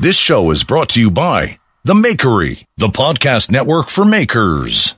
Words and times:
This 0.00 0.16
show 0.16 0.50
is 0.50 0.64
brought 0.64 0.88
to 0.90 1.00
you 1.02 1.10
by 1.10 1.58
The 1.84 1.92
Makery, 1.92 2.64
the 2.78 2.88
podcast 2.88 3.50
network 3.50 3.90
for 3.90 4.06
makers. 4.06 4.94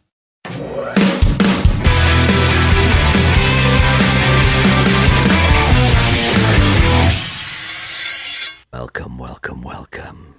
Welcome, 8.72 9.18
welcome, 9.18 9.62
welcome. 9.62 10.36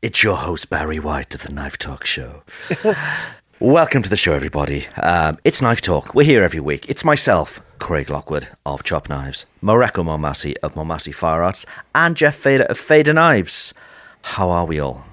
It's 0.00 0.22
your 0.22 0.36
host, 0.36 0.70
Barry 0.70 1.00
White 1.00 1.34
of 1.34 1.42
the 1.42 1.50
Knife 1.50 1.76
Talk 1.76 2.06
Show. 2.06 2.44
welcome 3.60 4.02
to 4.02 4.08
the 4.10 4.16
show, 4.16 4.32
everybody. 4.34 4.86
Um, 4.96 5.38
it's 5.44 5.60
Knife 5.62 5.80
Talk. 5.80 6.14
We're 6.14 6.24
here 6.24 6.42
every 6.42 6.60
week. 6.60 6.88
It's 6.88 7.04
myself, 7.04 7.60
Craig 7.78 8.10
Lockwood 8.10 8.48
of 8.66 8.82
Chop 8.82 9.08
Knives, 9.08 9.46
Mareko 9.62 10.04
Maumasi 10.04 10.54
of 10.62 10.74
Maumasi 10.74 11.14
Fire 11.14 11.42
Arts, 11.42 11.66
and 11.94 12.16
Geoff 12.16 12.34
Feder 12.34 12.64
of 12.64 12.78
Feder 12.78 13.12
Knives. 13.12 13.74
How 14.22 14.50
are 14.50 14.64
we 14.66 14.78
all? 14.80 15.04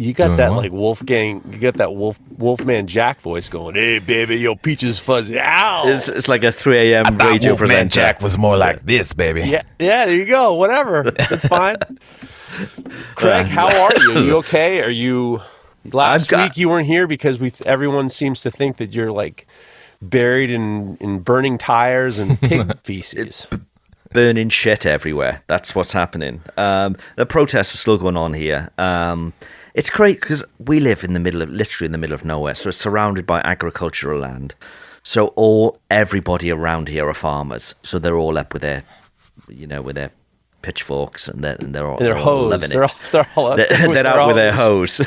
You 0.00 0.12
got 0.12 0.26
Doing 0.28 0.36
that 0.36 0.50
well. 0.52 0.60
like 0.60 0.70
Wolfgang, 0.70 1.42
you 1.50 1.58
got 1.58 1.74
that 1.74 1.92
Wolf 1.92 2.20
Wolfman 2.36 2.86
Jack 2.86 3.20
voice 3.20 3.48
going, 3.48 3.74
"Hey 3.74 3.98
baby, 3.98 4.36
your 4.36 4.54
peach 4.54 4.84
is 4.84 5.00
fuzzy." 5.00 5.36
Ow. 5.40 5.88
It's, 5.88 6.08
it's 6.08 6.28
like 6.28 6.44
a 6.44 6.52
3 6.52 6.92
a.m. 6.92 7.04
Thought 7.16 7.32
radio 7.32 7.50
Wolfman 7.50 7.68
presenter. 7.68 7.94
Jack 7.94 8.22
was 8.22 8.38
more 8.38 8.56
like 8.56 8.86
this, 8.86 9.12
baby. 9.12 9.40
yeah, 9.40 9.62
yeah, 9.80 10.06
there 10.06 10.14
you 10.14 10.24
go. 10.24 10.54
Whatever. 10.54 11.10
That's 11.10 11.44
fine. 11.44 11.78
Craig, 13.16 13.46
how 13.46 13.66
are 13.66 13.92
you? 13.98 14.12
Are 14.12 14.22
you 14.22 14.36
okay? 14.44 14.82
Are 14.82 14.88
you 14.88 15.40
last 15.84 16.28
got- 16.28 16.50
week 16.50 16.56
you 16.56 16.68
weren't 16.68 16.86
here 16.86 17.06
because 17.06 17.38
we 17.38 17.52
everyone 17.66 18.08
seems 18.08 18.40
to 18.42 18.50
think 18.50 18.76
that 18.78 18.94
you're 18.94 19.12
like 19.12 19.46
buried 20.00 20.50
in 20.50 20.96
in 21.00 21.20
burning 21.20 21.58
tires 21.58 22.18
and 22.18 22.40
pig 22.42 22.78
feces. 22.84 23.46
burning 24.12 24.48
shit 24.48 24.86
everywhere. 24.86 25.42
That's 25.48 25.74
what's 25.74 25.92
happening. 25.92 26.40
Um, 26.56 26.96
the 27.16 27.26
protests 27.26 27.74
are 27.74 27.78
still 27.78 27.98
going 27.98 28.16
on 28.16 28.32
here. 28.34 28.70
Um, 28.78 29.32
it's 29.74 29.90
great 29.90 30.20
because 30.20 30.44
we 30.58 30.80
live 30.80 31.04
in 31.04 31.12
the 31.12 31.20
middle 31.20 31.42
of, 31.42 31.50
literally 31.50 31.86
in 31.86 31.92
the 31.92 31.98
middle 31.98 32.14
of 32.14 32.24
nowhere, 32.24 32.54
so 32.54 32.68
it's 32.70 32.78
surrounded 32.78 33.26
by 33.26 33.40
agricultural 33.44 34.20
land. 34.20 34.54
So 35.02 35.28
all 35.36 35.78
everybody 35.90 36.50
around 36.50 36.88
here 36.88 37.08
are 37.08 37.14
farmers. 37.14 37.74
So 37.82 37.98
they're 37.98 38.16
all 38.16 38.36
up 38.38 38.52
with 38.52 38.62
their, 38.62 38.82
you 39.48 39.66
know, 39.66 39.80
with 39.82 39.94
their 39.96 40.10
pitchforks 40.62 41.28
and 41.28 41.42
they're, 41.44 41.56
and 41.56 41.74
they're 41.74 41.86
all 41.86 41.98
And 41.98 42.06
they're 42.06 42.14
they're 42.14 42.22
all 42.22 42.48
loving 42.48 42.68
They're 42.70 42.84
all, 42.84 42.94
they're 43.12 43.28
all 43.36 43.52
out 43.52 43.56
They're, 43.56 43.68
with 43.86 43.92
they're 43.94 44.06
out 44.06 44.26
with 44.26 44.36
their 44.36 44.52
hose. 44.52 45.00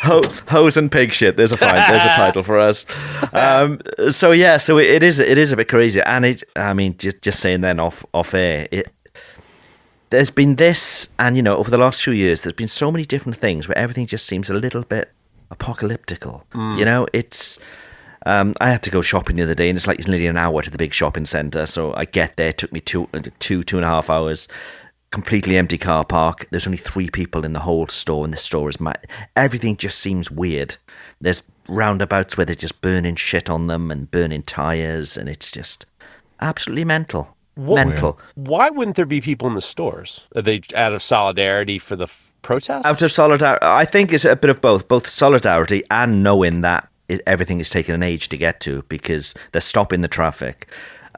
hose. 0.00 0.40
Hose 0.48 0.76
and 0.76 0.90
pig 0.90 1.12
shit. 1.12 1.36
There's 1.36 1.52
a 1.52 1.58
fine. 1.58 1.74
There's 1.74 2.04
a 2.04 2.14
title 2.14 2.42
for 2.42 2.58
us. 2.58 2.86
Um, 3.32 3.80
so 4.10 4.32
yeah, 4.32 4.56
so 4.56 4.78
it, 4.78 4.86
it 4.86 5.02
is. 5.02 5.18
It 5.20 5.38
is 5.38 5.52
a 5.52 5.56
bit 5.56 5.68
crazy, 5.68 6.00
and 6.02 6.24
it. 6.24 6.42
I 6.56 6.72
mean, 6.74 6.96
just 6.98 7.22
just 7.22 7.40
saying 7.40 7.60
then 7.60 7.80
off 7.80 8.04
off 8.14 8.34
air. 8.34 8.68
It, 8.70 8.92
there's 10.10 10.30
been 10.30 10.56
this, 10.56 11.08
and 11.18 11.36
you 11.36 11.42
know, 11.42 11.56
over 11.56 11.70
the 11.70 11.78
last 11.78 12.02
few 12.02 12.12
years, 12.12 12.42
there's 12.42 12.54
been 12.54 12.68
so 12.68 12.90
many 12.90 13.04
different 13.04 13.38
things 13.38 13.68
where 13.68 13.78
everything 13.78 14.06
just 14.06 14.26
seems 14.26 14.50
a 14.50 14.54
little 14.54 14.82
bit 14.82 15.10
apocalyptical. 15.50 16.44
You 16.78 16.84
know, 16.84 17.06
it's. 17.12 17.58
Um, 18.26 18.54
I 18.60 18.70
had 18.70 18.82
to 18.82 18.90
go 18.90 19.02
shopping 19.02 19.36
the 19.36 19.42
other 19.42 19.54
day, 19.54 19.68
and 19.68 19.78
it's 19.78 19.86
like 19.86 19.98
it's 19.98 20.08
nearly 20.08 20.26
an 20.26 20.36
hour 20.36 20.62
to 20.62 20.70
the 20.70 20.78
big 20.78 20.92
shopping 20.92 21.24
centre. 21.24 21.66
So 21.66 21.94
I 21.94 22.04
get 22.04 22.36
there, 22.36 22.48
it 22.48 22.58
took 22.58 22.72
me 22.72 22.80
two, 22.80 23.08
two, 23.38 23.62
two 23.62 23.76
and 23.76 23.84
a 23.84 23.88
half 23.88 24.10
hours. 24.10 24.48
Completely 25.10 25.56
empty 25.56 25.78
car 25.78 26.04
park. 26.04 26.46
There's 26.50 26.66
only 26.66 26.76
three 26.78 27.10
people 27.10 27.44
in 27.44 27.52
the 27.52 27.60
whole 27.60 27.88
store, 27.88 28.24
and 28.24 28.32
the 28.32 28.38
store 28.38 28.68
is 28.68 28.78
ma- 28.78 28.92
everything 29.34 29.76
just 29.76 29.98
seems 29.98 30.30
weird. 30.30 30.76
There's 31.20 31.42
roundabouts 31.66 32.36
where 32.36 32.44
they're 32.44 32.54
just 32.54 32.80
burning 32.80 33.16
shit 33.16 33.50
on 33.50 33.66
them 33.66 33.90
and 33.90 34.10
burning 34.10 34.42
tires, 34.42 35.16
and 35.16 35.28
it's 35.28 35.50
just 35.50 35.86
absolutely 36.40 36.84
mental. 36.84 37.36
mental. 37.56 38.20
Why 38.34 38.70
wouldn't 38.70 38.96
there 38.96 39.06
be 39.06 39.20
people 39.20 39.48
in 39.48 39.54
the 39.54 39.60
stores? 39.60 40.28
Are 40.36 40.42
they 40.42 40.60
out 40.76 40.92
of 40.92 41.02
solidarity 41.02 41.78
for 41.78 41.96
the 41.96 42.04
f- 42.04 42.32
protests? 42.42 42.86
Out 42.86 43.02
of 43.02 43.10
solidarity, 43.10 43.64
I 43.64 43.84
think 43.86 44.12
it's 44.12 44.24
a 44.24 44.36
bit 44.36 44.50
of 44.50 44.60
both, 44.60 44.86
both 44.88 45.06
solidarity 45.08 45.82
and 45.90 46.22
knowing 46.22 46.60
that 46.60 46.88
it, 47.10 47.20
everything 47.26 47.60
is 47.60 47.70
taking 47.70 47.94
an 47.94 48.02
age 48.02 48.28
to 48.30 48.36
get 48.36 48.60
to 48.60 48.82
because 48.88 49.34
they're 49.52 49.60
stopping 49.60 50.00
the 50.02 50.08
traffic. 50.08 50.66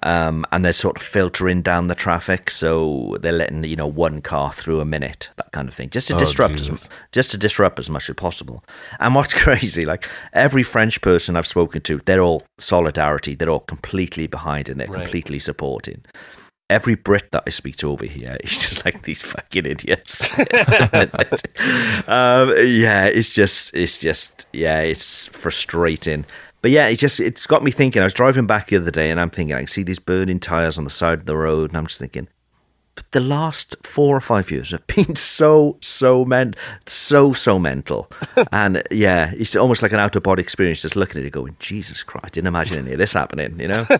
Um, 0.04 0.44
and 0.50 0.64
they're 0.64 0.72
sort 0.72 0.96
of 0.96 1.02
filtering 1.02 1.62
down 1.62 1.86
the 1.86 1.94
traffic, 1.94 2.50
so 2.50 3.16
they're 3.20 3.30
letting 3.30 3.62
you 3.62 3.76
know 3.76 3.86
one 3.86 4.20
car 4.20 4.52
through 4.52 4.80
a 4.80 4.84
minute, 4.84 5.30
that 5.36 5.52
kind 5.52 5.68
of 5.68 5.74
thing, 5.74 5.90
just 5.90 6.08
to 6.08 6.16
Oh, 6.16 6.18
disrupt, 6.18 6.56
Jesus. 6.56 6.86
as, 6.86 6.88
just 7.12 7.30
to 7.30 7.38
disrupt 7.38 7.78
as 7.78 7.88
much 7.88 8.10
as 8.10 8.16
possible. 8.16 8.64
And 8.98 9.14
what's 9.14 9.32
crazy, 9.44 9.86
like 9.86 10.08
every 10.32 10.64
French 10.64 11.00
person 11.02 11.36
I've 11.36 11.46
spoken 11.46 11.82
to, 11.82 11.98
they're 12.04 12.20
all 12.20 12.42
solidarity, 12.58 13.36
they're 13.36 13.48
all 13.50 13.60
completely 13.60 14.26
behind, 14.26 14.68
and 14.68 14.80
they're 14.80 14.88
Right. 14.88 15.04
completely 15.04 15.38
supporting 15.38 16.02
every 16.72 16.94
Brit 16.94 17.30
that 17.32 17.44
I 17.46 17.50
speak 17.50 17.76
to 17.76 17.90
over 17.90 18.04
here 18.04 18.36
is 18.42 18.50
just 18.50 18.84
like 18.84 19.02
these 19.02 19.22
fucking 19.22 19.66
idiots. 19.66 20.38
um, 22.08 22.54
yeah, 22.66 23.06
it's 23.06 23.28
just, 23.28 23.74
it's 23.74 23.98
just, 23.98 24.46
yeah, 24.52 24.80
it's 24.80 25.26
frustrating. 25.28 26.24
But 26.62 26.70
yeah, 26.70 26.86
it 26.86 26.96
just, 26.96 27.20
it's 27.20 27.46
got 27.46 27.62
me 27.62 27.70
thinking. 27.70 28.00
I 28.00 28.04
was 28.04 28.14
driving 28.14 28.46
back 28.46 28.68
the 28.68 28.76
other 28.76 28.90
day, 28.90 29.10
and 29.10 29.20
I'm 29.20 29.30
thinking, 29.30 29.54
I 29.54 29.58
can 29.58 29.66
see 29.66 29.82
these 29.82 29.98
burning 29.98 30.40
tires 30.40 30.78
on 30.78 30.84
the 30.84 30.90
side 30.90 31.18
of 31.18 31.26
the 31.26 31.36
road, 31.36 31.70
and 31.70 31.76
I'm 31.76 31.86
just 31.86 31.98
thinking. 31.98 32.28
But 32.94 33.10
the 33.12 33.20
last 33.20 33.74
four 33.82 34.14
or 34.14 34.20
five 34.20 34.50
years 34.50 34.72
have 34.72 34.86
been 34.96 35.16
so, 35.16 35.78
so 35.80 36.24
men, 36.26 36.54
so, 36.86 37.32
so 37.32 37.58
mental, 37.58 38.10
and 38.52 38.82
yeah, 38.90 39.32
it's 39.34 39.56
almost 39.56 39.82
like 39.82 39.92
an 39.92 39.98
out 39.98 40.14
of 40.14 40.22
body 40.22 40.42
experience. 40.42 40.82
Just 40.82 40.94
looking 40.96 41.20
at 41.20 41.26
it, 41.26 41.30
going, 41.30 41.56
Jesus 41.58 42.02
Christ, 42.02 42.24
I 42.26 42.28
didn't 42.28 42.48
imagine 42.48 42.78
any 42.80 42.92
of 42.92 42.98
this 42.98 43.14
happening. 43.14 43.58
You 43.58 43.68
know? 43.68 43.86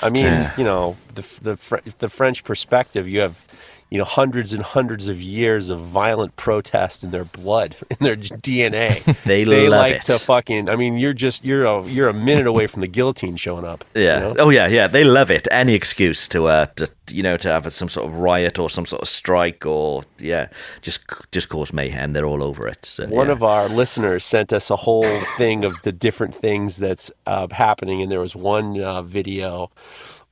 I 0.00 0.10
mean, 0.10 0.24
Yeah. 0.24 0.54
you 0.56 0.62
know, 0.64 0.96
the 1.14 1.22
the 1.42 1.92
the 1.98 2.08
French 2.08 2.44
perspective, 2.44 3.08
you 3.08 3.20
have, 3.20 3.44
you 3.92 3.98
know, 3.98 4.04
hundreds 4.04 4.54
and 4.54 4.62
hundreds 4.62 5.06
of 5.08 5.20
years 5.20 5.68
of 5.68 5.78
violent 5.80 6.34
protest 6.36 7.04
in 7.04 7.10
their 7.10 7.26
blood, 7.26 7.76
in 7.90 7.96
their 8.00 8.16
DNA. 8.16 9.02
They 9.26 9.44
they 9.44 9.68
like 9.68 9.96
it. 9.96 10.02
to 10.04 10.18
fucking. 10.18 10.68
I 10.70 10.76
mean, 10.76 10.96
you're 10.96 11.12
just 11.26 11.44
you're 11.44 11.66
a 11.66 11.84
you're 11.86 12.08
a 12.08 12.14
minute 12.14 12.46
away 12.46 12.66
from 12.66 12.80
the 12.80 12.88
guillotine 12.88 13.36
showing 13.36 13.66
up. 13.66 13.84
you 13.94 14.02
Yeah. 14.04 14.18
know? 14.20 14.34
Oh 14.38 14.50
yeah, 14.50 14.66
yeah. 14.66 14.86
They 14.88 15.04
love 15.04 15.30
it. 15.30 15.46
Any 15.50 15.74
excuse 15.74 16.26
to 16.28 16.46
uh 16.46 16.66
to 16.76 16.88
you 17.10 17.22
know 17.22 17.36
to 17.36 17.48
have 17.48 17.70
some 17.72 17.88
sort 17.90 18.06
of 18.06 18.14
riot 18.14 18.58
or 18.58 18.70
some 18.70 18.86
sort 18.86 19.02
of 19.02 19.08
strike 19.08 19.66
or 19.66 20.04
yeah, 20.18 20.48
just 20.80 21.00
just 21.30 21.48
cause 21.50 21.72
mayhem. 21.72 22.12
They're 22.14 22.24
all 22.32 22.42
over 22.42 22.66
it. 22.66 22.84
So, 22.86 23.06
One 23.06 23.26
yeah. 23.26 23.32
of 23.34 23.42
our 23.42 23.68
listeners 23.68 24.24
sent 24.24 24.52
us 24.52 24.70
a 24.70 24.76
whole 24.76 25.20
thing 25.36 25.64
of 25.64 25.74
the 25.82 25.92
different 25.92 26.34
things 26.34 26.78
that's 26.78 27.12
uh, 27.26 27.46
happening, 27.50 28.00
and 28.02 28.10
there 28.10 28.20
was 28.20 28.34
one 28.34 28.80
uh, 28.80 29.02
video 29.02 29.70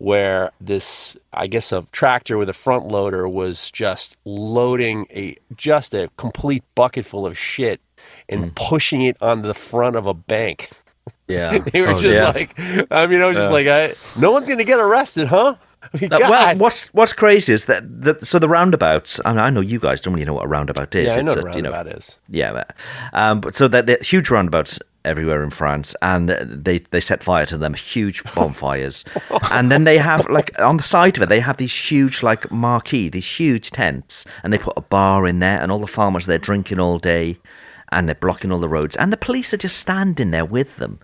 where 0.01 0.51
this, 0.59 1.15
I 1.35 1.47
guess, 1.47 1.73
a 1.73 1.87
tractor 1.93 2.39
with 2.39 2.49
a 2.49 2.55
front 2.55 2.89
loader 2.89 3.29
was 3.29 3.71
just 3.71 4.17
loading 4.25 5.07
a 5.11 5.37
just 5.55 5.93
a 5.93 6.09
complete 6.17 6.65
bucket 6.75 7.05
full 7.05 7.27
of 7.27 7.37
shit 7.37 7.83
and 8.27 8.45
Hmm. 8.45 8.51
pushing 8.55 9.03
it 9.03 9.19
on 9.21 9.43
the 9.43 9.53
front 9.53 9.97
of 9.97 10.07
a 10.07 10.15
bank. 10.15 10.71
yeah. 11.29 11.59
They 11.73 11.83
were 11.83 11.89
Oh, 11.91 11.99
just 11.99 12.07
yeah. 12.17 12.31
like, 12.31 12.59
I 12.91 13.07
mean, 13.07 13.21
I 13.21 13.27
was 13.27 13.37
just 13.37 13.53
like, 13.53 13.67
I, 13.67 13.93
no 14.19 14.33
one's 14.33 14.49
gonna 14.49 14.65
get 14.65 14.81
arrested, 14.81 15.27
huh? 15.29 15.57
I 15.83 15.99
mean, 16.01 16.13
Uh, 16.13 16.19
well, 16.21 16.57
what's 16.57 16.89
what's 16.95 17.13
crazy 17.13 17.53
is 17.53 17.67
that, 17.67 17.83
that 18.03 18.23
so 18.27 18.39
the 18.39 18.49
roundabouts. 18.49 19.21
I, 19.27 19.31
mean, 19.33 19.39
I 19.41 19.51
know 19.51 19.61
you 19.61 19.79
guys 19.79 20.01
don't 20.01 20.15
really 20.15 20.25
know 20.27 20.35
what 20.35 20.45
a 20.47 20.49
roundabout 20.49 20.95
is. 20.95 21.09
yeah, 21.09 21.17
I 21.17 21.23
know 21.23 21.33
It's 21.33 21.45
what 21.45 21.55
a, 21.55 21.57
you 21.59 21.63
know, 21.63 21.71
roundabout 21.73 21.99
is. 21.99 22.19
Yeah, 22.29 22.53
but, 22.53 22.75
um, 23.13 23.41
but 23.41 23.55
so 23.55 23.69
that 23.69 24.03
huge 24.03 24.31
roundabouts 24.31 24.79
everywhere 25.05 25.43
in 25.43 25.51
France, 25.51 25.95
and 26.03 26.29
they 26.29 26.79
they 26.91 27.01
set 27.01 27.23
fire 27.23 27.47
to 27.47 27.59
them, 27.59 27.75
huge 27.75 28.23
bonfires, 28.35 29.05
and 29.51 29.71
then 29.71 29.85
they 29.85 29.99
have 29.99 30.29
like 30.29 30.59
on 30.59 30.77
the 30.77 30.83
side 30.83 31.17
of 31.17 31.23
it, 31.23 31.29
they 31.29 31.41
have 31.41 31.57
these 31.57 31.75
huge 31.75 32.23
like 32.23 32.51
marquee, 32.51 33.09
these 33.09 33.39
huge 33.39 33.71
tents, 33.71 34.25
and 34.43 34.53
they 34.53 34.59
put 34.59 34.75
a 34.77 34.83
bar 34.83 35.27
in 35.27 35.39
there, 35.39 35.61
and 35.61 35.71
all 35.71 35.81
the 35.81 35.87
farmers 35.87 36.27
they're 36.27 36.39
drinking 36.39 36.81
all 36.81 36.99
day, 36.99 37.39
and 37.93 38.09
they're 38.09 38.15
blocking 38.15 38.53
all 38.53 38.61
the 38.61 38.69
roads, 38.69 38.97
and 38.97 39.13
the 39.13 39.17
police 39.17 39.53
are 39.53 39.59
just 39.59 39.79
standing 39.79 40.31
there 40.31 40.45
with 40.45 40.77
them. 40.77 41.01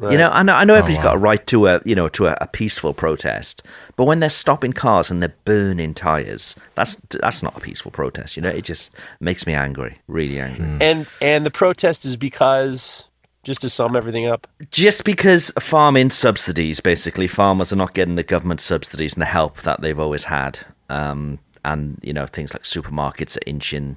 You 0.00 0.16
know, 0.16 0.30
I 0.30 0.44
know, 0.44 0.54
I 0.54 0.64
know 0.64 0.74
oh, 0.74 0.76
everybody's 0.76 1.02
got 1.02 1.16
a 1.16 1.18
right 1.18 1.44
to 1.48 1.66
a, 1.66 1.80
you 1.84 1.96
know, 1.96 2.06
to 2.08 2.28
a, 2.28 2.38
a 2.40 2.46
peaceful 2.46 2.94
protest, 2.94 3.64
but 3.96 4.04
when 4.04 4.20
they're 4.20 4.30
stopping 4.30 4.72
cars 4.72 5.10
and 5.10 5.20
they're 5.20 5.34
burning 5.44 5.92
tires, 5.92 6.54
that's 6.76 6.96
that's 7.20 7.42
not 7.42 7.56
a 7.56 7.60
peaceful 7.60 7.90
protest. 7.90 8.36
You 8.36 8.42
know, 8.42 8.48
it 8.48 8.62
just 8.62 8.92
makes 9.18 9.44
me 9.44 9.54
angry, 9.54 9.98
really 10.06 10.38
angry. 10.38 10.66
Hmm. 10.66 10.82
And 10.82 11.06
and 11.20 11.44
the 11.44 11.50
protest 11.50 12.04
is 12.04 12.16
because 12.16 13.08
just 13.42 13.60
to 13.62 13.68
sum 13.68 13.96
everything 13.96 14.26
up, 14.26 14.46
just 14.70 15.04
because 15.04 15.50
farming 15.60 16.10
subsidies, 16.10 16.80
basically, 16.80 17.28
farmers 17.28 17.72
are 17.72 17.76
not 17.76 17.94
getting 17.94 18.16
the 18.16 18.22
government 18.22 18.60
subsidies 18.60 19.14
and 19.14 19.22
the 19.22 19.26
help 19.26 19.62
that 19.62 19.80
they've 19.80 19.98
always 19.98 20.24
had. 20.24 20.58
Um, 20.88 21.38
and, 21.64 21.98
you 22.02 22.12
know, 22.12 22.26
things 22.26 22.52
like 22.54 22.62
supermarkets 22.62 23.36
are 23.36 23.46
inching 23.46 23.96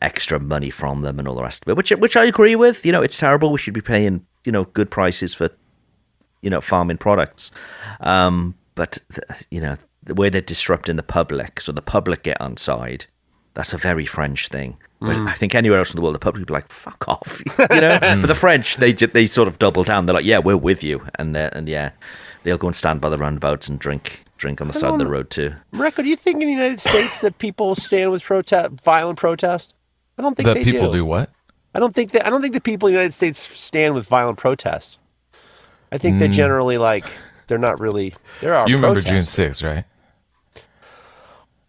extra 0.00 0.40
money 0.40 0.70
from 0.70 1.02
them 1.02 1.18
and 1.18 1.28
all 1.28 1.34
the 1.34 1.42
rest 1.42 1.64
of 1.64 1.70
it, 1.70 1.76
which, 1.76 1.90
which 1.90 2.16
I 2.16 2.24
agree 2.24 2.56
with. 2.56 2.84
You 2.86 2.92
know, 2.92 3.02
it's 3.02 3.18
terrible. 3.18 3.52
We 3.52 3.58
should 3.58 3.74
be 3.74 3.80
paying, 3.80 4.24
you 4.44 4.52
know, 4.52 4.64
good 4.64 4.90
prices 4.90 5.34
for, 5.34 5.50
you 6.40 6.50
know, 6.50 6.60
farming 6.60 6.98
products. 6.98 7.50
Um, 8.00 8.54
but, 8.74 8.98
th- 9.12 9.46
you 9.50 9.60
know, 9.60 9.76
the 10.02 10.14
way 10.14 10.30
they're 10.30 10.40
disrupting 10.40 10.96
the 10.96 11.02
public, 11.02 11.60
so 11.60 11.72
the 11.72 11.82
public 11.82 12.22
get 12.22 12.40
on 12.40 12.56
side, 12.56 13.06
that's 13.54 13.72
a 13.72 13.78
very 13.78 14.06
French 14.06 14.48
thing. 14.48 14.78
But 15.02 15.16
I 15.28 15.34
think 15.34 15.54
anywhere 15.54 15.78
else 15.78 15.90
in 15.90 15.96
the 15.96 16.02
world, 16.02 16.14
the 16.14 16.18
public 16.20 16.40
would 16.40 16.46
be 16.48 16.54
like, 16.54 16.70
"Fuck 16.72 17.06
off," 17.08 17.40
you 17.58 17.66
know. 17.80 17.98
but 18.00 18.26
the 18.26 18.34
French, 18.34 18.76
they 18.76 18.92
ju- 18.92 19.06
they 19.08 19.26
sort 19.26 19.48
of 19.48 19.58
double 19.58 19.84
down. 19.84 20.06
They're 20.06 20.14
like, 20.14 20.24
"Yeah, 20.24 20.38
we're 20.38 20.56
with 20.56 20.82
you," 20.84 21.02
and 21.16 21.36
uh, 21.36 21.50
and 21.52 21.68
yeah, 21.68 21.90
they'll 22.44 22.58
go 22.58 22.68
and 22.68 22.76
stand 22.76 23.00
by 23.00 23.08
the 23.08 23.18
roundabouts 23.18 23.68
and 23.68 23.78
drink 23.78 24.24
drink 24.38 24.60
on 24.60 24.66
the 24.68 24.72
side 24.72 24.92
of 24.92 24.98
the 24.98 25.06
road 25.06 25.30
too. 25.30 25.54
Mareko, 25.72 25.96
do 26.02 26.08
you 26.08 26.16
think 26.16 26.40
in 26.42 26.48
the 26.48 26.52
United 26.54 26.80
States 26.80 27.20
that 27.20 27.38
people 27.38 27.74
stand 27.74 28.10
with 28.10 28.22
protest, 28.22 28.70
violent 28.84 29.18
protest? 29.18 29.74
I 30.18 30.22
don't 30.22 30.36
think 30.36 30.46
That 30.46 30.54
they 30.54 30.64
people 30.64 30.90
do. 30.92 30.98
do 30.98 31.04
what? 31.04 31.30
I 31.74 31.78
don't 31.80 31.94
think 31.94 32.10
that. 32.12 32.26
I 32.26 32.30
don't 32.30 32.42
think 32.42 32.54
the 32.54 32.60
people 32.60 32.88
in 32.88 32.92
the 32.94 32.98
United 32.98 33.12
States 33.14 33.40
stand 33.58 33.94
with 33.94 34.06
violent 34.06 34.38
protests. 34.38 34.98
I 35.90 35.98
think 35.98 36.14
Hmm. 36.14 36.18
they're 36.20 36.28
generally 36.28 36.78
like 36.78 37.04
they're 37.46 37.58
not 37.58 37.80
really. 37.80 38.14
There 38.40 38.54
are 38.54 38.68
You 38.68 38.76
remember 38.76 39.00
protests. 39.00 39.36
June 39.36 39.46
6th, 39.50 39.64
right? 39.64 39.84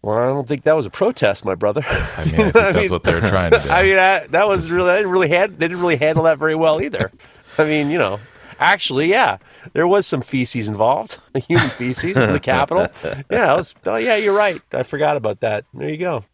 Well, 0.04 0.18
I 0.18 0.26
don't 0.26 0.46
think 0.48 0.64
that 0.64 0.76
was 0.76 0.86
a 0.86 0.90
protest, 0.90 1.46
my 1.46 1.56
brother. 1.56 1.82
I 1.88 2.26
mean, 2.26 2.36
I 2.36 2.44
think 2.52 2.54
that's 2.54 2.92
what 2.92 3.04
they're 3.04 3.22
trying 3.22 3.52
to 3.52 3.60
do. 3.64 3.70
I 3.70 3.84
mean, 3.84 3.98
I, 3.98 4.28
that 4.28 4.48
was 4.48 4.70
really. 4.70 4.92
I 4.92 4.98
didn't 4.98 5.12
really 5.12 5.30
had. 5.30 5.58
They 5.58 5.68
didn't 5.70 5.82
really 5.82 5.96
handle 5.96 6.26
that 6.26 6.38
very 6.38 6.56
well 6.56 6.82
either. 6.82 7.10
I 7.58 7.64
mean, 7.64 7.90
you 7.90 7.98
know, 7.98 8.20
actually, 8.60 9.10
yeah, 9.10 9.38
there 9.72 9.88
was 9.88 10.06
some 10.06 10.22
feces 10.22 10.68
involved, 10.68 11.20
human 11.48 11.70
feces 11.70 12.18
in 12.18 12.34
the 12.34 12.40
Capitol. 12.40 12.88
Yeah, 13.30 13.54
it 13.54 13.58
was, 13.58 13.76
oh 13.86 13.96
yeah, 13.96 14.18
you're 14.18 14.36
right. 14.36 14.62
I 14.72 14.84
forgot 14.84 15.18
about 15.18 15.40
that. 15.40 15.66
There 15.74 15.90
you 15.90 15.98
go. 15.98 16.26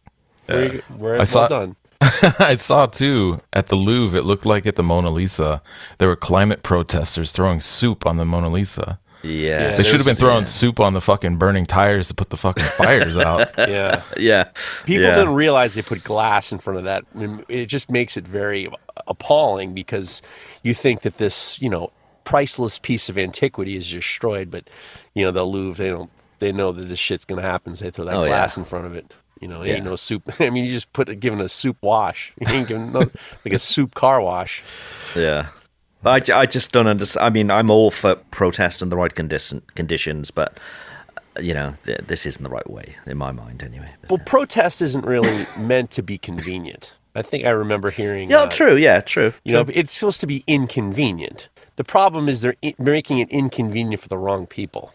There 0.46 0.64
you 0.64 0.78
go. 0.78 0.94
We're, 0.96 1.14
I 1.14 1.18
well 1.18 1.26
saw- 1.26 1.48
done. 1.48 1.76
I 2.00 2.56
saw 2.56 2.86
too 2.86 3.42
at 3.52 3.66
the 3.66 3.76
Louvre. 3.76 4.18
It 4.18 4.24
looked 4.24 4.46
like 4.46 4.66
at 4.66 4.76
the 4.76 4.82
Mona 4.82 5.10
Lisa, 5.10 5.62
there 5.98 6.08
were 6.08 6.16
climate 6.16 6.62
protesters 6.62 7.30
throwing 7.30 7.60
soup 7.60 8.06
on 8.06 8.16
the 8.16 8.24
Mona 8.24 8.48
Lisa. 8.48 8.98
Yeah, 9.22 9.76
They 9.76 9.82
should 9.82 9.96
have 9.96 10.06
been 10.06 10.16
throwing 10.16 10.40
Yeah. 10.44 10.44
soup 10.44 10.80
on 10.80 10.94
the 10.94 11.00
fucking 11.00 11.36
burning 11.36 11.66
tires 11.66 12.08
to 12.08 12.14
put 12.14 12.30
the 12.30 12.36
fucking 12.38 12.64
fires 12.76 13.16
out. 13.16 13.50
Yeah. 13.58 14.02
Yeah, 14.16 14.44
People 14.86 15.04
yeah. 15.06 15.16
didn't 15.16 15.34
realize 15.34 15.74
they 15.74 15.82
put 15.82 16.02
glass 16.04 16.52
in 16.52 16.58
front 16.58 16.78
of 16.78 16.84
that. 16.84 17.04
I 17.14 17.18
mean, 17.18 17.44
It 17.48 17.66
just 17.66 17.90
makes 17.90 18.16
it 18.16 18.26
very 18.26 18.68
appalling 19.06 19.74
because 19.74 20.22
you 20.62 20.72
think 20.74 21.02
that 21.02 21.18
this, 21.18 21.60
you 21.60 21.68
know, 21.68 21.92
priceless 22.24 22.78
piece 22.78 23.08
of 23.08 23.18
antiquity 23.18 23.76
is 23.76 23.90
destroyed, 23.90 24.50
but 24.50 24.68
you 25.14 25.24
know, 25.24 25.30
the 25.32 25.44
Louvre, 25.44 25.76
they 25.84 25.90
don't, 25.90 26.10
they 26.38 26.52
know 26.52 26.72
that 26.72 26.84
this 26.88 26.98
shit's 26.98 27.24
gonna 27.24 27.42
happen, 27.42 27.76
so 27.76 27.84
they 27.84 27.90
throw 27.90 28.04
that 28.06 28.14
Oh, 28.14 28.24
glass 28.24 28.56
yeah. 28.56 28.62
in 28.62 28.64
front 28.64 28.86
of 28.86 28.94
it. 28.94 29.14
You 29.40 29.48
know, 29.48 29.62
it 29.62 29.68
Yeah. 29.68 29.74
ain't 29.76 29.84
no 29.84 29.96
soup. 29.96 30.22
I 30.40 30.48
mean, 30.50 30.64
you 30.64 30.70
just 30.70 30.92
put 30.92 31.18
giving 31.20 31.40
a 31.40 31.48
soup 31.48 31.76
wash. 31.82 32.32
You 32.40 32.46
ain't 32.48 32.68
giving 32.68 32.92
no, 32.92 33.00
like 33.44 33.52
a 33.54 33.58
soup 33.58 33.94
car 33.94 34.20
wash. 34.20 34.62
Yeah. 35.16 35.48
I, 36.04 36.22
I 36.32 36.46
just 36.46 36.72
don't 36.72 36.86
understand. 36.86 37.24
I 37.24 37.30
mean, 37.30 37.50
I'm 37.50 37.70
all 37.70 37.90
for 37.90 38.14
protest 38.30 38.82
in 38.82 38.88
the 38.88 38.96
right 38.96 39.14
condition, 39.14 39.62
conditions, 39.74 40.30
but, 40.30 40.58
uh, 41.36 41.40
you 41.40 41.52
know, 41.54 41.74
th- 41.84 42.00
this 42.06 42.24
isn't 42.26 42.42
the 42.42 42.48
right 42.50 42.68
way, 42.70 42.96
in 43.06 43.18
my 43.18 43.32
mind, 43.32 43.62
anyway. 43.62 43.90
Well, 44.08 44.20
protest 44.24 44.80
isn't 44.82 45.04
really 45.04 45.46
meant 45.58 45.90
to 45.92 46.02
be 46.02 46.16
convenient. 46.18 46.96
I 47.14 47.22
think 47.22 47.44
I 47.44 47.50
remember 47.50 47.90
hearing. 47.90 48.30
yeah, 48.30 48.42
uh, 48.42 48.46
true. 48.50 48.76
Yeah, 48.76 49.00
true. 49.00 49.34
You 49.44 49.52
know, 49.52 49.64
it's 49.68 49.92
supposed 49.92 50.20
to 50.20 50.26
be 50.26 50.44
inconvenient. 50.46 51.48
The 51.76 51.84
problem 51.84 52.28
is 52.28 52.40
they're 52.40 52.54
making 52.78 53.18
it 53.18 53.28
inconvenient 53.30 54.00
for 54.00 54.08
the 54.08 54.18
wrong 54.18 54.46
people. 54.46 54.94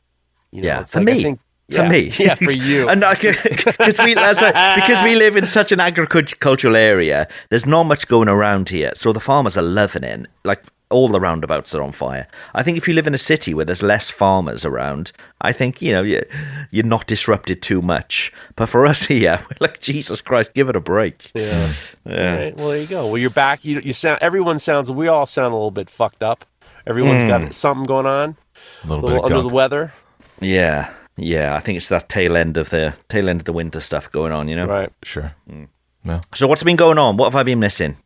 You 0.51 0.61
know, 0.61 0.67
yeah, 0.67 0.81
it's 0.81 0.93
for 0.93 0.99
like, 1.01 1.09
I 1.09 1.13
me. 1.17 1.23
think- 1.23 1.39
for 1.67 1.77
yeah, 1.77 1.89
me, 1.89 1.99
yeah, 2.19 2.35
for 2.35 2.51
you. 2.51 2.87
and 2.89 2.99
because 3.01 3.97
we 4.05 4.15
as 4.15 4.39
a, 4.39 4.51
because 4.75 5.03
we 5.03 5.15
live 5.15 5.35
in 5.35 5.47
such 5.47 5.71
an 5.71 5.79
agricultural 5.79 6.75
area, 6.75 7.27
there's 7.49 7.65
not 7.65 7.83
much 7.85 8.07
going 8.07 8.29
around 8.29 8.69
here, 8.69 8.91
so 8.93 9.11
the 9.11 9.19
farmers 9.19 9.57
are 9.57 9.63
loving 9.63 10.03
it. 10.03 10.27
Like 10.43 10.63
all 10.89 11.07
the 11.09 11.19
roundabouts 11.19 11.73
are 11.75 11.81
on 11.81 11.91
fire. 11.91 12.27
I 12.53 12.61
think 12.63 12.77
if 12.77 12.87
you 12.87 12.93
live 12.93 13.07
in 13.07 13.13
a 13.13 13.17
city 13.17 13.53
where 13.53 13.65
there's 13.65 13.81
less 13.83 14.09
farmers 14.09 14.65
around, 14.65 15.11
I 15.41 15.51
think 15.51 15.81
you 15.81 15.91
know 15.93 16.01
you- 16.03 16.23
you're 16.71 16.85
not 16.85 17.07
disrupted 17.07 17.61
too 17.61 17.81
much. 17.81 18.31
But 18.55 18.67
for 18.67 18.85
us 18.91 19.03
here, 19.05 19.39
we're 19.49 19.57
like 19.59 19.81
Jesus 19.81 20.21
Christ, 20.21 20.53
give 20.53 20.69
it 20.69 20.75
a 20.75 20.79
break. 20.79 21.31
yeah. 21.33 21.73
Yeah. 22.05 22.31
All 22.31 22.37
right. 22.37 22.57
Well, 22.57 22.67
there 22.69 22.77
you 22.81 22.87
go. 22.87 23.07
Well, 23.07 23.17
you're 23.17 23.29
back. 23.31 23.65
You 23.65 23.79
you 23.81 23.93
sound. 23.93 24.19
Everyone 24.21 24.59
sounds. 24.59 24.91
We 24.91 25.07
all 25.07 25.25
sound 25.25 25.53
a 25.53 25.55
little 25.57 25.71
bit 25.71 25.89
fucked 25.89 26.21
up. 26.23 26.45
Everyone's 26.87 27.23
Hmm. 27.23 27.27
got 27.29 27.53
something 27.53 27.85
going 27.85 28.05
on. 28.05 28.37
A 28.83 28.87
little 28.87 28.99
A 28.99 29.01
bit 29.01 29.05
little 29.07 29.19
of 29.19 29.25
under 29.25 29.35
gunk. 29.37 29.49
the 29.49 29.55
weather. 29.55 29.93
Yeah, 30.39 30.91
yeah. 31.17 31.55
I 31.55 31.59
think 31.61 31.77
it's 31.77 31.89
that 31.89 32.09
tail 32.09 32.37
end 32.37 32.57
of 32.57 32.69
the 32.69 32.93
tail 33.09 33.27
end 33.29 33.41
of 33.41 33.45
the 33.45 33.53
winter 33.53 33.79
stuff 33.79 34.11
going 34.11 34.31
on. 34.31 34.47
You 34.47 34.55
know. 34.57 34.65
Right. 34.67 34.91
Sure. 35.03 35.33
Mm. 35.49 35.67
No. 36.03 36.21
So 36.35 36.45
what's 36.47 36.61
been 36.61 36.75
going 36.75 36.99
on? 36.99 37.17
What 37.17 37.25
have 37.25 37.35
I 37.35 37.41
been 37.43 37.59
missing? 37.59 37.97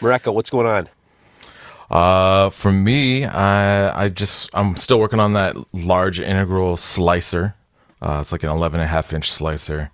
Mareko, 0.00 0.32
what's 0.32 0.50
going 0.50 0.66
on? 0.68 0.88
Uh, 1.90 2.50
for 2.50 2.70
me, 2.70 3.24
I 3.24 4.04
I 4.04 4.08
just 4.08 4.50
I'm 4.54 4.76
still 4.76 4.98
working 5.00 5.20
on 5.20 5.32
that 5.32 5.56
large 5.72 6.20
integral 6.20 6.76
slicer. 6.76 7.54
Uh, 8.00 8.18
it's 8.20 8.30
like 8.30 8.42
an 8.42 8.50
11 8.50 8.78
and 8.80 8.84
a 8.84 8.90
half 8.90 9.12
inch 9.12 9.30
slicer. 9.32 9.90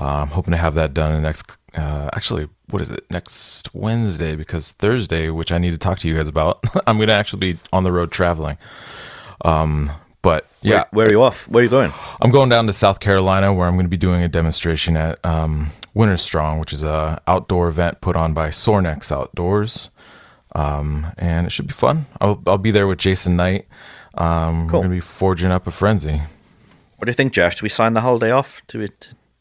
Uh, 0.00 0.22
I'm 0.22 0.28
hoping 0.28 0.52
to 0.52 0.58
have 0.58 0.74
that 0.74 0.94
done 0.94 1.20
next. 1.22 1.58
Uh, 1.74 2.08
actually, 2.14 2.48
what 2.70 2.80
is 2.80 2.90
it? 2.90 3.04
Next 3.10 3.68
Wednesday 3.74 4.36
because 4.36 4.72
Thursday, 4.72 5.28
which 5.30 5.52
I 5.52 5.58
need 5.58 5.72
to 5.72 5.78
talk 5.78 5.98
to 6.00 6.08
you 6.08 6.16
guys 6.16 6.28
about. 6.28 6.64
I'm 6.86 6.98
gonna 6.98 7.12
actually 7.12 7.54
be 7.54 7.58
on 7.72 7.84
the 7.84 7.92
road 7.92 8.10
traveling. 8.12 8.56
Um, 9.44 9.90
but 10.22 10.46
yeah, 10.62 10.76
Where, 10.76 10.86
where 10.92 11.06
are 11.08 11.10
you 11.10 11.22
off? 11.22 11.48
Where 11.48 11.60
are 11.60 11.64
you 11.64 11.70
going? 11.70 11.92
I'm 12.20 12.30
going 12.30 12.48
down 12.48 12.66
to 12.68 12.72
South 12.72 13.00
Carolina 13.00 13.52
where 13.52 13.66
I'm 13.66 13.74
going 13.74 13.86
to 13.86 13.90
be 13.90 13.96
doing 13.96 14.22
a 14.22 14.28
demonstration 14.28 14.96
at 14.96 15.18
um, 15.26 15.70
Winter 15.94 16.16
Strong, 16.16 16.60
which 16.60 16.72
is 16.72 16.84
a 16.84 17.20
outdoor 17.26 17.66
event 17.68 18.00
put 18.00 18.14
on 18.14 18.32
by 18.32 18.48
Sornex 18.50 19.10
Outdoors, 19.10 19.90
um, 20.54 21.06
and 21.18 21.46
it 21.46 21.50
should 21.50 21.66
be 21.66 21.72
fun. 21.74 22.06
I'll, 22.20 22.42
I'll 22.46 22.58
be 22.58 22.70
there 22.70 22.86
with 22.86 22.98
Jason 22.98 23.36
Knight. 23.36 23.66
Um, 24.14 24.68
Cool. 24.68 24.80
We're 24.80 24.88
going 24.88 24.90
to 24.90 24.96
be 24.96 25.00
forging 25.00 25.50
up 25.50 25.66
a 25.66 25.70
frenzy. 25.70 26.20
What 26.96 27.06
do 27.06 27.10
you 27.10 27.14
think, 27.14 27.32
Josh? 27.32 27.56
Do 27.56 27.64
we 27.64 27.68
sign 27.68 27.94
the 27.94 28.00
holiday 28.02 28.30
off? 28.30 28.62
Do 28.68 28.78
we? 28.80 28.88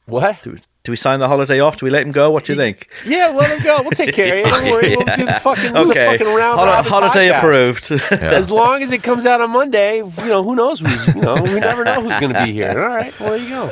What? 0.06 0.42
Do 0.44 0.52
we, 0.52 0.58
do 0.84 0.92
we 0.92 0.96
sign 0.96 1.20
the 1.20 1.28
holiday 1.28 1.60
off? 1.60 1.78
Do 1.78 1.86
we 1.86 1.90
let 1.92 2.02
him 2.04 2.12
go? 2.12 2.32
What 2.32 2.46
do 2.46 2.54
you 2.54 2.58
think? 2.58 2.88
Yeah, 3.06 3.28
let 3.28 3.56
him 3.56 3.64
go. 3.64 3.82
We'll 3.82 3.92
take 3.92 4.16
care 4.16 4.40
of 4.42 4.46
you. 4.48 4.52
Don't 4.52 4.72
worry. 4.72 4.96
We'll 5.06 5.16
do 5.18 5.26
this 5.26 5.38
fucking, 5.40 5.74
this 5.74 5.84
is 5.84 5.90
Okay, 5.92 6.18
fucking 6.18 6.34
round 6.34 6.58
Hol- 6.58 6.66
robin 6.66 6.90
holiday 6.92 7.30
podcast. 7.30 7.38
approved. 7.38 8.02
As 8.24 8.50
long 8.50 8.82
as 8.82 8.92
it 8.92 9.04
comes 9.04 9.26
out 9.28 9.42
on 9.42 9.52
Monday, 9.52 9.98
you 9.98 10.26
know, 10.28 10.44
who 10.44 10.56
knows 10.56 10.80
who's, 10.80 11.16
you 11.16 11.22
know, 11.22 11.36
we 11.36 11.60
never 11.60 11.84
know 11.84 12.02
who's 12.02 12.20
going 12.20 12.34
to 12.34 12.44
be 12.46 12.52
here. 12.54 12.72
All 12.82 12.96
right, 12.96 13.18
well, 13.20 13.30
there 13.32 13.38
you 13.38 13.50
go. 13.50 13.70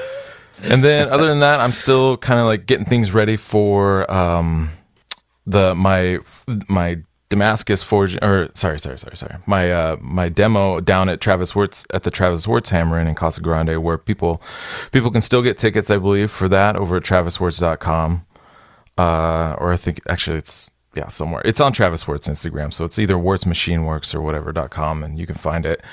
And 0.62 0.83
then 0.83 1.07
other 1.09 1.25
than 1.27 1.39
that, 1.39 1.62
I'm 1.62 1.71
still 1.71 2.18
kind 2.18 2.39
of 2.39 2.45
like 2.45 2.65
getting 2.68 2.85
things 2.85 3.12
ready 3.12 3.38
for 3.38 4.09
um, 4.12 4.69
the 5.47 5.74
my 5.74 6.19
my 6.68 6.97
Damascus 7.30 7.84
Forge 7.84 8.18
or 8.24 8.50
sorry 8.54 8.80
sorry 8.80 8.98
sorry 8.98 9.16
sorry. 9.16 9.36
My 9.46 9.72
uh, 9.72 9.98
my 10.02 10.30
demo 10.30 10.80
down 10.80 11.10
at 11.10 11.22
Travis 11.22 11.56
Wirtz 11.56 11.86
at 11.94 12.02
the 12.02 12.10
Travis 12.10 12.48
Wirtz 12.48 12.72
Hammer 12.72 13.00
Inn 13.00 13.08
in 13.08 13.14
Casa 13.14 13.40
Grande 13.40 13.84
where 13.84 14.00
people 14.00 14.42
people 14.92 15.12
can 15.12 15.22
still 15.22 15.44
get 15.44 15.60
tickets 15.60 15.92
I 15.92 15.98
believe 15.98 16.31
for 16.31 16.50
that 16.50 16.76
over 16.76 16.98
at 16.98 17.04
traviswirtz.com 17.04 18.26
uh, 18.98 19.56
or 19.60 19.72
I 19.72 19.78
think 19.78 20.02
actually 20.10 20.38
it's 20.38 20.72
yeah 20.96 21.08
somewhere. 21.08 21.44
It's 21.46 21.62
on 21.62 21.72
Travis 21.72 22.08
Wirtz 22.08 22.28
Instagram 22.28 22.74
so 22.74 22.84
it's 22.84 22.98
either 22.98 23.16
Wirtz 23.16 23.46
Machine 23.46 23.86
Works 23.86 24.16
or 24.16 24.24
whatever.com 24.24 25.04
and 25.04 25.20
you 25.20 25.28
can 25.28 25.36
find 25.36 25.68
it 25.68 25.84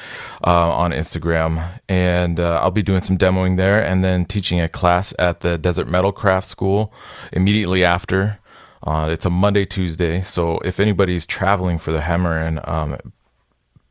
uh, 0.43 0.71
on 0.71 0.93
Instagram. 0.93 1.81
And 1.87 2.41
uh, 2.41 2.61
I'll 2.63 2.71
be 2.71 2.83
doing 2.83 3.01
some 3.01 3.19
demoing 3.19 3.59
there 3.59 3.85
and 3.85 4.03
then 4.03 4.25
teaching 4.25 4.59
a 4.59 4.71
class 4.71 5.13
at 5.19 5.41
the 5.41 5.59
Desert 5.59 5.87
Metal 5.87 6.13
Craft 6.13 6.47
School 6.47 6.95
immediately 7.31 7.85
after 7.85 8.39
uh, 8.87 9.09
it's 9.11 9.27
a 9.27 9.31
Monday 9.31 9.65
Tuesday 9.65 10.23
so 10.23 10.59
if 10.61 10.81
anybody's 10.81 11.27
traveling 11.27 11.79
for 11.79 11.93
the 11.93 12.01
Hammer 12.01 12.39
and 12.39 12.61
um, 12.65 12.97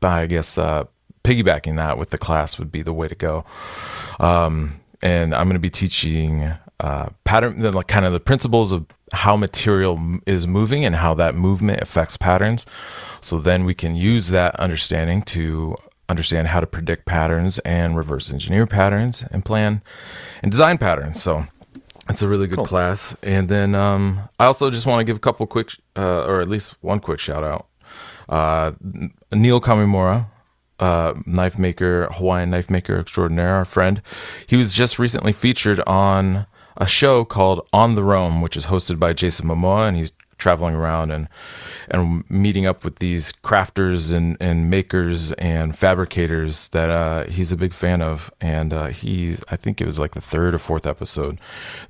I 0.02 0.26
guess 0.26 0.58
uh, 0.58 0.84
piggybacking 1.24 1.76
that 1.76 1.98
with 1.98 2.10
the 2.10 2.18
class 2.18 2.58
would 2.58 2.72
be 2.72 2.82
the 2.82 2.92
way 2.92 3.08
to 3.08 3.14
go 3.14 3.44
um, 4.18 4.80
and 5.02 5.34
I'm 5.34 5.46
going 5.46 5.54
to 5.54 5.60
be 5.60 5.70
teaching 5.70 6.54
uh, 6.80 7.08
pattern, 7.24 7.60
like 7.72 7.86
kind 7.86 8.04
of 8.04 8.12
the 8.12 8.20
principles 8.20 8.72
of 8.72 8.86
how 9.12 9.36
material 9.36 10.18
is 10.26 10.46
moving 10.46 10.84
and 10.84 10.96
how 10.96 11.14
that 11.14 11.34
movement 11.34 11.80
affects 11.80 12.16
patterns. 12.16 12.66
So 13.20 13.38
then 13.38 13.64
we 13.64 13.74
can 13.74 13.96
use 13.96 14.28
that 14.28 14.54
understanding 14.56 15.22
to 15.22 15.76
understand 16.08 16.48
how 16.48 16.60
to 16.60 16.66
predict 16.66 17.06
patterns 17.06 17.58
and 17.60 17.96
reverse 17.96 18.30
engineer 18.30 18.66
patterns 18.66 19.24
and 19.30 19.44
plan 19.44 19.82
and 20.42 20.52
design 20.52 20.78
patterns. 20.78 21.22
So 21.22 21.46
it's 22.08 22.22
a 22.22 22.28
really 22.28 22.46
good 22.46 22.66
class. 22.66 23.16
And 23.22 23.48
then 23.48 23.74
um, 23.74 24.20
I 24.38 24.46
also 24.46 24.70
just 24.70 24.86
want 24.86 25.00
to 25.00 25.04
give 25.04 25.16
a 25.16 25.20
couple 25.20 25.46
quick, 25.46 25.72
uh, 25.96 26.24
or 26.24 26.40
at 26.40 26.48
least 26.48 26.74
one 26.80 27.00
quick 27.00 27.20
shout 27.20 27.44
out. 27.44 27.66
Uh, 28.28 28.72
Neil 29.32 29.60
Kamimura, 29.60 30.26
uh, 30.80 31.14
knife 31.26 31.58
maker, 31.58 32.08
Hawaiian 32.12 32.50
knife 32.50 32.70
maker 32.70 32.98
extraordinaire, 32.98 33.54
our 33.54 33.64
friend. 33.64 34.02
He 34.46 34.56
was 34.56 34.72
just 34.72 34.98
recently 34.98 35.32
featured 35.32 35.80
on 35.86 36.46
a 36.76 36.86
show 36.86 37.24
called 37.24 37.66
On 37.72 37.94
the 37.94 38.04
Roam, 38.04 38.42
which 38.42 38.56
is 38.56 38.66
hosted 38.66 38.98
by 38.98 39.12
Jason 39.12 39.46
Momoa, 39.46 39.88
and 39.88 39.96
he's 39.96 40.12
traveling 40.46 40.76
around 40.76 41.10
and 41.10 41.28
and 41.90 42.22
meeting 42.30 42.66
up 42.66 42.84
with 42.84 43.00
these 43.00 43.32
crafters 43.32 44.12
and, 44.12 44.36
and 44.38 44.70
makers 44.70 45.32
and 45.32 45.76
fabricators 45.76 46.68
that 46.68 46.88
uh, 46.88 47.24
he's 47.24 47.50
a 47.50 47.56
big 47.56 47.72
fan 47.72 48.00
of. 48.00 48.30
And 48.40 48.72
uh, 48.72 48.86
he's, 48.86 49.42
I 49.48 49.56
think 49.56 49.80
it 49.80 49.84
was 49.84 49.98
like 49.98 50.12
the 50.12 50.20
third 50.20 50.54
or 50.54 50.60
fourth 50.60 50.86
episode 50.86 51.40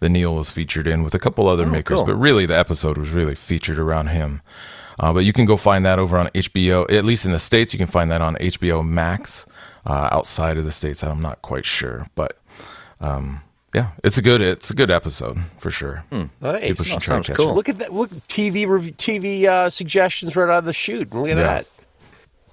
that 0.01 0.09
Neil 0.09 0.35
was 0.35 0.49
featured 0.49 0.87
in 0.87 1.03
with 1.03 1.15
a 1.15 1.19
couple 1.19 1.49
other 1.49 1.67
makers, 1.67 1.99
cool. 1.99 2.07
but 2.07 2.15
really 2.15 2.47
the 2.47 2.59
episode 2.59 2.97
was 2.97 3.11
really 3.11 3.35
featured 3.35 3.79
around 3.79 4.07
him. 4.07 4.41
Uh, 4.99 5.13
but 5.13 5.27
you 5.27 5.35
can 5.35 5.45
go 5.45 5.59
find 5.59 5.85
that 5.85 5.99
over 5.99 6.17
on 6.17 6.29
HBO. 6.29 6.91
At 6.91 7.05
least 7.05 7.27
in 7.27 7.33
the 7.33 7.39
states, 7.39 7.75
you 7.75 7.79
can 7.79 7.87
find 7.87 8.11
that 8.11 8.23
on 8.23 8.37
HBO 8.37 8.87
Max. 8.87 9.45
Uh, 9.85 10.09
outside 10.11 10.57
of 10.57 10.65
the 10.65 10.73
states, 10.73 11.05
I'm 11.05 11.21
not 11.21 11.43
quite 11.43 11.67
sure, 11.67 12.07
but 12.17 12.39
um, 13.01 13.43
yeah, 13.75 13.89
it's 14.05 14.17
a 14.19 14.23
good 14.23 14.41
it's 14.41 14.71
a 14.71 14.75
good 14.75 14.91
episode 14.91 15.39
for 15.59 15.71
sure. 15.71 16.05
People 16.11 16.31
Nice. 16.41 16.85
should 16.85 17.01
try 17.01 17.17
sounds 17.23 17.31
cool. 17.31 17.51
it. 17.51 17.55
Look 17.55 17.69
at 17.69 17.79
that. 17.79 17.93
Look, 17.93 18.11
TV 18.29 18.67
review, 18.67 18.93
TV 18.93 19.45
uh, 19.45 19.69
suggestions 19.71 20.35
right 20.37 20.49
out 20.51 20.59
of 20.59 20.65
the 20.65 20.73
chute. 20.73 21.13
Look 21.13 21.29
at 21.29 21.37
Yeah. 21.37 21.43
that. 21.45 21.67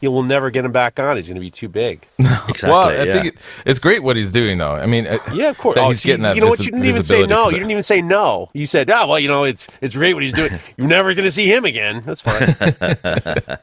He 0.03 0.09
will 0.09 0.21
never 0.21 0.49
get 0.49 0.65
him 0.65 0.73
back 0.73 0.99
on. 0.99 1.15
He's 1.15 1.27
going 1.29 1.35
to 1.35 1.39
be 1.41 1.49
too 1.49 1.69
big. 1.69 2.05
Exactly. 2.49 2.69
well, 2.69 2.89
I 2.89 3.03
yeah. 3.05 3.13
think 3.13 3.25
it, 3.27 3.37
it's 3.65 3.79
great 3.79 4.03
what 4.03 4.17
he's 4.17 4.31
doing, 4.31 4.57
though. 4.57 4.73
I 4.75 4.85
mean, 4.85 5.07
uh, 5.07 5.17
Yeah, 5.33 5.47
of 5.49 5.57
course. 5.57 5.75
that 5.75 5.85
Oh, 5.85 5.89
he's 5.89 6.01
see, 6.01 6.09
getting 6.09 6.23
that. 6.23 6.35
you 6.35 6.41
know 6.41 6.47
what? 6.49 6.59
You 6.59 6.71
didn't 6.71 6.85
even 6.87 7.03
say 7.03 7.23
no. 7.25 7.45
You 7.45 7.51
didn't 7.53 7.71
even 7.71 7.83
say 7.83 8.01
no. 8.01 8.49
You 8.53 8.65
said, 8.65 8.89
"Oh, 8.89 9.07
well, 9.07 9.19
you 9.19 9.29
know, 9.29 9.45
it's 9.45 9.65
it's 9.79 9.93
great 9.95 10.13
what 10.13 10.23
he's 10.23 10.33
doing. 10.33 10.59
You're 10.77 10.87
never 10.89 11.13
going 11.13 11.23
to 11.23 11.31
see 11.31 11.45
him 11.47 11.63
again." 11.63 12.01
That's 12.05 12.19
fine. 12.21 12.53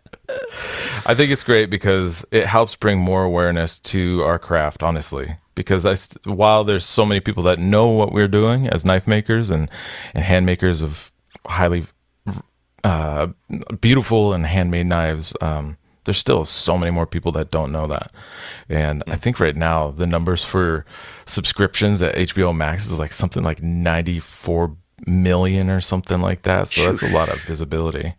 I 1.06 1.14
think 1.14 1.30
it's 1.30 1.42
great 1.42 1.68
because 1.70 2.24
it 2.30 2.46
helps 2.46 2.74
bring 2.74 2.98
more 2.98 3.22
awareness 3.24 3.78
to 3.80 4.22
our 4.22 4.38
craft, 4.38 4.82
honestly. 4.82 5.36
Because 5.54 5.84
I, 5.84 5.96
while 6.30 6.64
there's 6.64 6.86
so 6.86 7.04
many 7.04 7.20
people 7.20 7.42
that 7.44 7.58
know 7.58 7.86
what 7.88 8.12
we're 8.12 8.28
doing 8.28 8.66
as 8.68 8.84
knife 8.84 9.06
makers 9.06 9.50
and, 9.50 9.68
and 10.14 10.24
hand 10.24 10.46
makers 10.46 10.80
of 10.80 11.12
highly 11.46 11.84
uh, 12.84 13.26
beautiful 13.80 14.32
and 14.32 14.46
handmade 14.46 14.86
knives, 14.86 15.34
um, 15.42 15.76
there's 16.04 16.18
still 16.18 16.44
so 16.44 16.78
many 16.78 16.90
more 16.90 17.06
people 17.06 17.32
that 17.32 17.50
don't 17.50 17.72
know 17.72 17.86
that. 17.86 18.12
And 18.68 19.02
I 19.06 19.16
mm. 19.16 19.20
think 19.20 19.40
right 19.40 19.56
now 19.56 19.90
the 19.90 20.06
numbers 20.06 20.44
for 20.44 20.84
subscriptions 21.26 22.00
at 22.02 22.14
HBO 22.14 22.56
Max 22.56 22.86
is 22.86 22.98
like 22.98 23.12
something 23.12 23.42
like 23.42 23.62
94 23.62 24.76
million 25.06 25.70
or 25.70 25.80
something 25.80 26.20
like 26.20 26.42
that. 26.42 26.68
So 26.68 26.84
that's 26.84 27.02
a 27.02 27.08
lot 27.08 27.28
of 27.28 27.40
visibility. 27.42 28.14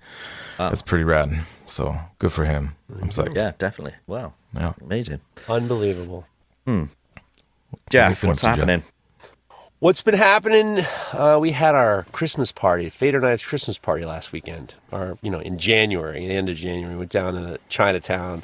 That's 0.58 0.82
pretty 0.82 1.04
rad. 1.04 1.44
So 1.66 1.98
good 2.20 2.32
for 2.32 2.46
him. 2.46 2.76
I'm 2.90 2.96
mm-hmm. 2.96 3.08
psyched. 3.08 3.36
yeah, 3.36 3.54
definitely. 3.58 3.98
Wow, 4.06 4.34
Yeah. 4.54 4.74
amazing. 4.82 5.22
Unbelievable. 5.50 6.28
Hmm. 6.66 6.86
Geoff, 7.90 8.24
what's 8.24 8.42
happening? 8.42 8.82
Geoff. 8.82 8.94
What's 9.82 10.04
been 10.04 10.14
happening? 10.14 10.86
Uh, 11.12 11.38
we 11.42 11.54
had 11.54 11.74
our 11.74 12.06
Christmas 12.12 12.52
party, 12.52 12.88
Feder 12.88 13.20
Knife's 13.20 13.48
Christmas 13.48 13.80
party 13.80 14.06
last 14.06 14.32
weekend, 14.32 14.76
or 14.92 15.18
you 15.24 15.32
know, 15.32 15.40
in 15.40 15.58
January, 15.58 16.20
the 16.28 16.36
end 16.36 16.50
of 16.50 16.56
January. 16.56 16.94
We 16.94 17.00
went 17.00 17.10
down 17.10 17.34
to 17.34 17.58
Chinatown, 17.68 18.44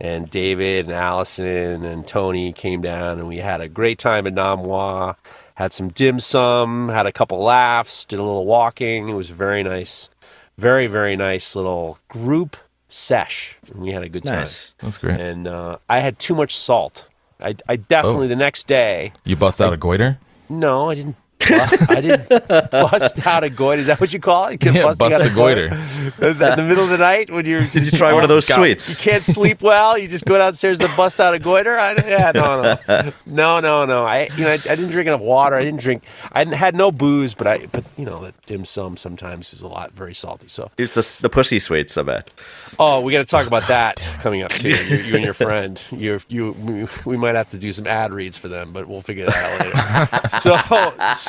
and 0.00 0.30
David 0.30 0.84
and 0.84 0.94
Allison 0.94 1.84
and 1.84 2.06
Tony 2.06 2.52
came 2.52 2.80
down, 2.80 3.18
and 3.18 3.26
we 3.26 3.38
had 3.38 3.60
a 3.60 3.68
great 3.68 3.98
time 3.98 4.24
at 4.28 4.34
Nom 4.34 4.62
Wah. 4.62 5.14
Had 5.56 5.72
some 5.72 5.88
dim 5.88 6.20
sum, 6.20 6.90
had 6.90 7.06
a 7.06 7.12
couple 7.12 7.42
laughs, 7.42 8.04
did 8.04 8.20
a 8.20 8.22
little 8.22 8.46
walking. 8.46 9.08
It 9.08 9.14
was 9.14 9.30
very 9.30 9.64
nice, 9.64 10.10
very 10.58 10.86
very 10.86 11.16
nice 11.16 11.56
little 11.56 11.98
group 12.06 12.56
sesh. 12.88 13.58
And 13.72 13.82
we 13.82 13.90
had 13.90 14.04
a 14.04 14.08
good 14.08 14.22
time. 14.24 14.38
Nice. 14.42 14.74
That's 14.78 14.98
great. 14.98 15.18
And 15.18 15.48
uh, 15.48 15.78
I 15.90 15.98
had 15.98 16.20
too 16.20 16.36
much 16.36 16.54
salt. 16.54 17.08
I, 17.40 17.56
I 17.68 17.74
definitely 17.74 18.26
Oh. 18.26 18.28
the 18.28 18.36
next 18.36 18.68
day. 18.68 19.12
You 19.24 19.34
bust 19.34 19.60
out 19.60 19.72
a 19.72 19.76
goiter? 19.76 20.18
No, 20.48 20.90
I 20.90 20.94
didn't. 20.94 21.16
Bust, 21.48 21.90
I 21.90 22.00
didn't 22.00 22.28
bust 22.70 23.26
out 23.26 23.44
a 23.44 23.50
goiter. 23.50 23.80
Is 23.80 23.86
that 23.86 24.00
what 24.00 24.12
you 24.12 24.18
call 24.20 24.46
it? 24.46 24.62
Yeah, 24.62 24.82
Busting 24.82 25.08
bust 25.08 25.20
out 25.22 25.26
a 25.26 25.30
goiter. 25.34 25.66
in 25.66 26.38
the 26.38 26.64
middle 26.66 26.84
of 26.84 26.90
the 26.90 26.98
night 26.98 27.30
when 27.30 27.46
you're. 27.46 27.62
Did 27.62 27.84
you 27.86 27.90
try 27.92 28.12
one 28.12 28.22
of 28.22 28.28
those 28.28 28.46
sweets? 28.46 28.90
You 28.90 28.96
can't 28.96 29.24
sleep 29.24 29.62
well. 29.62 29.96
You 29.96 30.08
just 30.08 30.24
go 30.24 30.36
downstairs 30.36 30.78
to 30.80 30.88
bust 30.96 31.20
out 31.20 31.34
a 31.34 31.38
goiter. 31.38 31.78
I, 31.78 31.92
yeah, 31.94 32.32
no, 32.34 32.62
no, 32.88 33.12
no, 33.26 33.60
no, 33.60 33.84
no. 33.86 34.04
I, 34.04 34.28
you 34.36 34.44
know, 34.44 34.50
I, 34.50 34.54
I 34.54 34.58
didn't 34.76 34.90
drink 34.90 35.06
enough 35.06 35.20
water. 35.20 35.56
I 35.56 35.64
didn't 35.64 35.80
drink. 35.80 36.02
I 36.32 36.44
didn't, 36.44 36.56
had 36.56 36.74
no 36.74 36.90
booze, 36.92 37.34
but 37.34 37.46
I, 37.46 37.66
but 37.66 37.84
you 37.96 38.04
know, 38.04 38.22
that 38.24 38.34
dim 38.46 38.64
sum 38.64 38.96
sometimes 38.96 39.52
is 39.52 39.62
a 39.62 39.68
lot 39.68 39.92
very 39.92 40.14
salty. 40.14 40.48
So, 40.48 40.70
It's 40.76 40.92
the 40.92 41.14
the 41.22 41.28
pussy 41.30 41.58
sweets, 41.60 41.96
I 41.96 42.02
bet. 42.02 42.32
oh, 42.78 43.00
we 43.00 43.12
got 43.12 43.20
to 43.20 43.24
talk 43.30 43.46
about 43.46 43.68
that 43.68 43.96
coming 44.20 44.42
up 44.42 44.50
too. 44.50 44.70
You, 44.70 44.96
you 44.96 45.14
and 45.14 45.24
your 45.24 45.34
friend. 45.34 45.80
You, 45.90 46.20
you, 46.28 46.88
we 47.06 47.16
might 47.16 47.36
have 47.36 47.50
to 47.50 47.58
do 47.58 47.72
some 47.72 47.86
ad 47.86 48.12
reads 48.12 48.36
for 48.36 48.48
them, 48.48 48.72
but 48.72 48.86
we'll 48.88 49.00
figure 49.00 49.26
that 49.26 49.36
out 49.72 50.20
later. 50.20 50.28
so 50.40 50.54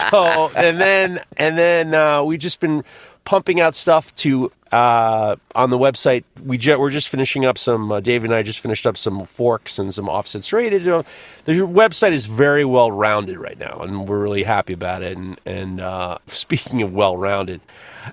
so 0.10 0.52
and 0.56 0.80
then 0.80 1.22
and 1.38 1.58
then 1.58 1.94
uh, 1.94 2.24
we 2.24 2.38
just 2.38 2.60
been 2.60 2.84
pumping 3.26 3.60
out 3.60 3.76
stuff 3.76 4.14
to 4.16 4.52
uh, 4.72 5.36
on 5.56 5.70
the 5.70 5.78
website. 5.78 6.24
We 6.44 6.58
ju- 6.58 6.80
we're 6.80 6.90
just 6.90 7.10
finishing 7.10 7.46
up 7.46 7.58
some. 7.58 7.92
Uh, 7.92 8.00
Dave 8.00 8.24
and 8.24 8.34
I 8.34 8.44
just 8.44 8.60
finished 8.60 8.86
up 8.86 8.98
some 8.98 9.26
forks 9.26 9.80
and 9.80 9.94
some 9.94 10.08
offsets 10.08 10.48
serrated. 10.50 10.84
You 10.84 10.90
know, 10.90 11.04
the 11.46 11.54
website 11.54 12.12
is 12.12 12.28
very 12.28 12.66
well 12.66 12.92
rounded 12.92 13.38
right 13.38 13.58
now, 13.58 13.80
and 13.80 14.08
we're 14.08 14.22
really 14.22 14.44
happy 14.44 14.74
about 14.74 15.02
it. 15.02 15.18
And 15.18 15.40
and 15.46 15.80
uh, 15.80 16.20
speaking 16.28 16.82
of 16.82 16.94
well 16.94 17.18
rounded. 17.18 17.62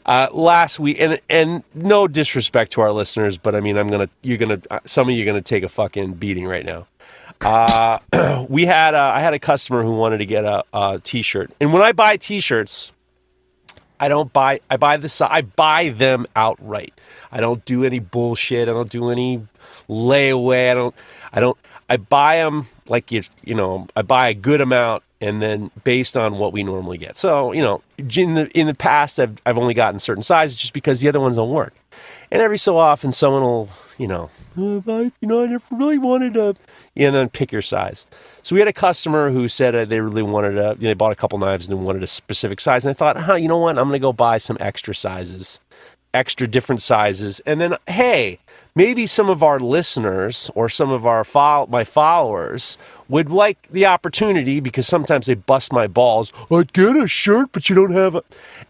Uh, 0.04 0.26
last 0.32 0.78
week, 0.78 0.98
and 1.00 1.20
and 1.30 1.62
no 1.72 2.08
disrespect 2.08 2.72
to 2.72 2.80
our 2.80 2.92
listeners, 2.92 3.38
but 3.38 3.54
I 3.54 3.60
mean, 3.60 3.78
I'm 3.78 3.88
gonna, 3.88 4.08
you're 4.20 4.36
gonna, 4.36 4.60
uh, 4.70 4.80
some 4.84 5.08
of 5.08 5.14
you 5.14 5.22
are 5.22 5.26
gonna 5.26 5.40
take 5.40 5.62
a 5.62 5.68
fucking 5.68 6.14
beating 6.14 6.44
right 6.46 6.66
now. 6.66 6.86
Uh, 7.46 7.98
we 8.48 8.66
had 8.66 8.94
a, 8.94 8.98
I 8.98 9.20
had 9.20 9.34
a 9.34 9.38
customer 9.38 9.82
who 9.82 9.92
wanted 9.94 10.18
to 10.18 10.26
get 10.26 10.44
a, 10.44 10.64
a 10.72 11.00
t-shirt, 11.04 11.52
and 11.60 11.72
when 11.72 11.82
I 11.82 11.92
buy 11.92 12.16
t-shirts, 12.16 12.92
I 13.98 14.08
don't 14.08 14.32
buy 14.32 14.60
I 14.70 14.76
buy 14.76 14.96
the 14.96 15.28
I 15.30 15.42
buy 15.42 15.90
them 15.90 16.26
outright. 16.36 16.98
I 17.32 17.40
don't 17.40 17.64
do 17.64 17.84
any 17.84 17.98
bullshit. 17.98 18.68
I 18.68 18.72
don't 18.72 18.90
do 18.90 19.10
any 19.10 19.46
layaway. 19.88 20.70
I 20.70 20.74
don't 20.74 20.94
I 21.32 21.40
don't 21.40 21.58
I 21.88 21.96
buy 21.96 22.36
them 22.36 22.66
like 22.88 23.10
you 23.10 23.22
you 23.44 23.54
know 23.54 23.86
I 23.96 24.02
buy 24.02 24.28
a 24.28 24.34
good 24.34 24.60
amount 24.60 25.02
and 25.20 25.40
then 25.40 25.70
based 25.82 26.16
on 26.16 26.38
what 26.38 26.52
we 26.52 26.62
normally 26.62 26.98
get. 26.98 27.16
So 27.16 27.52
you 27.52 27.62
know 27.62 27.82
in 27.98 28.34
the 28.34 28.50
in 28.58 28.66
the 28.66 28.74
past 28.74 29.18
I've 29.18 29.40
I've 29.46 29.58
only 29.58 29.74
gotten 29.74 29.98
certain 29.98 30.22
sizes 30.22 30.56
just 30.56 30.72
because 30.72 31.00
the 31.00 31.08
other 31.08 31.20
ones 31.20 31.36
don't 31.36 31.50
work. 31.50 31.74
And 32.30 32.42
every 32.42 32.58
so 32.58 32.76
often 32.76 33.12
someone 33.12 33.42
will 33.42 33.68
you 33.98 34.08
know 34.08 34.30
"Uh, 34.58 34.80
I, 34.86 35.12
you 35.20 35.28
know 35.28 35.42
I 35.42 35.46
never 35.46 35.64
really 35.70 35.98
wanted 35.98 36.36
a 36.36 36.54
and 36.96 37.14
then 37.14 37.28
pick 37.28 37.52
your 37.52 37.62
size. 37.62 38.06
So 38.42 38.54
we 38.54 38.60
had 38.60 38.68
a 38.68 38.72
customer 38.72 39.30
who 39.30 39.48
said 39.48 39.74
uh, 39.74 39.84
they 39.84 40.00
really 40.00 40.22
wanted 40.22 40.56
a, 40.56 40.76
you 40.78 40.84
know, 40.84 40.90
they 40.90 40.94
bought 40.94 41.12
a 41.12 41.16
couple 41.16 41.38
knives 41.38 41.68
and 41.68 41.78
they 41.78 41.82
wanted 41.82 42.02
a 42.02 42.06
specific 42.06 42.60
size. 42.60 42.86
And 42.86 42.90
I 42.90 42.94
thought, 42.94 43.16
huh, 43.16 43.34
you 43.34 43.48
know 43.48 43.58
what? 43.58 43.78
I'm 43.78 43.88
going 43.88 43.92
to 43.92 43.98
go 43.98 44.12
buy 44.12 44.38
some 44.38 44.56
extra 44.60 44.94
sizes, 44.94 45.60
extra 46.14 46.46
different 46.46 46.80
sizes. 46.80 47.40
And 47.40 47.60
then, 47.60 47.76
hey, 47.88 48.38
maybe 48.74 49.04
some 49.06 49.28
of 49.28 49.42
our 49.42 49.58
listeners 49.58 50.50
or 50.54 50.68
some 50.68 50.90
of 50.92 51.04
our 51.04 51.24
fol- 51.24 51.66
my 51.66 51.82
followers 51.82 52.78
would 53.08 53.30
like 53.30 53.68
the 53.70 53.86
opportunity 53.86 54.60
because 54.60 54.86
sometimes 54.86 55.26
they 55.26 55.34
bust 55.34 55.72
my 55.72 55.86
balls. 55.86 56.32
I'd 56.50 56.72
get 56.72 56.96
a 56.96 57.08
shirt, 57.08 57.50
but 57.52 57.68
you 57.68 57.74
don't 57.74 57.92
have 57.92 58.14
a, 58.14 58.22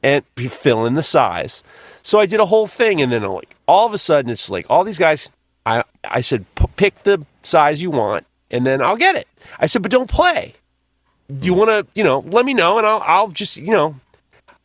and 0.02 0.24
fill 0.36 0.86
in 0.86 0.94
the 0.94 1.02
size. 1.02 1.62
So 2.02 2.18
I 2.18 2.26
did 2.26 2.40
a 2.40 2.46
whole 2.46 2.66
thing. 2.66 3.02
And 3.02 3.12
then 3.12 3.22
like 3.22 3.56
all 3.68 3.86
of 3.86 3.92
a 3.92 3.98
sudden 3.98 4.30
it's 4.30 4.48
like 4.48 4.64
all 4.70 4.84
these 4.84 4.98
guys, 4.98 5.30
I, 5.66 5.84
I 6.04 6.22
said, 6.22 6.46
"P- 6.54 6.66
pick 6.76 7.02
the 7.02 7.26
size 7.42 7.82
you 7.82 7.90
want 7.90 8.24
and 8.50 8.66
then 8.66 8.80
I'll 8.80 8.96
get 8.96 9.16
it. 9.16 9.28
I 9.58 9.66
said, 9.66 9.82
but 9.82 9.90
don't 9.90 10.10
play. 10.10 10.54
Do 11.28 11.46
you 11.46 11.54
want 11.54 11.70
to, 11.70 11.86
you 11.94 12.04
know, 12.04 12.20
let 12.20 12.46
me 12.46 12.54
know 12.54 12.78
and 12.78 12.86
I'll, 12.86 13.02
I'll 13.04 13.28
just, 13.28 13.56
you 13.56 13.72
know, 13.72 13.96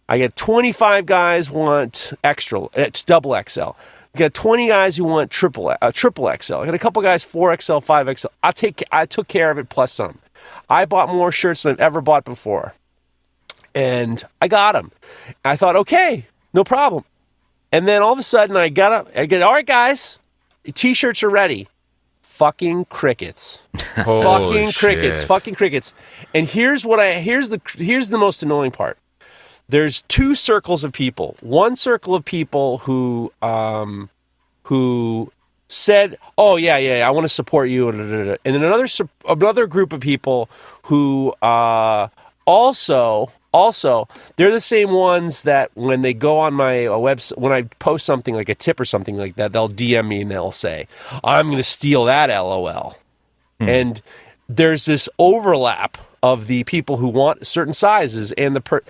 I 0.08 0.18
get 0.18 0.36
25 0.36 1.06
guys 1.06 1.50
want 1.50 2.14
extra, 2.24 2.68
it's 2.74 3.04
double 3.04 3.36
XL. 3.48 3.72
I 4.14 4.20
got 4.20 4.34
20 4.34 4.68
guys 4.68 4.98
who 4.98 5.06
want 5.06 5.32
triple, 5.32 5.74
uh, 5.82 5.92
triple 5.94 6.26
XL. 6.40 6.56
I 6.56 6.66
got 6.66 6.76
a 6.76 6.80
couple 6.80 7.02
guys 7.02 7.24
4XL, 7.24 7.84
5XL. 7.84 8.26
I 8.44 8.52
take, 8.52 8.84
I 8.92 9.06
took 9.06 9.28
care 9.28 9.52
of 9.52 9.58
it 9.58 9.70
plus 9.70 9.94
some. 9.94 10.20
I 10.70 10.86
bought 10.86 11.08
more 11.08 11.32
shirts 11.32 11.64
than 11.64 11.74
I've 11.74 11.80
ever 11.80 12.02
bought 12.02 12.26
before, 12.26 12.74
and 13.74 14.22
I 14.42 14.48
got 14.48 14.74
them. 14.74 14.92
I 15.46 15.56
thought, 15.56 15.76
okay, 15.76 16.26
no 16.54 16.64
problem. 16.64 17.06
And 17.72 17.88
then 17.88 18.02
all 18.02 18.12
of 18.12 18.20
a 18.20 18.24
sudden, 18.24 18.58
I 18.58 18.70
got 18.70 18.92
up. 18.92 19.10
I 19.16 19.28
get, 19.28 19.44
all 19.44 19.54
right, 19.54 19.66
guys, 19.66 20.20
t-shirts 20.66 21.24
are 21.24 21.30
ready. 21.30 21.68
Fucking 22.22 22.86
crickets 22.86 23.64
Holy 23.98 24.24
fucking 24.24 24.72
crickets, 24.72 25.20
shit. 25.20 25.28
fucking 25.28 25.56
crickets. 25.56 25.94
And 26.34 26.48
here's 26.48 26.86
what 26.86 27.00
I 27.00 27.14
here's 27.14 27.50
the 27.50 27.62
here's 27.78 28.10
the 28.10 28.18
most 28.18 28.42
annoying 28.42 28.72
part. 28.72 28.98
There's 29.70 30.02
two 30.04 30.34
circles 30.36 30.84
of 30.84 30.92
people. 30.92 31.36
One 31.42 31.76
circle 31.76 32.16
of 32.16 32.26
people 32.26 32.80
who 32.80 33.32
um 33.42 34.10
who 34.64 35.32
said, 35.68 36.18
"Oh 36.38 36.56
yeah, 36.56 36.78
yeah, 36.78 36.98
yeah 37.00 37.08
I 37.08 37.12
want 37.12 37.26
to 37.26 37.30
support 37.30 37.70
you," 37.70 37.90
and 37.90 38.38
then 38.44 38.64
another 38.64 38.88
another 39.28 39.68
group 39.68 39.94
of 39.94 40.00
people 40.00 40.50
who 40.84 41.34
uh, 41.42 42.08
also 42.46 43.32
also 43.54 44.08
they're 44.36 44.52
the 44.52 44.62
same 44.62 44.92
ones 44.92 45.44
that 45.44 45.72
when 45.74 46.02
they 46.02 46.14
go 46.14 46.40
on 46.40 46.54
my 46.54 46.86
uh, 46.86 46.92
website 46.92 47.38
when 47.38 47.52
I 47.52 47.64
post 47.80 48.06
something 48.06 48.36
like 48.36 48.50
a 48.50 48.56
tip 48.56 48.80
or 48.80 48.86
something 48.86 49.18
like 49.18 49.36
that, 49.36 49.54
they'll 49.54 49.70
DM 49.70 50.08
me 50.08 50.22
and 50.22 50.32
they'll 50.32 50.52
say, 50.52 50.88
"I'm 51.24 51.48
going 51.48 51.58
to 51.58 51.64
steal 51.64 52.06
that 52.06 52.30
LOL." 52.30 52.98
And 53.60 54.02
there's 54.50 54.86
this 54.86 55.08
overlap 55.20 55.98
of 56.24 56.48
the 56.48 56.64
people 56.66 56.98
who 56.98 57.08
want 57.08 57.46
certain 57.46 57.74
sizes 57.74 58.32
and 58.34 58.56
the 58.56 58.62
per. 58.62 58.82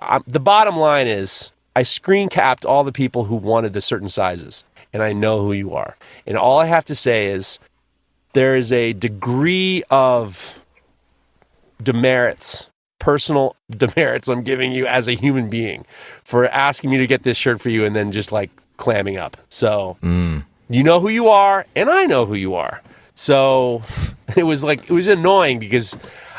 Um, 0.00 0.24
the 0.26 0.40
bottom 0.40 0.76
line 0.76 1.06
is, 1.06 1.52
I 1.76 1.82
screen 1.82 2.28
capped 2.28 2.64
all 2.64 2.84
the 2.84 2.92
people 2.92 3.24
who 3.24 3.36
wanted 3.36 3.72
the 3.72 3.80
certain 3.80 4.08
sizes, 4.08 4.64
and 4.92 5.02
I 5.02 5.12
know 5.12 5.40
who 5.40 5.52
you 5.52 5.74
are. 5.74 5.96
And 6.26 6.36
all 6.36 6.58
I 6.58 6.66
have 6.66 6.84
to 6.86 6.94
say 6.94 7.28
is, 7.28 7.58
there 8.32 8.56
is 8.56 8.72
a 8.72 8.92
degree 8.92 9.82
of 9.90 10.58
demerits, 11.82 12.70
personal 13.04 13.54
demerits 13.70 14.28
I'm 14.28 14.42
giving 14.42 14.72
you 14.72 14.86
as 14.86 15.08
a 15.08 15.12
human 15.12 15.50
being 15.50 15.84
for 16.24 16.46
asking 16.48 16.90
me 16.90 16.96
to 16.98 17.06
get 17.06 17.22
this 17.22 17.36
shirt 17.36 17.60
for 17.60 17.68
you 17.68 17.84
and 17.84 17.94
then 17.94 18.12
just 18.12 18.32
like 18.32 18.50
clamming 18.78 19.16
up. 19.18 19.36
So 19.48 19.96
you 20.02 20.82
know 20.82 20.98
who 21.00 21.08
you 21.10 21.28
are, 21.28 21.66
and 21.76 21.90
I 21.90 22.06
know 22.06 22.24
who 22.26 22.34
you 22.34 22.54
are. 22.54 22.80
So 23.14 23.82
it 24.36 24.44
was 24.44 24.64
like 24.64 24.88
it 24.88 24.92
was 24.92 25.08
annoying 25.08 25.58
because 25.58 25.96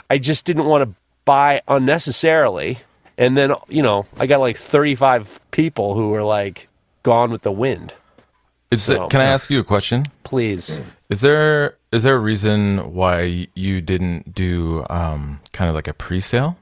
I 0.10 0.18
just 0.18 0.46
didn't 0.46 0.66
want 0.66 0.84
to 0.90 0.96
buy 1.26 1.62
unnecessarily. 1.68 2.80
And 3.18 3.38
then, 3.38 3.54
you 3.70 3.82
know, 3.82 4.06
I 4.20 4.28
got 4.28 4.42
like 4.42 4.58
35 4.58 5.40
people 5.52 5.94
who 5.96 6.10
were 6.10 6.24
like 6.24 6.68
gone 7.04 7.32
with 7.32 7.44
the 7.44 7.52
wind. 7.52 7.94
Is 8.72 8.84
So, 8.84 9.06
it, 9.06 9.10
can 9.10 9.22
I 9.22 9.26
ask 9.26 9.50
you 9.50 9.60
a 9.60 9.64
question? 9.64 10.04
Please. 10.24 10.82
Is 11.10 11.22
there 11.22 11.78
is 11.92 12.04
there 12.04 12.16
a 12.16 12.20
reason 12.20 12.94
why 12.94 13.48
you 13.54 13.80
didn't 13.82 14.34
do 14.34 14.86
um, 14.90 15.40
kind 15.54 15.70
of 15.70 15.76
like 15.76 15.88
a 15.88 15.94
pre-sale? 15.94 16.58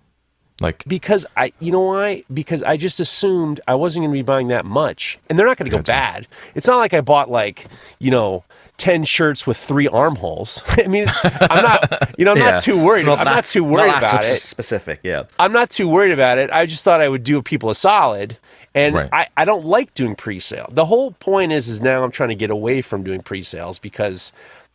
Like 0.62 0.83
Because 0.85 1.25
I, 1.35 1.51
you 1.59 1.71
know 1.71 1.79
why? 1.81 2.23
Because 2.33 2.62
I 2.62 2.77
just 2.77 3.00
assumed 3.00 3.59
I 3.67 3.75
wasn't 3.75 4.03
going 4.03 4.12
to 4.12 4.17
be 4.17 4.21
buying 4.21 4.50
that 4.50 4.65
much, 4.65 5.17
and 5.29 5.38
they're 5.39 5.47
not 5.47 5.57
going 5.57 5.69
to 5.69 5.75
go 5.75 5.81
bad. 5.81 6.27
It's 6.55 6.67
not 6.67 6.77
like 6.77 6.93
I 6.93 7.01
bought 7.01 7.29
like, 7.31 7.67
you 8.00 8.12
know, 8.12 8.43
ten 8.77 9.03
shirts 9.03 9.47
with 9.47 9.57
three 9.57 9.88
armholes. 9.88 10.62
I 10.77 10.88
mean, 10.88 11.05
it's, 11.07 11.17
I'm 11.23 11.63
not, 11.63 12.13
you 12.19 12.25
know, 12.25 12.31
I'm 12.31 12.38
Yeah. 12.38 12.51
not 12.51 12.62
too 12.62 12.83
worried. 12.83 13.07
I'm 13.09 13.17
that- 13.17 13.23
not 13.23 13.45
too 13.45 13.63
worried 13.63 13.88
not 13.93 14.01
that 14.01 14.13
about 14.13 14.25
it. 14.25 14.38
Specific, 14.41 15.00
yeah. 15.03 15.23
I'm 15.39 15.53
not 15.53 15.69
too 15.71 15.89
worried 15.89 16.12
about 16.12 16.38
it. 16.38 16.51
I 16.51 16.65
just 16.65 16.83
thought 16.83 17.01
I 17.01 17.09
would 17.09 17.23
do 17.23 17.41
people 17.41 17.69
a 17.69 17.75
solid. 17.75 18.38
And 18.75 18.96
Right. 18.96 19.10
I, 19.13 19.27
I 19.38 19.46
don't 19.46 19.65
like 19.65 19.94
doing 19.94 20.15
pre-sale. 20.15 20.70
The 20.72 20.86
whole 20.86 21.12
point 21.12 21.51
is 21.51 21.68
is 21.68 21.82
now 21.82 22.03
I'm 22.03 22.12
trying 22.12 22.30
to 22.30 22.36
get 22.36 22.50
away 22.50 22.82
from 22.82 23.03
doing 23.03 23.22
pre-sales 23.22 23.80
because 23.80 24.34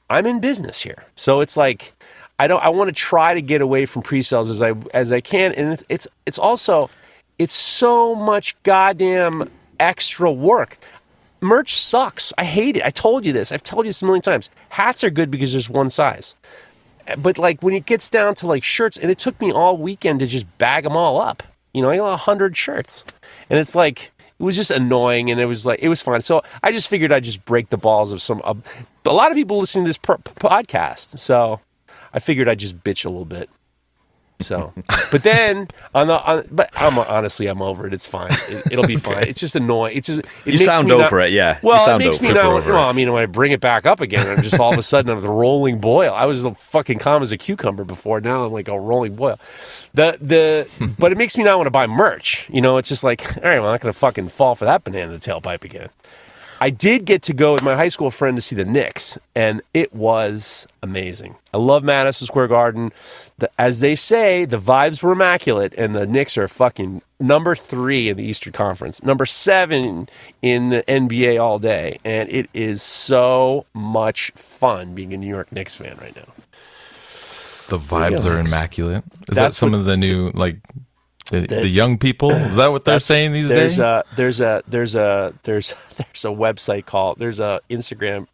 I'm 0.09 0.27
in 0.27 0.41
business 0.41 0.83
here. 0.83 1.05
So 1.15 1.41
it's 1.41 1.57
like 1.57 1.95
I 2.39 2.47
don't 2.47 2.63
I 2.63 2.69
want 2.69 2.89
to 2.89 2.95
try 2.95 3.35
to 3.35 3.43
get 3.43 3.61
away 3.61 3.87
from 3.87 4.03
pre-sales 4.03 4.51
as 4.51 4.63
I 4.63 4.75
as 4.95 5.11
I 5.11 5.21
can 5.21 5.53
and 5.53 5.73
it's 5.73 5.85
it's, 5.89 6.09
it's 6.27 6.39
also 6.39 6.91
it's 7.39 7.55
so 7.55 8.15
much 8.15 8.61
goddamn 8.63 9.51
extra 9.81 10.31
work. 10.31 10.79
Merch 11.41 11.75
sucks. 11.77 12.33
I 12.37 12.45
hate 12.45 12.77
it. 12.77 12.85
I 12.85 12.91
told 12.91 13.25
you 13.25 13.33
this. 13.33 13.53
I've 13.53 13.63
told 13.63 13.85
you 13.85 13.91
this 13.91 14.03
a 14.03 14.05
million 14.05 14.23
times. 14.23 14.51
Hats 14.71 15.05
are 15.05 15.11
good 15.11 15.31
because 15.31 15.53
there's 15.53 15.71
one 15.71 15.91
size 15.91 16.35
but 17.17 17.39
like 17.39 17.63
when 17.63 17.75
it 17.75 17.87
gets 17.87 18.11
down 18.11 18.35
to 18.37 18.47
like 18.47 18.63
shirts, 18.63 18.99
and 18.99 19.11
it 19.11 19.19
took 19.19 19.41
me 19.41 19.51
all 19.51 19.77
weekend 19.77 20.21
to 20.21 20.27
just 20.27 20.47
bag 20.59 20.85
them 20.85 20.97
all 20.97 21.21
up. 21.21 21.43
You 21.73 21.83
know, 21.83 21.91
I 21.91 21.97
got 21.97 22.13
a 22.13 22.17
hundred 22.17 22.57
shirts, 22.57 23.05
and 23.51 23.59
it's 23.59 23.75
like 23.75 24.13
it 24.39 24.43
was 24.43 24.57
just 24.57 24.71
annoying, 24.71 25.31
and 25.31 25.41
it 25.41 25.47
was 25.47 25.67
like 25.67 25.81
it 25.83 25.89
was 25.89 26.03
fun. 26.03 26.23
So 26.23 26.43
I 26.63 26.73
just 26.73 26.89
figured 26.89 27.13
I'd 27.13 27.25
just 27.25 27.45
break 27.45 27.71
the 27.71 27.79
balls 27.79 28.13
of 28.13 28.23
some. 28.23 28.41
Uh, 28.45 28.55
a 29.05 29.13
lot 29.13 29.31
of 29.31 29.37
people 29.37 29.59
listening 29.59 29.85
to 29.85 29.89
this 29.89 29.99
podcast, 29.99 31.19
so 31.19 31.61
I 32.13 32.19
figured 32.19 32.49
I'd 32.49 32.59
just 32.59 32.83
bitch 32.85 33.05
a 33.05 33.09
little 33.09 33.25
bit. 33.25 33.51
So, 34.41 34.73
but 35.11 35.25
then 35.25 35.67
on 35.97 36.07
the, 36.07 36.23
on, 36.23 36.47
but 36.53 36.71
I'm 36.77 36.97
honestly 36.97 37.49
I'm 37.49 37.61
over 37.61 37.89
it. 37.89 37.93
It's 37.93 38.07
fine. 38.07 38.31
It, 38.71 38.77
will 38.77 38.87
be 38.87 38.97
fine. 39.11 39.25
It's 39.25 39.41
just 39.41 39.57
annoying. 39.57 39.97
It's 39.97 40.07
just 40.07 40.21
it 40.21 40.27
You 40.45 40.53
makes 40.53 40.65
sound 40.65 40.87
me 40.87 40.97
not- 40.97 41.07
over 41.09 41.21
it, 41.21 41.33
yeah. 41.33 41.59
Well, 41.61 41.97
it 41.97 41.99
makes 41.99 42.23
me 42.23 42.29
over 42.31 42.35
not. 42.39 42.47
Over. 42.53 42.73
Well, 42.75 42.89
I 42.89 42.93
mean, 42.93 43.13
when 43.13 43.21
I 43.23 43.27
bring 43.27 43.51
it 43.51 43.61
back 43.61 43.85
up 43.85 44.01
again, 44.01 44.29
I'm 44.29 44.43
just 44.43 44.61
all 44.61 44.73
of 44.73 44.79
a 44.79 44.83
sudden 44.83 45.11
I'm 45.11 45.21
the 45.23 45.29
rolling 45.29 45.81
boil. 45.81 46.15
I 46.15 46.25
was 46.27 46.45
the 46.45 46.55
fucking 46.55 46.99
calm 47.01 47.21
as 47.23 47.33
a 47.33 47.37
cucumber 47.37 47.83
before. 47.83 48.21
Now 48.21 48.45
I'm 48.45 48.53
like 48.53 48.69
a 48.69 48.79
rolling 48.79 49.17
boil. 49.17 49.41
The 49.95 50.17
the 50.21 50.95
but 50.99 51.11
it 51.11 51.19
makes 51.19 51.37
me 51.37 51.43
not 51.43 51.57
want 51.57 51.67
to 51.67 51.73
buy 51.73 51.89
merch. 51.89 52.49
You 52.49 52.61
know, 52.61 52.77
it's 52.77 52.89
just 52.89 53.03
like 53.03 53.37
all 53.39 53.43
right, 53.43 53.59
well, 53.59 53.67
I'm 53.67 53.73
not 53.75 53.81
gonna 53.81 53.93
fucking 53.93 54.29
fall 54.29 54.55
for 54.55 54.67
that 54.67 54.85
banana 54.85 55.07
in 55.07 55.11
the 55.13 55.19
tailpipe 55.19 55.65
again. 55.65 55.89
I 56.61 56.71
did 56.71 57.05
get 57.05 57.23
to 57.23 57.33
go 57.33 57.53
with 57.53 57.63
my 57.63 57.77
high 57.77 57.89
school 57.89 58.11
friend 58.11 58.37
to 58.37 58.41
see 58.41 58.57
the 58.57 58.65
Knicks, 58.65 59.17
and 59.35 59.63
it 59.75 59.95
was 59.95 60.67
amazing. 60.83 61.37
I 61.55 61.59
love 61.59 61.85
Madison 61.85 62.27
Square 62.27 62.49
Garden. 62.49 62.93
The, 63.39 63.49
as 63.59 63.81
they 63.81 63.95
say, 63.95 64.45
the 64.45 64.57
vibes 64.59 65.03
were 65.03 65.13
immaculate, 65.13 65.73
and 65.79 65.95
the 65.95 66.07
Knicks 66.07 66.37
are 66.37 66.49
fucking 66.49 67.03
number 67.21 67.55
three 67.55 68.09
in 68.09 68.17
the 68.17 68.25
Eastern 68.25 68.53
Conference, 68.53 69.03
number 69.05 69.25
seven 69.27 70.09
in 70.43 70.71
the 70.71 70.83
NBA 70.89 71.41
all 71.41 71.59
day, 71.61 71.99
and 72.05 72.29
it 72.29 72.51
is 72.53 72.83
so 72.83 73.65
much 73.73 74.33
fun 74.35 74.95
being 74.95 75.15
a 75.15 75.17
New 75.17 75.29
York 75.29 75.53
Knicks 75.53 75.77
fan 75.77 75.97
right 76.01 76.17
now. 76.17 76.33
the 77.69 77.79
vibes 77.79 78.25
are 78.25 78.39
immaculate. 78.41 79.05
Is 79.31 79.37
that 79.37 79.55
some 79.55 79.73
what- 79.73 79.81
of 79.81 79.85
the 79.85 79.97
new 79.97 80.31
like 80.35 80.59
the, 81.31 81.41
the 81.47 81.69
young 81.69 81.99
people? 81.99 82.31
Is 82.31 82.57
that 82.57 82.69
what 82.69 82.85
they're 82.85 83.01
saying 83.01 83.33
these 83.33 83.49
there's 83.49 83.77
days? 83.77 83.79
A, 83.79 84.05
there's 84.17 84.41
a 84.41 84.63
there's 84.67 84.95
a 84.95 85.35
there's 85.45 85.75
there's 85.97 86.25
a 86.25 86.29
website 86.29 86.87
called 86.87 87.19
there's 87.19 87.41
a 87.41 87.61
Instagram 87.71 88.27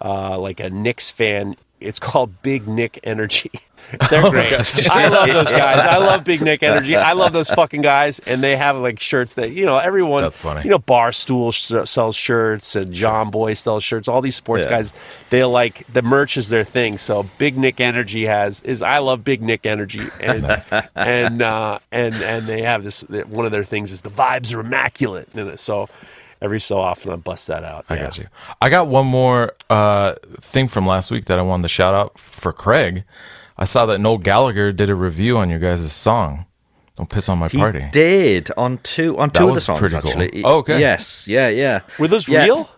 uh, 0.00 0.38
like 0.38 0.60
a 0.60 0.70
Knicks 0.70 1.10
fan. 1.10 1.56
It's 1.80 1.98
called 1.98 2.42
Big 2.42 2.66
Nick 2.68 2.98
Energy. 3.04 3.50
They're 4.10 4.26
Oh 4.26 4.30
great. 4.30 4.52
I 4.90 5.08
love 5.08 5.28
those 5.32 5.50
guys. 5.50 5.84
I 5.84 5.96
love 5.98 6.22
Big 6.24 6.42
Nick 6.42 6.62
Energy. 6.62 6.94
I 6.96 7.12
love 7.12 7.32
those 7.32 7.48
fucking 7.54 7.80
guys, 7.80 8.18
and 8.18 8.42
they 8.42 8.56
have 8.56 8.76
like 8.76 9.00
shirts 9.00 9.34
that 9.34 9.52
you 9.52 9.64
know 9.64 9.78
everyone. 9.78 10.20
That's 10.20 10.36
funny. 10.36 10.62
You 10.64 10.70
know, 10.70 10.78
Barstool 10.78 11.52
sh- 11.54 11.88
sells 11.88 12.14
shirts, 12.16 12.76
and 12.76 12.92
Jomboy 12.92 13.56
sells 13.56 13.84
shirts. 13.84 14.06
All 14.08 14.20
these 14.20 14.36
sports 14.36 14.66
Yeah. 14.66 14.70
guys, 14.78 14.92
they 15.30 15.42
like 15.44 15.86
the 15.92 16.02
merch 16.02 16.36
is 16.36 16.48
their 16.50 16.64
thing. 16.64 16.98
So 16.98 17.26
Big 17.38 17.56
Nick 17.56 17.80
Energy 17.80 18.26
has 18.26 18.60
is 18.62 18.82
I 18.82 18.98
love 18.98 19.24
Big 19.24 19.40
Nick 19.40 19.64
Energy, 19.64 20.02
and 20.20 20.60
and 20.94 21.40
uh, 21.40 21.78
and 21.90 22.14
and 22.16 22.46
they 22.46 22.62
have 22.62 22.84
this. 22.84 23.02
One 23.02 23.46
of 23.46 23.52
their 23.52 23.64
things 23.64 23.90
is 23.92 24.02
the 24.02 24.10
vibes 24.10 24.52
are 24.54 24.60
immaculate, 24.60 25.28
and 25.34 25.58
so 25.58 25.88
every 26.40 26.60
so 26.60 26.78
often 26.78 27.12
I 27.12 27.16
bust 27.16 27.46
that 27.48 27.64
out. 27.64 27.84
I 27.88 27.94
Yeah. 27.96 28.02
got 28.02 28.18
you. 28.18 28.26
I 28.62 28.68
got 28.68 28.86
one 28.88 29.06
more 29.06 29.52
uh, 29.70 30.14
thing 30.40 30.68
from 30.68 30.86
last 30.86 31.10
week 31.10 31.26
that 31.26 31.38
I 31.38 31.42
wanted 31.42 31.62
to 31.62 31.68
shout 31.68 31.94
out 31.94 32.18
for 32.18 32.52
Craig. 32.52 33.04
I 33.56 33.64
saw 33.64 33.86
that 33.86 33.98
Noel 34.00 34.18
Gallagher 34.18 34.72
did 34.72 34.88
a 34.90 34.94
review 34.94 35.36
on 35.36 35.50
your 35.50 35.58
guys' 35.58 35.92
song. 35.92 36.46
Don't 36.96 37.08
piss 37.10 37.28
on 37.28 37.38
my 37.38 37.48
He 37.48 37.58
party. 37.58 37.88
did 37.92 38.50
on 38.56 38.78
two 38.78 39.16
on 39.18 39.28
That 39.28 39.38
two 39.38 39.48
of 39.48 39.54
the 39.54 39.60
songs 39.60 39.78
pretty 39.80 39.96
cool. 40.00 40.08
actually. 40.10 40.42
Oh, 40.44 40.58
okay. 40.58 40.80
Yes, 40.80 41.26
yeah, 41.28 41.48
yeah. 41.48 41.80
Were 41.98 42.08
those 42.08 42.28
Yes. 42.28 42.44
real? 42.46 42.70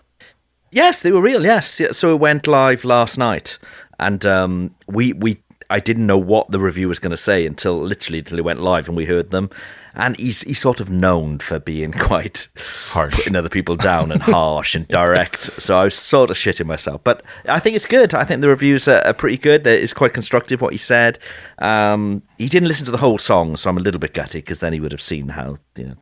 Yes, 0.70 1.02
they 1.02 1.10
were 1.10 1.22
real. 1.22 1.42
Yes, 1.44 1.80
so 1.92 2.12
it 2.14 2.20
went 2.20 2.46
live 2.46 2.84
last 2.84 3.18
night, 3.18 3.58
and 3.98 4.24
um, 4.26 4.74
we 4.86 5.12
we 5.14 5.42
I 5.68 5.80
didn't 5.80 6.06
know 6.06 6.18
what 6.18 6.50
the 6.50 6.60
review 6.60 6.88
was 6.88 6.98
going 6.98 7.10
to 7.12 7.16
say 7.16 7.46
until 7.46 7.80
literally 7.80 8.18
until 8.20 8.38
it 8.38 8.44
went 8.44 8.60
live 8.60 8.88
and 8.88 8.96
we 8.96 9.06
heard 9.06 9.30
them. 9.30 9.50
And 9.94 10.16
he's 10.18 10.42
he's 10.42 10.60
sort 10.60 10.80
of 10.80 10.88
known 10.90 11.38
for 11.38 11.58
being 11.58 11.92
quite 12.10 12.48
Harsh. 12.90 13.14
putting 13.14 13.36
other 13.36 13.48
people 13.48 13.76
down 13.76 14.12
and 14.12 14.22
harsh 14.22 14.74
and 14.74 14.86
direct. 14.88 15.50
So 15.60 15.78
I 15.78 15.84
was 15.84 15.94
sort 15.94 16.30
of 16.30 16.36
shitting 16.36 16.66
myself, 16.66 17.02
but 17.04 17.22
I 17.46 17.60
think 17.60 17.76
it's 17.76 17.86
good. 17.86 18.14
I 18.14 18.24
think 18.24 18.40
the 18.40 18.48
reviews 18.48 18.88
are, 18.88 19.02
are 19.06 19.12
pretty 19.12 19.36
good. 19.36 19.66
It's 19.66 19.92
quite 19.92 20.12
constructive 20.14 20.60
what 20.60 20.72
he 20.72 20.78
said. 20.78 21.18
Um, 21.58 22.22
he 22.38 22.48
didn't 22.48 22.68
listen 22.68 22.86
to 22.86 22.90
the 22.90 22.98
whole 22.98 23.18
song, 23.18 23.56
so 23.56 23.68
I'm 23.68 23.76
a 23.76 23.80
little 23.80 24.00
bit 24.00 24.14
gutty 24.14 24.38
because 24.40 24.60
then 24.60 24.72
he 24.72 24.80
would 24.80 24.92
have 24.92 25.02
seen 25.02 25.28
how 25.28 25.58
you 25.76 25.86
know 25.88 25.94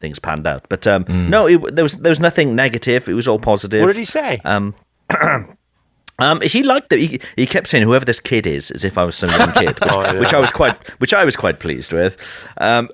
things 0.00 0.18
panned 0.18 0.46
out. 0.46 0.66
But 0.68 0.86
um, 0.86 1.04
no, 1.08 1.46
it, 1.46 1.74
there 1.74 1.84
was 1.84 1.98
there 1.98 2.10
was 2.10 2.20
nothing 2.20 2.54
negative. 2.54 3.08
It 3.08 3.14
was 3.14 3.28
all 3.28 3.38
positive. 3.38 3.80
What 3.82 3.88
did 3.88 3.96
he 3.96 4.04
say? 4.04 4.40
Um, 4.44 4.74
um, 6.18 6.40
he 6.40 6.62
liked 6.62 6.88
that. 6.90 6.98
He, 6.98 7.20
he 7.36 7.46
kept 7.46 7.68
saying, 7.68 7.84
"Whoever 7.84 8.04
this 8.04 8.20
kid 8.20 8.46
is," 8.46 8.70
as 8.70 8.84
if 8.84 8.96
I 8.98 9.04
was 9.04 9.16
some 9.16 9.30
young 9.30 9.52
kid, 9.52 9.68
which, 9.68 9.78
Oh, 9.92 10.02
yeah. 10.02 10.18
which 10.18 10.32
I 10.34 10.38
was 10.40 10.50
quite, 10.50 10.74
which 11.00 11.12
I 11.14 11.24
was 11.24 11.36
quite 11.36 11.60
pleased 11.60 11.92
with. 11.92 12.16
Um, 12.58 12.88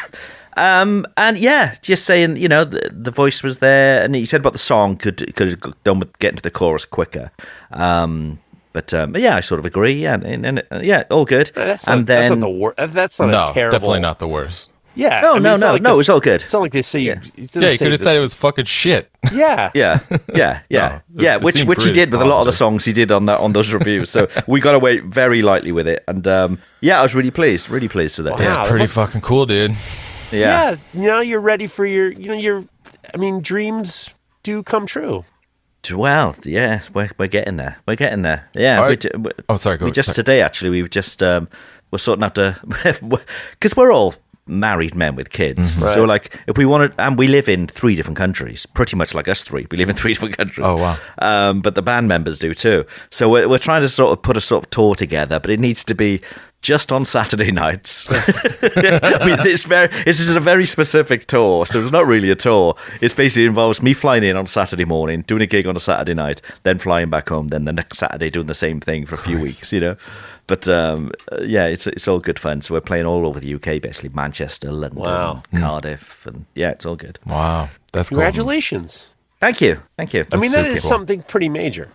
um, 0.56 1.06
and 1.16 1.38
yeah, 1.38 1.74
just 1.82 2.04
saying, 2.04 2.36
you 2.36 2.48
know, 2.48 2.64
the, 2.64 2.90
the 2.92 3.10
voice 3.10 3.42
was 3.42 3.58
there, 3.58 4.02
and 4.02 4.14
he 4.14 4.24
said 4.26 4.40
about 4.40 4.52
the 4.52 4.58
song 4.58 4.96
could 4.96 5.34
could 5.36 5.48
have 5.48 5.84
done 5.84 5.98
with 5.98 6.18
getting 6.18 6.36
to 6.36 6.42
the 6.42 6.50
chorus 6.50 6.84
quicker. 6.84 7.30
Um, 7.72 8.38
but, 8.74 8.94
um, 8.94 9.12
but 9.12 9.20
yeah, 9.20 9.36
I 9.36 9.40
sort 9.40 9.58
of 9.58 9.66
agree. 9.66 9.92
Yeah, 9.92 10.14
and, 10.14 10.46
and 10.46 10.62
uh, 10.70 10.80
yeah, 10.82 11.04
all 11.10 11.26
good. 11.26 11.50
That's 11.54 11.86
not, 11.86 11.94
then 11.96 12.04
that's 12.06 12.30
not 12.30 12.40
the 12.40 12.48
wor- 12.48 12.74
That's 12.78 13.20
not 13.20 13.26
no, 13.26 13.42
a 13.42 13.46
terrible. 13.52 13.72
definitely 13.78 14.00
not 14.00 14.18
the 14.18 14.28
worst. 14.28 14.70
Yeah. 14.94 15.20
No, 15.20 15.30
I 15.32 15.34
mean, 15.34 15.42
no, 15.44 15.56
no, 15.56 15.72
like 15.72 15.82
no, 15.82 15.90
the- 15.90 15.94
it 15.94 15.98
was 15.98 16.08
all 16.10 16.20
good. 16.20 16.42
It's 16.42 16.52
not 16.52 16.60
like 16.60 16.72
they 16.72 16.82
say. 16.82 17.00
Yeah. 17.00 17.20
You, 17.36 17.48
Yeah, 17.54 17.70
you 17.70 17.78
could 17.78 17.90
have 17.92 18.02
said 18.02 18.16
it 18.16 18.20
was 18.20 18.34
fucking 18.34 18.64
shit. 18.66 19.10
Yeah. 19.32 19.70
Yeah, 19.74 20.00
yeah, 20.34 20.60
yeah, 20.68 21.00
No, 21.12 21.22
yeah. 21.22 21.34
it 21.36 21.42
Which 21.42 21.54
seemed 21.56 21.68
which 21.68 21.84
he 21.84 21.92
did 21.92 22.10
with 22.12 22.20
a 22.20 22.24
lot 22.24 22.40
of 22.40 22.46
the 22.46 22.52
songs 22.52 22.84
he 22.84 22.92
did 22.92 23.10
on 23.12 23.26
that 23.26 23.38
on 23.40 23.52
those 23.52 23.72
reviews. 23.78 24.10
So 24.10 24.28
we 24.46 24.60
got 24.60 24.74
away 24.74 24.98
very 24.98 25.40
lightly 25.42 25.72
with 25.72 25.86
it, 25.88 26.02
and 26.08 26.26
um, 26.26 26.58
yeah, 26.80 26.98
I 26.98 27.02
was 27.02 27.14
really 27.14 27.30
pleased, 27.30 27.70
really 27.70 27.88
pleased 27.88 28.18
with 28.18 28.26
it. 28.26 28.32
Wow. 28.32 28.36
It's 28.40 28.56
that 28.56 28.66
pretty 28.68 28.82
must- 28.84 28.94
fucking 28.94 29.20
cool, 29.22 29.46
dude. 29.46 29.70
Yeah, 30.32 30.70
Yeah. 30.70 30.76
Now 30.92 31.20
you're 31.20 31.40
ready 31.40 31.66
for 31.66 31.86
your. 31.86 32.10
You 32.10 32.28
know, 32.28 32.34
your. 32.34 32.64
I 33.14 33.16
mean, 33.16 33.40
dreams 33.42 34.12
do 34.42 34.62
come 34.62 34.86
true. 34.86 35.24
Well, 35.92 36.34
yeah, 36.44 36.82
we're 36.94 37.10
we're 37.18 37.26
getting 37.28 37.56
there. 37.56 37.76
We're 37.86 37.96
getting 37.96 38.22
there. 38.22 38.48
Yeah. 38.54 38.78
All 38.78 38.84
we 38.84 38.88
right. 38.90 39.18
we- 39.18 39.30
Oh, 39.48 39.56
sorry, 39.56 39.78
go 39.78 39.84
We 39.86 39.90
just 39.92 40.06
sorry. 40.06 40.14
today 40.16 40.40
actually 40.40 40.70
we've 40.70 40.90
just 40.90 41.22
um, 41.22 41.48
we're 41.90 41.98
sorting 41.98 42.24
out 42.24 42.34
to 42.36 42.56
because 43.60 43.76
we're 43.76 43.92
all 43.92 44.14
married 44.46 44.94
men 44.94 45.14
with 45.14 45.30
kids. 45.30 45.76
Mm-hmm. 45.76 45.94
So 45.94 46.04
like 46.04 46.36
if 46.46 46.56
we 46.56 46.66
wanted, 46.66 46.92
and 46.98 47.18
we 47.18 47.28
live 47.28 47.48
in 47.48 47.66
three 47.66 47.96
different 47.96 48.16
countries, 48.16 48.66
pretty 48.66 48.96
much 48.96 49.14
like 49.14 49.28
us 49.28 49.44
three. 49.44 49.66
We 49.70 49.78
live 49.78 49.88
in 49.88 49.96
three 50.00 50.14
different 50.14 50.36
countries. 50.36 50.64
Oh, 50.64 50.76
wow. 50.76 50.98
Um, 51.18 51.60
but 51.60 51.74
the 51.74 51.82
band 51.82 52.08
members 52.08 52.38
do 52.38 52.54
too. 52.54 52.84
So 53.10 53.28
we're 53.28 53.48
we're 53.48 53.58
trying 53.58 53.82
to 53.82 53.88
sort 53.88 54.12
of 54.12 54.22
put 54.22 54.36
a 54.36 54.40
sort 54.40 54.64
of 54.64 54.70
tour 54.70 54.94
together, 54.94 55.38
but 55.38 55.50
it 55.50 55.60
needs 55.60 55.84
to 55.84 55.94
be. 55.94 56.20
Just 56.62 56.92
on 56.92 57.04
Saturday 57.04 57.50
nights. 57.50 58.06
I 58.10 58.14
mean, 59.26 59.36
it's 59.46 59.64
very. 59.64 59.88
This 60.04 60.20
is 60.20 60.34
a 60.36 60.40
very 60.40 60.64
specific 60.64 61.26
tour, 61.26 61.66
so 61.66 61.82
it's 61.82 61.90
not 61.90 62.06
really 62.06 62.30
a 62.30 62.36
tour. 62.36 62.76
It 63.00 63.14
basically 63.16 63.46
involves 63.46 63.82
me 63.82 63.94
flying 63.94 64.22
in 64.22 64.36
on 64.36 64.46
Saturday 64.46 64.84
morning, 64.84 65.22
doing 65.22 65.42
a 65.42 65.46
gig 65.46 65.66
on 65.66 65.74
a 65.76 65.80
Saturday 65.80 66.14
night, 66.14 66.40
then 66.62 66.78
flying 66.78 67.10
back 67.10 67.30
home, 67.30 67.48
then 67.48 67.64
the 67.64 67.72
next 67.72 67.98
Saturday 67.98 68.30
doing 68.30 68.46
the 68.46 68.54
same 68.54 68.78
thing 68.80 69.06
for 69.06 69.16
a 69.16 69.18
few 69.18 69.40
weeks. 69.40 69.72
You 69.72 69.80
know, 69.80 69.96
but 70.46 70.68
um, 70.68 71.10
yeah, 71.42 71.66
it's 71.66 71.88
it's 71.88 72.06
all 72.06 72.20
good 72.20 72.38
fun. 72.38 72.62
So 72.62 72.74
we're 72.74 72.80
playing 72.80 73.06
all 73.06 73.26
over 73.26 73.40
the 73.40 73.54
UK, 73.54 73.82
basically 73.82 74.10
Manchester, 74.10 74.70
London, 74.70 75.00
Wow. 75.00 75.42
Cardiff, 75.56 76.24
and 76.28 76.46
yeah, 76.54 76.70
it's 76.70 76.86
all 76.86 76.94
good. 76.96 77.18
Wow, 77.26 77.70
that's 77.92 78.08
cool. 78.08 78.18
Congratulations. 78.18 79.10
Thank 79.40 79.60
you, 79.60 79.82
thank 79.96 80.14
you. 80.14 80.24
I 80.32 80.36
mean, 80.36 80.52
that 80.52 80.66
is 80.66 80.82
cool. 80.82 80.88
something 80.90 81.22
pretty 81.22 81.48
major. 81.48 81.88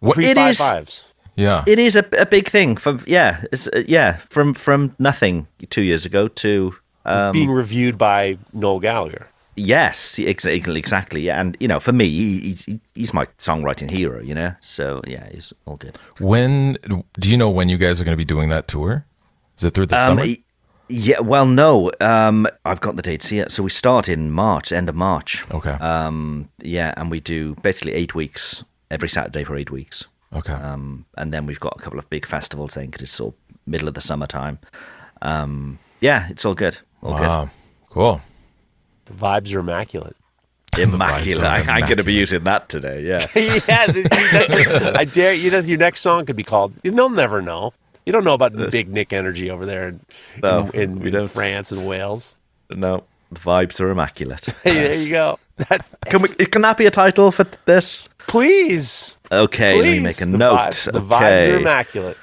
What- 0.00 0.16
Three 0.16 0.26
It 0.26 0.34
five 0.36 0.50
is. 0.50 0.58
fives. 0.58 1.13
Yeah, 1.36 1.64
It 1.66 1.78
is 1.78 1.96
a, 1.96 2.04
a 2.18 2.26
big 2.26 2.48
thing. 2.48 2.76
From 2.76 3.02
yeah, 3.06 3.44
it's, 3.52 3.66
uh, 3.68 3.82
yeah, 3.88 4.18
from 4.30 4.54
from 4.54 4.94
nothing 4.98 5.46
two 5.70 5.82
years 5.82 6.06
ago 6.06 6.28
to 6.28 6.74
um, 7.04 7.32
being 7.32 7.50
reviewed 7.50 7.98
by 7.98 8.38
Noel 8.52 8.80
Gallagher. 8.80 9.26
Yes, 9.56 10.18
ex- 10.18 10.44
ex- 10.46 10.68
exactly. 10.68 11.30
And 11.30 11.56
you 11.60 11.68
know, 11.68 11.80
for 11.80 11.92
me, 11.92 12.08
he, 12.08 12.40
he's 12.40 12.66
he's 12.94 13.14
my 13.14 13.26
songwriting 13.38 13.90
hero. 13.90 14.20
You 14.22 14.34
know, 14.34 14.52
so 14.60 15.00
yeah, 15.06 15.28
he's 15.32 15.52
all 15.66 15.76
good. 15.76 15.98
When 16.20 16.76
do 17.20 17.28
you 17.28 17.36
know 17.36 17.50
when 17.50 17.68
you 17.68 17.78
guys 17.78 18.00
are 18.00 18.04
going 18.04 18.16
to 18.16 18.24
be 18.24 18.24
doing 18.34 18.48
that 18.50 18.66
tour? 18.68 19.04
Is 19.58 19.64
it 19.64 19.74
through 19.74 19.86
the 19.86 19.96
Um, 19.98 20.06
summer? 20.18 20.22
y- 20.22 20.38
yeah, 20.88 21.20
well, 21.20 21.46
no, 21.46 21.90
um, 22.00 22.46
I've 22.64 22.80
got 22.80 22.96
the 22.96 23.02
dates 23.02 23.28
here. 23.28 23.46
So 23.48 23.62
we 23.62 23.70
start 23.70 24.08
in 24.08 24.30
March, 24.30 24.70
end 24.72 24.88
of 24.88 24.94
March. 24.94 25.44
Okay. 25.50 25.70
Um, 25.70 26.48
yeah, 26.62 26.92
and 26.96 27.10
we 27.10 27.20
do 27.20 27.54
basically 27.62 27.94
eight 27.94 28.14
weeks 28.14 28.64
every 28.90 29.08
Saturday 29.08 29.44
for 29.44 29.56
eight 29.56 29.70
weeks. 29.70 30.04
Okay. 30.34 30.52
Um, 30.52 31.04
and 31.16 31.32
then 31.32 31.46
we've 31.46 31.60
got 31.60 31.74
a 31.78 31.82
couple 31.82 31.98
of 31.98 32.08
big 32.10 32.26
festivals 32.26 32.74
then 32.74 32.86
because 32.86 33.02
it's 33.02 33.20
all 33.20 33.34
middle 33.66 33.88
of 33.88 33.94
the 33.94 34.00
summertime. 34.00 34.58
Um, 35.22 35.78
yeah, 36.00 36.28
it's 36.28 36.44
all 36.44 36.54
good. 36.54 36.78
All 37.02 37.12
wow. 37.12 37.50
Cool. 37.90 38.20
The 39.06 39.12
vibes 39.12 39.54
are 39.54 39.60
immaculate. 39.60 40.16
Immaculate. 40.78 41.44
I, 41.44 41.78
I'm 41.78 41.86
going 41.86 41.98
to 41.98 42.04
be 42.04 42.14
using 42.14 42.42
that 42.44 42.68
today. 42.68 43.02
Yeah. 43.02 43.20
yeah, 43.34 43.86
that's 43.86 44.50
what, 44.52 44.96
I 44.96 45.04
dare 45.04 45.32
you. 45.32 45.50
That 45.50 45.66
your 45.66 45.78
next 45.78 46.00
song 46.00 46.26
could 46.26 46.36
be 46.36 46.42
called. 46.42 46.74
They'll 46.82 47.08
never 47.08 47.40
know. 47.40 47.72
You 48.06 48.12
don't 48.12 48.24
know 48.24 48.34
about 48.34 48.52
Big 48.70 48.88
Nick 48.90 49.12
energy 49.12 49.50
over 49.50 49.64
there 49.64 49.88
in, 49.88 50.00
No, 50.42 50.68
in, 50.74 51.06
in, 51.06 51.14
in. 51.14 51.28
France 51.28 51.72
and 51.72 51.86
Wales. 51.86 52.34
no, 52.70 53.04
the 53.34 53.40
vibes 53.40 53.80
are 53.80 53.90
immaculate. 53.90 54.46
Hey, 54.62 54.72
there 54.88 54.94
you 54.94 55.10
go. 55.10 55.38
That, 55.68 55.86
Can, 56.06 56.22
we, 56.22 56.28
can 56.28 56.62
that 56.62 56.76
be 56.76 56.86
a 56.86 56.90
title 56.90 57.30
for 57.30 57.46
this? 57.66 58.08
please, 58.26 59.16
Okay, 59.30 59.74
please. 59.74 59.84
let 59.84 59.92
me 59.92 60.00
make 60.00 60.20
a 60.20 60.24
the 60.26 60.36
note. 60.38 60.56
Vibes, 60.58 60.92
the 60.92 61.00
vibes 61.00 61.48
are 61.48 61.56
immaculate. 61.58 62.16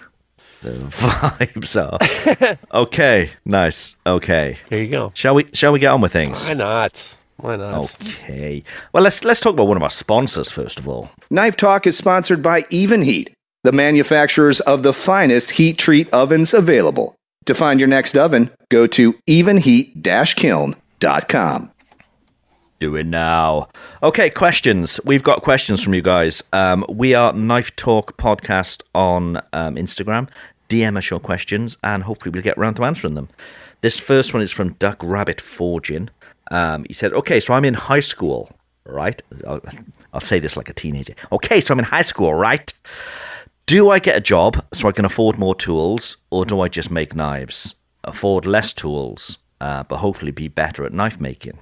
The 0.61 0.71
vibes 0.71 1.75
are. 1.75 2.57
okay, 2.81 3.31
nice. 3.45 3.95
Okay. 4.05 4.57
Here 4.69 4.81
you 4.81 4.87
go. 4.89 5.11
Shall 5.15 5.33
we 5.35 5.47
shall 5.53 5.71
we 5.71 5.79
get 5.79 5.87
on 5.91 6.01
with 6.01 6.11
things? 6.13 6.45
Why 6.45 6.53
not? 6.53 7.15
Why 7.37 7.55
not? 7.55 7.83
Okay. 7.95 8.63
Well, 8.93 9.01
let's 9.03 9.23
let's 9.23 9.39
talk 9.39 9.53
about 9.53 9.67
one 9.67 9.77
of 9.77 9.83
our 9.83 9.89
sponsors 9.89 10.51
first 10.51 10.79
of 10.79 10.87
all. 10.87 11.09
Knife 11.31 11.55
Talk 11.55 11.87
is 11.87 11.97
sponsored 11.97 12.43
by 12.43 12.61
Evenheat, 12.63 13.33
the 13.63 13.71
manufacturers 13.71 14.59
of 14.59 14.83
the 14.83 14.93
finest 14.93 15.51
heat 15.51 15.77
treat 15.79 16.07
ovens 16.13 16.53
available. 16.53 17.15
To 17.45 17.55
find 17.55 17.79
your 17.79 17.89
next 17.89 18.15
oven, 18.15 18.51
go 18.69 18.85
to 18.87 19.13
evenheat-kiln.com. 21.01 21.71
Do 22.79 22.95
it 22.95 23.05
now. 23.05 23.69
Okay, 24.01 24.29
questions. 24.29 24.99
We've 25.05 25.21
got 25.21 25.43
questions 25.43 25.83
from 25.83 25.93
you 25.93 26.01
guys. 26.01 26.43
Um, 26.51 26.83
we 26.89 27.13
are 27.13 27.31
Knife 27.31 27.75
Talk 27.75 28.17
Podcast 28.17 28.81
on 28.95 29.37
um, 29.53 29.75
Instagram. 29.75 30.29
DM 30.67 30.97
us 30.97 31.09
your 31.09 31.19
questions, 31.19 31.77
and 31.83 32.01
hopefully 32.03 32.31
we'll 32.31 32.41
get 32.41 32.57
around 32.57 32.75
to 32.75 32.83
answering 32.83 33.13
them. 33.13 33.29
This 33.81 33.97
first 33.97 34.33
one 34.33 34.41
is 34.41 34.51
from 34.51 34.73
Duck 34.73 34.97
Rabbit 35.03 35.39
Forging. 35.39 36.09
Um, 36.49 36.85
he 36.85 36.93
said, 36.93 37.13
"Okay, 37.13 37.39
so 37.39 37.53
I'm 37.53 37.65
in 37.65 37.75
high 37.75 37.99
school, 37.99 38.49
right? 38.85 39.21
I'll, 39.45 39.61
I'll 40.13 40.21
say 40.21 40.39
this 40.39 40.57
like 40.57 40.69
a 40.69 40.73
teenager. 40.73 41.13
Okay, 41.31 41.61
so 41.61 41.73
I'm 41.73 41.79
in 41.79 41.85
high 41.85 42.01
school, 42.01 42.33
right? 42.33 42.73
Do 43.67 43.91
I 43.91 43.99
get 43.99 44.17
a 44.17 44.21
job 44.21 44.65
so 44.73 44.87
I 44.87 44.91
can 44.91 45.05
afford 45.05 45.37
more 45.37 45.53
tools, 45.53 46.17
or 46.31 46.45
do 46.45 46.61
I 46.61 46.67
just 46.67 46.89
make 46.89 47.15
knives? 47.15 47.75
Afford 48.03 48.45
less 48.47 48.73
tools, 48.73 49.37
uh, 49.61 49.83
but 49.83 49.97
hopefully 49.97 50.31
be 50.31 50.47
better 50.47 50.85
at 50.85 50.93
knife 50.93 51.19
making." 51.19 51.57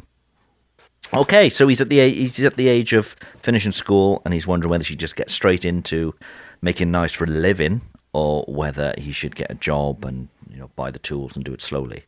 Okay, 1.14 1.50
so 1.50 1.68
he's 1.68 1.82
at 1.82 1.90
the 1.90 2.00
he's 2.10 2.40
at 2.40 2.56
the 2.56 2.68
age 2.68 2.94
of 2.94 3.16
finishing 3.42 3.72
school, 3.72 4.22
and 4.26 4.34
he's 4.34 4.48
wondering 4.48 4.70
whether 4.70 4.84
he 4.84 4.96
just 4.96 5.16
gets 5.16 5.34
straight 5.34 5.66
into 5.66 6.14
making 6.62 6.92
knives 6.92 7.14
for 7.14 7.24
a 7.24 7.28
living, 7.28 7.82
or 8.14 8.44
whether 8.48 8.94
he 8.98 9.12
should 9.12 9.36
get 9.36 9.50
a 9.50 9.56
job 9.56 10.06
and 10.06 10.28
you 10.50 10.58
know 10.58 10.70
buy 10.76 10.92
the 10.92 11.00
tools 11.00 11.36
and 11.36 11.44
do 11.46 11.54
it 11.54 11.62
slowly. 11.62 12.04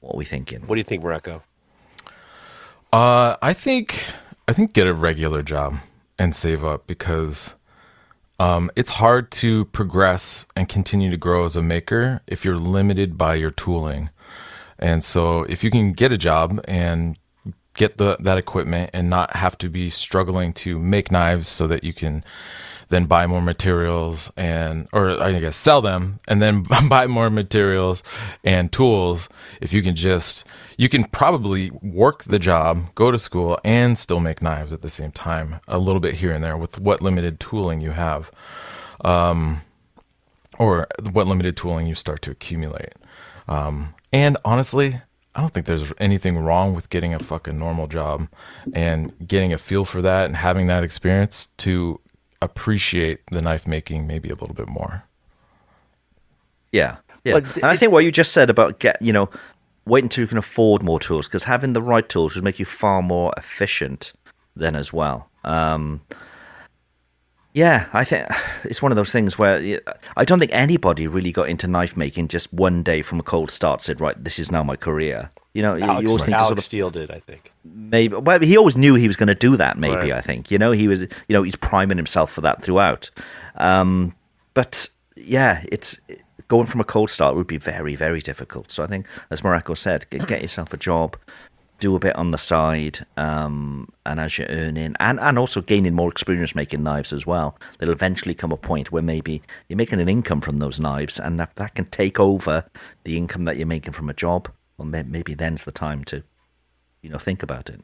What 0.00 0.14
are 0.14 0.18
we 0.18 0.24
thinking? 0.24 0.62
What 0.62 0.74
do 0.74 0.80
you 0.80 0.84
think, 0.84 1.02
Mareko? 1.02 1.42
Uh, 2.92 3.36
I 3.40 3.52
think 3.52 4.04
I 4.48 4.52
think 4.52 4.72
get 4.72 4.86
a 4.86 4.94
regular 4.94 5.42
job 5.42 5.76
and 6.18 6.34
save 6.34 6.64
up 6.64 6.86
because 6.88 7.54
um, 8.40 8.70
it's 8.74 8.92
hard 8.92 9.30
to 9.32 9.66
progress 9.66 10.46
and 10.56 10.68
continue 10.68 11.10
to 11.10 11.16
grow 11.16 11.44
as 11.44 11.54
a 11.54 11.62
maker 11.62 12.22
if 12.26 12.44
you're 12.44 12.58
limited 12.58 13.16
by 13.16 13.36
your 13.36 13.50
tooling. 13.50 14.10
And 14.80 15.04
so, 15.04 15.44
if 15.44 15.62
you 15.62 15.70
can 15.70 15.92
get 15.92 16.12
a 16.12 16.18
job 16.18 16.60
and 16.66 17.18
get 17.74 17.98
the 17.98 18.16
that 18.20 18.38
equipment 18.38 18.90
and 18.92 19.08
not 19.08 19.36
have 19.36 19.56
to 19.58 19.68
be 19.68 19.88
struggling 19.88 20.52
to 20.52 20.78
make 20.78 21.10
knives 21.10 21.48
so 21.48 21.66
that 21.68 21.84
you 21.84 21.92
can 21.92 22.24
then 22.88 23.06
buy 23.06 23.24
more 23.24 23.40
materials 23.40 24.32
and 24.36 24.88
or 24.92 25.22
I 25.22 25.38
guess 25.38 25.56
sell 25.56 25.80
them 25.80 26.18
and 26.26 26.42
then 26.42 26.62
buy 26.88 27.06
more 27.06 27.30
materials 27.30 28.02
and 28.42 28.72
tools 28.72 29.28
if 29.60 29.72
you 29.72 29.82
can 29.82 29.94
just 29.94 30.44
you 30.76 30.88
can 30.88 31.04
probably 31.04 31.70
work 31.70 32.24
the 32.24 32.40
job 32.40 32.92
go 32.96 33.12
to 33.12 33.18
school 33.18 33.60
and 33.64 33.96
still 33.96 34.18
make 34.18 34.42
knives 34.42 34.72
at 34.72 34.82
the 34.82 34.88
same 34.88 35.12
time 35.12 35.60
a 35.68 35.78
little 35.78 36.00
bit 36.00 36.14
here 36.14 36.32
and 36.32 36.42
there 36.42 36.56
with 36.56 36.80
what 36.80 37.00
limited 37.00 37.38
tooling 37.38 37.80
you 37.80 37.92
have 37.92 38.32
um, 39.04 39.62
or 40.58 40.86
what 41.12 41.26
limited 41.26 41.56
tooling 41.56 41.86
you 41.86 41.94
start 41.94 42.22
to 42.22 42.30
accumulate. 42.30 42.92
Um, 43.48 43.94
and 44.12 44.36
honestly 44.44 45.00
I 45.34 45.40
don't 45.40 45.54
think 45.54 45.66
there's 45.66 45.92
anything 45.98 46.38
wrong 46.38 46.74
with 46.74 46.90
getting 46.90 47.14
a 47.14 47.18
fucking 47.18 47.58
normal 47.58 47.86
job 47.86 48.28
and 48.72 49.12
getting 49.26 49.52
a 49.52 49.58
feel 49.58 49.84
for 49.84 50.02
that 50.02 50.26
and 50.26 50.36
having 50.36 50.66
that 50.66 50.82
experience 50.82 51.46
to 51.58 52.00
appreciate 52.42 53.20
the 53.30 53.40
knife 53.40 53.66
making 53.66 54.06
maybe 54.06 54.28
a 54.28 54.34
little 54.34 54.54
bit 54.54 54.68
more. 54.68 55.04
Yeah, 56.72 56.96
yeah. 57.24 57.34
But 57.34 57.56
and 57.56 57.66
I 57.66 57.76
think 57.76 57.92
what 57.92 58.04
you 58.04 58.10
just 58.10 58.32
said 58.32 58.50
about 58.50 58.80
get 58.80 59.00
you 59.00 59.12
know 59.12 59.30
wait 59.86 60.02
until 60.02 60.22
you 60.22 60.28
can 60.28 60.38
afford 60.38 60.82
more 60.82 60.98
tools 60.98 61.26
because 61.26 61.44
having 61.44 61.72
the 61.72 61.82
right 61.82 62.08
tools 62.08 62.34
would 62.34 62.44
make 62.44 62.58
you 62.58 62.64
far 62.64 63.00
more 63.02 63.32
efficient 63.36 64.12
then 64.56 64.74
as 64.74 64.92
well. 64.92 65.30
Um, 65.44 66.02
yeah, 67.52 67.86
I 67.92 68.04
think 68.04 68.26
it's 68.64 68.80
one 68.82 68.92
of 68.92 68.96
those 68.96 69.12
things 69.12 69.38
where 69.38 69.80
I 70.16 70.24
don't 70.24 70.38
think 70.38 70.52
anybody 70.54 71.06
really 71.06 71.32
got 71.32 71.48
into 71.48 71.66
knife 71.66 71.96
making 71.96 72.28
just 72.28 72.52
one 72.52 72.82
day 72.82 73.02
from 73.02 73.20
a 73.20 73.22
cold 73.22 73.50
start. 73.50 73.80
Said, 73.80 74.00
right, 74.00 74.22
this 74.22 74.38
is 74.38 74.50
now 74.50 74.62
my 74.62 74.76
career. 74.76 75.30
You 75.52 75.62
know, 75.62 75.74
you- 75.74 75.84
you 75.84 75.90
Alec, 75.90 76.06
always 76.08 76.26
need 76.26 76.32
to 76.32 76.36
Alec 76.36 76.46
sort 76.46 76.58
of 76.58 76.64
Steele 76.64 76.90
did, 76.90 77.10
I 77.10 77.18
think. 77.18 77.52
maybe 77.64 78.14
well 78.16 78.38
he 78.40 78.56
always 78.56 78.76
knew 78.76 78.94
he 78.94 79.06
was 79.08 79.16
going 79.16 79.26
to 79.26 79.34
do 79.34 79.56
that 79.56 79.76
maybe 79.76 79.94
Right. 79.96 80.12
i 80.12 80.20
think 80.22 80.50
you 80.50 80.58
know 80.58 80.70
he 80.72 80.86
was 80.88 81.02
you 81.02 81.08
know 81.30 81.42
he's 81.42 81.56
priming 81.56 81.96
himself 81.98 82.30
for 82.32 82.40
that 82.40 82.62
throughout 82.62 83.10
um 83.56 84.14
but 84.54 84.88
yeah 85.16 85.62
it's 85.70 86.00
going 86.48 86.66
from 86.66 86.80
a 86.80 86.84
cold 86.84 87.10
start 87.10 87.36
would 87.36 87.46
be 87.46 87.58
very 87.58 87.94
very 87.96 88.20
difficult 88.20 88.70
so 88.70 88.82
i 88.82 88.86
think 88.86 89.06
as 89.30 89.42
Mareko 89.42 89.76
said 89.76 90.06
get, 90.10 90.26
get 90.26 90.40
yourself 90.40 90.72
a 90.72 90.76
job 90.78 91.16
do 91.80 91.96
a 91.96 91.98
bit 91.98 92.14
on 92.16 92.30
the 92.30 92.38
side 92.38 93.04
um 93.16 93.88
and 94.06 94.20
as 94.20 94.38
you're 94.38 94.48
earning 94.48 94.94
and 95.00 95.18
and 95.18 95.38
also 95.38 95.60
gaining 95.60 95.94
more 95.94 96.10
experience 96.10 96.54
making 96.54 96.82
knives 96.82 97.12
as 97.12 97.26
well 97.26 97.58
there'll 97.78 97.92
eventually 97.92 98.34
come 98.34 98.52
a 98.52 98.56
point 98.56 98.92
where 98.92 99.02
maybe 99.02 99.42
you're 99.68 99.76
making 99.76 100.00
an 100.00 100.08
income 100.08 100.40
from 100.40 100.58
those 100.58 100.78
knives 100.78 101.18
and 101.18 101.38
that, 101.38 101.54
that 101.56 101.74
can 101.74 101.86
take 101.86 102.20
over 102.20 102.64
the 103.04 103.16
income 103.16 103.44
that 103.44 103.56
you're 103.56 103.66
making 103.66 103.92
from 103.92 104.08
a 104.08 104.14
job 104.14 104.48
well 104.78 104.86
maybe 104.86 105.34
then's 105.34 105.64
the 105.64 105.72
time 105.72 106.04
to 106.04 106.22
you 107.02 107.10
know 107.10 107.18
think 107.18 107.42
about 107.42 107.68
it 107.68 107.80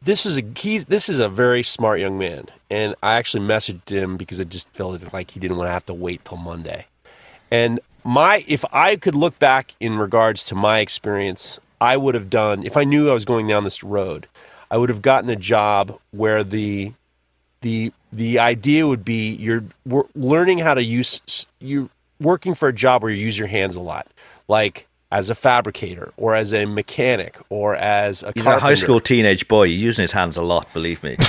this 0.00 0.24
is 0.24 0.38
a 0.38 0.42
he's 0.56 0.84
this 0.84 1.08
is 1.08 1.18
a 1.18 1.28
very 1.28 1.62
smart 1.62 2.00
young 2.00 2.18
man, 2.18 2.46
and 2.70 2.94
I 3.02 3.14
actually 3.14 3.44
messaged 3.44 3.88
him 3.88 4.16
because 4.16 4.40
I 4.40 4.44
just 4.44 4.68
felt 4.70 5.12
like 5.12 5.32
he 5.32 5.40
didn't 5.40 5.56
want 5.56 5.68
to 5.68 5.72
have 5.72 5.86
to 5.86 5.94
wait 5.94 6.24
till 6.24 6.38
Monday. 6.38 6.86
And 7.50 7.80
my 8.04 8.44
if 8.46 8.64
I 8.72 8.96
could 8.96 9.14
look 9.14 9.38
back 9.38 9.74
in 9.80 9.98
regards 9.98 10.44
to 10.46 10.54
my 10.54 10.78
experience, 10.78 11.58
I 11.80 11.96
would 11.96 12.14
have 12.14 12.30
done 12.30 12.64
if 12.64 12.76
I 12.76 12.84
knew 12.84 13.10
I 13.10 13.14
was 13.14 13.24
going 13.24 13.46
down 13.46 13.64
this 13.64 13.82
road, 13.82 14.26
I 14.70 14.76
would 14.76 14.88
have 14.88 15.02
gotten 15.02 15.30
a 15.30 15.36
job 15.36 15.98
where 16.10 16.42
the 16.44 16.92
the 17.60 17.92
the 18.12 18.38
idea 18.38 18.86
would 18.86 19.04
be 19.04 19.34
you're 19.34 19.64
learning 20.14 20.58
how 20.58 20.74
to 20.74 20.82
use 20.82 21.46
you're 21.60 21.88
working 22.20 22.54
for 22.54 22.68
a 22.68 22.72
job 22.72 23.02
where 23.02 23.10
you 23.10 23.24
use 23.24 23.38
your 23.38 23.48
hands 23.48 23.76
a 23.76 23.80
lot, 23.80 24.08
like 24.48 24.86
as 25.10 25.30
a 25.30 25.34
fabricator 25.34 26.12
or 26.16 26.34
as 26.34 26.52
a 26.52 26.66
mechanic 26.66 27.38
or 27.48 27.74
as 27.74 28.22
a 28.22 28.32
He's 28.34 28.46
a 28.46 28.58
high 28.58 28.74
school 28.74 29.00
teenage 29.00 29.48
boy. 29.48 29.68
He's 29.68 29.82
using 29.82 30.02
his 30.02 30.12
hands 30.12 30.36
a 30.36 30.42
lot, 30.42 30.72
believe 30.72 31.02
me. 31.02 31.16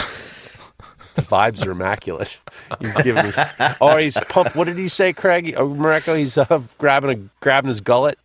The 1.15 1.21
vibes 1.23 1.65
are 1.65 1.71
immaculate. 1.71 2.39
He's 2.79 2.95
giving 2.97 3.25
his, 3.25 3.37
or 3.81 3.99
he's 3.99 4.17
pump. 4.29 4.55
What 4.55 4.65
did 4.65 4.77
he 4.77 4.87
say, 4.87 5.11
Craig? 5.11 5.53
Oh, 5.57 5.67
Mareko, 5.67 6.17
he's 6.17 6.37
uh, 6.37 6.61
grabbing 6.77 7.09
a 7.09 7.15
grabbing 7.41 7.67
his 7.67 7.81
gullet, 7.81 8.17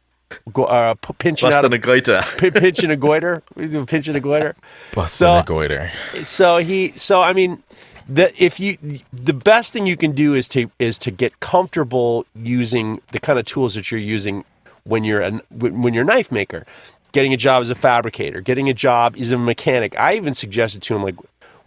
uh, 0.56 0.94
p- 0.94 1.12
pinching 1.18 1.48
Less 1.48 1.56
out 1.56 1.62
than 1.62 1.72
a, 1.72 1.76
a 1.76 1.78
goiter. 1.78 2.24
p- 2.38 2.50
pinching 2.50 2.90
a 2.90 2.96
goiter, 2.96 3.42
He's 3.56 3.72
doing 3.72 3.86
pinching 3.86 4.16
a 4.16 4.20
goiter. 4.20 4.54
Busting 4.94 5.16
So- 5.26 5.38
a 5.38 5.42
goiter. 5.44 5.90
So 6.24 6.58
he, 6.58 6.92
so 6.96 7.22
I 7.22 7.32
mean, 7.32 7.62
the 8.08 8.32
if 8.42 8.60
you 8.60 8.76
the 9.12 9.32
best 9.32 9.72
thing 9.72 9.86
you 9.86 9.96
can 9.96 10.12
do 10.12 10.34
is 10.34 10.46
to 10.48 10.70
is 10.78 10.98
to 10.98 11.10
get 11.10 11.40
comfortable 11.40 12.26
using 12.34 13.00
the 13.12 13.18
kind 13.18 13.38
of 13.38 13.46
tools 13.46 13.74
that 13.76 13.90
you're 13.90 14.00
using 14.00 14.44
when 14.84 15.04
you're 15.04 15.22
a 15.22 15.30
when 15.50 15.94
you're 15.94 16.02
a 16.02 16.06
knife 16.06 16.30
maker. 16.30 16.66
Getting 17.12 17.32
a 17.32 17.36
job 17.36 17.62
as 17.62 17.70
a 17.70 17.76
fabricator, 17.76 18.40
getting 18.40 18.68
a 18.68 18.74
job 18.74 19.16
as 19.16 19.30
a 19.30 19.38
mechanic. 19.38 19.96
I 19.98 20.16
even 20.16 20.34
suggested 20.34 20.82
to 20.82 20.96
him 20.96 21.02
like 21.04 21.14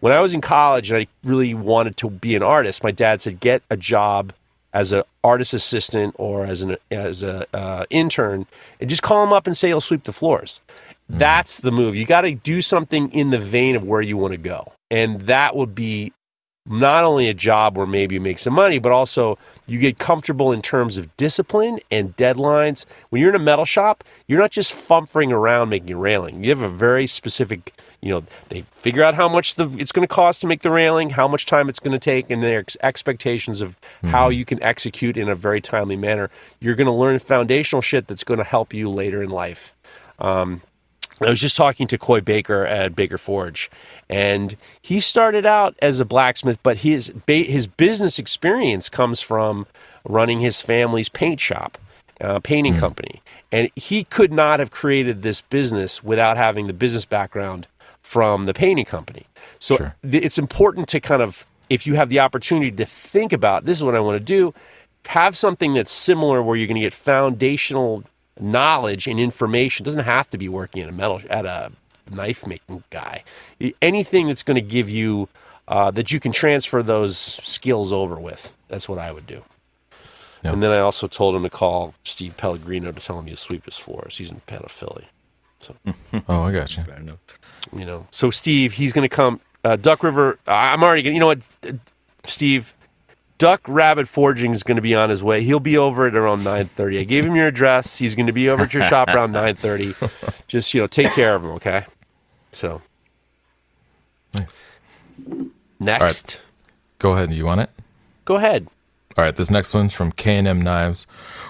when 0.01 0.11
I 0.13 0.19
was 0.19 0.33
in 0.35 0.41
college 0.41 0.91
and 0.91 0.99
I 1.01 1.07
really 1.23 1.53
wanted 1.53 1.95
to 1.97 2.09
be 2.09 2.35
an 2.35 2.43
artist. 2.43 2.83
My 2.83 2.91
dad 2.91 3.21
said 3.21 3.39
get 3.39 3.63
a 3.69 3.77
job 3.77 4.33
as 4.77 4.91
an 4.91 5.01
artist 5.23 5.55
assistant 5.55 6.15
or 6.19 6.45
as 6.45 6.61
an 6.61 6.77
as 6.91 7.23
a 7.23 7.47
uh, 7.55 7.85
intern 7.89 8.45
and 8.79 8.89
just 8.89 9.01
call 9.01 9.25
them 9.25 9.33
up 9.33 9.47
and 9.47 9.57
say 9.57 9.69
he'll 9.69 9.81
sweep 9.81 10.03
the 10.03 10.13
floors. 10.13 10.61
That's 11.09 11.59
the 11.59 11.71
move. 11.71 11.95
You 11.95 12.05
got 12.05 12.21
to 12.21 12.35
do 12.35 12.61
something 12.61 13.11
in 13.11 13.31
the 13.31 13.39
vein 13.39 13.75
of 13.75 13.83
where 13.83 14.01
you 14.01 14.17
want 14.17 14.33
to 14.33 14.37
go. 14.37 14.73
And 14.91 15.21
that 15.21 15.55
would 15.55 15.73
be 15.73 16.13
not 16.67 17.03
only 17.03 17.29
a 17.29 17.33
job 17.33 17.77
where 17.77 17.87
maybe 17.87 18.15
you 18.15 18.21
make 18.21 18.39
some 18.39 18.53
money, 18.53 18.77
but 18.79 18.91
also 18.91 19.37
you 19.65 19.79
get 19.79 19.97
comfortable 19.97 20.51
in 20.51 20.61
terms 20.61 20.97
of 20.97 21.15
discipline 21.17 21.79
and 21.89 22.15
deadlines. 22.17 22.85
When 23.09 23.21
you're 23.21 23.29
in 23.29 23.35
a 23.35 23.39
metal 23.39 23.65
shop, 23.65 24.03
you're 24.27 24.39
not 24.39 24.51
just 24.51 24.73
fumfering 24.73 25.31
around 25.31 25.69
making 25.69 25.91
a 25.91 25.97
railing. 25.97 26.43
You 26.43 26.49
have 26.49 26.61
a 26.61 26.69
very 26.69 27.07
specific, 27.07 27.73
you 28.01 28.09
know, 28.09 28.23
they 28.49 28.61
figure 28.61 29.03
out 29.03 29.15
how 29.15 29.29
much 29.29 29.55
the, 29.55 29.69
it's 29.77 29.91
going 29.91 30.07
to 30.07 30.13
cost 30.13 30.41
to 30.41 30.47
make 30.47 30.61
the 30.61 30.71
railing, 30.71 31.11
how 31.11 31.27
much 31.27 31.45
time 31.45 31.69
it's 31.69 31.79
going 31.79 31.93
to 31.93 31.99
take, 31.99 32.29
and 32.29 32.43
their 32.43 32.59
ex- 32.59 32.77
expectations 32.81 33.61
of 33.61 33.77
how 34.03 34.29
you 34.29 34.45
can 34.45 34.61
execute 34.61 35.17
in 35.17 35.29
a 35.29 35.35
very 35.35 35.61
timely 35.61 35.95
manner. 35.97 36.29
You're 36.59 36.75
going 36.75 36.87
to 36.87 36.93
learn 36.93 37.19
foundational 37.19 37.81
shit 37.81 38.07
that's 38.07 38.23
going 38.23 38.39
to 38.39 38.43
help 38.43 38.73
you 38.73 38.89
later 38.89 39.23
in 39.23 39.29
life. 39.29 39.73
Um, 40.19 40.61
I 41.21 41.29
was 41.29 41.39
just 41.41 41.55
talking 41.57 41.87
to 41.87 41.97
Coy 41.97 42.21
Baker 42.21 42.65
at 42.65 42.95
Baker 42.95 43.17
Forge, 43.17 43.71
and 44.09 44.55
he 44.81 44.99
started 44.99 45.45
out 45.45 45.75
as 45.81 45.99
a 45.99 46.05
blacksmith, 46.05 46.59
but 46.61 46.77
his 46.77 47.11
his 47.27 47.65
business 47.67 48.19
experience 48.19 48.87
comes 48.89 49.19
from 49.21 49.65
running 50.05 50.39
his 50.41 50.61
family's 50.61 51.09
paint 51.09 51.39
shop, 51.39 51.77
uh, 52.21 52.39
painting 52.39 52.75
company, 52.75 53.21
and 53.51 53.69
he 53.75 54.03
could 54.03 54.31
not 54.31 54.59
have 54.59 54.69
created 54.71 55.21
this 55.23 55.41
business 55.41 56.03
without 56.03 56.37
having 56.37 56.67
the 56.67 56.73
business 56.73 57.05
background 57.05 57.67
from 58.01 58.45
the 58.45 58.53
painting 58.53 58.85
company. 58.85 59.25
So 59.59 59.75
Sure. 59.77 59.95
th- 60.09 60.23
it's 60.23 60.37
important 60.37 60.87
to 60.89 60.99
kind 60.99 61.21
of, 61.21 61.45
if 61.69 61.85
you 61.85 61.95
have 61.95 62.09
the 62.09 62.19
opportunity 62.19 62.71
to 62.71 62.85
think 62.85 63.33
about 63.33 63.65
this 63.65 63.77
is 63.79 63.83
what 63.83 63.95
I 63.95 63.99
want 63.99 64.15
to 64.15 64.23
do, 64.23 64.53
have 65.07 65.35
something 65.35 65.73
that's 65.73 65.91
similar 65.91 66.41
where 66.43 66.55
you're 66.55 66.67
going 66.67 66.75
to 66.75 66.81
get 66.81 66.93
foundational 66.93 68.03
knowledge 68.39 69.07
and 69.07 69.19
information. 69.19 69.83
It 69.83 69.85
doesn't 69.85 70.03
have 70.05 70.29
to 70.31 70.37
be 70.37 70.49
working 70.49 70.81
at 70.81 70.89
a 70.89 70.91
metal 70.91 71.21
at 71.29 71.45
a 71.45 71.71
knife 72.09 72.45
making 72.47 72.83
guy. 72.89 73.23
Anything 73.81 74.27
that's 74.27 74.43
going 74.43 74.55
to 74.55 74.61
give 74.61 74.89
you 74.89 75.29
uh, 75.67 75.91
that 75.91 76.11
you 76.11 76.19
can 76.19 76.31
transfer 76.31 76.81
those 76.81 77.17
skills 77.17 77.91
over 77.91 78.15
with. 78.15 78.53
That's 78.67 78.87
what 78.87 78.99
I 78.99 79.11
would 79.11 79.27
do. 79.27 79.43
Yeah. 80.43 80.53
And 80.53 80.61
then 80.61 80.71
I 80.71 80.79
also 80.79 81.07
told 81.07 81.35
him 81.35 81.43
to 81.43 81.49
call 81.49 81.93
Steve 82.03 82.37
Pellegrino 82.37 82.91
to 82.91 83.01
tell 83.01 83.19
him 83.19 83.25
he'll 83.25 83.35
sweep 83.35 83.65
his 83.65 83.77
floors. 83.77 84.17
He's 84.17 84.31
in 84.31 84.41
Philly 84.41 85.07
So, 85.59 85.75
Oh, 86.29 86.43
I 86.43 86.51
got 86.51 86.75
you. 86.77 86.83
Fair 86.83 87.01
you 87.73 87.85
know. 87.85 88.07
So 88.11 88.29
Steve, 88.29 88.73
he's 88.73 88.93
going 88.93 89.07
to 89.07 89.13
come. 89.13 89.41
Uh, 89.63 89.75
Duck 89.75 90.03
River. 90.03 90.39
I'm 90.47 90.83
already 90.83 91.01
going. 91.01 91.13
to 91.13 91.15
You 91.15 91.19
know 91.19 91.27
what, 91.27 91.57
uh, 91.67 91.73
Steve? 92.23 92.73
Duck 93.37 93.61
Rabbit 93.67 94.07
Forging 94.07 94.51
is 94.51 94.63
going 94.63 94.77
to 94.77 94.81
be 94.81 94.95
on 94.95 95.09
his 95.09 95.23
way. 95.23 95.43
He'll 95.43 95.59
be 95.59 95.77
over 95.77 96.07
at 96.07 96.15
around 96.15 96.43
9:30. 96.43 96.99
I 96.99 97.03
gave 97.03 97.23
him 97.25 97.35
your 97.35 97.47
address. 97.47 97.97
He's 97.97 98.15
going 98.15 98.27
to 98.27 98.33
be 98.33 98.49
over 98.49 98.63
at 98.63 98.73
your 98.73 98.83
shop 98.83 99.09
around 99.09 99.31
9:30. 99.33 100.47
Just 100.47 100.73
you 100.73 100.81
know, 100.81 100.87
take 100.87 101.11
care 101.11 101.35
of 101.35 101.43
him, 101.43 101.51
okay? 101.51 101.85
So 102.51 102.81
Nice. 104.33 104.57
next, 105.79 106.41
Go 106.99 107.11
ahead. 107.13 107.31
You 107.31 107.45
want 107.45 107.61
it? 107.61 107.69
go 108.25 108.35
ahead. 108.35 108.67
All 109.17 109.23
right, 109.23 109.35
this 109.35 109.49
next 109.49 109.73
one's 109.73 109.93
from 109.93 110.11
K&M 110.11 110.61
Knives. 110.61 111.07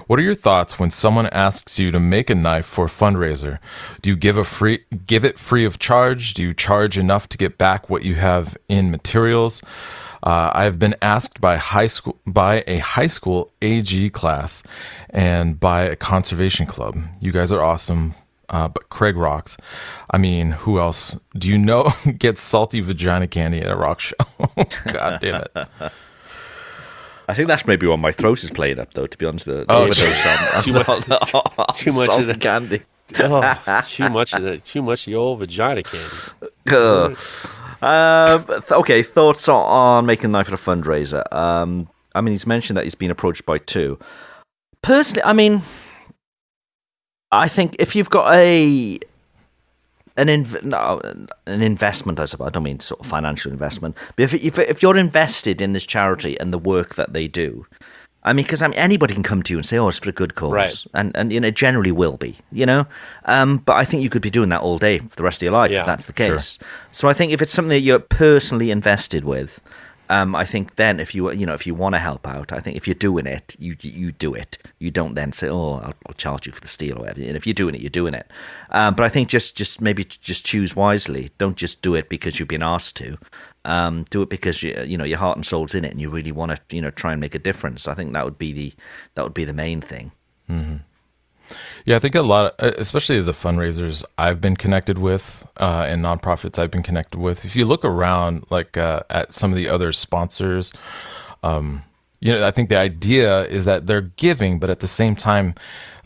What 0.08 0.19
are 0.19 0.21
your 0.21 0.36
thoughts 0.36 0.80
when 0.80 0.89
someone 0.89 1.28
asks 1.28 1.78
you 1.78 1.91
to 1.91 2.00
make 2.00 2.30
a 2.30 2.36
knife 2.36 2.65
for 2.65 2.86
a 2.86 2.89
fundraiser? 2.89 3.60
Do 4.02 4.10
you 4.10 4.15
give 4.15 4.38
a 4.38 4.45
free 4.45 4.86
give 5.06 5.26
it 5.26 5.38
free 5.38 5.65
of 5.65 5.78
charge? 5.80 6.34
Do 6.34 6.43
you 6.43 6.54
charge 6.54 6.97
enough 6.97 7.28
to 7.30 7.38
get 7.38 7.58
back 7.58 7.89
what 7.89 8.04
you 8.04 8.15
have 8.15 8.56
in 8.69 8.89
materials? 8.89 9.62
Uh, 10.23 10.51
I 10.53 10.63
have 10.63 10.80
been 10.80 10.95
asked 11.01 11.39
by 11.39 11.58
high 11.58 11.88
school 11.88 12.17
by 12.25 12.63
a 12.67 12.80
high 12.80 13.08
school 13.08 13.51
AG 13.62 14.10
class 14.12 14.63
and 15.12 15.60
by 15.60 15.84
a 15.84 15.95
conservation 15.95 16.65
club. 16.65 16.97
You 17.19 17.32
guys 17.32 17.51
are 17.51 17.62
awesome. 17.62 18.15
Uh, 18.49 18.67
but 18.69 18.88
Craig 18.89 19.17
rocks. 19.17 19.58
I 20.10 20.17
mean, 20.17 20.51
who 20.51 20.80
else? 20.80 21.15
Do 21.38 21.49
you 21.49 21.58
know 21.58 21.91
gets 22.17 22.41
salty 22.41 22.80
vagina 22.80 23.27
candy 23.27 23.60
at 23.60 23.69
a 23.69 23.75
rock 23.75 23.99
show? 23.99 24.15
God 24.88 25.19
damn 25.19 25.41
it! 25.41 25.67
I 27.30 27.34
think 27.34 27.49
that's 27.49 27.65
maybe 27.67 27.86
when 27.88 27.99
my 27.99 28.13
throat 28.13 28.41
is 28.43 28.49
playing 28.49 28.80
up, 28.80 28.93
though. 28.93 29.06
To 29.06 29.17
be 29.17 29.25
honest, 29.25 29.45
the, 29.47 29.65
the 29.65 29.65
Oh, 29.67 29.84
overdose 29.84 30.25
on- 30.56 30.63
Too 30.63 30.73
much- 30.73 31.77
too 31.77 31.91
much 31.91 32.19
of 32.19 32.27
the- 32.27 32.36
candy. 32.36 32.82
Oh, 33.19 33.82
too 33.86 34.10
much 34.10 34.34
of 34.34 34.43
the 34.43 34.58
too 34.60 34.82
much 34.82 35.08
of 35.08 35.12
the 35.12 35.15
old 35.17 35.39
vagina 35.39 35.84
candy. 35.84 36.15
Ugh. 36.71 37.17
Um, 37.82 38.46
okay, 38.72 39.04
thoughts 39.04 39.48
on, 39.48 40.06
making 40.06 40.32
knife 40.32 40.50
a 40.50 40.54
fundraiser. 40.54 41.24
Um, 41.34 41.90
I 42.16 42.22
mean, 42.22 42.32
he's 42.32 42.48
mentioned 42.48 42.78
that 42.78 42.84
he's 42.84 42.96
been 42.96 43.12
approached 43.12 43.46
by 43.46 43.60
two. 43.60 44.00
Personally, 44.82 45.24
I 45.24 45.34
mean, 45.34 45.62
I 47.32 47.48
think 47.48 47.76
if 47.80 47.96
you've 47.96 48.10
got 48.10 48.34
a 48.34 49.00
an 50.16 50.28
inv- 50.28 50.63
no, 50.63 51.00
an 51.46 51.62
investment, 51.62 52.20
I 52.20 52.26
suppose. 52.26 52.48
I 52.48 52.50
don't 52.50 52.63
mean 52.63 52.80
sort 52.80 53.02
of 53.02 53.06
financial 53.06 53.52
investment, 53.52 53.96
but 54.16 54.24
if 54.24 54.34
if, 54.34 54.58
if 54.58 54.82
you're 54.82 54.98
invested 54.98 55.62
in 55.62 55.74
this 55.74 55.86
charity 55.86 56.40
and 56.40 56.52
the 56.52 56.58
work 56.58 56.96
that 56.96 57.13
they 57.13 57.28
do, 57.28 57.68
I 58.28 58.34
mean, 58.34 58.46
because 58.46 58.62
I 58.62 58.68
mean, 58.68 58.78
anybody 58.78 59.13
can 59.13 59.24
come 59.24 59.42
to 59.44 59.54
you 59.54 59.58
and 59.58 59.66
say, 59.66 59.78
"Oh, 59.78 59.88
it's 59.88 60.00
for 60.00 60.10
a 60.10 60.13
good 60.13 60.36
cause," 60.36 60.52
Right. 60.52 60.86
and 60.94 61.12
and 61.16 61.32
you 61.34 61.40
know, 61.40 61.48
it 61.48 61.56
generally 61.56 61.92
will 61.92 62.18
be, 62.18 62.36
you 62.52 62.66
know. 62.66 62.86
Um, 63.26 63.58
but 63.58 63.76
I 63.78 63.86
think 63.86 64.04
you 64.04 64.10
could 64.10 64.22
be 64.22 64.30
doing 64.30 64.50
that 64.50 64.62
all 64.62 64.78
day 64.78 65.00
for 65.00 65.16
the 65.16 65.24
rest 65.24 65.40
of 65.42 65.44
your 65.48 65.54
life 65.54 65.72
Yeah, 65.72 65.82
if 65.82 65.86
that's 65.86 66.06
the 66.06 66.13
sure. 66.16 66.36
case. 66.38 66.60
So 66.92 67.08
I 67.10 67.13
think 67.13 67.32
if 67.32 67.42
it's 67.42 67.52
something 67.54 67.70
that 67.70 67.82
you're 67.82 68.00
personally 68.00 68.70
invested 68.72 69.24
with, 69.24 69.60
um, 70.10 70.36
I 70.36 70.46
think 70.46 70.76
then 70.76 71.00
if 71.00 71.13
you 71.16 71.32
you 71.32 71.46
know 71.46 71.54
if 71.54 71.66
you 71.68 71.74
want 71.76 71.96
to 71.96 72.00
help 72.00 72.28
out, 72.28 72.52
I 72.54 72.60
think 72.60 72.78
if 72.78 72.88
you're 72.88 72.96
doing 73.10 73.26
it, 73.26 73.56
you 73.60 73.76
you 73.82 74.12
do 74.12 74.34
it. 74.34 74.58
You 74.80 74.92
don't 74.92 75.16
then 75.16 75.32
say, 75.34 75.48
"Oh, 75.50 75.76
I'll, 75.84 75.94
I'll 76.08 76.13
charge 76.18 76.46
you 76.48 76.54
for 76.54 76.62
the 76.62 76.68
steel 76.68 76.98
or 76.98 77.02
whatever." 77.02 77.22
And 77.22 77.36
if 77.36 77.46
you're 77.48 77.54
doing 77.54 77.76
it, 77.76 77.82
you're 77.82 77.90
doing 77.90 78.13
it. 78.13 78.28
Um, 78.72 78.94
but 78.96 79.04
I 79.06 79.10
think 79.10 79.28
just 79.30 79.56
just 79.58 79.82
maybe 79.82 80.04
just 80.06 80.46
choose 80.46 80.76
wisely. 80.76 81.30
Don't 81.38 81.58
just 81.58 81.82
do 81.82 81.96
it 81.96 82.08
because 82.10 82.40
you've 82.40 82.48
been 82.48 82.63
asked 82.63 82.96
to. 82.98 83.18
Um, 83.67 84.06
do 84.10 84.21
it 84.21 84.30
because 84.30 84.63
you 84.63 84.82
you 84.86 84.97
know 84.97 85.03
your 85.03 85.17
heart 85.17 85.38
and 85.38 85.45
soul's 85.45 85.75
in 85.75 85.86
it, 85.86 85.91
and 85.91 86.01
you 86.01 86.10
really 86.10 86.32
want 86.32 86.51
to 86.51 86.75
you 86.75 86.82
know 86.82 86.89
try 86.89 87.12
and 87.12 87.21
make 87.21 87.36
a 87.36 87.39
difference. 87.39 87.88
I 87.88 87.93
think 87.93 88.13
that 88.13 88.25
would 88.25 88.38
be 88.38 88.53
the 88.53 88.73
that 89.15 89.23
would 89.23 89.34
be 89.34 89.43
the 89.43 89.53
main 89.53 89.82
thing. 89.82 90.12
Yeah, 91.86 91.95
I 91.95 91.99
think 91.99 92.15
a 92.15 92.21
lot, 92.21 92.56
of, 92.60 92.73
especially 92.77 93.21
the 93.21 93.32
fundraisers 93.32 94.03
I've 94.17 94.41
been 94.41 94.58
connected 94.58 94.97
with 94.97 95.45
uh, 95.58 95.86
and 95.88 96.03
nonprofits 96.03 96.60
I've 96.60 96.71
been 96.71 96.84
connected 96.84 97.19
with. 97.19 97.45
If 97.45 97.56
you 97.56 97.65
look 97.65 97.86
around, 97.86 98.45
like 98.49 98.75
uh, 98.77 99.01
at 99.10 99.32
some 99.32 99.51
of 99.51 99.58
the 99.58 99.69
other 99.69 99.91
sponsors, 99.93 100.73
um, 101.43 101.84
you 102.19 102.34
know, 102.34 102.45
I 102.45 102.51
think 102.51 102.69
the 102.69 102.77
idea 102.77 103.45
is 103.45 103.65
that 103.65 103.88
they're 103.88 104.01
giving, 104.01 104.60
but 104.60 104.69
at 104.69 104.80
the 104.80 104.88
same 104.88 105.15
time, 105.15 105.56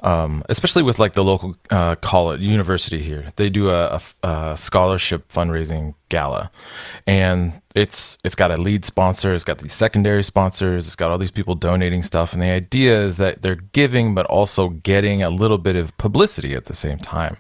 um, 0.02 0.44
especially 0.50 0.84
with 0.84 1.00
like 1.00 1.14
the 1.14 1.24
local 1.24 1.56
uh, 1.70 1.96
college 1.96 2.42
university 2.42 3.02
here, 3.02 3.28
they 3.36 3.50
do 3.50 3.70
a, 3.70 4.00
a- 4.24 4.28
a 4.28 4.58
scholarship 4.58 5.28
fundraising 5.30 5.94
gala, 6.10 6.52
and 7.06 7.62
it's 7.76 8.18
it's 8.24 8.36
got 8.36 8.52
a 8.52 8.58
lead 8.58 8.84
sponsor, 8.86 9.34
it's 9.34 9.44
got 9.44 9.60
these 9.60 9.74
secondary 9.74 10.24
sponsors, 10.24 10.88
it's 10.88 10.96
got 10.96 11.12
all 11.12 11.18
these 11.18 11.32
people 11.32 11.56
donating 11.56 12.02
stuff, 12.02 12.34
and 12.34 12.42
the 12.42 12.50
idea 12.50 13.00
is 13.02 13.18
that 13.18 13.42
they're 13.42 13.56
giving, 13.74 14.16
but 14.16 14.26
also 14.26 14.70
getting 14.70 15.22
a 15.22 15.30
little 15.30 15.58
bit 15.60 15.76
of 15.76 15.96
publicity 15.98 16.56
at 16.56 16.66
the 16.66 16.76
same 16.76 16.98
time, 16.98 17.38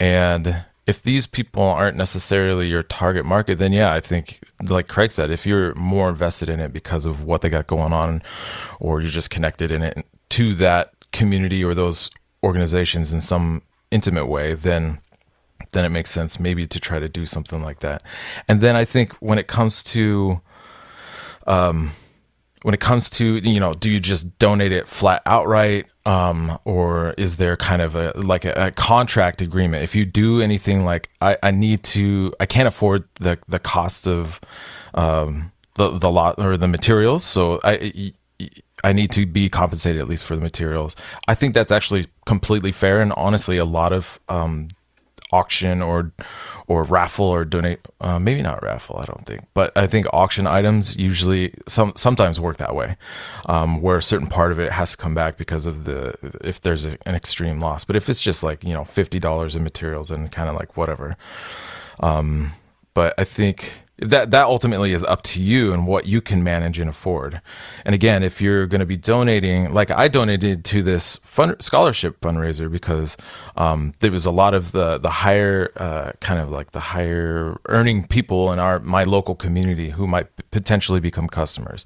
and 0.00 0.64
if 0.86 1.02
these 1.02 1.26
people 1.26 1.62
aren't 1.62 1.96
necessarily 1.96 2.68
your 2.68 2.82
target 2.84 3.24
market, 3.24 3.58
then 3.58 3.72
yeah, 3.72 3.92
I 3.92 3.98
think, 3.98 4.40
like 4.62 4.86
Craig 4.86 5.10
said, 5.10 5.32
if 5.32 5.44
you're 5.44 5.74
more 5.74 6.08
invested 6.08 6.48
in 6.48 6.60
it 6.60 6.72
because 6.72 7.06
of 7.06 7.24
what 7.24 7.40
they 7.40 7.48
got 7.48 7.66
going 7.66 7.92
on, 7.92 8.22
or 8.78 9.00
you're 9.00 9.10
just 9.10 9.28
connected 9.30 9.72
in 9.72 9.82
it 9.82 10.06
to 10.28 10.54
that 10.54 10.92
community 11.16 11.64
or 11.64 11.74
those 11.74 12.10
organizations 12.42 13.12
in 13.12 13.20
some 13.20 13.62
intimate 13.90 14.26
way, 14.26 14.54
then 14.54 15.00
then 15.72 15.84
it 15.84 15.88
makes 15.88 16.10
sense 16.10 16.38
maybe 16.38 16.66
to 16.66 16.78
try 16.78 16.98
to 16.98 17.08
do 17.08 17.26
something 17.26 17.62
like 17.62 17.80
that. 17.80 18.02
And 18.48 18.60
then 18.60 18.76
I 18.76 18.84
think 18.84 19.12
when 19.14 19.38
it 19.38 19.46
comes 19.46 19.82
to 19.84 20.40
um, 21.46 21.92
when 22.62 22.74
it 22.74 22.80
comes 22.80 23.08
to 23.10 23.36
you 23.36 23.60
know 23.60 23.74
do 23.74 23.88
you 23.88 24.00
just 24.00 24.38
donate 24.40 24.72
it 24.72 24.88
flat 24.88 25.22
outright 25.24 25.86
um, 26.04 26.58
or 26.64 27.14
is 27.16 27.36
there 27.36 27.56
kind 27.56 27.80
of 27.80 27.94
a 27.94 28.12
like 28.16 28.44
a, 28.44 28.52
a 28.56 28.70
contract 28.72 29.40
agreement 29.40 29.84
if 29.84 29.94
you 29.94 30.04
do 30.04 30.40
anything 30.40 30.84
like 30.84 31.08
I, 31.20 31.38
I 31.44 31.52
need 31.52 31.84
to 31.94 32.32
i 32.40 32.46
can't 32.46 32.66
afford 32.66 33.04
the 33.20 33.38
the 33.46 33.60
cost 33.60 34.08
of 34.08 34.40
um, 34.94 35.52
the 35.74 35.96
the 35.96 36.10
lot 36.10 36.40
or 36.40 36.56
the 36.56 36.66
materials 36.66 37.24
so 37.24 37.60
i 37.62 38.12
I 38.84 38.92
need 38.92 39.10
to 39.12 39.26
be 39.26 39.48
compensated 39.48 40.00
at 40.00 40.08
least 40.08 40.24
for 40.24 40.36
the 40.36 40.42
materials. 40.42 40.96
I 41.26 41.34
think 41.34 41.54
that's 41.54 41.72
actually 41.72 42.06
completely 42.24 42.72
fair, 42.72 43.00
and 43.00 43.12
honestly, 43.14 43.56
a 43.56 43.64
lot 43.64 43.92
of 43.92 44.20
um, 44.28 44.68
auction 45.32 45.82
or 45.82 46.12
or 46.68 46.82
raffle 46.84 47.26
or 47.26 47.44
donate 47.44 47.80
uh, 48.00 48.18
maybe 48.18 48.42
not 48.42 48.62
raffle 48.62 48.96
i 48.98 49.04
don't 49.04 49.26
think 49.26 49.42
but 49.54 49.76
i 49.76 49.86
think 49.86 50.06
auction 50.12 50.46
items 50.46 50.96
usually 50.96 51.52
some 51.66 51.92
sometimes 51.96 52.38
work 52.38 52.58
that 52.58 52.74
way 52.74 52.96
um, 53.46 53.80
where 53.82 53.96
a 53.96 54.02
certain 54.02 54.28
part 54.28 54.52
of 54.52 54.58
it 54.58 54.70
has 54.72 54.92
to 54.92 54.96
come 54.96 55.14
back 55.14 55.36
because 55.36 55.66
of 55.66 55.84
the 55.84 56.14
if 56.42 56.60
there's 56.60 56.84
a, 56.84 56.96
an 57.06 57.14
extreme 57.14 57.60
loss 57.60 57.84
but 57.84 57.96
if 57.96 58.08
it's 58.08 58.20
just 58.20 58.42
like 58.42 58.62
you 58.62 58.72
know 58.72 58.82
$50 58.82 59.56
in 59.56 59.62
materials 59.62 60.10
and 60.10 60.30
kind 60.30 60.48
of 60.48 60.54
like 60.54 60.76
whatever 60.76 61.16
um, 62.00 62.52
but 62.94 63.14
i 63.18 63.24
think 63.24 63.72
that 63.98 64.30
that 64.30 64.44
ultimately 64.44 64.92
is 64.92 65.02
up 65.04 65.22
to 65.22 65.42
you 65.42 65.72
and 65.72 65.86
what 65.86 66.06
you 66.06 66.20
can 66.20 66.42
manage 66.44 66.78
and 66.78 66.90
afford. 66.90 67.40
And 67.84 67.94
again, 67.94 68.22
if 68.22 68.42
you're 68.42 68.66
going 68.66 68.80
to 68.80 68.86
be 68.86 68.96
donating, 68.96 69.72
like 69.72 69.90
I 69.90 70.08
donated 70.08 70.64
to 70.66 70.82
this 70.82 71.16
fund, 71.22 71.56
scholarship 71.60 72.20
fundraiser 72.20 72.70
because 72.70 73.16
um, 73.56 73.94
there 74.00 74.10
was 74.10 74.26
a 74.26 74.30
lot 74.30 74.52
of 74.52 74.72
the 74.72 74.98
the 74.98 75.08
higher 75.08 75.72
uh, 75.76 76.12
kind 76.20 76.40
of 76.40 76.50
like 76.50 76.72
the 76.72 76.80
higher 76.80 77.56
earning 77.66 78.06
people 78.06 78.52
in 78.52 78.58
our 78.58 78.80
my 78.80 79.04
local 79.04 79.34
community 79.34 79.90
who 79.90 80.06
might 80.06 80.28
potentially 80.56 81.00
become 81.00 81.28
customers. 81.28 81.84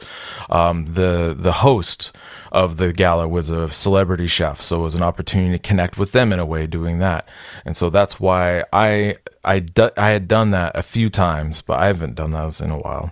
Um, 0.49 0.87
the 0.87 1.35
the 1.37 1.53
host 1.67 2.13
of 2.53 2.77
the 2.77 2.93
gala 2.93 3.27
was 3.27 3.51
a 3.51 3.69
celebrity 3.71 4.29
chef, 4.29 4.61
so 4.61 4.81
it 4.81 4.83
was 4.85 4.95
an 4.95 5.03
opportunity 5.03 5.59
to 5.59 5.69
connect 5.69 5.99
with 5.99 6.13
them 6.13 6.33
in 6.33 6.39
a 6.39 6.47
way 6.47 6.69
doing 6.69 7.01
that. 7.01 7.29
And 7.65 7.77
so 7.77 7.91
that's 7.91 8.21
why 8.21 8.65
I 8.73 9.17
I 9.45 9.59
do, 9.59 9.91
I 9.97 10.11
had 10.11 10.29
done 10.29 10.53
that 10.53 10.73
a 10.77 10.83
few 10.83 11.11
times, 11.11 11.63
but 11.63 11.81
I 11.81 11.87
haven't 11.87 12.15
done 12.15 12.31
those 12.31 12.61
in 12.61 12.71
a 12.71 12.79
while. 12.79 13.11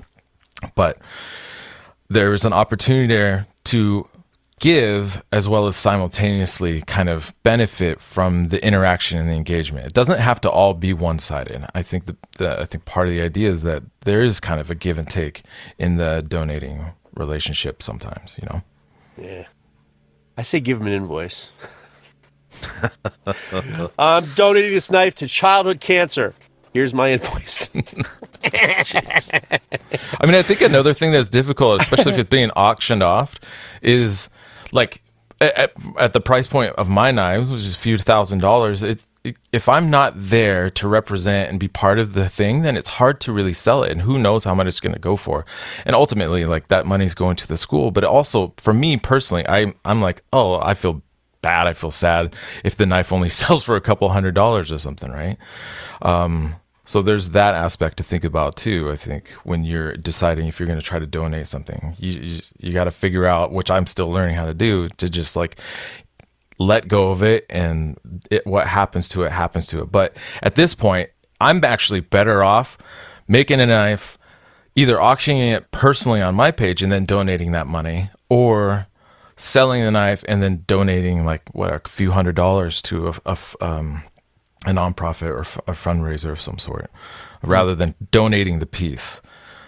But 0.77 0.99
there 2.09 2.31
was 2.31 2.44
an 2.44 2.53
opportunity 2.53 3.09
there 3.09 3.47
to 3.64 4.09
give 4.59 5.23
as 5.33 5.49
well 5.49 5.66
as 5.66 5.77
simultaneously 5.77 6.83
kind 6.83 7.09
of 7.09 7.33
benefit 7.42 8.01
from 8.01 8.49
the 8.49 8.64
interaction 8.64 9.18
and 9.18 9.29
the 9.29 9.35
engagement. 9.35 9.87
It 9.87 9.92
doesn't 9.92 10.18
have 10.18 10.40
to 10.42 10.51
all 10.51 10.75
be 10.75 10.92
one-sided. 10.92 11.66
I 11.75 11.83
think 11.83 12.07
the, 12.07 12.16
the 12.38 12.61
I 12.61 12.64
think 12.64 12.85
part 12.85 13.09
of 13.09 13.14
the 13.14 13.21
idea 13.21 13.51
is 13.51 13.62
that 13.62 13.83
there 14.03 14.23
is 14.23 14.40
kind 14.40 14.61
of 14.61 14.71
a 14.71 14.75
give 14.75 14.99
and 14.99 15.09
take 15.09 15.42
in 15.79 15.97
the 15.97 16.25
donating 16.27 16.92
relationship 17.14 17.83
sometimes, 17.83 18.38
you 18.40 18.49
know. 18.49 18.62
Yeah. 19.16 19.47
I 20.37 20.42
say 20.42 20.61
give 20.61 20.81
him 20.81 20.87
an 20.87 20.92
invoice. 20.92 21.53
I'm 23.99 24.25
donating 24.35 24.73
this 24.73 24.90
knife 24.90 25.14
to 25.16 25.27
childhood 25.27 25.81
cancer. 25.81 26.35
Here's 26.73 26.94
my 26.94 27.12
invoice. 27.12 27.71
I 30.14 30.27
mean, 30.27 30.35
I 30.35 30.42
think 30.42 30.61
another 30.61 30.94
thing 30.94 31.12
that's 31.12 31.29
difficult, 31.29 31.83
especially 31.83 32.12
if 32.12 32.18
it's 32.18 32.31
being 32.31 32.51
auctioned 32.51 33.03
off, 33.03 33.37
is 33.83 34.29
like 34.72 35.02
at, 35.40 35.72
at 35.98 36.12
the 36.12 36.20
price 36.20 36.46
point 36.46 36.74
of 36.76 36.88
my 36.88 37.11
knives, 37.11 37.52
which 37.52 37.62
is 37.62 37.74
a 37.74 37.78
few 37.78 37.98
thousand 37.98 38.40
dollars. 38.40 38.83
It, 38.83 39.04
it, 39.24 39.37
if 39.52 39.68
I'm 39.68 39.90
not 39.90 40.14
there 40.16 40.70
to 40.70 40.88
represent 40.88 41.50
and 41.50 41.61
be 41.61 41.68
part 41.68 41.98
of 41.98 42.14
the 42.14 42.28
thing, 42.28 42.62
then 42.62 42.76
it's 42.76 42.88
hard 42.88 43.20
to 43.22 43.33
really 43.33 43.52
sell 43.52 43.83
it, 43.83 43.92
and 43.92 44.02
who 44.02 44.18
knows 44.18 44.44
how 44.44 44.54
much 44.54 44.66
it's 44.66 44.81
going 44.81 44.94
to 44.94 45.00
go 45.00 45.16
for. 45.16 45.44
And 45.85 45.94
ultimately, 45.94 46.44
like 46.44 46.68
that 46.68 46.87
money's 46.87 47.14
going 47.14 47.37
to 47.37 47.48
the 47.48 47.57
school, 47.57 47.90
but 47.90 48.04
also 48.04 48.54
for 48.57 48.72
me 48.72 48.96
personally, 48.96 49.46
I 49.48 49.74
I'm 49.85 50.00
like, 50.00 50.22
oh, 50.33 50.61
I 50.61 50.74
feel 50.74 51.02
bad, 51.42 51.66
I 51.66 51.72
feel 51.72 51.90
sad 51.90 52.35
if 52.64 52.76
the 52.76 52.87
knife 52.87 53.12
only 53.12 53.28
sells 53.40 53.64
for 53.64 53.76
a 53.76 53.81
couple 53.81 54.09
hundred 54.11 54.35
dollars 54.35 54.72
or 54.72 54.78
something, 54.78 55.11
right? 55.11 55.37
Um, 56.02 56.57
so 56.88 57.03
there's 57.03 57.31
that 57.31 57.55
aspect 57.55 57.98
to 57.98 58.03
think 58.03 58.24
about 58.24 58.57
too. 58.57 58.90
I 58.90 58.96
think 58.96 59.29
when 59.44 59.62
you're 59.62 59.94
deciding 59.94 60.46
if 60.46 60.59
you're 60.59 60.66
going 60.66 60.79
to 60.79 60.85
try 60.85 60.98
to 60.98 61.07
donate 61.07 61.46
something, 61.46 61.94
you 61.98 62.12
you, 62.12 62.40
you 62.59 62.72
got 62.72 62.85
to 62.85 62.90
figure 62.90 63.27
out, 63.27 63.53
which 63.53 63.70
I'm 63.70 63.87
still 63.87 64.11
learning 64.11 64.37
how 64.37 64.46
to 64.46 64.55
do, 64.55 64.88
to 64.96 65.11
just 65.11 65.37
like 65.37 65.61
let 66.59 66.88
go 66.88 67.11
of 67.11 67.22
it 67.22 67.44
and 67.51 67.98
it, 68.31 68.46
what 68.46 68.68
happens 68.68 69.07
to 69.11 69.24
it 69.24 69.33
happens 69.33 69.66
to 69.66 69.83
it. 69.83 69.92
But 69.92 70.16
at 70.42 70.55
this 70.55 70.74
point, 70.74 71.11
I'm 71.42 71.62
actually 71.62 72.01
better 72.01 72.42
off 72.42 72.79
making 73.29 73.61
a 73.61 73.66
knife, 73.66 74.16
either 74.74 74.98
auctioning 74.98 75.46
it 75.46 75.70
personally 75.70 76.22
on 76.22 76.35
my 76.37 76.51
page 76.51 76.83
and 76.83 76.90
then 76.90 77.05
donating 77.05 77.53
that 77.53 77.66
money, 77.66 78.09
or 78.31 78.87
selling 79.37 79.83
the 79.83 79.90
knife 79.90 80.24
and 80.27 80.42
then 80.42 80.64
donating 80.66 81.27
like 81.27 81.51
what 81.53 81.70
a 81.70 81.87
few 81.87 82.12
hundred 82.12 82.35
dollars 82.35 82.81
to 82.81 83.12
a. 83.27 83.37
um, 83.61 84.05
a 84.66 84.71
nonprofit 84.71 85.31
or 85.31 85.40
f- 85.40 85.61
a 85.66 85.73
fundraiser 85.73 86.31
of 86.31 86.40
some 86.40 86.59
sort, 86.59 86.90
rather 87.42 87.75
than 87.75 87.94
donating 88.11 88.59
the 88.59 88.66
piece. 88.66 89.21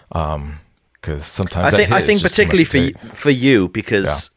Because 0.09 1.25
sometimes 1.25 1.73
I 1.73 1.77
think 1.77 1.91
I 1.91 2.01
think 2.01 2.21
just 2.21 2.35
too 2.35 2.43
much 2.43 2.51
particularly 2.51 2.93
for 2.93 2.99
take. 3.01 3.13
for 3.13 3.29
you 3.29 3.69
because 3.69 4.29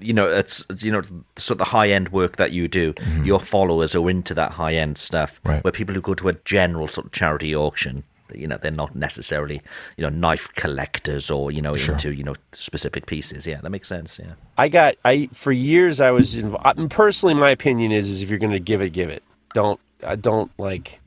you 0.00 0.14
know 0.14 0.28
it's 0.28 0.64
it's, 0.70 0.82
you 0.82 0.90
know 0.92 1.02
sort 1.36 1.56
of 1.56 1.58
the 1.58 1.64
high 1.64 1.90
end 1.90 2.08
work 2.10 2.36
that 2.36 2.52
you 2.52 2.68
do. 2.68 2.94
Your 3.22 3.40
followers 3.40 3.94
are 3.94 4.08
into 4.08 4.34
that 4.34 4.52
high 4.52 4.74
end 4.74 4.98
stuff. 4.98 5.34
Mm-hmm. 5.40 5.48
Right. 5.48 5.64
Where 5.64 5.72
people 5.72 5.94
who 5.94 6.00
go 6.00 6.14
to 6.14 6.28
a 6.28 6.32
general 6.44 6.88
sort 6.88 7.06
of 7.06 7.12
charity 7.12 7.54
auction, 7.54 8.04
you 8.32 8.46
know, 8.46 8.56
they're 8.56 8.70
not 8.70 8.96
necessarily 8.96 9.60
you 9.96 10.02
know 10.02 10.08
knife 10.08 10.48
collectors 10.54 11.30
or 11.30 11.50
you 11.50 11.60
know 11.60 11.74
into 11.74 12.14
you 12.14 12.24
know 12.24 12.34
specific 12.52 13.06
pieces. 13.06 13.46
Yeah, 13.46 13.60
that 13.60 13.70
makes 13.70 13.88
sense. 13.88 14.18
Yeah. 14.18 14.32
I 14.56 14.68
got 14.68 14.96
I 15.04 15.28
for 15.32 15.52
years 15.52 16.00
I 16.00 16.10
was 16.10 16.36
involved. 16.36 16.90
Personally, 16.90 17.34
my 17.34 17.50
opinion 17.50 17.92
is 17.92 18.08
is 18.08 18.22
if 18.22 18.30
you're 18.30 18.38
going 18.38 18.52
to 18.52 18.60
give 18.60 18.80
it, 18.80 18.90
give 18.90 19.10
it. 19.10 19.22
Don't 19.54 19.80
I 20.04 20.16
don't 20.16 20.50
like 20.58 21.00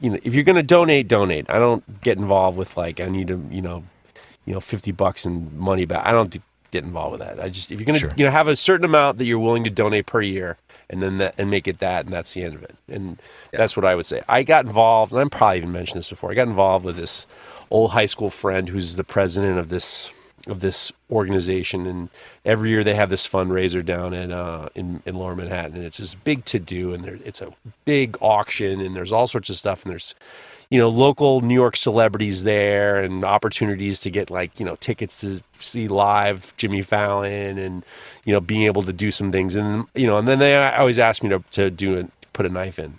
you 0.00 0.10
know 0.10 0.18
if 0.22 0.34
you're 0.34 0.44
going 0.44 0.56
to 0.56 0.62
donate, 0.62 1.08
donate. 1.08 1.46
I 1.50 1.58
don't 1.58 2.00
get 2.02 2.18
involved 2.18 2.56
with 2.56 2.76
like 2.76 3.00
I 3.00 3.06
need 3.06 3.28
to 3.28 3.46
you 3.50 3.62
know 3.62 3.84
you 4.44 4.54
know 4.54 4.60
fifty 4.60 4.92
bucks 4.92 5.26
in 5.26 5.56
money 5.58 5.84
back. 5.84 6.06
I 6.06 6.12
don't 6.12 6.30
do, 6.30 6.38
get 6.70 6.84
involved 6.84 7.12
with 7.12 7.20
that. 7.20 7.40
I 7.40 7.48
just 7.48 7.70
if 7.70 7.78
you're 7.78 7.84
going 7.86 7.94
to 7.94 8.00
Sure. 8.00 8.12
you 8.16 8.24
know 8.24 8.30
have 8.30 8.48
a 8.48 8.56
certain 8.56 8.84
amount 8.84 9.18
that 9.18 9.24
you're 9.26 9.38
willing 9.38 9.64
to 9.64 9.70
donate 9.70 10.06
per 10.06 10.22
year, 10.22 10.56
and 10.88 11.02
then 11.02 11.18
that 11.18 11.34
and 11.36 11.50
make 11.50 11.68
it 11.68 11.78
that, 11.80 12.06
and 12.06 12.14
that's 12.14 12.32
the 12.34 12.42
end 12.42 12.54
of 12.54 12.62
it. 12.62 12.74
And 12.88 13.18
that's 13.52 13.76
what 13.76 13.84
I 13.84 13.94
would 13.94 14.06
say. 14.06 14.22
I 14.28 14.42
got 14.44 14.64
involved, 14.64 15.12
and 15.12 15.20
I'm 15.20 15.30
probably 15.30 15.58
even 15.58 15.72
mentioned 15.72 15.98
this 15.98 16.08
before. 16.10 16.30
I 16.30 16.34
got 16.34 16.48
involved 16.48 16.84
with 16.84 16.96
this 16.96 17.26
old 17.70 17.90
high 17.90 18.06
school 18.06 18.30
friend 18.30 18.68
who's 18.70 18.96
the 18.96 19.04
president 19.04 19.58
of 19.58 19.68
this 19.68 20.10
of 20.46 20.60
this 20.60 20.92
organization, 21.10 21.86
and 21.86 22.08
every 22.44 22.70
year 22.70 22.84
they 22.84 22.94
have 22.94 23.10
this 23.10 23.26
fundraiser 23.26 23.84
down 23.84 24.12
in 24.12 24.32
uh, 24.32 24.68
in, 24.74 25.02
in 25.04 25.16
Lower 25.16 25.34
Manhattan, 25.34 25.76
and 25.76 25.84
it's 25.84 25.98
this 25.98 26.14
big 26.14 26.44
to 26.46 26.58
do, 26.58 26.92
and 26.94 27.04
there, 27.04 27.18
it's 27.24 27.40
a 27.40 27.52
big 27.84 28.16
auction, 28.20 28.80
and 28.80 28.96
there's 28.96 29.12
all 29.12 29.26
sorts 29.26 29.50
of 29.50 29.56
stuff, 29.56 29.84
and 29.84 29.90
there's 29.90 30.14
you 30.70 30.78
know 30.78 30.88
local 30.88 31.40
New 31.40 31.54
York 31.54 31.76
celebrities 31.76 32.44
there, 32.44 32.98
and 33.02 33.24
opportunities 33.24 34.00
to 34.00 34.10
get 34.10 34.30
like 34.30 34.58
you 34.58 34.66
know 34.66 34.76
tickets 34.76 35.20
to 35.20 35.42
see 35.56 35.88
live 35.88 36.56
Jimmy 36.56 36.82
Fallon, 36.82 37.58
and 37.58 37.84
you 38.24 38.32
know 38.32 38.40
being 38.40 38.62
able 38.62 38.82
to 38.82 38.92
do 38.92 39.10
some 39.10 39.30
things, 39.30 39.56
and 39.56 39.86
you 39.94 40.06
know, 40.06 40.18
and 40.18 40.28
then 40.28 40.38
they 40.38 40.56
always 40.56 40.98
ask 40.98 41.22
me 41.22 41.28
to 41.30 41.42
to 41.52 41.70
do 41.70 41.94
it, 41.94 42.10
put 42.32 42.46
a 42.46 42.50
knife 42.50 42.78
in 42.78 42.98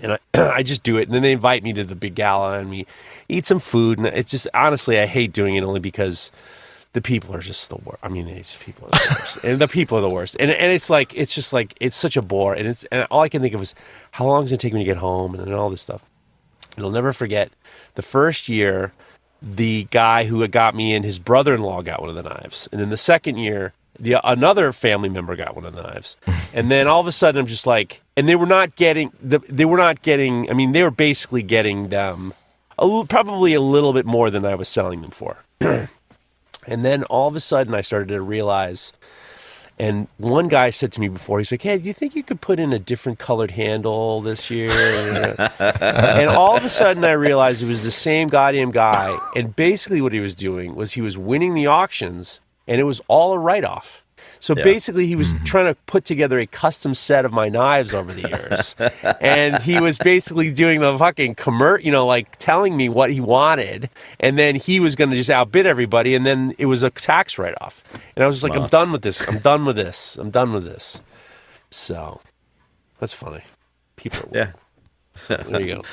and 0.00 0.12
I, 0.12 0.18
I 0.56 0.62
just 0.62 0.82
do 0.82 0.96
it. 0.98 1.08
And 1.08 1.14
then 1.14 1.22
they 1.22 1.32
invite 1.32 1.62
me 1.62 1.72
to 1.72 1.84
the 1.84 1.94
big 1.94 2.14
gala 2.14 2.58
and 2.58 2.70
we 2.70 2.86
eat 3.28 3.46
some 3.46 3.58
food. 3.58 3.98
And 3.98 4.06
it's 4.06 4.30
just 4.30 4.48
honestly, 4.54 4.98
I 4.98 5.06
hate 5.06 5.32
doing 5.32 5.56
it 5.56 5.64
only 5.64 5.80
because 5.80 6.30
the 6.94 7.02
people 7.02 7.34
are 7.34 7.40
just 7.40 7.68
the 7.68 7.76
worst. 7.76 7.98
I 8.02 8.08
mean, 8.08 8.26
these 8.26 8.56
people 8.64 8.86
are 8.86 8.90
the 8.90 9.16
worst, 9.18 9.38
and 9.44 9.58
the 9.58 9.68
people 9.68 9.98
are 9.98 10.00
the 10.00 10.08
worst. 10.08 10.36
And 10.40 10.50
and 10.50 10.72
it's 10.72 10.88
like 10.88 11.12
it's 11.14 11.34
just 11.34 11.52
like 11.52 11.74
it's 11.80 11.96
such 11.96 12.16
a 12.16 12.22
bore. 12.22 12.54
And 12.54 12.66
it's 12.66 12.84
and 12.86 13.06
all 13.10 13.20
I 13.20 13.28
can 13.28 13.42
think 13.42 13.54
of 13.54 13.60
is 13.60 13.74
how 14.12 14.26
long 14.26 14.44
is 14.44 14.52
it 14.52 14.60
take 14.60 14.72
me 14.72 14.80
to 14.80 14.84
get 14.84 14.98
home 14.98 15.34
and, 15.34 15.44
then 15.44 15.52
all 15.52 15.70
this 15.70 15.82
stuff. 15.82 16.04
And 16.76 16.84
I'll 16.84 16.92
never 16.92 17.12
forget 17.12 17.52
the 17.94 18.02
first 18.02 18.48
year. 18.48 18.92
The 19.42 19.86
guy 19.90 20.24
who 20.24 20.40
had 20.40 20.52
got 20.52 20.74
me 20.74 20.94
in, 20.94 21.02
his 21.02 21.18
brother-in-law 21.18 21.82
got 21.82 22.00
one 22.00 22.08
of 22.08 22.16
the 22.16 22.22
knives, 22.22 22.66
and 22.72 22.80
then 22.80 22.88
the 22.88 22.96
second 22.96 23.36
year, 23.36 23.74
the 23.98 24.20
another 24.28 24.72
family 24.72 25.08
member 25.08 25.36
got 25.36 25.54
one 25.54 25.64
of 25.64 25.74
the 25.74 25.82
knives, 25.82 26.16
and 26.54 26.70
then 26.70 26.86
all 26.86 27.00
of 27.00 27.06
a 27.06 27.12
sudden, 27.12 27.40
I'm 27.40 27.46
just 27.46 27.66
like, 27.66 28.02
and 28.16 28.28
they 28.28 28.36
were 28.36 28.46
not 28.46 28.76
getting 28.76 29.12
the, 29.22 29.40
they 29.48 29.64
were 29.64 29.78
not 29.78 30.02
getting. 30.02 30.50
I 30.50 30.54
mean, 30.54 30.72
they 30.72 30.82
were 30.82 30.90
basically 30.90 31.42
getting 31.42 31.88
them, 31.88 32.34
a, 32.78 33.04
probably 33.08 33.54
a 33.54 33.60
little 33.60 33.92
bit 33.92 34.06
more 34.06 34.30
than 34.30 34.44
I 34.44 34.54
was 34.54 34.68
selling 34.68 35.02
them 35.02 35.10
for. 35.10 35.38
And 36.66 36.84
then 36.84 37.04
all 37.04 37.28
of 37.28 37.36
a 37.36 37.40
sudden, 37.40 37.74
I 37.74 37.80
started 37.80 38.08
to 38.08 38.20
realize. 38.20 38.92
And 39.76 40.06
one 40.18 40.46
guy 40.46 40.70
said 40.70 40.92
to 40.92 41.00
me 41.00 41.08
before, 41.08 41.38
he's 41.38 41.50
like, 41.50 41.62
"Hey, 41.62 41.78
do 41.78 41.84
you 41.84 41.92
think 41.92 42.14
you 42.14 42.22
could 42.22 42.40
put 42.40 42.60
in 42.60 42.72
a 42.72 42.78
different 42.78 43.18
colored 43.18 43.50
handle 43.50 44.20
this 44.20 44.48
year?" 44.48 44.70
and 45.58 46.30
all 46.30 46.56
of 46.56 46.64
a 46.64 46.68
sudden, 46.68 47.04
I 47.04 47.10
realized 47.12 47.60
it 47.60 47.66
was 47.66 47.82
the 47.82 47.90
same 47.90 48.28
goddamn 48.28 48.70
guy. 48.70 49.18
And 49.34 49.56
basically, 49.56 50.00
what 50.00 50.12
he 50.12 50.20
was 50.20 50.34
doing 50.34 50.76
was 50.76 50.92
he 50.92 51.00
was 51.00 51.18
winning 51.18 51.54
the 51.54 51.66
auctions, 51.66 52.40
and 52.66 52.80
it 52.80 52.84
was 52.84 53.00
all 53.08 53.32
a 53.32 53.38
write-off. 53.38 54.04
So 54.40 54.54
basically, 54.54 55.06
he 55.06 55.16
was 55.16 55.32
mm-hmm. 55.32 55.44
trying 55.44 55.72
to 55.72 55.80
put 55.86 56.04
together 56.04 56.38
a 56.38 56.46
custom 56.46 56.94
set 56.94 57.24
of 57.24 57.32
my 57.32 57.48
knives 57.48 57.94
over 57.94 58.12
the 58.12 58.28
years, 58.28 58.76
and 59.20 59.62
he 59.62 59.80
was 59.80 59.96
basically 59.96 60.52
doing 60.52 60.80
the 60.80 60.98
fucking 60.98 61.34
commer, 61.36 61.82
you 61.82 61.90
know, 61.90 62.06
like 62.06 62.36
telling 62.36 62.76
me 62.76 62.90
what 62.90 63.10
he 63.10 63.22
wanted, 63.22 63.88
and 64.20 64.38
then 64.38 64.54
he 64.54 64.80
was 64.80 64.96
going 64.96 65.08
to 65.08 65.16
just 65.16 65.30
outbid 65.30 65.64
everybody, 65.64 66.14
and 66.14 66.26
then 66.26 66.54
it 66.58 66.66
was 66.66 66.82
a 66.82 66.90
tax 66.90 67.38
write-off. 67.38 67.82
And 68.14 68.22
I 68.22 68.26
was 68.26 68.42
just 68.42 68.50
like, 68.50 68.60
I'm 68.60 68.68
done 68.68 68.92
with 68.92 69.00
this. 69.00 69.26
I'm 69.26 69.38
done 69.38 69.64
with 69.64 69.76
this. 69.76 70.18
I'm 70.18 70.30
done 70.30 70.52
with 70.52 70.64
this. 70.64 71.00
So 71.70 72.20
that's 72.98 73.14
funny. 73.14 73.44
People 73.96 74.20
are 74.20 74.30
weird. 74.30 74.54
Yeah. 75.28 75.36
There 75.42 75.60
you 75.60 75.74
go. 75.76 75.82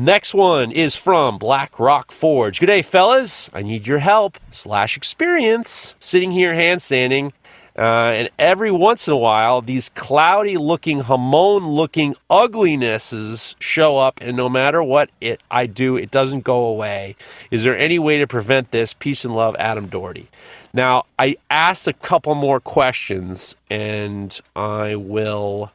Next 0.00 0.32
one 0.32 0.70
is 0.70 0.94
from 0.94 1.38
Black 1.38 1.80
Rock 1.80 2.12
Forge. 2.12 2.60
Good 2.60 2.66
day, 2.66 2.82
fellas. 2.82 3.50
I 3.52 3.62
need 3.62 3.88
your 3.88 3.98
help 3.98 4.38
slash 4.52 4.96
experience 4.96 5.96
sitting 5.98 6.30
here 6.30 6.54
handstanding. 6.54 7.32
Uh, 7.76 8.12
and 8.14 8.30
every 8.38 8.70
once 8.70 9.08
in 9.08 9.14
a 9.14 9.16
while, 9.16 9.60
these 9.60 9.88
cloudy 9.88 10.56
looking, 10.56 11.00
Hamon 11.00 11.66
looking 11.66 12.14
uglinesses 12.30 13.56
show 13.58 13.98
up, 13.98 14.20
and 14.20 14.36
no 14.36 14.48
matter 14.48 14.84
what 14.84 15.10
it 15.20 15.40
I 15.50 15.66
do, 15.66 15.96
it 15.96 16.12
doesn't 16.12 16.44
go 16.44 16.64
away. 16.66 17.16
Is 17.50 17.64
there 17.64 17.76
any 17.76 17.98
way 17.98 18.20
to 18.20 18.26
prevent 18.28 18.70
this? 18.70 18.94
Peace 18.94 19.24
and 19.24 19.34
love, 19.34 19.56
Adam 19.58 19.88
Doherty. 19.88 20.28
Now, 20.72 21.06
I 21.18 21.38
asked 21.50 21.88
a 21.88 21.92
couple 21.92 22.36
more 22.36 22.60
questions, 22.60 23.56
and 23.68 24.40
I 24.54 24.94
will 24.94 25.72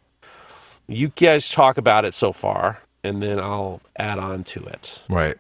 you 0.88 1.10
guys 1.10 1.50
talk 1.50 1.78
about 1.78 2.06
it 2.06 2.14
so 2.14 2.32
far, 2.32 2.83
and 3.04 3.22
then 3.22 3.40
I'll 3.40 3.82
add 3.96 4.20
on 4.20 4.44
to 4.46 4.64
it. 4.66 5.04
Right. 5.10 5.36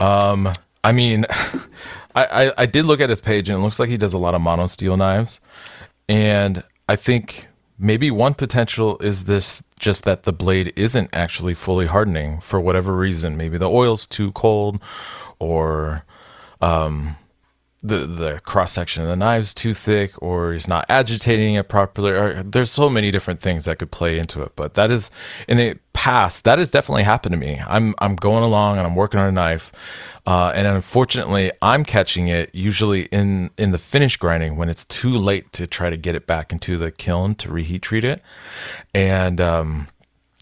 Um, 0.00 0.52
I 0.84 0.92
mean, 0.92 1.26
I, 2.14 2.46
I, 2.46 2.52
I 2.58 2.66
did 2.66 2.84
look 2.84 3.00
at 3.00 3.10
his 3.10 3.20
page 3.20 3.48
and 3.48 3.58
it 3.58 3.62
looks 3.62 3.78
like 3.78 3.88
he 3.88 3.96
does 3.96 4.14
a 4.14 4.18
lot 4.18 4.34
of 4.34 4.40
mono 4.40 4.66
steel 4.66 4.96
knives. 4.96 5.40
And 6.08 6.62
I 6.88 6.96
think 6.96 7.48
maybe 7.78 8.10
one 8.10 8.34
potential 8.34 8.98
is 8.98 9.26
this 9.26 9.62
just 9.78 10.04
that 10.04 10.24
the 10.24 10.32
blade 10.32 10.72
isn't 10.76 11.10
actually 11.12 11.54
fully 11.54 11.86
hardening 11.86 12.40
for 12.40 12.60
whatever 12.60 12.96
reason. 12.96 13.36
Maybe 13.36 13.58
the 13.58 13.70
oil's 13.70 14.06
too 14.06 14.32
cold 14.32 14.80
or 15.38 16.04
um, 16.60 17.16
the 17.80 18.06
the 18.06 18.40
cross 18.40 18.72
section 18.72 19.02
of 19.02 19.08
the 19.08 19.14
knive's 19.14 19.54
too 19.54 19.72
thick 19.72 20.12
or 20.20 20.52
he's 20.52 20.66
not 20.66 20.84
agitating 20.88 21.54
it 21.54 21.68
properly 21.68 22.10
or 22.10 22.42
there's 22.42 22.72
so 22.72 22.88
many 22.88 23.10
different 23.12 23.40
things 23.40 23.66
that 23.66 23.78
could 23.78 23.90
play 23.90 24.18
into 24.18 24.42
it. 24.42 24.52
But 24.56 24.74
that 24.74 24.90
is 24.90 25.10
in 25.46 25.58
the 25.58 25.78
past 25.92 26.44
that 26.44 26.58
has 26.58 26.70
definitely 26.70 27.04
happened 27.04 27.32
to 27.32 27.38
me. 27.38 27.62
I'm 27.66 27.94
i'm 27.98 28.16
going 28.16 28.42
along 28.42 28.78
and 28.78 28.86
i'm 28.86 28.96
working 28.96 29.20
on 29.20 29.28
a 29.28 29.32
knife 29.32 29.70
uh, 30.26 30.52
and 30.54 30.66
unfortunately 30.66 31.52
i'm 31.62 31.84
catching 31.84 32.28
it 32.28 32.52
usually 32.52 33.02
in 33.06 33.50
in 33.56 33.70
the 33.70 33.78
finish 33.78 34.16
grinding 34.16 34.56
when 34.56 34.68
it's 34.68 34.84
too 34.84 35.16
late 35.16 35.52
to 35.52 35.66
try 35.66 35.88
to 35.88 35.96
get 35.96 36.14
it 36.16 36.26
back 36.26 36.52
into 36.52 36.76
the 36.76 36.90
kiln 36.90 37.34
to 37.36 37.50
reheat 37.50 37.82
treat 37.82 38.04
it. 38.04 38.22
And 38.92 39.40
um 39.40 39.88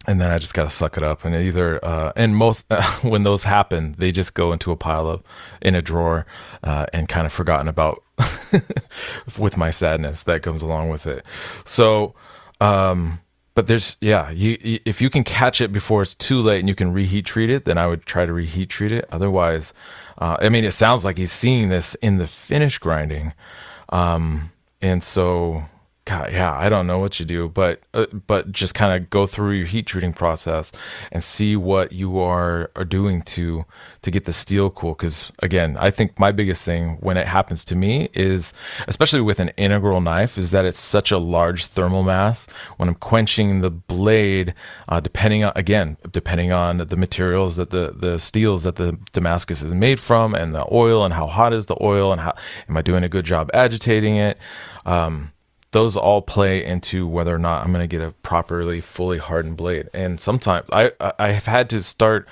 and 0.07 0.21
then 0.21 0.31
I 0.31 0.39
just 0.39 0.55
got 0.55 0.65
to 0.65 0.71
suck 0.71 0.97
it 0.97 1.03
up. 1.03 1.25
And 1.25 1.35
either, 1.35 1.85
uh, 1.85 2.13
and 2.17 2.37
most 2.37 2.67
uh, 2.71 2.83
when 3.03 3.25
those 3.25 3.45
happen, 3.45 3.95
they 3.99 4.13
just 4.13 4.35
go 4.35 4.53
into 4.53 4.71
a 4.71 4.77
pile 4.77 5.09
of 5.09 5.23
in 5.61 5.75
a 5.75 5.83
drawer 5.83 6.27
uh, 6.63 6.87
and 6.93 7.09
kind 7.09 7.27
of 7.27 7.33
forgotten 7.33 7.69
about 7.69 8.03
with 9.39 9.57
my 9.57 9.71
sadness 9.71 10.23
that 10.25 10.43
comes 10.43 10.63
along 10.63 10.91
with 10.91 11.07
it. 11.07 11.25
So, 11.65 12.15
um, 12.61 13.21
but 13.55 13.67
there's 13.67 13.97
yeah, 14.01 14.31
you, 14.31 14.59
you 14.63 14.81
if 14.85 15.01
you 15.01 15.11
can 15.11 15.25
catch 15.25 15.61
it 15.61 15.73
before 15.73 16.03
it's 16.03 16.15
too 16.15 16.41
late 16.41 16.61
and 16.61 16.69
you 16.69 16.75
can 16.75 16.93
reheat 16.93 17.27
treat 17.27 17.51
it, 17.51 17.65
then 17.65 17.79
I 17.79 17.87
would 17.87 18.05
try 18.07 18.27
to 18.27 18.33
reheat 18.33 18.69
treat 18.69 18.93
it. 18.93 19.07
Otherwise, 19.11 19.73
uh, 20.19 20.37
I 20.41 20.51
mean, 20.51 20.65
it 20.65 20.73
sounds 20.73 21.05
like 21.05 21.19
he's 21.19 21.33
seeing 21.33 21.71
this 21.71 21.95
in 21.97 22.19
the 22.19 22.27
finish 22.27 22.79
grinding, 22.79 23.33
um, 23.89 24.53
and 24.83 25.03
so 25.03 25.65
God, 26.07 26.31
yeah, 26.33 26.57
I 26.57 26.69
don't 26.69 26.87
know 26.87 27.01
what 27.01 27.19
you 27.19 27.27
do, 27.27 27.49
but 27.49 27.81
uh, 27.93 28.07
but 28.29 28.53
just 28.53 28.77
kind 28.77 28.95
of 28.95 29.11
go 29.11 29.27
through 29.27 29.51
your 29.51 29.67
heat 29.67 29.87
treating 29.87 30.13
process 30.13 30.71
and 31.11 31.23
see 31.23 31.57
what 31.57 31.91
you 31.91 32.21
are 32.21 32.71
are 32.77 32.85
doing 32.85 33.23
to 33.23 33.65
to 34.03 34.11
get 34.13 34.25
the 34.25 34.33
steel 34.33 34.71
cool. 34.71 34.93
Because 34.93 35.33
again, 35.41 35.77
I 35.81 35.91
think 35.91 36.17
my 36.17 36.31
biggest 36.31 36.65
thing 36.65 36.99
when 37.01 37.17
it 37.17 37.27
happens 37.27 37.65
to 37.65 37.75
me 37.75 38.09
is, 38.15 38.55
especially 38.87 39.21
with 39.21 39.41
an 39.41 39.49
integral 39.57 40.01
knife, 40.01 40.39
is 40.39 40.53
that 40.53 40.65
it's 40.65 40.79
such 40.79 41.11
a 41.11 41.19
large 41.19 41.67
thermal 41.67 42.05
mass. 42.05 42.47
When 42.77 42.89
I'm 42.89 42.95
quenching 42.95 43.61
the 43.61 43.71
blade, 43.71 44.55
uh, 44.89 45.01
depending 45.01 45.43
on 45.43 45.55
again, 45.57 45.97
depending 46.13 46.53
on 46.53 46.79
the 46.79 46.97
materials 46.97 47.57
that 47.57 47.71
the 47.71 47.93
the 47.99 48.21
steels 48.21 48.63
that 48.63 48.77
the 48.77 48.97
Damascus 49.13 49.61
is 49.61 49.75
made 49.75 49.99
from, 49.99 50.37
and 50.37 50.55
the 50.55 50.73
oil, 50.73 51.05
and 51.05 51.15
how 51.15 51.27
hot 51.27 51.53
is 51.53 51.67
the 51.67 51.77
oil, 51.83 52.13
and 52.13 52.21
how 52.21 52.37
am 52.69 52.77
I 52.77 52.83
doing 52.83 53.03
a 53.03 53.09
good 53.09 53.25
job 53.25 53.51
agitating 53.53 54.19
it. 54.19 54.39
Um, 54.85 55.33
those 55.77 55.95
all 55.95 56.23
play 56.23 56.65
into 56.65 57.07
whether 57.07 57.35
or 57.35 57.39
not 57.39 57.63
I'm 57.63 57.71
going 57.71 57.87
to 57.87 57.87
get 57.87 58.01
a 58.01 58.13
properly 58.23 58.81
fully 58.81 59.19
hardened 59.19 59.59
blade. 59.59 59.91
And 59.93 60.19
sometimes 60.19 60.67
I 60.73 60.91
I 61.19 61.33
have 61.33 61.45
had 61.45 61.69
to 61.69 61.83
start 61.83 62.27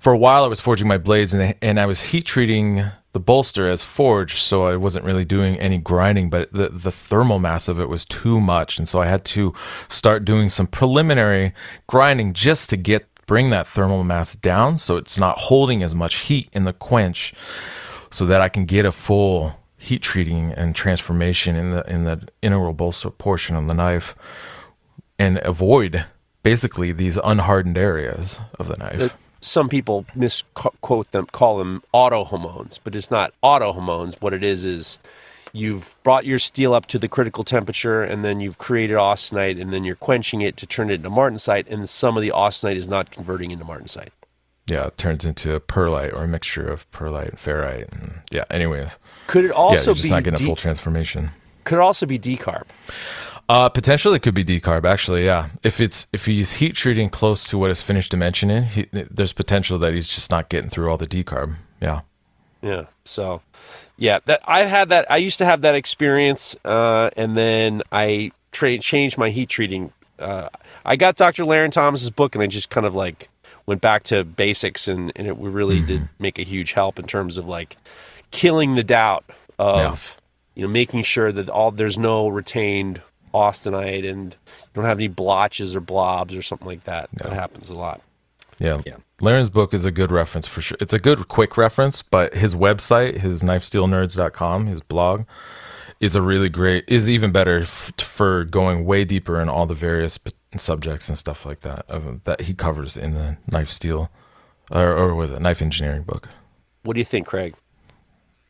for 0.00 0.14
a 0.14 0.16
while. 0.16 0.44
I 0.44 0.48
was 0.48 0.60
forging 0.60 0.88
my 0.88 0.96
blades 0.96 1.34
and 1.34 1.54
and 1.60 1.78
I 1.78 1.84
was 1.84 2.00
heat 2.00 2.24
treating 2.24 2.86
the 3.12 3.20
bolster 3.20 3.68
as 3.68 3.82
forged, 3.82 4.38
so 4.38 4.64
I 4.64 4.76
wasn't 4.76 5.04
really 5.04 5.26
doing 5.26 5.58
any 5.60 5.76
grinding. 5.76 6.30
But 6.30 6.54
the 6.54 6.70
the 6.70 6.90
thermal 6.90 7.38
mass 7.38 7.68
of 7.68 7.78
it 7.78 7.90
was 7.90 8.06
too 8.06 8.40
much, 8.40 8.78
and 8.78 8.88
so 8.88 9.02
I 9.02 9.08
had 9.08 9.26
to 9.36 9.52
start 9.90 10.24
doing 10.24 10.48
some 10.48 10.66
preliminary 10.66 11.52
grinding 11.86 12.32
just 12.32 12.70
to 12.70 12.78
get 12.78 13.06
bring 13.26 13.50
that 13.50 13.66
thermal 13.66 14.04
mass 14.04 14.34
down, 14.34 14.78
so 14.78 14.96
it's 14.96 15.18
not 15.18 15.36
holding 15.36 15.82
as 15.82 15.94
much 15.94 16.14
heat 16.28 16.48
in 16.54 16.64
the 16.64 16.72
quench, 16.72 17.34
so 18.10 18.24
that 18.24 18.40
I 18.40 18.48
can 18.48 18.64
get 18.64 18.86
a 18.86 18.92
full 18.92 19.52
heat 19.84 20.02
treating 20.02 20.52
and 20.52 20.74
transformation 20.74 21.56
in 21.56 21.70
the 21.70 21.82
in 21.94 22.04
the 22.04 22.16
integral 22.40 22.72
bolster 22.72 23.10
portion 23.10 23.54
of 23.56 23.68
the 23.68 23.74
knife 23.74 24.14
and 25.18 25.38
avoid 25.38 26.04
basically 26.42 26.90
these 26.92 27.18
unhardened 27.22 27.78
areas 27.78 28.40
of 28.58 28.68
the 28.68 28.76
knife. 28.76 29.00
Uh, 29.00 29.08
Some 29.40 29.68
people 29.68 30.06
misquote 30.14 31.10
them, 31.10 31.26
call 31.26 31.58
them 31.58 31.82
auto 31.92 32.24
hamons, 32.24 32.80
but 32.82 32.94
it's 32.94 33.10
not 33.10 33.34
auto 33.42 33.74
hamons. 33.74 34.16
What 34.20 34.32
it 34.32 34.42
is 34.42 34.64
is 34.64 34.98
you've 35.52 35.94
brought 36.02 36.24
your 36.24 36.38
steel 36.38 36.72
up 36.72 36.86
to 36.86 36.98
the 36.98 37.08
critical 37.08 37.44
temperature, 37.44 38.02
and 38.02 38.24
then 38.24 38.40
you've 38.40 38.58
created 38.58 38.96
austenite, 38.96 39.60
and 39.60 39.70
then 39.70 39.84
you're 39.84 39.96
quenching 40.08 40.40
it 40.40 40.56
to 40.56 40.66
turn 40.66 40.90
it 40.90 40.94
into 40.94 41.10
martensite, 41.10 41.70
and 41.70 41.88
some 41.88 42.16
of 42.16 42.22
the 42.22 42.32
austenite 42.32 42.76
is 42.76 42.88
not 42.88 43.10
converting 43.10 43.50
into 43.50 43.64
martensite. 43.66 44.12
Yeah, 44.66 44.86
it 44.86 44.96
turns 44.96 45.24
into 45.24 45.54
a 45.54 45.60
pearlite 45.60 46.14
or 46.14 46.24
a 46.24 46.28
mixture 46.28 46.66
of 46.66 46.90
pearlite 46.90 47.28
and 47.28 47.38
ferrite. 47.38 47.92
And 47.92 48.20
yeah, 48.30 48.44
anyways. 48.50 48.98
Could 49.26 49.44
it 49.44 49.50
also 49.50 49.90
you're 49.90 49.94
just 49.96 50.08
be 50.08 50.10
not 50.10 50.22
getting 50.24 50.38
de- 50.38 50.44
a 50.44 50.46
full 50.46 50.56
transformation. 50.56 51.30
could 51.64 51.76
it 51.76 51.82
also 51.82 52.06
be 52.06 52.18
decarb? 52.18 52.64
Uh, 53.46 53.68
potentially, 53.68 54.16
it 54.16 54.22
could 54.22 54.34
be 54.34 54.44
decarb. 54.44 54.86
Actually, 54.86 55.26
yeah. 55.26 55.48
If 55.62 55.80
it's 55.80 56.06
if 56.14 56.24
he's 56.24 56.52
heat 56.52 56.74
treating 56.74 57.10
close 57.10 57.44
to 57.50 57.58
what 57.58 57.68
his 57.68 57.82
finished 57.82 58.10
dimension 58.10 58.50
in, 58.50 58.64
he, 58.64 58.86
there's 58.92 59.34
potential 59.34 59.78
that 59.80 59.92
he's 59.92 60.08
just 60.08 60.30
not 60.30 60.48
getting 60.48 60.70
through 60.70 60.88
all 60.90 60.96
the 60.96 61.06
decarb. 61.06 61.56
Yeah. 61.80 62.00
Yeah. 62.62 62.84
So, 63.04 63.42
yeah, 63.98 64.20
that 64.24 64.40
I've 64.46 64.70
had 64.70 64.88
that. 64.88 65.10
I 65.10 65.18
used 65.18 65.36
to 65.38 65.44
have 65.44 65.60
that 65.60 65.74
experience, 65.74 66.56
uh, 66.64 67.10
and 67.18 67.36
then 67.36 67.82
I 67.92 68.32
tra- 68.50 68.78
changed 68.78 69.18
my 69.18 69.28
heat 69.28 69.50
treating. 69.50 69.92
Uh, 70.18 70.48
I 70.86 70.96
got 70.96 71.16
Dr. 71.16 71.44
Larrin 71.44 71.70
Thomas's 71.70 72.08
book, 72.08 72.34
and 72.34 72.42
I 72.42 72.46
just 72.46 72.70
kind 72.70 72.86
of 72.86 72.94
like 72.94 73.28
went 73.66 73.80
back 73.80 74.02
to 74.04 74.24
basics, 74.24 74.88
and, 74.88 75.12
and 75.16 75.26
it 75.26 75.36
really 75.36 75.80
did 75.80 76.00
mm-hmm. 76.00 76.22
make 76.22 76.38
a 76.38 76.42
huge 76.42 76.72
help 76.72 76.98
in 76.98 77.06
terms 77.06 77.38
of 77.38 77.46
like 77.46 77.76
killing 78.30 78.74
the 78.74 78.84
doubt 78.84 79.24
of 79.58 80.16
you 80.54 80.62
know 80.62 80.68
making 80.68 81.02
sure 81.02 81.32
that 81.32 81.48
all 81.48 81.70
there's 81.70 81.98
no 81.98 82.28
retained 82.28 83.00
austenite 83.32 84.08
and 84.08 84.36
you 84.48 84.68
don't 84.74 84.84
have 84.84 84.98
any 84.98 85.08
blotches 85.08 85.74
or 85.74 85.80
blobs 85.80 86.34
or 86.34 86.42
something 86.42 86.68
like 86.68 86.84
that. 86.84 87.08
That 87.14 87.32
happens 87.32 87.68
a 87.68 87.74
lot. 87.74 88.00
Yeah. 88.58 88.76
yeah. 88.86 88.96
Larrin's 89.20 89.48
book 89.48 89.74
is 89.74 89.84
a 89.84 89.90
good 89.90 90.12
reference 90.12 90.46
for 90.46 90.60
sure. 90.60 90.76
It's 90.80 90.92
a 90.92 90.98
good 90.98 91.28
quick 91.28 91.56
reference, 91.56 92.02
but 92.02 92.34
his 92.34 92.54
website, 92.54 93.18
his 93.18 93.42
knifesteelnerds.com, 93.42 94.66
his 94.66 94.80
blog, 94.80 95.24
is 96.00 96.14
a 96.14 96.22
really 96.22 96.48
great, 96.48 96.84
is 96.86 97.08
even 97.08 97.32
better 97.32 97.60
f- 97.60 97.92
for 97.98 98.44
going 98.44 98.84
way 98.84 99.04
deeper 99.04 99.40
in 99.40 99.48
all 99.48 99.66
the 99.66 99.74
various 99.74 100.18
p- 100.18 100.32
subjects 100.60 101.08
and 101.08 101.16
stuff 101.18 101.44
like 101.44 101.60
that 101.60 101.84
of, 101.88 102.24
that 102.24 102.42
he 102.42 102.54
covers 102.54 102.96
in 102.96 103.14
the 103.14 103.36
knife 103.50 103.70
steel 103.70 104.10
or, 104.70 104.92
or 104.92 105.14
with 105.14 105.32
a 105.32 105.40
knife 105.40 105.60
engineering 105.62 106.02
book. 106.02 106.28
What 106.82 106.94
do 106.94 107.00
you 107.00 107.04
think, 107.04 107.26
Craig? 107.26 107.54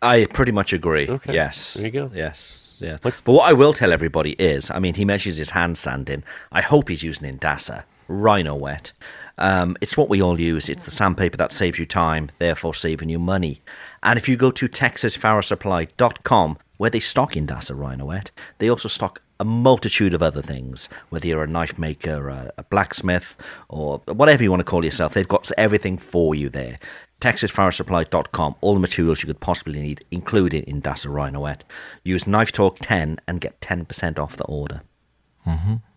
I 0.02 0.26
pretty 0.26 0.52
much 0.52 0.72
agree. 0.72 1.08
Okay. 1.08 1.32
Yes. 1.32 1.74
There 1.74 1.86
you 1.86 1.90
go. 1.90 2.10
Yes. 2.14 2.76
Yeah. 2.80 2.98
But 3.00 3.14
what 3.26 3.48
I 3.48 3.52
will 3.52 3.72
tell 3.72 3.92
everybody 3.92 4.32
is, 4.32 4.70
I 4.70 4.78
mean, 4.78 4.94
he 4.94 5.04
measures 5.04 5.38
his 5.38 5.50
hand 5.50 5.78
sanding. 5.78 6.24
I 6.52 6.60
hope 6.60 6.88
he's 6.88 7.02
using 7.02 7.26
Indasa 7.28 7.84
Rhino 8.08 8.54
Wet. 8.54 8.92
Um, 9.38 9.76
it's 9.80 9.96
what 9.96 10.08
we 10.08 10.22
all 10.22 10.40
use. 10.40 10.68
It's 10.68 10.84
the 10.84 10.90
sandpaper 10.90 11.36
that 11.38 11.52
saves 11.52 11.78
you 11.78 11.86
time, 11.86 12.30
therefore 12.38 12.74
saving 12.74 13.08
you 13.08 13.18
money. 13.18 13.60
And 14.02 14.18
if 14.18 14.28
you 14.28 14.36
go 14.36 14.50
to 14.52 14.68
texasfarriersupply.com, 14.68 16.58
where 16.76 16.90
they 16.90 17.00
stock 17.00 17.36
Indasa 17.36 17.74
Rhino 17.74 18.06
Wet, 18.06 18.30
they 18.58 18.68
also 18.68 18.88
stock 18.88 19.20
a 19.40 19.44
multitude 19.44 20.14
of 20.14 20.22
other 20.22 20.42
things. 20.42 20.88
Whether 21.10 21.28
you're 21.28 21.44
a 21.44 21.48
knife 21.48 21.78
maker, 21.78 22.28
a, 22.28 22.52
a 22.56 22.64
blacksmith, 22.64 23.36
or 23.68 23.98
whatever 24.06 24.42
you 24.42 24.50
want 24.50 24.60
to 24.60 24.64
call 24.64 24.84
yourself, 24.84 25.14
they've 25.14 25.26
got 25.26 25.50
everything 25.58 25.98
for 25.98 26.34
you 26.34 26.48
there. 26.48 26.78
TexasFarrierSupply.com, 27.20 28.56
all 28.60 28.74
the 28.74 28.80
materials 28.80 29.22
you 29.22 29.26
could 29.26 29.40
possibly 29.40 29.80
need, 29.80 30.04
included 30.10 30.64
Indasa 30.66 31.08
Rhino 31.08 31.40
Wet. 31.40 31.64
Use 32.02 32.26
Knife 32.26 32.52
Talk 32.52 32.78
10 32.80 33.18
and 33.26 33.40
get 33.40 33.60
10% 33.60 34.18
off 34.18 34.36
the 34.36 34.44
order. 34.44 34.82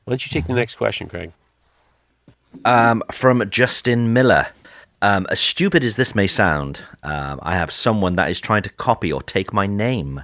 Why 0.05 0.11
don't 0.11 0.25
you 0.25 0.29
take 0.29 0.47
the 0.47 0.53
next 0.53 0.75
question, 0.75 1.07
Craig? 1.07 1.33
Um, 2.63 3.03
from 3.11 3.47
Justin 3.49 4.13
Miller. 4.13 4.47
Um, 5.01 5.27
as 5.29 5.39
stupid 5.39 5.83
as 5.83 5.95
this 5.95 6.15
may 6.15 6.27
sound, 6.27 6.81
um, 7.03 7.39
I 7.43 7.55
have 7.55 7.71
someone 7.71 8.15
that 8.15 8.31
is 8.31 8.39
trying 8.39 8.63
to 8.63 8.69
copy 8.69 9.11
or 9.11 9.21
take 9.21 9.53
my 9.53 9.67
name. 9.67 10.23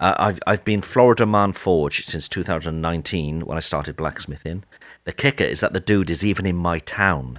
Uh, 0.00 0.14
I've, 0.18 0.40
I've 0.46 0.64
been 0.64 0.80
Florida 0.82 1.26
Man 1.26 1.52
Forge 1.52 2.06
since 2.06 2.28
2019 2.28 3.42
when 3.44 3.56
I 3.56 3.60
started 3.60 3.96
blacksmithing. 3.96 4.64
The 5.04 5.12
kicker 5.12 5.44
is 5.44 5.60
that 5.60 5.72
the 5.74 5.80
dude 5.80 6.08
is 6.10 6.24
even 6.24 6.46
in 6.46 6.56
my 6.56 6.78
town. 6.80 7.38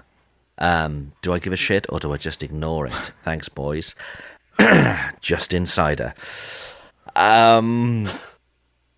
Um, 0.60 1.14
do 1.24 1.34
I 1.34 1.40
give 1.40 1.54
a 1.54 1.58
shit 1.58 1.88
or 1.90 2.00
do 2.00 2.14
I 2.14 2.18
just 2.18 2.44
ignore 2.44 2.86
it? 2.86 2.94
Thanks, 3.24 3.50
boys. 3.50 3.96
just 5.22 5.54
insider. 5.54 6.14
Um, 7.16 8.10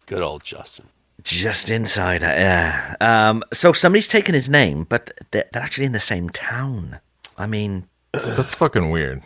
Good 0.05 0.21
old 0.21 0.43
Justin. 0.43 0.87
just 1.23 1.69
insider, 1.69 2.25
yeah. 2.25 2.95
Um, 2.99 3.43
so 3.53 3.71
somebody's 3.71 4.09
taken 4.09 4.35
his 4.35 4.49
name, 4.49 4.83
but 4.83 5.11
they're, 5.31 5.45
they're 5.53 5.61
actually 5.63 5.85
in 5.85 5.93
the 5.93 5.99
same 6.01 6.29
town. 6.29 6.99
I 7.37 7.45
mean, 7.47 7.87
That's 8.11 8.51
fucking 8.53 8.89
weird. 8.89 9.23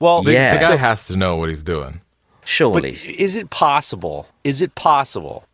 Well, 0.00 0.22
The, 0.22 0.32
Yeah. 0.32 0.54
the 0.54 0.60
guy 0.60 0.76
has 0.76 1.06
to 1.06 1.16
know 1.16 1.36
what 1.36 1.48
he's 1.48 1.62
doing. 1.62 2.00
But 2.46 2.50
surely. 2.50 2.90
is 3.18 3.36
it 3.36 3.50
possible? 3.50 4.28
Is 4.44 4.62
it 4.62 4.74
possible 4.74 5.44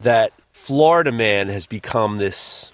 that 0.00 0.32
Florida 0.50 1.12
man 1.12 1.48
has 1.48 1.66
become 1.66 2.16
this 2.16 2.72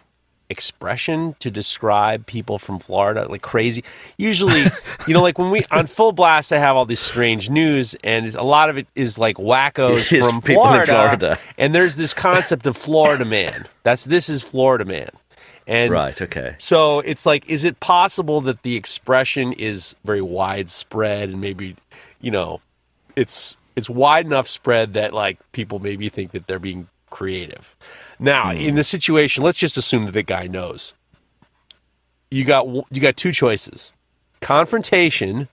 expression 0.51 1.37
to 1.39 1.51
describe 1.51 2.27
people 2.27 2.59
from 2.59 2.79
Florida, 2.79 3.27
like 3.29 3.41
crazy. 3.41 3.85
Usually, 4.19 4.65
you 5.07 5.15
know, 5.15 5.23
like 5.23 5.39
when 5.39 5.51
we 5.51 5.65
on 5.71 5.87
Full 5.87 6.13
Blast, 6.13 6.53
I 6.53 6.59
have 6.59 6.77
all 6.77 6.85
this 6.85 7.01
strange 7.01 7.49
news, 7.49 7.95
and 8.03 8.35
a 8.35 8.43
lot 8.43 8.69
of 8.69 8.77
it 8.77 8.89
is 8.95 9.17
like 9.17 9.37
wackos 9.37 10.13
It's 10.13 10.27
from 10.27 10.43
people 10.43 10.65
in 10.65 10.69
Florida, 10.69 10.87
Florida. 10.87 11.39
And 11.57 11.75
there's 11.75 11.97
this 11.97 12.13
concept 12.13 12.67
of 12.67 12.77
Florida 12.77 13.25
man. 13.25 13.67
That's 13.85 14.05
this 14.05 14.29
is 14.29 14.43
Florida 14.43 14.85
man, 14.85 15.11
and 15.67 15.93
Right. 15.93 16.21
Okay. 16.21 16.57
so 16.59 17.01
it's 17.01 17.25
like, 17.25 17.49
is 17.49 17.65
it 17.65 17.81
possible 17.81 18.41
that 18.43 18.63
the 18.63 18.77
expression 18.77 19.53
is 19.53 19.95
very 20.05 20.23
widespread 20.23 21.29
and 21.29 21.41
maybe, 21.41 21.77
you 22.21 22.33
know, 22.33 22.61
it's 23.21 23.57
it's 23.77 23.89
wide 23.91 24.27
enough 24.27 24.49
spread 24.49 24.95
that 24.95 25.13
like 25.13 25.39
people 25.53 25.79
maybe 25.79 26.09
think 26.09 26.33
that 26.33 26.47
they're 26.47 26.59
being 26.59 26.89
creative. 27.11 27.77
Now, 28.19 28.51
hmm. 28.53 28.59
in 28.59 28.75
the 28.75 28.85
situation, 28.85 29.43
let's 29.45 29.59
just 29.59 29.77
assume 29.77 30.05
that 30.05 30.13
the 30.13 30.23
guy 30.23 30.47
knows. 30.47 30.95
You 32.31 32.45
got 32.45 32.67
you 32.67 33.01
got 33.01 33.17
two 33.17 33.33
choices: 33.33 33.93
confrontation 34.41 35.49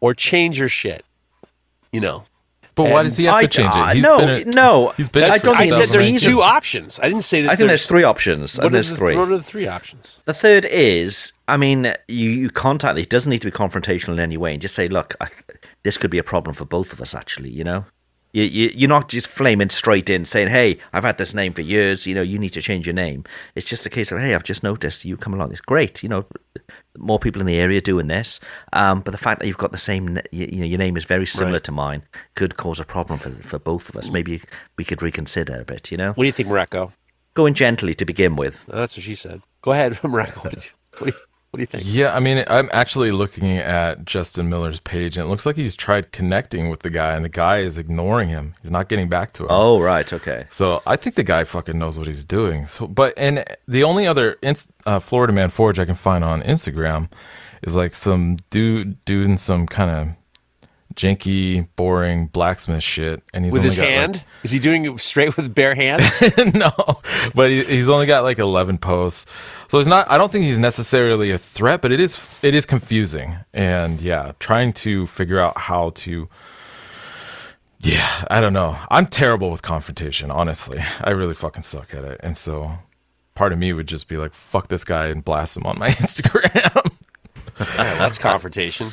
or 0.00 0.14
change 0.14 0.58
your 0.58 0.68
shit. 0.68 1.04
You 1.92 2.00
know, 2.02 2.24
But 2.74 2.84
why 2.90 3.00
And 3.00 3.08
does 3.08 3.16
he 3.16 3.24
have 3.24 3.34
I- 3.36 3.42
to 3.42 3.48
change 3.48 3.72
it? 3.74 4.02
no, 4.02 4.18
been 4.18 4.48
a- 4.48 4.50
no. 4.52 4.92
He's 4.96 5.08
been. 5.08 5.24
I 5.30 5.38
don't 5.38 5.56
I 5.56 5.60
think 5.60 5.72
said 5.72 5.88
there's 5.88 6.12
reason. 6.12 6.30
two 6.30 6.42
options. 6.42 7.00
I 7.00 7.08
didn't 7.08 7.24
say 7.24 7.42
that. 7.42 7.50
I 7.50 7.56
think 7.56 7.68
there's 7.68 7.86
three 7.86 8.04
options, 8.04 8.56
What 8.56 8.66
and 8.66 8.72
are, 8.72 8.76
there's 8.76 8.90
the, 8.90 8.96
three. 8.96 9.16
what 9.16 9.28
are 9.30 9.36
the 9.36 9.42
three 9.42 9.66
options? 9.66 10.20
The 10.26 10.34
third 10.34 10.66
is, 10.66 11.32
I 11.48 11.56
mean, 11.56 11.94
you, 12.08 12.30
you 12.30 12.50
contact. 12.50 12.98
It 12.98 13.08
doesn't 13.08 13.30
need 13.30 13.40
to 13.40 13.46
be 13.46 13.50
confrontational 13.50 14.12
in 14.14 14.20
any 14.20 14.36
way, 14.36 14.52
and 14.52 14.60
just 14.62 14.74
say, 14.74 14.86
"Look, 14.88 15.14
I, 15.20 15.28
this 15.88 15.98
could 15.98 16.10
be 16.10 16.18
a 16.18 16.22
problem 16.32 16.54
for 16.54 16.64
both 16.66 16.92
of 16.92 17.00
us." 17.00 17.14
Actually, 17.14 17.50
you 17.50 17.64
know, 17.64 17.84
you, 18.32 18.44
you 18.44 18.70
you're 18.74 18.88
not 18.96 19.08
just 19.08 19.26
flaming 19.28 19.70
straight 19.70 20.10
in 20.10 20.24
saying, 20.24 20.48
"Hey, 20.48 20.78
I've 20.92 21.04
had 21.04 21.18
this 21.18 21.34
name 21.34 21.52
for 21.54 21.62
years. 21.62 22.06
You 22.06 22.14
know, 22.14 22.22
you 22.22 22.38
need 22.38 22.52
to 22.54 22.62
change 22.62 22.86
your 22.86 22.94
name." 23.06 23.24
It's 23.54 23.68
just 23.68 23.86
a 23.86 23.90
case 23.90 24.12
of, 24.12 24.18
"Hey, 24.20 24.34
I've 24.34 24.44
just 24.52 24.62
noticed 24.62 25.04
you 25.04 25.16
come 25.16 25.34
along. 25.34 25.50
It's 25.52 25.60
great. 25.60 26.02
You 26.02 26.08
know, 26.10 26.24
more 26.98 27.18
people 27.18 27.40
in 27.40 27.46
the 27.46 27.56
area 27.56 27.80
doing 27.80 28.08
this. 28.08 28.40
Um, 28.72 29.00
but 29.00 29.12
the 29.12 29.18
fact 29.26 29.40
that 29.40 29.46
you've 29.46 29.56
got 29.64 29.72
the 29.72 29.78
same, 29.78 30.18
you, 30.32 30.46
you 30.52 30.58
know, 30.60 30.66
your 30.66 30.78
name 30.78 30.96
is 30.96 31.04
very 31.04 31.26
similar 31.26 31.52
Right. 31.52 31.64
to 31.64 31.72
mine 31.72 32.02
could 32.34 32.56
cause 32.56 32.80
a 32.80 32.84
problem 32.84 33.18
for 33.18 33.30
for 33.50 33.58
both 33.58 33.88
of 33.88 33.96
us. 33.96 34.10
Maybe 34.10 34.42
we 34.76 34.84
could 34.84 35.02
reconsider 35.02 35.60
a 35.60 35.64
bit. 35.64 35.90
You 35.92 35.96
know, 35.98 36.12
What 36.12 36.24
do 36.24 36.26
you 36.26 36.32
think, 36.32 36.48
Mareko? 36.48 36.92
going 37.34 37.54
gently 37.54 37.94
to 37.94 38.04
begin 38.04 38.34
with. 38.36 38.66
That's 38.66 38.96
what 38.96 39.04
she 39.04 39.14
said. 39.14 39.40
Go 39.62 39.70
ahead, 39.72 39.92
Mareko. 40.02 40.44
What 40.44 40.54
do 40.54 41.06
you, 41.06 41.12
what 41.50 41.58
do 41.58 41.62
you, 41.62 41.66
what 41.68 41.70
do 41.70 41.78
you 41.78 41.84
think? 41.84 41.94
Yeah, 41.94 42.14
I 42.14 42.20
mean, 42.20 42.44
I'm 42.46 42.68
actually 42.72 43.10
looking 43.10 43.56
at 43.56 44.04
Justin 44.04 44.48
Miller's 44.48 44.80
page, 44.80 45.16
and 45.16 45.26
it 45.26 45.30
looks 45.30 45.46
like 45.46 45.56
he's 45.56 45.74
tried 45.74 46.12
connecting 46.12 46.68
with 46.68 46.80
the 46.80 46.90
guy, 46.90 47.14
and 47.14 47.24
the 47.24 47.30
guy 47.30 47.58
is 47.58 47.78
ignoring 47.78 48.28
him. 48.28 48.54
He's 48.62 48.70
not 48.70 48.88
getting 48.88 49.08
back 49.08 49.32
to 49.34 49.44
him. 49.44 49.48
Oh, 49.50 49.80
right, 49.80 50.12
okay. 50.12 50.46
So 50.50 50.82
I 50.86 50.96
think 50.96 51.16
the 51.16 51.22
guy 51.24 51.44
fucking 51.44 51.78
knows 51.78 51.98
what 51.98 52.06
he's 52.06 52.24
doing. 52.24 52.66
So, 52.66 52.86
but 52.86 53.14
and 53.16 53.44
the 53.66 53.84
only 53.84 54.06
other 54.06 54.36
inst- 54.42 54.70
uh, 54.84 55.00
Florida 55.00 55.32
Man 55.32 55.48
Forge 55.50 55.78
I 55.78 55.84
can 55.84 55.94
find 55.94 56.22
on 56.22 56.42
Instagram 56.42 57.10
is 57.62 57.76
like 57.76 57.94
some 57.94 58.36
dude 58.50 59.02
doing 59.04 59.36
some 59.36 59.66
kind 59.66 59.90
of 59.90 60.17
janky, 60.98 61.68
boring 61.76 62.26
blacksmith 62.26 62.82
shit, 62.82 63.22
and 63.32 63.44
he's 63.44 63.52
With 63.52 63.60
only 63.60 63.68
his 63.68 63.76
got, 63.76 63.82
like- 63.84 63.92
hand? 63.92 64.24
Is 64.42 64.50
he 64.50 64.58
doing 64.58 64.84
it 64.84 64.98
straight 65.00 65.36
with 65.36 65.54
bare 65.54 65.74
hand? 65.76 66.02
no, 66.54 66.72
but 67.34 67.50
he, 67.50 67.62
he's 67.64 67.88
only 67.88 68.06
got 68.06 68.24
like 68.24 68.38
11 68.38 68.78
posts. 68.78 69.24
So 69.68 69.78
it's 69.78 69.86
not 69.88 70.10
I 70.10 70.18
don't 70.18 70.30
think 70.32 70.44
he's 70.44 70.58
necessarily 70.58 71.30
a 71.30 71.38
threat, 71.38 71.80
but 71.82 71.92
it 71.92 72.00
is 72.00 72.22
it 72.42 72.54
is 72.54 72.66
confusing. 72.66 73.36
And 73.54 74.00
yeah, 74.00 74.32
trying 74.40 74.72
to 74.74 75.06
figure 75.06 75.38
out 75.38 75.56
how 75.56 75.90
to 75.96 76.28
Yeah, 77.80 78.24
I 78.30 78.40
don't 78.40 78.52
know. 78.52 78.76
I'm 78.90 79.06
terrible 79.06 79.50
with 79.50 79.62
confrontation, 79.62 80.30
honestly. 80.30 80.80
I 81.00 81.10
really 81.10 81.34
fucking 81.34 81.62
suck 81.62 81.94
at 81.94 82.04
it. 82.04 82.20
And 82.24 82.36
so 82.36 82.72
part 83.34 83.52
of 83.52 83.58
me 83.58 83.72
would 83.72 83.86
just 83.86 84.08
be 84.08 84.16
like 84.16 84.34
fuck 84.34 84.68
this 84.68 84.84
guy 84.84 85.06
and 85.06 85.24
blast 85.24 85.56
him 85.56 85.64
on 85.64 85.78
my 85.78 85.90
Instagram. 86.02 86.92
That's 87.76 88.18
confrontation. 88.18 88.88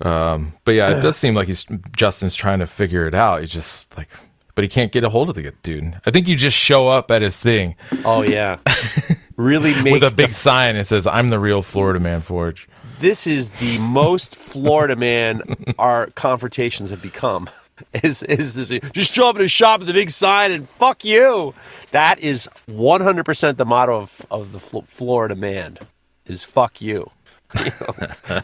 Um, 0.00 0.54
but 0.64 0.72
yeah, 0.72 0.98
it 0.98 1.02
does 1.02 1.16
seem 1.16 1.34
like 1.34 1.48
he's 1.48 1.66
Justin's 1.96 2.34
trying 2.34 2.60
to 2.60 2.66
figure 2.66 3.06
it 3.06 3.14
out. 3.14 3.40
He's 3.40 3.50
just 3.52 3.96
like 3.96 4.08
but 4.54 4.64
he 4.64 4.68
can't 4.68 4.90
get 4.90 5.04
a 5.04 5.08
hold 5.08 5.28
of 5.28 5.36
the 5.36 5.52
dude. 5.62 6.00
I 6.04 6.10
think 6.10 6.26
you 6.26 6.34
just 6.34 6.56
show 6.56 6.88
up 6.88 7.12
at 7.12 7.22
his 7.22 7.40
thing 7.40 7.76
Oh 8.04 8.22
yeah, 8.22 8.58
really 9.36 9.80
make 9.82 9.92
with 9.92 10.02
a 10.02 10.10
the 10.10 10.16
big 10.16 10.32
sign 10.32 10.74
that 10.74 10.86
says 10.86 11.06
"I'm 11.06 11.28
the 11.28 11.38
real 11.38 11.62
Florida 11.62 12.00
Man 12.00 12.22
Forge." 12.22 12.68
this 13.00 13.26
is 13.26 13.50
the 13.50 13.78
most 13.78 14.34
Florida 14.34 14.96
man 14.96 15.42
our 15.78 16.08
confrontations 16.08 16.90
have 16.90 17.02
become. 17.02 17.48
Is 18.02 18.24
is 18.24 18.56
this 18.56 18.80
just 18.92 19.14
show 19.14 19.28
up 19.28 19.36
at 19.36 19.42
a 19.42 19.46
shop 19.46 19.78
with 19.78 19.88
a 19.88 19.92
big 19.92 20.10
sign 20.10 20.50
and 20.50 20.68
fuck 20.68 21.04
you? 21.04 21.54
That 21.92 22.18
is 22.18 22.48
one 22.66 23.00
hundred 23.02 23.24
percent 23.24 23.56
the 23.56 23.64
motto 23.64 24.00
of 24.00 24.26
of 24.32 24.50
the 24.50 24.58
Fl- 24.58 24.80
Florida 24.80 25.36
man 25.36 25.78
is 26.26 26.42
fuck 26.42 26.82
you. 26.82 27.12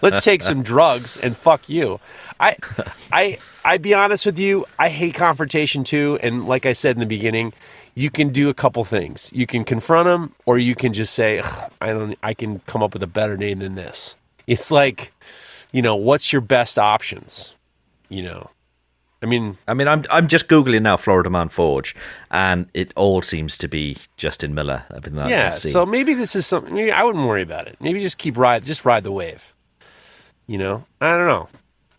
Let's 0.02 0.24
take 0.24 0.42
some 0.42 0.62
drugs 0.62 1.16
and 1.16 1.36
fuck 1.36 1.68
you. 1.68 2.00
I 2.40 2.56
I 3.12 3.38
I 3.64 3.78
be 3.78 3.94
honest 3.94 4.26
with 4.26 4.38
you, 4.38 4.66
I 4.78 4.88
hate 4.88 5.14
confrontation 5.14 5.84
too. 5.84 6.18
And 6.22 6.46
like 6.46 6.66
I 6.66 6.72
said 6.72 6.96
in 6.96 7.00
the 7.00 7.06
beginning, 7.06 7.52
you 7.94 8.10
can 8.10 8.30
do 8.30 8.48
a 8.48 8.54
couple 8.54 8.82
things. 8.84 9.30
You 9.32 9.46
can 9.46 9.64
confront 9.64 10.06
them, 10.06 10.34
or 10.46 10.58
you 10.58 10.74
can 10.74 10.92
just 10.92 11.14
say, 11.14 11.42
I 11.80 11.88
don't. 11.88 12.18
I 12.22 12.34
can 12.34 12.60
come 12.60 12.82
up 12.82 12.92
with 12.92 13.02
a 13.02 13.08
better 13.08 13.36
name 13.36 13.60
than 13.60 13.74
this. 13.74 14.16
It's 14.46 14.70
like, 14.70 15.12
you 15.72 15.82
know, 15.82 15.96
what's 15.96 16.32
your 16.32 16.42
best 16.42 16.78
options? 16.78 17.54
You 18.08 18.22
know, 18.22 18.50
I 19.24 19.26
mean, 19.26 19.56
I 19.66 19.72
mean, 19.72 19.88
I'm 19.88 20.04
I'm 20.10 20.28
just 20.28 20.48
googling 20.48 20.82
now, 20.82 20.98
Florida 20.98 21.30
Man 21.30 21.48
Forge, 21.48 21.96
and 22.30 22.68
it 22.74 22.92
all 22.94 23.22
seems 23.22 23.56
to 23.56 23.68
be 23.68 23.96
Justin 24.18 24.54
Miller. 24.54 24.84
Everything 24.90 25.14
that 25.14 25.30
yeah. 25.30 25.48
So 25.48 25.86
maybe 25.86 26.12
this 26.12 26.36
is 26.36 26.46
something. 26.46 26.74
Maybe 26.74 26.92
I 26.92 27.02
wouldn't 27.02 27.26
worry 27.26 27.40
about 27.40 27.66
it. 27.66 27.78
Maybe 27.80 28.00
just 28.00 28.18
keep 28.18 28.36
ride, 28.36 28.66
just 28.66 28.84
ride 28.84 29.02
the 29.02 29.10
wave. 29.10 29.54
You 30.46 30.58
know, 30.58 30.84
I 31.00 31.16
don't 31.16 31.26
know. 31.26 31.48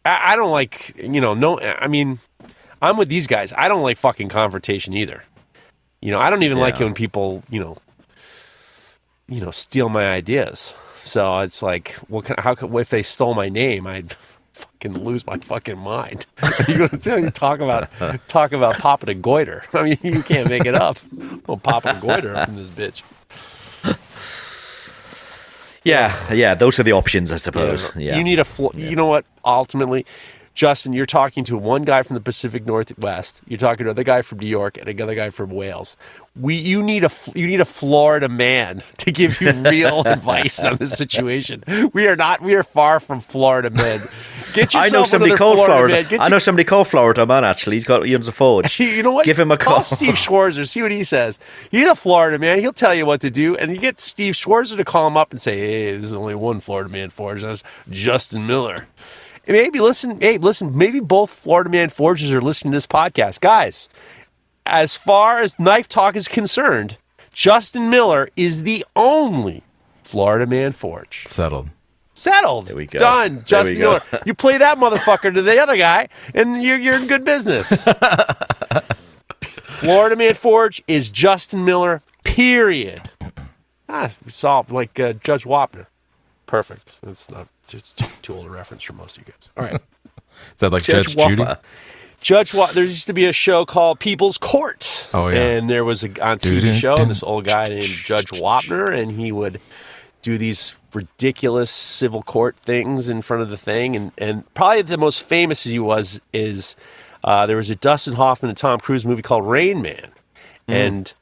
I, 0.06 0.34
I 0.34 0.36
don't 0.36 0.52
like, 0.52 0.96
you 0.98 1.20
know, 1.20 1.34
no. 1.34 1.60
I 1.60 1.88
mean, 1.88 2.20
I'm 2.80 2.96
with 2.96 3.10
these 3.10 3.26
guys. 3.26 3.52
I 3.58 3.70
don't 3.70 3.82
like 3.82 3.98
fucking 3.98 4.30
confrontation 4.30 4.94
either. 4.94 5.24
You 6.02 6.12
know, 6.12 6.20
I 6.20 6.30
don't 6.30 6.44
even 6.44 6.60
like 6.60 6.80
it 6.80 6.84
when 6.84 6.94
people, 6.94 7.42
you 7.50 7.60
know, 7.60 7.78
you 9.28 9.42
know, 9.42 9.50
steal 9.50 9.90
my 9.90 10.12
ideas. 10.12 10.76
So 11.04 11.40
it's 11.40 11.64
like, 11.64 11.94
what? 12.08 12.26
Can, 12.26 12.36
how? 12.38 12.54
Can, 12.54 12.72
if 12.76 12.92
they 12.92 13.02
stole 13.02 13.34
my 13.34 13.50
name? 13.50 13.88
I'd 13.88 14.16
fucking 14.56 15.04
lose 15.04 15.26
my 15.28 15.38
fucking 15.38 15.78
mind. 15.78 16.26
you 16.68 16.88
tell 16.88 17.20
you 17.20 17.30
talk 17.30 17.60
about 17.60 17.90
talk 18.28 18.52
about 18.54 18.78
popping 18.80 19.10
a 19.10 19.14
goiter? 19.14 19.64
I 19.74 19.84
mean, 19.84 19.98
you 20.02 20.24
can't 20.24 20.50
make 20.50 20.66
it 20.66 20.76
up. 20.76 20.98
Well, 21.48 21.58
popping 21.58 21.98
a 21.98 22.00
goiter 22.00 22.36
up 22.36 22.48
in 22.48 22.56
this 22.56 22.70
bitch. 22.70 23.04
yeah, 25.84 26.34
yeah, 26.34 26.56
those 26.56 26.80
are 26.80 26.84
the 26.84 26.94
options, 26.94 27.32
I 27.32 27.38
suppose. 27.38 27.92
Yeah, 27.96 28.18
You 28.18 28.24
need 28.24 28.40
a, 28.40 28.46
fl- 28.46 28.76
you 28.76 28.96
know 28.96 29.06
what? 29.06 29.26
Ultimately, 29.44 30.06
Justin, 30.56 30.94
you're 30.94 31.06
talking 31.06 31.44
to 31.44 31.58
one 31.58 31.82
guy 31.84 32.02
from 32.02 32.14
the 32.14 32.22
Pacific 32.22 32.66
Northwest. 32.66 33.42
You're 33.46 33.58
talking 33.58 33.84
to 33.84 33.90
another 33.90 34.06
guy 34.06 34.22
from 34.22 34.40
New 34.40 34.48
York 34.48 34.78
and 34.78 34.88
another 34.88 35.14
guy 35.14 35.30
from 35.30 35.50
Wales. 35.50 35.98
We, 36.34 36.56
you 36.56 36.82
need 36.82 37.04
a, 37.04 37.12
you 37.36 37.46
need 37.46 37.60
a 37.60 37.66
Florida 37.66 38.30
man 38.30 38.82
to 39.00 39.12
give 39.12 39.42
you 39.42 39.52
real 39.52 40.02
advice 40.06 40.64
on 40.64 40.78
this 40.78 40.94
situation. 40.94 41.64
We 41.94 42.08
are 42.08 42.16
not, 42.16 42.42
we 42.42 42.56
are 42.56 42.64
far 42.64 43.02
from 43.02 43.20
Florida 43.20 43.70
men. 43.70 44.00
Get 44.54 44.74
yourself 44.74 44.86
I 44.86 44.88
know 44.88 45.04
somebody 45.04 45.36
called 45.36 45.58
Florida. 45.58 45.94
man. 45.94 46.06
Get 46.08 46.22
I 46.22 46.30
know 46.30 46.40
somebody 46.40 46.64
called 46.64 46.88
Florida 46.88 47.26
Man. 47.26 47.44
Actually, 47.44 47.76
he's 47.76 47.84
got 47.84 48.08
Ian's 48.08 48.30
a 48.30 48.32
Forge. 48.32 48.80
you 48.80 49.04
know 49.04 49.12
what? 49.12 49.26
Give 49.26 49.38
him 49.38 49.52
a 49.52 49.58
call. 49.58 49.76
call. 49.76 49.84
Steve 49.84 50.14
Schwarzer. 50.14 50.66
See 50.66 50.82
what 50.82 50.92
he 50.92 51.04
says. 51.04 51.38
He's 51.70 51.88
a 51.88 51.96
Florida 51.96 52.40
man. 52.40 52.60
He'll 52.60 52.72
tell 52.72 52.96
you 52.96 53.06
what 53.06 53.20
to 53.22 53.30
do. 53.30 53.58
And 53.58 53.72
you 53.76 53.78
get 53.82 54.00
Steve 54.00 54.36
Schwarzer 54.36 54.78
to 54.78 54.86
call 54.86 55.08
him 55.08 55.18
up 55.18 55.32
and 55.32 55.42
say, 55.42 55.58
"Hey, 55.58 55.92
there's 55.92 56.14
only 56.14 56.36
one 56.36 56.62
Florida 56.62 56.90
man 56.90 57.10
Forge. 57.10 57.42
That's 57.42 57.64
Justin 57.90 58.48
Miller." 58.48 58.88
Maybe 59.48 59.80
listen. 59.80 60.20
Hey, 60.20 60.38
listen. 60.38 60.78
Maybe 60.78 61.00
both 61.00 61.30
Florida 61.30 61.70
man 61.70 61.90
Forges 61.90 62.34
are 62.34 62.42
listening 62.42 62.72
to 62.72 62.78
this 62.78 62.88
podcast, 62.88 63.42
guys. 63.42 63.90
As 64.66 64.96
far 64.96 65.40
as 65.42 65.60
knife 65.60 65.88
talk 65.88 66.16
is 66.16 66.28
concerned, 66.28 66.98
Justin 67.32 67.90
Miller 67.90 68.30
is 68.36 68.64
the 68.64 68.86
only 68.96 69.64
Florida 70.04 70.48
man 70.48 70.72
Forge. 70.72 71.28
Settled. 71.28 71.70
Settled. 72.14 72.68
There 72.68 72.76
we 72.76 72.86
go. 72.86 72.98
Done. 72.98 73.36
There 73.36 73.44
Justin 73.44 73.80
go. 73.80 73.92
Miller. 73.92 74.02
You 74.26 74.34
play 74.34 74.58
that 74.58 74.78
motherfucker 74.78 75.34
to 75.34 75.42
the 75.42 75.62
other 75.62 75.78
guy, 75.78 76.08
and 76.34 76.64
you're 76.64 76.78
you're 76.78 76.96
in 76.96 77.08
good 77.08 77.26
business. 77.26 77.86
Florida 79.66 80.16
Man 80.16 80.34
Forge 80.34 80.82
is 80.88 81.10
Justin 81.10 81.66
Miller. 81.66 82.02
Period. 82.24 83.10
Ah, 83.88 84.12
solved 84.28 84.72
like 84.72 85.00
uh, 85.00 85.14
Judge 85.14 85.44
Wapner. 85.44 85.88
Perfect. 86.48 86.96
It's 87.06 87.30
not. 87.30 87.48
It's 87.74 87.94
too, 87.94 88.06
too 88.22 88.34
old 88.34 88.46
a 88.46 88.50
reference 88.50 88.84
for 88.84 88.94
most 88.94 89.18
of 89.18 89.28
you 89.28 89.34
guys. 89.34 89.50
All 89.58 89.64
right. 89.64 89.74
Is 90.54 90.60
that 90.60 90.72
like 90.72 90.84
Judge 90.84 91.16
Judge, 91.16 91.28
Judy? 91.28 91.46
Judge 92.22 92.54
Wa- 92.54 92.72
there 92.72 92.84
used 92.84 93.08
to 93.08 93.14
be 93.14 93.26
a 93.26 93.34
show 93.34 93.66
called 93.66 94.00
People's 94.00 94.38
Court. 94.38 95.08
Oh, 95.14 95.28
yeah. 95.28 95.38
And 95.38 95.70
there 95.70 95.86
was 95.86 96.04
a 96.04 96.08
on 96.26 96.40
TV 96.40 96.74
show, 96.74 96.96
doo. 96.96 97.06
this 97.06 97.24
old 97.24 97.46
guy 97.46 97.68
named 97.70 97.94
Judge 98.04 98.32
Wapner, 98.32 98.92
and 98.92 99.12
he 99.12 99.32
would 99.32 99.62
do 100.22 100.38
these 100.38 100.76
ridiculous 100.94 101.70
civil 101.70 102.24
court 102.24 102.56
things 102.58 103.10
in 103.10 103.22
front 103.22 103.44
of 103.44 103.50
the 103.50 103.58
thing. 103.58 103.96
And, 103.96 104.12
and 104.18 104.54
probably 104.56 104.82
the 104.82 104.98
most 104.98 105.22
famous 105.22 105.64
he 105.66 105.78
was 105.78 106.20
is 106.34 106.76
uh, 107.24 107.46
there 107.46 107.58
was 107.58 107.70
a 107.70 107.76
Dustin 107.76 108.16
Hoffman 108.16 108.50
and 108.50 108.58
Tom 108.58 108.80
Cruise 108.80 109.06
movie 109.06 109.22
called 109.22 109.46
Rain 109.46 109.82
Man. 109.82 110.12
Hmm. 110.68 110.74
And 110.74 111.14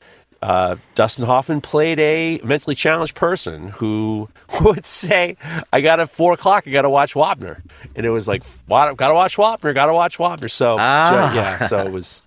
uh, 0.43 0.75
Dustin 0.93 1.25
Hoffman 1.25 1.61
played 1.61 1.99
a 1.99 2.39
mentally 2.43 2.75
challenged 2.75 3.15
person 3.15 3.69
who 3.69 4.27
would 4.61 4.85
say, 4.85 5.37
"I 5.71 5.81
got 5.81 5.99
at 5.99 6.09
four 6.09 6.33
o'clock. 6.33 6.67
I 6.67 6.71
got 6.71 6.81
to 6.83 6.89
watch 6.89 7.13
Wapner," 7.13 7.61
and 7.95 8.05
it 8.05 8.09
was 8.09 8.27
like, 8.27 8.43
"Got 8.67 8.97
to 8.97 9.13
watch 9.13 9.37
Wapner. 9.37 9.73
Got 9.73 9.85
to 9.87 9.93
watch 9.93 10.17
Wapner." 10.17 10.51
So 10.51 10.75
Ah. 10.79 11.33
yeah, 11.33 11.57
so 11.67 11.79
it 11.85 11.91
was 11.91 12.23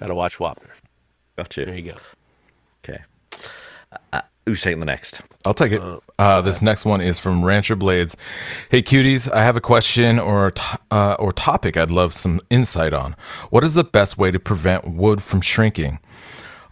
got 0.00 0.08
to 0.08 0.14
watch 0.14 0.38
Wapner. 0.38 0.68
Got 1.36 1.50
There 1.50 1.68
you. 1.70 1.74
you 1.84 1.92
go. 1.92 1.98
Okay. 2.84 3.02
Uh, 4.12 4.20
who's 4.46 4.60
taking 4.60 4.80
the 4.80 4.86
next? 4.86 5.20
I'll 5.44 5.54
take 5.54 5.72
it. 5.72 5.82
Uh, 6.18 6.40
this 6.40 6.60
next 6.62 6.84
one 6.84 7.00
is 7.00 7.18
from 7.18 7.44
Rancher 7.44 7.76
Blades. 7.76 8.16
Hey, 8.70 8.82
cuties, 8.82 9.30
I 9.32 9.42
have 9.44 9.56
a 9.56 9.60
question 9.60 10.18
or 10.18 10.50
to- 10.52 10.78
uh, 10.90 11.16
or 11.18 11.32
topic 11.32 11.76
I'd 11.76 11.90
love 11.90 12.14
some 12.14 12.40
insight 12.50 12.92
on. 12.92 13.16
What 13.50 13.64
is 13.64 13.74
the 13.74 13.84
best 13.84 14.18
way 14.18 14.30
to 14.30 14.38
prevent 14.38 14.86
wood 14.86 15.22
from 15.22 15.40
shrinking? 15.40 15.98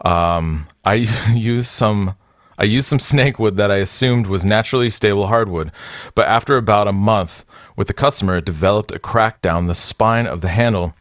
Um, 0.04 0.68
I 0.84 0.94
use 1.34 1.68
some. 1.68 2.16
I 2.58 2.64
used 2.64 2.88
some 2.88 2.98
snake 2.98 3.38
wood 3.38 3.56
that 3.56 3.70
I 3.70 3.76
assumed 3.76 4.26
was 4.26 4.44
naturally 4.44 4.90
stable 4.90 5.28
hardwood, 5.28 5.72
but 6.14 6.28
after 6.28 6.58
about 6.58 6.88
a 6.88 6.92
month 6.92 7.46
with 7.74 7.86
the 7.86 7.94
customer, 7.94 8.36
it 8.36 8.44
developed 8.44 8.92
a 8.92 8.98
crack 8.98 9.40
down 9.40 9.66
the 9.66 9.74
spine 9.74 10.26
of 10.26 10.42
the 10.42 10.48
handle, 10.48 10.92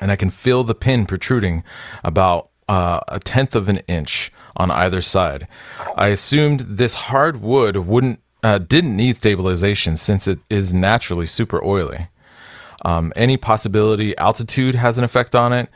and 0.00 0.12
I 0.12 0.16
can 0.16 0.30
feel 0.30 0.62
the 0.62 0.76
pin 0.76 1.06
protruding 1.06 1.64
about 2.04 2.50
uh, 2.68 3.00
a 3.08 3.18
tenth 3.18 3.56
of 3.56 3.68
an 3.68 3.78
inch 3.88 4.32
on 4.56 4.70
either 4.70 5.00
side. 5.00 5.48
I 5.96 6.08
assumed 6.08 6.60
this 6.60 6.94
hard 6.94 7.42
wood 7.42 7.76
wouldn't 7.76 8.20
uh, 8.42 8.58
didn't 8.58 8.96
need 8.96 9.16
stabilization 9.16 9.96
since 9.96 10.26
it 10.26 10.40
is 10.50 10.74
naturally 10.74 11.26
super 11.26 11.64
oily. 11.64 12.08
Um, 12.84 13.12
any 13.14 13.36
possibility 13.36 14.16
altitude 14.18 14.74
has 14.74 14.98
an 14.98 15.04
effect 15.04 15.36
on 15.36 15.52
it. 15.52 15.68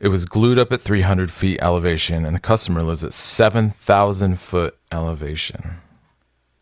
It 0.00 0.08
was 0.08 0.24
glued 0.24 0.58
up 0.58 0.72
at 0.72 0.80
300 0.80 1.30
feet 1.30 1.58
elevation, 1.60 2.24
and 2.24 2.34
the 2.34 2.40
customer 2.40 2.82
lives 2.82 3.04
at 3.04 3.12
7,000 3.12 4.40
foot 4.40 4.76
elevation. 4.90 5.72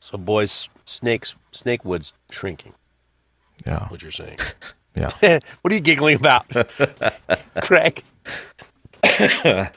So, 0.01 0.18
boys, 0.18 0.68
snakes, 0.84 1.36
snake 1.53 1.84
wood's 1.84 2.14
shrinking. 2.30 2.74
Yeah, 3.64 3.89
What 3.89 4.03
you're 4.03 4.11
saying? 4.11 4.39
yeah. 4.97 5.11
what 5.62 5.72
are 5.72 5.74
you 5.74 5.80
giggling 5.80 6.16
about, 6.16 6.47
Craig? 7.62 8.03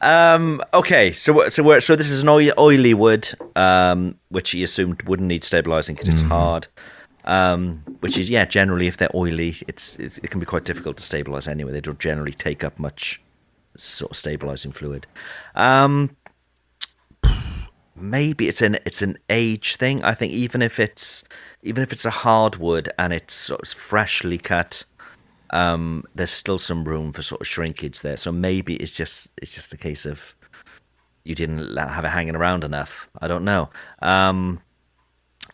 Um, 0.00 0.60
okay, 0.74 1.12
so 1.12 1.48
so 1.48 1.62
we're, 1.62 1.80
so 1.80 1.96
this 1.96 2.10
is 2.10 2.22
an 2.22 2.28
oily 2.28 2.92
wood, 2.92 3.26
um, 3.56 4.18
which 4.28 4.50
he 4.50 4.62
assumed 4.62 5.00
wouldn't 5.08 5.28
need 5.28 5.44
stabilizing 5.44 5.94
because 5.94 6.08
it's 6.08 6.20
hard. 6.20 6.66
Um, 7.26 7.82
which 8.00 8.18
is 8.18 8.28
yeah, 8.28 8.44
generally 8.44 8.86
if 8.86 8.98
they're 8.98 9.14
oily, 9.14 9.56
it's, 9.66 9.98
it's 9.98 10.18
it 10.18 10.30
can 10.30 10.40
be 10.40 10.46
quite 10.46 10.64
difficult 10.64 10.98
to 10.98 11.02
stabilize 11.02 11.48
anyway. 11.48 11.72
They 11.72 11.80
don't 11.80 11.98
generally 11.98 12.32
take 12.32 12.62
up 12.62 12.78
much 12.78 13.20
sort 13.76 14.12
of 14.12 14.16
stabilizing 14.16 14.72
fluid. 14.72 15.06
Um, 15.54 16.16
maybe 17.96 18.48
it's 18.48 18.62
an 18.62 18.78
it's 18.84 19.02
an 19.02 19.18
age 19.30 19.76
thing. 19.76 20.02
I 20.02 20.14
think 20.14 20.32
even 20.32 20.62
if 20.62 20.78
it's 20.78 21.24
even 21.62 21.82
if 21.82 21.92
it's 21.92 22.04
a 22.04 22.10
hardwood 22.10 22.90
and 22.98 23.12
it's 23.12 23.34
sort 23.34 23.62
of 23.62 23.68
freshly 23.68 24.38
cut, 24.38 24.84
um, 25.50 26.04
there's 26.14 26.30
still 26.30 26.58
some 26.58 26.84
room 26.84 27.12
for 27.12 27.22
sort 27.22 27.40
of 27.40 27.46
shrinkage 27.46 28.00
there. 28.00 28.16
So 28.16 28.32
maybe 28.32 28.76
it's 28.76 28.92
just 28.92 29.30
it's 29.40 29.54
just 29.54 29.72
a 29.72 29.76
case 29.76 30.06
of 30.06 30.34
you 31.24 31.34
didn't 31.34 31.76
have 31.76 32.04
it 32.04 32.08
hanging 32.08 32.36
around 32.36 32.64
enough. 32.64 33.08
I 33.20 33.28
don't 33.28 33.44
know. 33.44 33.70
Um, 34.02 34.60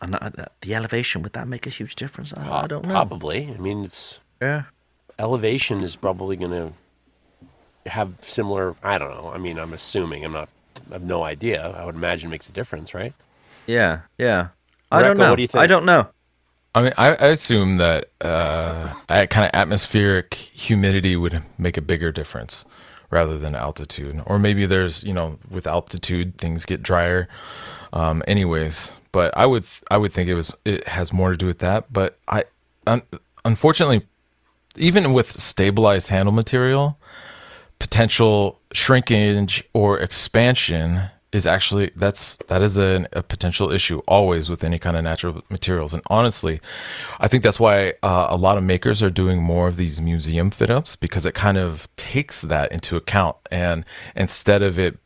and 0.01 0.13
that- 0.13 0.51
the 0.61 0.75
elevation 0.75 1.21
would 1.23 1.33
that 1.33 1.47
make 1.47 1.65
a 1.67 1.69
huge 1.69 1.95
difference? 1.95 2.33
I, 2.33 2.63
I 2.63 2.67
don't 2.67 2.85
know. 2.85 2.91
Probably. 2.91 3.53
I 3.53 3.57
mean, 3.57 3.83
it's 3.83 4.19
Yeah. 4.41 4.63
elevation 5.19 5.81
is 5.81 5.95
probably 5.95 6.35
going 6.35 6.51
to 6.51 7.89
have 7.89 8.13
similar. 8.21 8.75
I 8.83 8.97
don't 8.97 9.11
know. 9.11 9.31
I 9.33 9.37
mean, 9.37 9.57
I'm 9.59 9.73
assuming. 9.73 10.23
I'm 10.25 10.33
not. 10.33 10.49
I 10.89 10.93
have 10.95 11.03
no 11.03 11.23
idea. 11.23 11.67
I 11.69 11.85
would 11.85 11.95
imagine 11.95 12.29
it 12.29 12.31
makes 12.31 12.49
a 12.49 12.51
difference, 12.51 12.93
right? 12.93 13.13
Yeah. 13.65 14.01
Yeah. 14.17 14.49
I 14.91 15.01
don't 15.03 15.17
know. 15.17 15.29
what 15.29 15.35
do 15.37 15.41
you 15.41 15.47
think? 15.47 15.61
I 15.61 15.67
don't 15.67 15.85
know. 15.85 16.07
I 16.73 16.81
mean, 16.81 16.93
I, 16.97 17.07
I 17.15 17.27
assume 17.27 17.77
that 17.77 18.09
uh, 18.21 18.93
kind 19.07 19.45
of 19.45 19.51
atmospheric 19.53 20.33
humidity 20.35 21.15
would 21.15 21.43
make 21.57 21.75
a 21.77 21.81
bigger 21.81 22.11
difference 22.11 22.65
rather 23.11 23.37
than 23.37 23.55
altitude. 23.55 24.23
Or 24.25 24.39
maybe 24.39 24.65
there's, 24.65 25.03
you 25.03 25.13
know, 25.13 25.37
with 25.49 25.67
altitude 25.67 26.37
things 26.37 26.65
get 26.65 26.81
drier, 26.81 27.27
um, 27.93 28.23
anyways. 28.27 28.93
But 29.11 29.35
I 29.37 29.45
would 29.45 29.65
I 29.91 29.97
would 29.97 30.13
think 30.13 30.29
it 30.29 30.35
was 30.35 30.55
it 30.65 30.87
has 30.87 31.13
more 31.13 31.31
to 31.31 31.37
do 31.37 31.45
with 31.45 31.59
that. 31.59 31.91
But 31.91 32.17
I 32.27 32.45
un- 32.87 33.03
unfortunately, 33.45 34.07
even 34.77 35.13
with 35.13 35.39
stabilized 35.39 36.07
handle 36.07 36.33
material, 36.33 36.97
potential 37.77 38.59
shrinkage 38.71 39.63
or 39.73 39.99
expansion 39.99 41.09
is 41.33 41.45
actually 41.45 41.91
that's 41.95 42.37
that 42.47 42.61
is 42.61 42.77
a, 42.77 43.07
a 43.13 43.23
potential 43.23 43.71
issue 43.71 43.99
always 44.07 44.49
with 44.49 44.63
any 44.63 44.77
kind 44.77 44.97
of 44.97 45.03
natural 45.03 45.41
materials. 45.49 45.93
And 45.93 46.03
honestly 46.07 46.59
i 47.19 47.27
think 47.27 47.43
that's 47.43 47.59
why 47.59 47.93
uh, 48.03 48.27
a 48.29 48.35
lot 48.37 48.57
of 48.57 48.63
makers 48.63 49.01
are 49.01 49.09
doing 49.09 49.41
more 49.41 49.67
of 49.67 49.77
these 49.77 50.01
museum 50.01 50.51
fit 50.51 50.69
ups 50.69 50.95
because 50.95 51.25
it 51.25 51.33
kind 51.33 51.57
of 51.57 51.87
takes 51.95 52.41
that 52.41 52.71
into 52.71 52.95
account. 52.97 53.37
And 53.49 53.85
instead 54.15 54.61
of 54.61 54.77
it 54.77 54.97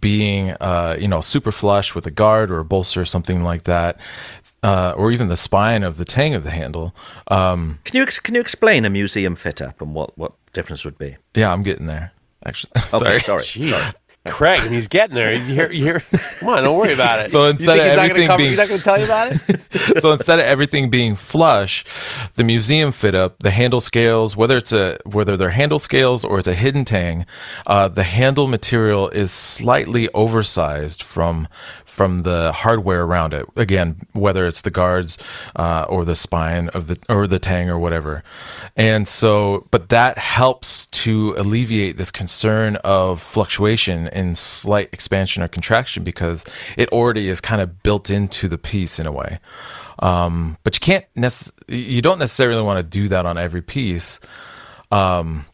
being 0.00 0.50
uh, 0.60 0.96
you 0.98 1.08
know 1.08 1.20
super 1.20 1.52
flush 1.52 1.94
with 1.94 2.06
a 2.06 2.10
guard 2.10 2.50
or 2.50 2.58
a 2.58 2.64
bolster 2.64 3.00
or 3.00 3.04
something 3.04 3.42
like 3.44 3.64
that 3.64 3.98
uh, 4.62 4.92
or 4.96 5.12
even 5.12 5.28
the 5.28 5.36
spine 5.36 5.82
of 5.84 5.96
the 5.96 6.04
tang 6.04 6.34
of 6.34 6.42
the 6.42 6.50
handle 6.50 6.94
um, 7.28 7.78
Can 7.84 7.96
you 7.96 8.02
ex- 8.02 8.18
can 8.18 8.34
you 8.34 8.40
explain 8.40 8.84
a 8.84 8.90
museum 8.90 9.36
fit 9.36 9.62
up 9.62 9.80
and 9.80 9.94
what 9.94 10.16
what 10.18 10.32
difference 10.52 10.84
would 10.84 10.98
be? 10.98 11.16
yeah 11.34 11.52
i'm 11.52 11.62
getting 11.62 11.86
there 11.86 12.12
actually. 12.44 12.72
Okay, 12.94 13.18
sorry. 13.18 13.42
Sorry. 13.42 13.92
Craig, 14.28 14.60
and 14.62 14.74
he's 14.74 14.88
getting 14.88 15.14
there. 15.14 15.32
You're, 15.34 15.72
you're, 15.72 16.00
come 16.00 16.48
on, 16.48 16.62
don't 16.62 16.76
worry 16.76 16.92
about 16.92 17.20
it. 17.20 17.30
So 17.30 17.48
instead 17.48 17.78
of 17.78 17.84
he's 17.84 17.96
not 17.96 18.08
gonna 18.08 18.20
everything 18.20 18.36
being- 18.36 18.48
he's 18.50 18.58
not 18.58 18.68
going 18.68 18.78
to 18.78 18.84
tell 18.84 18.98
you 18.98 19.04
about 19.04 19.32
it. 19.32 20.00
so 20.00 20.12
instead 20.12 20.38
of 20.38 20.44
everything 20.44 20.90
being 20.90 21.16
flush, 21.16 21.84
the 22.34 22.44
museum 22.44 22.92
fit 22.92 23.14
up, 23.14 23.38
the 23.40 23.50
handle 23.50 23.80
scales, 23.80 24.36
whether 24.36 24.56
it's 24.56 24.72
a 24.72 24.98
whether 25.04 25.36
they're 25.36 25.50
handle 25.50 25.78
scales 25.78 26.24
or 26.24 26.38
it's 26.38 26.48
a 26.48 26.54
hidden 26.54 26.84
tang, 26.84 27.26
uh, 27.66 27.88
the 27.88 28.02
handle 28.04 28.46
material 28.46 29.08
is 29.10 29.30
slightly 29.30 30.08
oversized 30.14 31.02
from 31.02 31.48
from 31.96 32.24
the 32.24 32.52
hardware 32.52 33.04
around 33.04 33.32
it. 33.32 33.46
Again, 33.56 34.06
whether 34.12 34.46
it's 34.46 34.60
the 34.60 34.70
guards 34.70 35.16
uh, 35.56 35.86
or 35.88 36.04
the 36.04 36.14
spine 36.14 36.68
of 36.68 36.88
the 36.88 36.98
or 37.08 37.26
the 37.26 37.38
tang 37.38 37.70
or 37.70 37.78
whatever, 37.78 38.22
and 38.76 39.08
so 39.08 39.66
but 39.70 39.88
that 39.88 40.18
helps 40.18 40.84
to 40.86 41.34
alleviate 41.38 41.96
this 41.96 42.10
concern 42.10 42.76
of 42.84 43.22
fluctuation 43.22 44.08
in 44.08 44.34
slight 44.34 44.90
expansion 44.92 45.42
or 45.42 45.48
contraction 45.48 46.04
because 46.04 46.44
it 46.76 46.90
already 46.90 47.28
is 47.28 47.40
kind 47.40 47.62
of 47.62 47.82
built 47.82 48.10
into 48.10 48.46
the 48.46 48.58
piece 48.58 48.98
in 48.98 49.06
a 49.06 49.12
way. 49.12 49.38
Um, 50.00 50.58
but 50.64 50.76
you 50.76 50.80
can't 50.80 51.06
necess- 51.16 51.52
you 51.66 52.02
don't 52.02 52.18
necessarily 52.18 52.60
want 52.62 52.76
to 52.78 52.82
do 52.82 53.08
that 53.08 53.24
on 53.24 53.38
every 53.38 53.62
piece. 53.62 54.20
Um, 54.92 55.46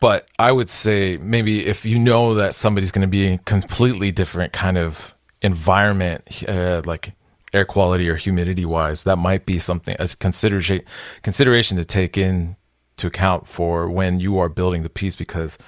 but 0.00 0.26
I 0.38 0.50
would 0.50 0.70
say 0.70 1.18
maybe 1.18 1.66
if 1.66 1.84
you 1.84 1.98
know 1.98 2.34
that 2.34 2.54
somebody's 2.54 2.90
going 2.90 3.02
to 3.02 3.08
be 3.08 3.34
a 3.34 3.38
completely 3.38 4.10
different 4.10 4.54
kind 4.54 4.78
of 4.78 5.14
environment, 5.42 6.42
uh, 6.48 6.82
like 6.84 7.12
air 7.52 7.64
quality 7.64 8.08
or 8.08 8.16
humidity 8.16 8.64
wise, 8.64 9.04
that 9.04 9.16
might 9.16 9.46
be 9.46 9.58
something 9.58 9.96
as 9.98 10.14
consideration 10.14 10.82
consideration 11.22 11.76
to 11.76 11.84
take 11.84 12.16
in 12.16 12.56
to 12.96 13.06
account 13.06 13.48
for 13.48 13.88
when 13.88 14.20
you 14.20 14.38
are 14.38 14.48
building 14.48 14.82
the 14.82 14.90
piece 14.90 15.16
because 15.16 15.58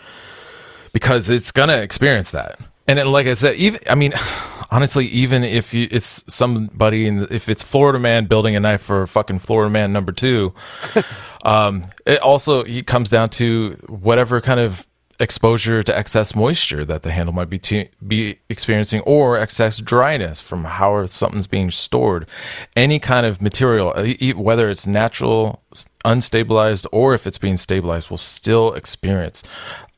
because 0.92 1.30
it's 1.30 1.50
gonna 1.50 1.78
experience 1.78 2.30
that. 2.30 2.60
And 2.86 3.10
like 3.10 3.26
I 3.26 3.34
said, 3.34 3.56
even 3.56 3.80
I 3.88 3.94
mean, 3.94 4.12
honestly, 4.70 5.06
even 5.06 5.44
if 5.44 5.72
you, 5.74 5.88
it's 5.90 6.24
somebody 6.32 7.06
in 7.06 7.18
the, 7.18 7.34
if 7.34 7.48
it's 7.48 7.62
Florida 7.62 7.98
Man 7.98 8.26
building 8.26 8.56
a 8.56 8.60
knife 8.60 8.82
for 8.82 9.06
fucking 9.06 9.40
Florida 9.40 9.70
Man 9.70 9.92
number 9.92 10.12
two, 10.12 10.52
um, 11.44 11.86
it 12.06 12.20
also 12.20 12.62
it 12.62 12.86
comes 12.86 13.08
down 13.08 13.30
to 13.30 13.72
whatever 13.88 14.40
kind 14.40 14.60
of 14.60 14.86
exposure 15.22 15.84
to 15.84 15.96
excess 15.96 16.34
moisture 16.34 16.84
that 16.84 17.02
the 17.02 17.12
handle 17.12 17.32
might 17.32 17.48
be 17.48 17.88
be 18.04 18.40
experiencing 18.48 19.00
or 19.02 19.38
excess 19.38 19.78
dryness 19.78 20.40
from 20.40 20.64
how 20.64 21.06
something's 21.06 21.46
being 21.46 21.70
stored 21.70 22.26
any 22.74 22.98
kind 22.98 23.24
of 23.24 23.40
material 23.40 23.94
whether 24.34 24.68
it's 24.68 24.84
natural 24.84 25.62
unstabilized 26.04 26.88
or 26.90 27.14
if 27.14 27.24
it's 27.24 27.38
being 27.38 27.56
stabilized 27.56 28.10
will 28.10 28.18
still 28.18 28.74
experience 28.74 29.44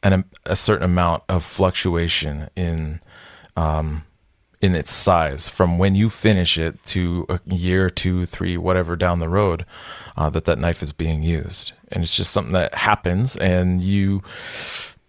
an, 0.03 0.25
a 0.45 0.55
certain 0.55 0.85
amount 0.85 1.22
of 1.31 1.43
fluctuation 1.43 2.51
in 2.55 3.01
um, 3.57 4.05
in 4.61 4.75
its 4.75 4.93
size 4.93 5.49
from 5.49 5.79
when 5.79 5.95
you 5.95 6.09
finish 6.09 6.57
it 6.57 6.83
to 6.87 7.27
a 7.29 7.39
year, 7.55 7.91
two, 7.91 8.25
three, 8.25 8.57
whatever 8.57 8.97
down 8.97 9.20
the 9.20 9.29
road 9.29 9.66
uh, 10.16 10.31
that 10.31 10.47
that 10.47 10.59
knife 10.59 10.83
is 10.83 10.91
being 10.93 11.22
used. 11.22 11.72
And 11.93 12.03
it's 12.03 12.16
just 12.16 12.31
something 12.31 12.55
that 12.55 12.75
happens, 12.75 13.37
and 13.37 13.83
you 13.83 14.22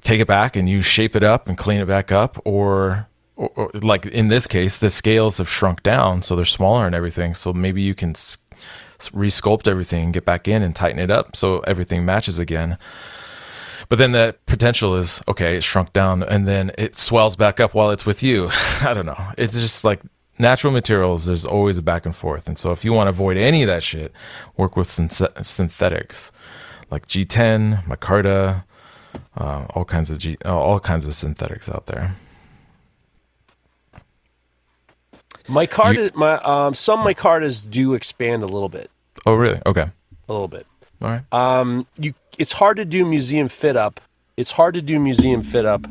take 0.05 0.21
it 0.21 0.27
back 0.27 0.55
and 0.55 0.69
you 0.69 0.81
shape 0.81 1.15
it 1.15 1.23
up 1.23 1.49
and 1.49 1.57
clean 1.57 1.81
it 1.81 1.87
back 1.87 2.11
up, 2.11 2.41
or, 2.45 3.07
or, 3.35 3.49
or 3.55 3.71
like 3.73 4.05
in 4.05 4.29
this 4.29 4.47
case, 4.47 4.77
the 4.77 4.89
scales 4.89 5.37
have 5.39 5.49
shrunk 5.49 5.83
down, 5.83 6.21
so 6.21 6.35
they're 6.35 6.45
smaller 6.45 6.85
and 6.85 6.95
everything. 6.95 7.33
So 7.33 7.51
maybe 7.51 7.81
you 7.81 7.93
can 7.93 8.13
resculpt 8.13 9.67
everything, 9.67 10.11
get 10.13 10.23
back 10.23 10.47
in 10.47 10.63
and 10.63 10.73
tighten 10.75 10.99
it 10.99 11.11
up 11.11 11.35
so 11.35 11.59
everything 11.61 12.05
matches 12.05 12.39
again 12.39 12.77
but 13.89 13.97
then 13.97 14.13
the 14.13 14.35
potential 14.45 14.95
is 14.95 15.21
okay, 15.27 15.57
it 15.57 15.63
shrunk 15.63 15.93
down 15.93 16.23
and 16.23 16.47
then 16.47 16.71
it 16.77 16.97
swells 16.97 17.35
back 17.35 17.59
up 17.59 17.73
while 17.73 17.91
it's 17.91 18.05
with 18.05 18.23
you. 18.23 18.49
I 18.81 18.93
don't 18.93 19.05
know. 19.05 19.31
It's 19.37 19.53
just 19.53 19.83
like 19.83 20.01
natural 20.39 20.73
materials, 20.73 21.25
there's 21.25 21.45
always 21.45 21.77
a 21.77 21.81
back 21.81 22.05
and 22.05 22.15
forth. 22.15 22.47
And 22.47 22.57
so 22.57 22.71
if 22.71 22.83
you 22.83 22.93
want 22.93 23.07
to 23.07 23.09
avoid 23.09 23.37
any 23.37 23.63
of 23.63 23.67
that 23.67 23.83
shit, 23.83 24.11
work 24.57 24.75
with 24.75 24.87
synth- 24.87 25.45
synthetics 25.45 26.31
like 26.91 27.07
G10, 27.07 27.83
micarta, 27.85 28.63
uh, 29.37 29.65
all 29.75 29.85
kinds 29.85 30.11
of 30.11 30.17
G, 30.19 30.37
uh, 30.45 30.57
all 30.57 30.79
kinds 30.79 31.05
of 31.05 31.13
synthetics 31.13 31.69
out 31.69 31.85
there. 31.87 32.15
Micarta, 35.45 36.15
my 36.15 36.35
um, 36.39 36.73
some 36.73 36.99
micartas 37.01 37.67
do 37.69 37.93
expand 37.93 38.41
a 38.41 38.47
little 38.47 38.69
bit, 38.69 38.89
Oh, 39.25 39.35
really? 39.35 39.61
Okay. 39.65 39.85
a 40.27 40.31
little 40.33 40.47
bit. 40.47 40.65
All 41.01 41.09
right. 41.09 41.33
Um, 41.33 41.85
you, 41.99 42.13
it's 42.39 42.53
hard 42.53 42.77
to 42.77 42.85
do 42.85 43.05
museum 43.05 43.47
fit 43.47 43.75
up. 43.77 44.01
It's 44.37 44.51
hard 44.53 44.73
to 44.73 44.81
do 44.81 44.99
museum 44.99 45.43
fit 45.43 45.65
up 45.65 45.85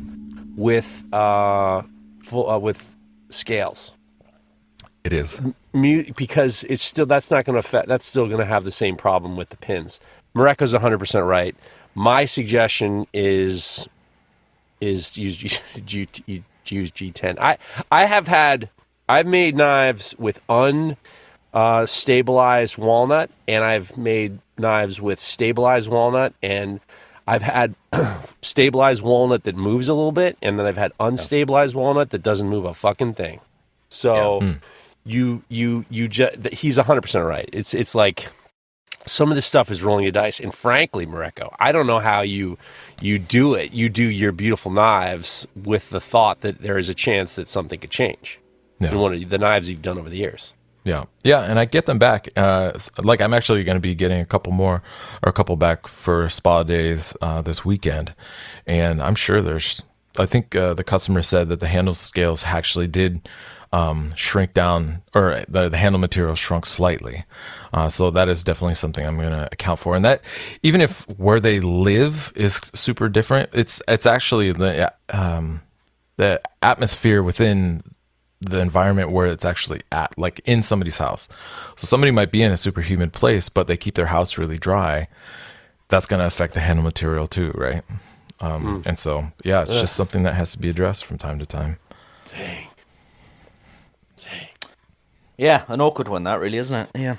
with 0.57 1.03
uh, 1.13 1.83
full, 2.23 2.49
uh 2.49 2.57
with 2.57 2.95
scales. 3.29 3.93
It 5.03 5.13
is. 5.13 5.39
Mu- 5.71 6.03
because 6.17 6.63
it's 6.65 6.83
still 6.83 7.05
that's 7.05 7.31
not 7.31 7.45
going 7.45 7.53
to 7.53 7.59
affect. 7.59 7.87
That's 7.87 8.05
still 8.05 8.25
going 8.27 8.39
to 8.39 8.45
have 8.45 8.65
the 8.65 8.71
same 8.71 8.95
problem 8.97 9.35
with 9.37 9.49
the 9.49 9.57
pins. 9.57 9.99
Mareko's 10.35 10.73
100 10.73 10.97
percent 10.97 11.25
right. 11.25 11.55
My 11.95 12.25
suggestion 12.25 13.07
is 13.13 13.87
is 14.81 15.17
use 15.17 15.37
G, 15.37 15.49
G, 15.85 16.43
use 16.67 16.91
G10. 16.91 17.39
I 17.39 17.57
I 17.91 18.05
have 18.05 18.27
had 18.27 18.69
I've 19.07 19.25
made 19.27 19.55
knives 19.55 20.15
with 20.19 20.41
un 20.49 20.97
uh, 21.53 21.85
stabilized 21.85 22.77
walnut, 22.77 23.29
and 23.47 23.63
I've 23.63 23.97
made 23.97 24.39
knives 24.57 25.01
with 25.01 25.19
stabilized 25.19 25.89
walnut, 25.89 26.33
and 26.43 26.81
I've 27.25 27.43
had 27.43 27.75
stabilized 28.41 29.01
walnut 29.01 29.43
that 29.45 29.55
moves 29.55 29.87
a 29.87 29.93
little 29.93 30.11
bit, 30.11 30.37
and 30.41 30.59
then 30.59 30.65
I've 30.65 30.77
had 30.77 30.91
unstabilized 30.99 31.73
walnut 31.73 32.09
that 32.09 32.23
doesn't 32.23 32.49
move 32.49 32.65
a 32.65 32.73
fucking 32.73 33.13
thing. 33.13 33.39
So 33.89 34.41
you 35.05 35.43
you 35.47 35.85
you 35.89 36.07
just 36.07 36.47
he's 36.51 36.77
hundred 36.77 37.01
percent 37.01 37.25
right. 37.25 37.49
It's 37.53 37.73
it's 37.73 37.95
like 37.95 38.27
some 39.05 39.29
of 39.29 39.35
this 39.35 39.45
stuff 39.45 39.69
is 39.71 39.83
rolling 39.83 40.05
a 40.07 40.11
dice, 40.11 40.39
and 40.39 40.53
frankly, 40.53 41.05
Mareko, 41.05 41.53
I 41.59 41.71
don't 41.71 41.87
know 41.87 41.99
how 41.99 42.21
you 42.21 42.57
you 43.01 43.19
do 43.19 43.53
it. 43.53 43.71
You 43.73 43.89
do 43.89 44.05
your 44.05 44.31
beautiful 44.31 44.71
knives 44.71 45.47
with 45.55 45.89
the 45.89 45.99
thought 46.01 46.41
that 46.41 46.61
there 46.61 46.77
is 46.77 46.89
a 46.89 46.93
chance 46.93 47.35
that 47.35 47.47
something 47.47 47.79
could 47.79 47.91
change 47.91 48.39
Yeah. 48.79 48.91
in 48.91 48.99
one 48.99 49.13
of 49.13 49.29
the 49.29 49.37
knives 49.37 49.69
you've 49.69 49.81
done 49.81 49.97
over 49.97 50.09
the 50.09 50.17
years. 50.17 50.53
Yeah, 50.83 51.05
yeah, 51.23 51.41
and 51.41 51.59
I 51.59 51.65
get 51.65 51.87
them 51.87 51.97
back. 51.97 52.29
Uh, 52.37 52.73
like 52.99 53.19
I'm 53.19 53.33
actually 53.33 53.63
going 53.63 53.75
to 53.75 53.81
be 53.81 53.95
getting 53.95 54.19
a 54.21 54.25
couple 54.25 54.53
more 54.53 54.83
or 55.23 55.29
a 55.29 55.33
couple 55.33 55.55
back 55.55 55.87
for 55.87 56.29
spa 56.29 56.61
days 56.63 57.15
uh, 57.21 57.41
this 57.41 57.65
weekend, 57.65 58.13
and 58.67 59.01
I'm 59.01 59.15
sure 59.15 59.41
there's. 59.41 59.81
I 60.17 60.25
think 60.27 60.55
uh, 60.55 60.73
the 60.75 60.83
customer 60.83 61.21
said 61.23 61.49
that 61.49 61.59
the 61.59 61.67
handle 61.67 61.93
scales 61.95 62.43
actually 62.45 62.87
did 62.87 63.27
um, 63.75 64.13
shrink 64.15 64.53
down, 64.53 65.01
or 65.13 65.43
the, 65.49 65.69
the 65.69 65.77
handle 65.77 65.99
material 65.99 66.35
shrunk 66.35 66.65
slightly. 66.65 67.25
Uh, 67.73 67.89
so 67.89 68.11
that 68.11 68.29
is 68.29 68.43
definitely 68.43 68.75
something 68.75 69.05
I'm 69.05 69.17
going 69.17 69.31
to 69.31 69.49
account 69.51 69.79
for, 69.79 69.95
and 69.95 70.05
that 70.05 70.21
even 70.63 70.81
if 70.81 71.05
where 71.17 71.39
they 71.39 71.59
live 71.59 72.31
is 72.35 72.61
super 72.73 73.09
different, 73.09 73.49
it's 73.53 73.81
it's 73.87 74.05
actually 74.05 74.51
the 74.53 74.93
um, 75.09 75.61
the 76.17 76.39
atmosphere 76.61 77.21
within 77.21 77.83
the 78.39 78.59
environment 78.59 79.11
where 79.11 79.25
it's 79.27 79.45
actually 79.45 79.81
at, 79.91 80.17
like 80.17 80.39
in 80.45 80.61
somebody's 80.61 80.97
house. 80.97 81.27
So 81.75 81.87
somebody 81.87 82.11
might 82.11 82.31
be 82.31 82.43
in 82.43 82.51
a 82.51 82.57
super 82.57 82.81
humid 82.81 83.11
place, 83.11 83.49
but 83.49 83.67
they 83.67 83.77
keep 83.77 83.95
their 83.95 84.07
house 84.07 84.37
really 84.37 84.57
dry. 84.59 85.07
That's 85.87 86.05
going 86.07 86.19
to 86.19 86.25
affect 86.27 86.53
the 86.53 86.59
handle 86.59 86.83
material 86.83 87.27
too, 87.27 87.51
right? 87.55 87.83
Um, 88.39 88.83
And 88.85 88.97
so, 88.99 89.31
yeah, 89.43 89.61
it's 89.63 89.73
just 89.81 89.95
something 89.95 90.23
that 90.23 90.33
has 90.35 90.51
to 90.51 90.59
be 90.59 90.69
addressed 90.69 91.05
from 91.05 91.17
time 91.17 91.39
to 91.39 91.45
time. 91.45 91.77
Dang. 92.29 92.64
Yeah, 95.37 95.63
an 95.67 95.81
awkward 95.81 96.07
one, 96.07 96.23
that 96.23 96.39
really, 96.39 96.57
isn't 96.57 96.75
it? 96.75 96.89
Yeah. 96.99 97.17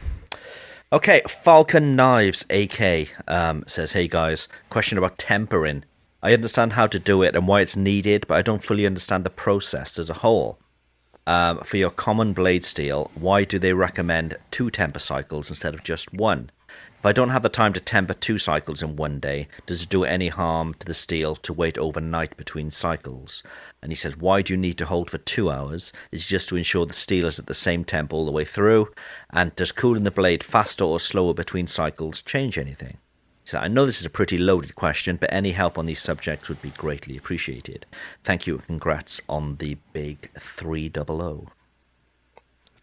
Okay, 0.92 1.22
Falcon 1.28 1.96
Knives 1.96 2.44
AK 2.48 3.08
um, 3.26 3.64
says, 3.66 3.92
Hey 3.92 4.08
guys, 4.08 4.48
question 4.70 4.98
about 4.98 5.18
tempering. 5.18 5.84
I 6.22 6.32
understand 6.32 6.72
how 6.72 6.86
to 6.86 6.98
do 6.98 7.22
it 7.22 7.34
and 7.34 7.46
why 7.46 7.60
it's 7.60 7.76
needed, 7.76 8.26
but 8.26 8.36
I 8.36 8.42
don't 8.42 8.64
fully 8.64 8.86
understand 8.86 9.24
the 9.24 9.30
process 9.30 9.98
as 9.98 10.08
a 10.08 10.14
whole. 10.14 10.58
Um, 11.26 11.58
for 11.60 11.76
your 11.76 11.90
common 11.90 12.32
blade 12.32 12.64
steel, 12.64 13.10
why 13.14 13.42
do 13.44 13.58
they 13.58 13.72
recommend 13.72 14.36
two 14.50 14.70
temper 14.70 15.00
cycles 15.00 15.50
instead 15.50 15.74
of 15.74 15.82
just 15.82 16.12
one? 16.14 16.50
If 16.98 17.04
I 17.04 17.12
don't 17.12 17.28
have 17.30 17.42
the 17.44 17.48
time 17.48 17.72
to 17.74 17.80
temper 17.80 18.14
two 18.14 18.38
cycles 18.38 18.82
in 18.82 18.96
one 18.96 19.20
day, 19.20 19.46
does 19.66 19.82
it 19.84 19.88
do 19.88 20.02
any 20.04 20.28
harm 20.28 20.74
to 20.74 20.86
the 20.86 20.94
steel 20.94 21.36
to 21.36 21.52
wait 21.52 21.78
overnight 21.78 22.36
between 22.36 22.70
cycles? 22.72 23.42
And 23.80 23.92
he 23.92 23.96
says, 23.96 24.16
Why 24.16 24.42
do 24.42 24.52
you 24.52 24.56
need 24.56 24.78
to 24.78 24.86
hold 24.86 25.10
for 25.10 25.18
two 25.18 25.50
hours? 25.50 25.92
Is 26.10 26.26
just 26.26 26.48
to 26.48 26.56
ensure 26.56 26.84
the 26.86 26.92
steel 26.94 27.26
is 27.26 27.38
at 27.38 27.46
the 27.46 27.54
same 27.54 27.84
temp 27.84 28.12
all 28.12 28.24
the 28.26 28.32
way 28.32 28.44
through? 28.44 28.88
And 29.30 29.54
does 29.54 29.70
cooling 29.72 30.02
the 30.02 30.10
blade 30.10 30.42
faster 30.42 30.84
or 30.84 30.98
slower 30.98 31.32
between 31.34 31.66
cycles 31.68 32.22
change 32.22 32.58
anything? 32.58 32.96
So 33.44 33.58
I 33.58 33.68
know 33.68 33.86
this 33.86 34.00
is 34.00 34.06
a 34.06 34.10
pretty 34.10 34.38
loaded 34.38 34.74
question, 34.74 35.16
but 35.16 35.32
any 35.32 35.52
help 35.52 35.78
on 35.78 35.86
these 35.86 36.00
subjects 36.02 36.48
would 36.48 36.60
be 36.60 36.70
greatly 36.70 37.16
appreciated. 37.16 37.86
Thank 38.24 38.48
you 38.48 38.54
and 38.56 38.66
congrats 38.66 39.20
on 39.28 39.56
the 39.56 39.76
big 39.92 40.30
300. 40.40 41.46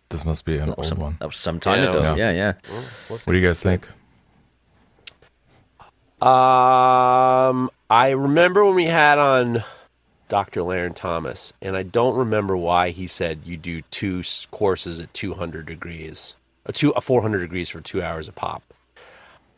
This 0.07 0.23
must 0.23 0.45
be 0.45 0.57
an 0.59 0.69
That 0.69 0.77
old 0.77 0.85
some, 0.85 0.99
one. 0.99 1.17
that 1.19 1.25
was 1.25 1.35
some 1.35 1.59
time 1.59 1.83
Yeah, 1.83 1.89
ago. 1.89 2.15
yeah. 2.15 2.31
Yeah, 2.31 2.53
yeah. 2.71 2.83
What 3.09 3.25
do 3.25 3.33
you 3.37 3.45
guys 3.45 3.61
think? 3.61 3.89
Um, 6.23 7.69
I 7.89 8.11
remember 8.11 8.63
when 8.63 8.75
we 8.75 8.85
had 8.85 9.19
on 9.19 9.65
Dr. 10.29 10.61
Larrin 10.61 10.95
Thomas, 10.95 11.51
and 11.61 11.75
I 11.75 11.83
don't 11.83 12.15
remember 12.15 12.55
why 12.55 12.91
he 12.91 13.07
said 13.07 13.41
you 13.43 13.57
do 13.57 13.81
two 13.91 14.23
courses 14.49 15.01
at 15.01 15.13
200 15.13 15.65
degrees, 15.65 16.37
a 16.65 16.71
two, 16.71 16.91
a 16.91 17.01
400 17.01 17.39
degrees 17.39 17.69
for 17.69 17.81
two 17.81 18.01
hours 18.01 18.29
a 18.29 18.31
pop. 18.31 18.63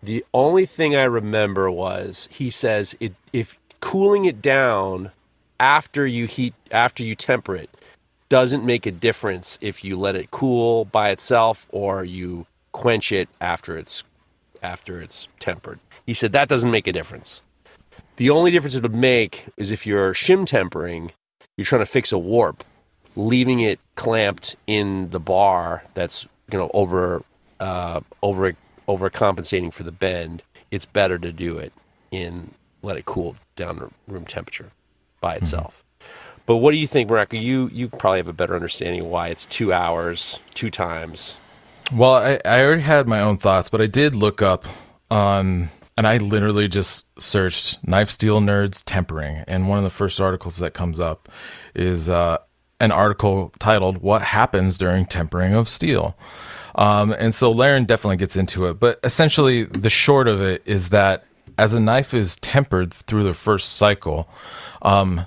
The 0.02 0.26
only 0.34 0.66
thing 0.66 0.96
I 0.96 1.04
remember 1.04 1.70
was 1.70 2.28
he 2.32 2.50
says 2.50 2.96
it 3.00 3.14
if 3.32 3.60
cooling 3.80 4.26
it 4.26 4.42
down 4.42 5.12
after 5.60 6.08
you 6.08 6.26
heat 6.26 6.56
after 6.72 7.04
you 7.04 7.14
temper 7.16 7.56
it 7.56 7.70
doesn't 8.28 8.66
make 8.66 8.88
a 8.88 8.92
difference 8.92 9.60
if 9.62 9.84
you 9.84 9.96
let 9.96 10.16
it 10.16 10.32
cool 10.32 10.86
by 10.86 11.10
itself 11.10 11.68
or 11.70 12.04
you 12.04 12.48
quench 12.72 13.12
it 13.12 13.30
after 13.40 13.78
it's 13.78 14.04
after 14.64 15.00
it's 15.00 15.28
tempered. 15.40 15.80
He 16.06 16.14
said 16.14 16.32
that 16.34 16.50
doesn't 16.50 16.72
make 16.72 16.88
a 16.88 16.94
difference. 16.94 17.42
The 18.18 18.30
only 18.30 18.52
difference 18.52 18.76
it 18.76 18.84
would 18.84 18.96
make 18.96 19.48
is 19.58 19.72
if 19.72 19.86
you're 19.86 20.14
shim 20.14 20.46
tempering, 20.46 21.12
you're 21.58 21.66
trying 21.66 21.82
to 21.82 21.86
fix 21.86 22.12
a 22.12 22.18
warp, 22.18 22.64
leaving 23.16 23.60
it 23.60 23.80
clamped 23.96 24.56
in 24.68 25.10
the 25.10 25.20
bar 25.20 25.84
that's 25.94 26.28
you 26.52 26.58
know 26.58 26.72
over 26.74 27.24
uh, 27.60 28.02
over 28.22 28.54
overcompensating 28.88 29.74
for 29.74 29.84
the 29.84 29.92
bend. 29.92 30.44
It's 30.72 30.86
better 30.86 31.18
to 31.18 31.32
do 31.32 31.58
it 31.58 31.74
in 32.12 32.52
let 32.82 32.98
it 32.98 33.06
cool 33.06 33.36
down 33.56 33.78
to 33.78 33.92
room 34.08 34.26
temperature 34.26 34.72
by 35.20 35.36
itself. 35.36 35.84
But 36.46 36.58
what 36.58 36.72
do 36.72 36.78
you 36.78 36.88
think, 36.88 37.10
Mareko? 37.10 37.42
You 37.42 37.70
you 37.74 37.90
probably 37.90 38.20
have 38.20 38.28
a 38.28 38.34
better 38.34 38.56
understanding 38.56 39.02
of 39.02 39.08
why 39.08 39.30
it's 39.30 39.46
two 39.46 39.74
hours, 39.74 40.40
two 40.54 40.70
times. 40.70 41.38
Well, 41.92 42.14
I, 42.16 42.40
I 42.46 42.64
already 42.64 42.82
had 42.82 43.08
my 43.08 43.20
own 43.20 43.38
thoughts, 43.38 43.70
but 43.70 43.82
I 43.82 43.86
did 43.86 44.16
look 44.16 44.42
up 44.42 44.66
on, 45.12 45.70
and 45.98 46.08
I 46.08 46.18
literally 46.18 46.68
just 46.68 47.08
searched 47.22 47.86
knife 47.88 48.10
steel 48.10 48.42
nerds 48.42 48.84
tempering. 48.86 49.44
And 49.48 49.70
one 49.70 49.78
of 49.78 49.84
the 49.84 49.90
first 49.90 50.20
articles 50.20 50.58
that 50.58 50.74
comes 50.74 51.00
up 51.00 51.30
is 51.74 52.10
uh, 52.10 52.40
an 52.80 52.92
article 52.92 53.52
titled 53.60 54.00
What 54.00 54.22
Happens 54.22 54.78
During 54.78 55.06
Tempering 55.06 55.54
of 55.54 55.70
Steel. 55.70 56.18
Um, 56.76 57.14
and 57.14 57.34
so 57.34 57.54
Larrin 57.54 57.88
definitely 57.88 58.18
gets 58.18 58.36
into 58.36 58.66
it. 58.66 58.80
But 58.80 59.00
essentially, 59.04 59.64
the 59.64 59.90
short 59.90 60.28
of 60.28 60.42
it 60.42 60.62
is 60.66 60.90
that 60.90 61.24
as 61.58 61.74
a 61.74 61.80
knife 61.80 62.14
is 62.14 62.36
tempered 62.38 62.94
through 62.94 63.24
the 63.24 63.34
first 63.34 63.78
cycle, 63.78 64.28
um, 64.82 65.26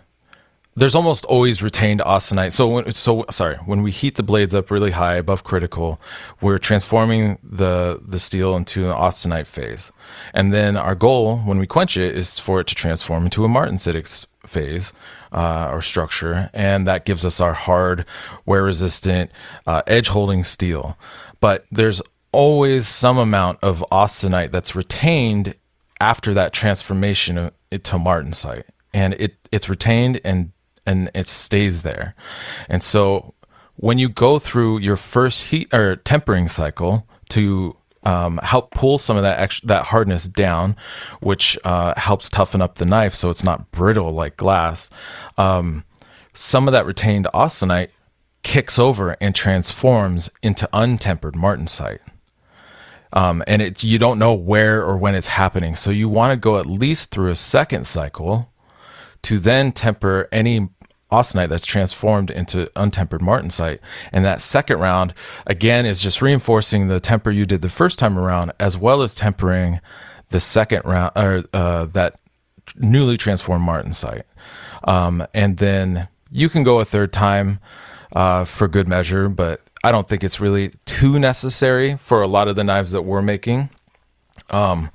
there's 0.78 0.94
almost 0.94 1.24
always 1.24 1.62
retained 1.62 2.00
austenite. 2.00 2.52
So 2.52 2.68
when, 2.68 2.92
so 2.92 3.24
sorry, 3.30 3.56
when 3.66 3.82
we 3.82 3.90
heat 3.90 4.14
the 4.14 4.22
blades 4.22 4.54
up 4.54 4.70
really 4.70 4.92
high 4.92 5.16
above 5.16 5.42
critical, 5.42 6.00
we're 6.40 6.58
transforming 6.58 7.38
the 7.42 8.00
the 8.06 8.18
steel 8.18 8.54
into 8.54 8.88
an 8.88 8.96
austenite 8.96 9.46
phase, 9.46 9.90
and 10.32 10.52
then 10.52 10.76
our 10.76 10.94
goal 10.94 11.38
when 11.38 11.58
we 11.58 11.66
quench 11.66 11.96
it 11.96 12.16
is 12.16 12.38
for 12.38 12.60
it 12.60 12.66
to 12.68 12.74
transform 12.74 13.24
into 13.24 13.44
a 13.44 13.48
martensitic 13.48 14.26
phase 14.46 14.92
uh, 15.32 15.68
or 15.72 15.82
structure, 15.82 16.48
and 16.52 16.86
that 16.86 17.04
gives 17.04 17.24
us 17.24 17.40
our 17.40 17.54
hard, 17.54 18.04
wear 18.46 18.62
resistant, 18.62 19.30
uh, 19.66 19.82
edge 19.86 20.08
holding 20.08 20.44
steel. 20.44 20.96
But 21.40 21.66
there's 21.70 22.00
always 22.32 22.86
some 22.86 23.18
amount 23.18 23.58
of 23.62 23.84
austenite 23.90 24.50
that's 24.50 24.76
retained 24.76 25.54
after 26.00 26.34
that 26.34 26.52
transformation 26.52 27.38
of- 27.38 27.52
to 27.70 27.96
martensite, 27.96 28.64
and 28.94 29.14
it 29.14 29.36
it's 29.50 29.68
retained 29.68 30.20
and 30.24 30.52
and 30.88 31.10
it 31.14 31.26
stays 31.26 31.82
there. 31.82 32.14
And 32.68 32.82
so 32.82 33.34
when 33.76 33.98
you 33.98 34.08
go 34.08 34.38
through 34.38 34.78
your 34.78 34.96
first 34.96 35.44
heat 35.44 35.72
or 35.72 35.96
tempering 35.96 36.48
cycle 36.48 37.06
to 37.28 37.76
um, 38.04 38.38
help 38.42 38.70
pull 38.70 38.98
some 38.98 39.16
of 39.16 39.22
that 39.22 39.38
ex- 39.38 39.60
that 39.60 39.84
hardness 39.86 40.26
down, 40.26 40.76
which 41.20 41.58
uh, 41.64 41.94
helps 41.96 42.30
toughen 42.30 42.62
up 42.62 42.76
the 42.76 42.86
knife 42.86 43.14
so 43.14 43.28
it's 43.28 43.44
not 43.44 43.70
brittle 43.70 44.10
like 44.10 44.36
glass. 44.36 44.88
Um, 45.36 45.84
some 46.32 46.66
of 46.66 46.72
that 46.72 46.86
retained 46.86 47.28
austenite 47.34 47.90
kicks 48.42 48.78
over 48.78 49.16
and 49.20 49.34
transforms 49.34 50.30
into 50.42 50.68
untempered 50.72 51.34
martensite. 51.34 51.98
Um, 53.12 53.42
and 53.46 53.60
it's 53.60 53.84
you 53.84 53.98
don't 53.98 54.18
know 54.18 54.34
where 54.34 54.82
or 54.82 54.96
when 54.96 55.14
it's 55.14 55.28
happening, 55.28 55.74
so 55.74 55.90
you 55.90 56.08
want 56.08 56.32
to 56.32 56.36
go 56.36 56.58
at 56.58 56.66
least 56.66 57.10
through 57.10 57.30
a 57.30 57.36
second 57.36 57.86
cycle 57.86 58.50
to 59.22 59.38
then 59.38 59.72
temper 59.72 60.28
any 60.30 60.68
austenite 61.10 61.48
that's 61.48 61.66
transformed 61.66 62.30
into 62.30 62.70
untempered 62.76 63.20
martensite. 63.20 63.78
And 64.12 64.24
that 64.24 64.40
second 64.40 64.78
round, 64.78 65.14
again, 65.46 65.86
is 65.86 66.02
just 66.02 66.20
reinforcing 66.20 66.88
the 66.88 67.00
temper 67.00 67.30
you 67.30 67.46
did 67.46 67.62
the 67.62 67.68
first 67.68 67.98
time 67.98 68.18
around, 68.18 68.52
as 68.60 68.76
well 68.76 69.02
as 69.02 69.14
tempering 69.14 69.80
the 70.30 70.40
second 70.40 70.82
round 70.84 71.12
or 71.16 71.44
uh, 71.52 71.86
that 71.86 72.20
newly 72.76 73.16
transformed 73.16 73.66
martensite. 73.66 74.24
Um, 74.84 75.26
and 75.34 75.56
then 75.56 76.08
you 76.30 76.48
can 76.48 76.62
go 76.62 76.80
a 76.80 76.84
third 76.84 77.12
time 77.12 77.60
uh, 78.14 78.44
for 78.44 78.68
good 78.68 78.88
measure, 78.88 79.28
but 79.28 79.60
I 79.82 79.92
don't 79.92 80.08
think 80.08 80.22
it's 80.22 80.40
really 80.40 80.72
too 80.84 81.18
necessary 81.18 81.96
for 81.96 82.20
a 82.20 82.26
lot 82.26 82.48
of 82.48 82.56
the 82.56 82.64
knives 82.64 82.92
that 82.92 83.02
we're 83.02 83.22
making. 83.22 83.70
Um, 84.50 84.90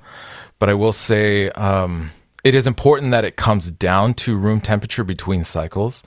but 0.58 0.68
I 0.68 0.74
will 0.74 0.92
say, 0.92 1.50
um, 1.50 2.10
it 2.44 2.54
is 2.54 2.66
important 2.66 3.10
that 3.10 3.24
it 3.24 3.36
comes 3.36 3.70
down 3.70 4.14
to 4.14 4.36
room 4.36 4.60
temperature 4.60 5.02
between 5.02 5.42
cycles. 5.42 6.02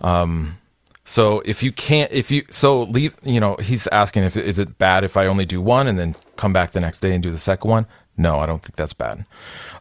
Um, 0.00 0.58
so 1.04 1.40
if 1.44 1.62
you 1.62 1.72
can't, 1.72 2.10
if 2.12 2.30
you 2.30 2.44
so 2.50 2.82
leave, 2.82 3.14
you 3.22 3.40
know, 3.40 3.56
he's 3.56 3.86
asking 3.88 4.24
if 4.24 4.36
is 4.36 4.58
it 4.58 4.78
bad 4.78 5.04
if 5.04 5.16
I 5.16 5.26
only 5.26 5.46
do 5.46 5.60
one 5.60 5.86
and 5.86 5.98
then 5.98 6.16
come 6.36 6.52
back 6.52 6.72
the 6.72 6.80
next 6.80 7.00
day 7.00 7.14
and 7.14 7.22
do 7.22 7.30
the 7.30 7.38
second 7.38 7.70
one? 7.70 7.86
No, 8.16 8.38
I 8.38 8.46
don't 8.46 8.62
think 8.62 8.76
that's 8.76 8.92
bad. 8.92 9.24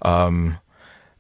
Um, 0.01 0.59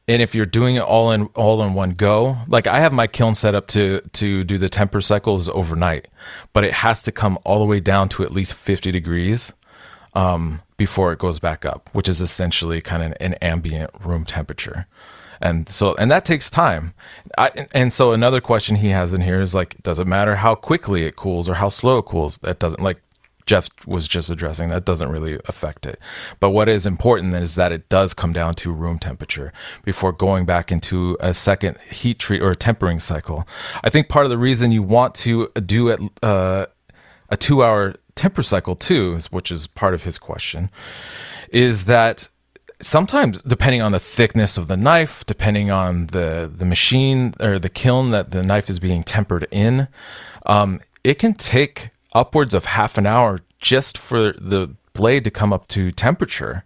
and 0.07 0.21
if 0.23 0.33
you're 0.33 0.45
doing 0.45 0.75
it 0.75 0.81
all 0.81 1.11
in 1.11 1.25
all 1.35 1.61
in 1.63 1.73
one 1.73 1.91
go, 1.91 2.37
like 2.47 2.65
I 2.65 2.79
have 2.79 2.93
my 2.93 3.05
kiln 3.05 3.35
set 3.35 3.53
up 3.53 3.67
to 3.67 4.01
to 4.13 4.43
do 4.43 4.57
the 4.57 4.69
temper 4.69 5.01
cycles 5.01 5.49
overnight, 5.49 6.07
but 6.53 6.63
it 6.63 6.73
has 6.73 7.03
to 7.03 7.11
come 7.11 7.37
all 7.43 7.59
the 7.59 7.65
way 7.65 7.79
down 7.79 8.09
to 8.09 8.23
at 8.23 8.31
least 8.31 8.55
50 8.55 8.91
degrees. 8.91 9.51
Um, 10.13 10.61
before 10.79 11.11
it 11.11 11.19
goes 11.19 11.39
back 11.39 11.65
up, 11.65 11.89
which 11.91 12.09
is 12.09 12.21
essentially 12.21 12.81
kind 12.81 13.03
of 13.03 13.13
an 13.19 13.33
ambient 13.35 13.91
room 14.03 14.25
temperature. 14.25 14.87
And 15.41 15.69
so, 15.69 15.93
and 15.95 16.09
that 16.09 16.25
takes 16.25 16.49
time. 16.49 16.93
I, 17.37 17.67
and 17.73 17.93
so, 17.93 18.11
another 18.11 18.41
question 18.41 18.77
he 18.77 18.89
has 18.89 19.13
in 19.13 19.21
here 19.21 19.41
is 19.41 19.53
like, 19.53 19.81
does 19.83 19.99
it 19.99 20.07
matter 20.07 20.37
how 20.37 20.55
quickly 20.55 21.03
it 21.03 21.15
cools 21.15 21.47
or 21.47 21.55
how 21.55 21.69
slow 21.69 21.99
it 21.99 22.05
cools? 22.05 22.39
That 22.39 22.59
doesn't, 22.59 22.81
like 22.81 23.01
Geoff 23.45 23.69
was 23.85 24.07
just 24.07 24.29
addressing, 24.29 24.69
that 24.69 24.85
doesn't 24.85 25.09
really 25.09 25.39
affect 25.45 25.85
it. 25.85 25.99
But 26.39 26.51
what 26.51 26.69
is 26.69 26.85
important 26.85 27.33
is 27.35 27.55
that 27.55 27.71
it 27.71 27.89
does 27.89 28.13
come 28.13 28.33
down 28.33 28.53
to 28.55 28.71
room 28.71 28.99
temperature 28.99 29.51
before 29.83 30.11
going 30.11 30.45
back 30.45 30.71
into 30.71 31.17
a 31.19 31.33
second 31.33 31.77
heat 31.89 32.19
treat 32.19 32.41
or 32.41 32.53
tempering 32.53 32.99
cycle. 32.99 33.47
I 33.83 33.89
think 33.89 34.07
part 34.07 34.25
of 34.25 34.29
the 34.29 34.37
reason 34.37 34.71
you 34.71 34.83
want 34.83 35.15
to 35.15 35.49
do 35.65 35.87
it, 35.87 35.99
uh, 36.21 36.67
a 37.29 37.37
two 37.37 37.63
hour 37.63 37.95
temper 38.19 38.43
cycle 38.43 38.75
too, 38.75 39.17
which 39.31 39.49
is 39.49 39.65
part 39.65 39.93
of 39.93 40.03
his 40.03 40.17
question, 40.17 40.69
is 41.51 41.85
that 41.85 42.27
sometimes 42.81 43.41
depending 43.43 43.81
on 43.81 43.93
the 43.93 43.99
thickness 43.99 44.57
of 44.57 44.67
the 44.67 44.75
knife, 44.75 45.23
depending 45.25 45.71
on 45.71 46.07
the 46.07 46.51
the 46.53 46.65
machine 46.65 47.33
or 47.39 47.59
the 47.59 47.69
kiln 47.69 48.11
that 48.11 48.31
the 48.31 48.43
knife 48.43 48.69
is 48.69 48.79
being 48.79 49.03
tempered 49.03 49.47
in, 49.51 49.87
um, 50.45 50.81
it 51.03 51.15
can 51.15 51.33
take 51.33 51.91
upwards 52.13 52.53
of 52.53 52.65
half 52.65 52.97
an 52.97 53.05
hour 53.05 53.39
just 53.61 53.97
for 53.97 54.33
the 54.33 54.75
blade 54.93 55.23
to 55.23 55.31
come 55.31 55.53
up 55.53 55.67
to 55.69 55.91
temperature. 55.91 56.65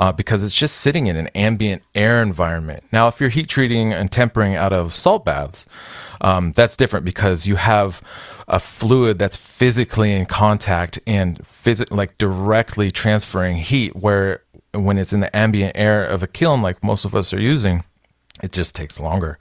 Uh, 0.00 0.12
because 0.12 0.44
it's 0.44 0.54
just 0.54 0.76
sitting 0.76 1.08
in 1.08 1.16
an 1.16 1.26
ambient 1.34 1.82
air 1.92 2.22
environment. 2.22 2.84
Now, 2.92 3.08
if 3.08 3.18
you're 3.18 3.30
heat 3.30 3.48
treating 3.48 3.92
and 3.92 4.12
tempering 4.12 4.54
out 4.54 4.72
of 4.72 4.94
salt 4.94 5.24
baths, 5.24 5.66
um, 6.20 6.52
that's 6.52 6.76
different 6.76 7.04
because 7.04 7.46
you 7.46 7.56
have 7.56 8.02
a 8.46 8.58
fluid 8.58 9.18
that's 9.18 9.36
physically 9.36 10.12
in 10.12 10.26
contact 10.26 10.98
and 11.06 11.38
phys- 11.40 11.90
like 11.90 12.16
directly 12.18 12.90
transferring 12.90 13.56
heat 13.56 13.94
where 13.94 14.42
when 14.72 14.98
it's 14.98 15.12
in 15.12 15.20
the 15.20 15.34
ambient 15.36 15.72
air 15.74 16.04
of 16.04 16.22
a 16.22 16.26
kiln 16.26 16.62
like 16.62 16.82
most 16.82 17.04
of 17.04 17.14
us 17.14 17.32
are 17.32 17.40
using 17.40 17.84
it 18.42 18.52
just 18.52 18.74
takes 18.74 19.00
longer. 19.00 19.38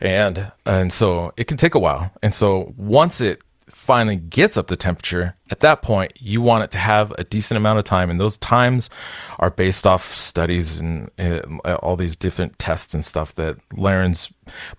And 0.00 0.52
and 0.64 0.92
so 0.92 1.32
it 1.36 1.44
can 1.44 1.56
take 1.56 1.74
a 1.74 1.78
while. 1.78 2.10
And 2.22 2.34
so 2.34 2.74
once 2.76 3.20
it 3.20 3.42
finally 3.86 4.16
gets 4.16 4.56
up 4.56 4.66
to 4.66 4.76
temperature 4.76 5.34
at 5.50 5.60
that 5.60 5.80
point 5.80 6.12
you 6.20 6.40
want 6.40 6.64
it 6.64 6.70
to 6.72 6.78
have 6.78 7.12
a 7.18 7.24
decent 7.24 7.56
amount 7.56 7.78
of 7.78 7.84
time 7.84 8.10
and 8.10 8.18
those 8.20 8.36
times 8.38 8.90
are 9.38 9.50
based 9.50 9.86
off 9.86 10.12
studies 10.14 10.80
and, 10.80 11.08
and 11.16 11.60
all 11.82 11.96
these 11.96 12.16
different 12.16 12.58
tests 12.58 12.94
and 12.94 13.04
stuff 13.04 13.34
that 13.34 13.56
Larrin's 13.74 14.32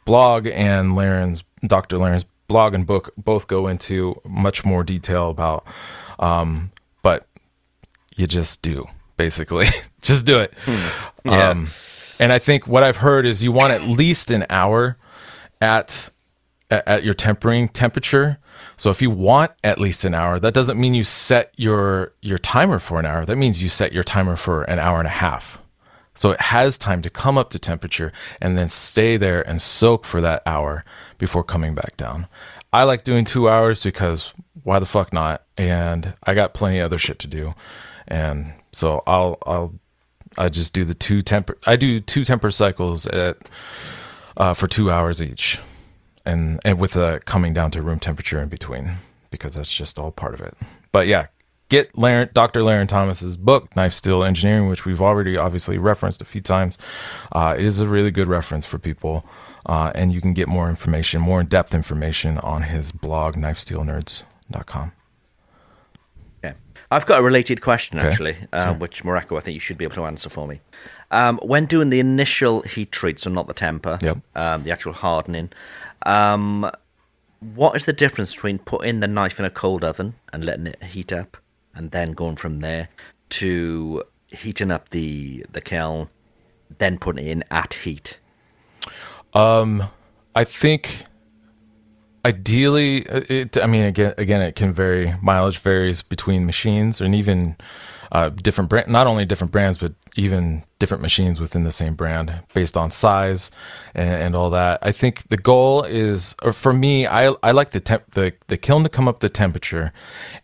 blog 0.05 0.47
and 0.47 0.95
Larrin's 0.95 1.43
Dr. 1.66 1.97
Larrin's 1.97 2.26
blog 2.47 2.74
and 2.74 2.86
book 2.86 3.12
both 3.18 3.47
go 3.47 3.68
into 3.68 4.20
much 4.26 4.64
more 4.66 4.84
detail 4.84 5.30
about 5.30 5.66
um, 6.20 6.72
but 7.01 7.26
you 8.16 8.28
just 8.28 8.62
do 8.62 8.88
basically 9.18 9.68
just 10.01 10.26
do 10.26 10.39
it 10.39 10.53
Hmm. 10.66 10.88
Yeah. 11.30 11.49
um, 11.49 11.68
and 12.20 12.32
i 12.34 12.39
think 12.39 12.68
what 12.68 12.84
i've 12.84 12.97
heard 12.97 13.26
is 13.26 13.43
you 13.43 13.51
want 13.51 13.72
at 13.74 13.84
least 13.84 14.32
an 14.32 14.45
hour 14.49 14.97
at 15.62 16.10
at 16.70 17.03
your 17.03 17.14
tempering 17.14 17.70
temperature 17.70 18.38
so 18.76 18.89
if 18.89 19.01
you 19.01 19.10
want 19.10 19.51
at 19.64 19.80
least 19.80 20.05
an 20.05 20.14
hour 20.14 20.39
that 20.39 20.53
doesn't 20.53 20.80
mean 20.80 20.93
you 20.93 21.03
set 21.03 21.53
your 21.58 22.14
your 22.22 22.38
timer 22.38 22.80
for 22.80 22.99
an 22.99 23.05
hour 23.05 23.26
that 23.26 23.36
means 23.36 23.62
you 23.62 23.70
set 23.70 23.93
your 23.93 24.03
timer 24.03 24.36
for 24.36 24.64
an 24.64 24.80
hour 24.80 24.99
and 24.99 25.08
a 25.08 25.12
half 25.12 25.60
so 26.18 26.32
it 26.32 26.41
has 26.41 26.78
time 26.78 27.03
to 27.03 27.10
come 27.12 27.38
up 27.38 27.51
to 27.51 27.60
temperature 27.60 28.12
and 28.41 28.58
then 28.58 28.70
stay 28.70 29.18
there 29.18 29.47
and 29.47 29.62
soak 29.62 30.03
for 30.03 30.20
that 30.22 30.41
hour 30.47 30.84
before 31.20 31.43
coming 31.43 31.76
back 31.76 31.95
down. 31.95 32.28
I 32.74 32.84
like 32.84 33.03
doing 33.03 33.24
two 33.24 33.47
hours 33.47 33.84
because 33.84 34.34
why 34.64 34.80
the 34.80 34.88
fuck 34.88 35.14
not? 35.14 35.43
And 35.58 36.16
I 36.24 36.34
got 36.34 36.55
plenty 36.55 36.80
of 36.80 36.86
other 36.86 36.97
shit 36.97 37.20
to 37.20 37.28
do. 37.28 37.53
And 38.08 38.53
so 38.74 39.03
I'll 39.05 39.38
I'll 39.45 39.76
I 40.38 40.49
just 40.49 40.74
do 40.74 40.86
the 40.86 40.95
two 40.95 41.22
temper 41.22 41.58
I 41.66 41.76
do 41.76 41.99
two 41.99 42.26
temper 42.26 42.49
cycles 42.49 43.05
at 43.05 43.38
uh, 44.36 44.53
for 44.55 44.68
two 44.68 44.89
hours 44.89 45.22
each. 45.22 45.60
And 46.28 46.60
and 46.66 46.78
with 46.80 46.96
a 46.96 47.22
coming 47.26 47.54
down 47.54 47.72
to 47.72 47.82
room 47.82 48.00
temperature 48.00 48.40
in 48.42 48.50
between 48.50 48.98
because 49.32 49.56
that's 49.56 49.74
just 49.74 49.98
all 49.98 50.12
part 50.12 50.34
of 50.34 50.42
it. 50.42 50.54
But 50.92 51.08
yeah, 51.08 51.28
get 51.70 51.94
Larrin, 51.94 52.34
Dr. 52.34 52.62
Larrin 52.62 52.88
Thomas's 52.88 53.38
book, 53.38 53.74
Knife 53.76 53.94
Steel 53.94 54.24
Engineering, 54.24 54.68
which 54.70 54.86
we've 54.86 55.02
already 55.02 55.38
obviously 55.38 55.78
referenced 55.78 56.22
a 56.22 56.26
few 56.26 56.42
times. 56.42 56.78
Uh, 57.32 57.56
it 57.58 57.66
is 57.66 57.80
a 57.80 57.88
really 57.88 58.12
good 58.12 58.28
reference 58.28 58.66
for 58.66 58.78
people, 58.78 59.26
uh, 59.66 59.92
and 59.96 60.12
you 60.14 60.22
can 60.22 60.34
get 60.34 60.48
more 60.48 60.70
information, 60.70 61.22
more 61.22 61.40
in 61.40 61.46
depth 61.48 61.74
information 61.74 62.38
on 62.40 62.64
his 62.64 62.92
blog, 62.92 63.36
knifesteelnerds.com. 63.36 64.92
Okay. 66.44 66.56
I've 66.92 67.06
got 67.06 67.20
a 67.20 67.24
related 67.24 67.62
question 67.62 68.00
Okay. 68.00 68.08
actually, 68.08 68.36
uh, 68.54 68.74
which 68.76 69.04
Mareko 69.04 69.38
I 69.38 69.42
think 69.42 69.54
you 69.56 69.60
should 69.60 69.78
be 69.78 69.86
able 69.86 69.96
to 69.96 70.06
answer 70.06 70.30
for 70.30 70.48
me. 70.48 70.62
Um, 71.12 71.38
when 71.42 71.66
doing 71.66 71.90
the 71.90 72.00
initial 72.00 72.62
heat 72.64 72.92
treat, 72.92 73.20
so 73.20 73.30
not 73.30 73.48
the 73.48 73.54
temper, 73.54 73.98
Yep. 74.02 74.18
um, 74.36 74.64
the 74.64 74.72
actual 74.72 74.94
hardening, 74.94 75.50
um, 76.08 76.72
what 77.39 77.76
is 77.76 77.86
the 77.86 77.93
difference 77.93 78.34
between 78.34 78.60
putting 78.60 79.01
the 79.01 79.08
knife 79.08 79.39
in 79.39 79.45
a 79.45 79.49
cold 79.49 79.84
oven 79.84 80.16
and 80.34 80.43
letting 80.43 80.68
it 80.68 80.82
heat 80.82 81.14
up, 81.14 81.38
and 81.76 81.91
then 81.91 82.14
going 82.14 82.38
from 82.38 82.62
there 82.62 82.89
to 83.30 84.03
heating 84.28 84.72
up 84.72 84.89
the 84.89 85.45
the 85.51 85.62
kiln, 85.62 86.10
then 86.80 86.97
putting 86.97 87.28
it 87.28 87.32
in 87.32 87.43
at 87.51 87.74
heat? 87.76 88.20
Um, 89.34 89.84
I 90.34 90.45
think 90.45 91.03
ideally, 92.26 93.08
uh, 93.10 93.22
it, 93.30 93.58
I 93.58 93.68
mean, 93.68 93.84
again, 93.84 94.14
again, 94.18 94.41
it 94.41 94.55
can 94.55 94.72
vary. 94.74 95.14
Mileage 95.22 95.60
varies 95.60 96.01
between 96.01 96.45
machines, 96.45 97.01
and 97.01 97.14
even 97.14 97.58
uh, 98.12 98.30
different 98.30 98.70
brand, 98.70 98.88
not 98.88 99.08
only 99.08 99.26
different 99.26 99.51
brands, 99.51 99.78
but 99.78 99.93
even 100.16 100.64
different 100.80 101.01
machines 101.01 101.39
within 101.39 101.64
the 101.64 101.72
same 101.72 101.95
brand, 101.95 102.43
based 102.53 102.78
on 102.78 102.91
size 102.91 103.51
and, 103.95 104.10
and 104.10 104.36
all 104.36 104.49
that. 104.49 104.80
I 104.82 104.91
think 104.91 105.28
the 105.30 105.38
goal 105.38 105.84
is, 105.84 106.36
or 106.43 106.53
for 106.53 106.74
me, 106.74 107.08
I 107.08 107.34
I 107.43 107.51
like 107.51 107.72
the 107.72 107.80
temp, 107.80 108.12
the 108.12 108.34
the 108.47 108.58
kiln 108.58 108.84
to 108.84 108.89
come 108.89 109.08
up 109.08 109.20
to 109.20 109.30
temperature, 109.30 109.91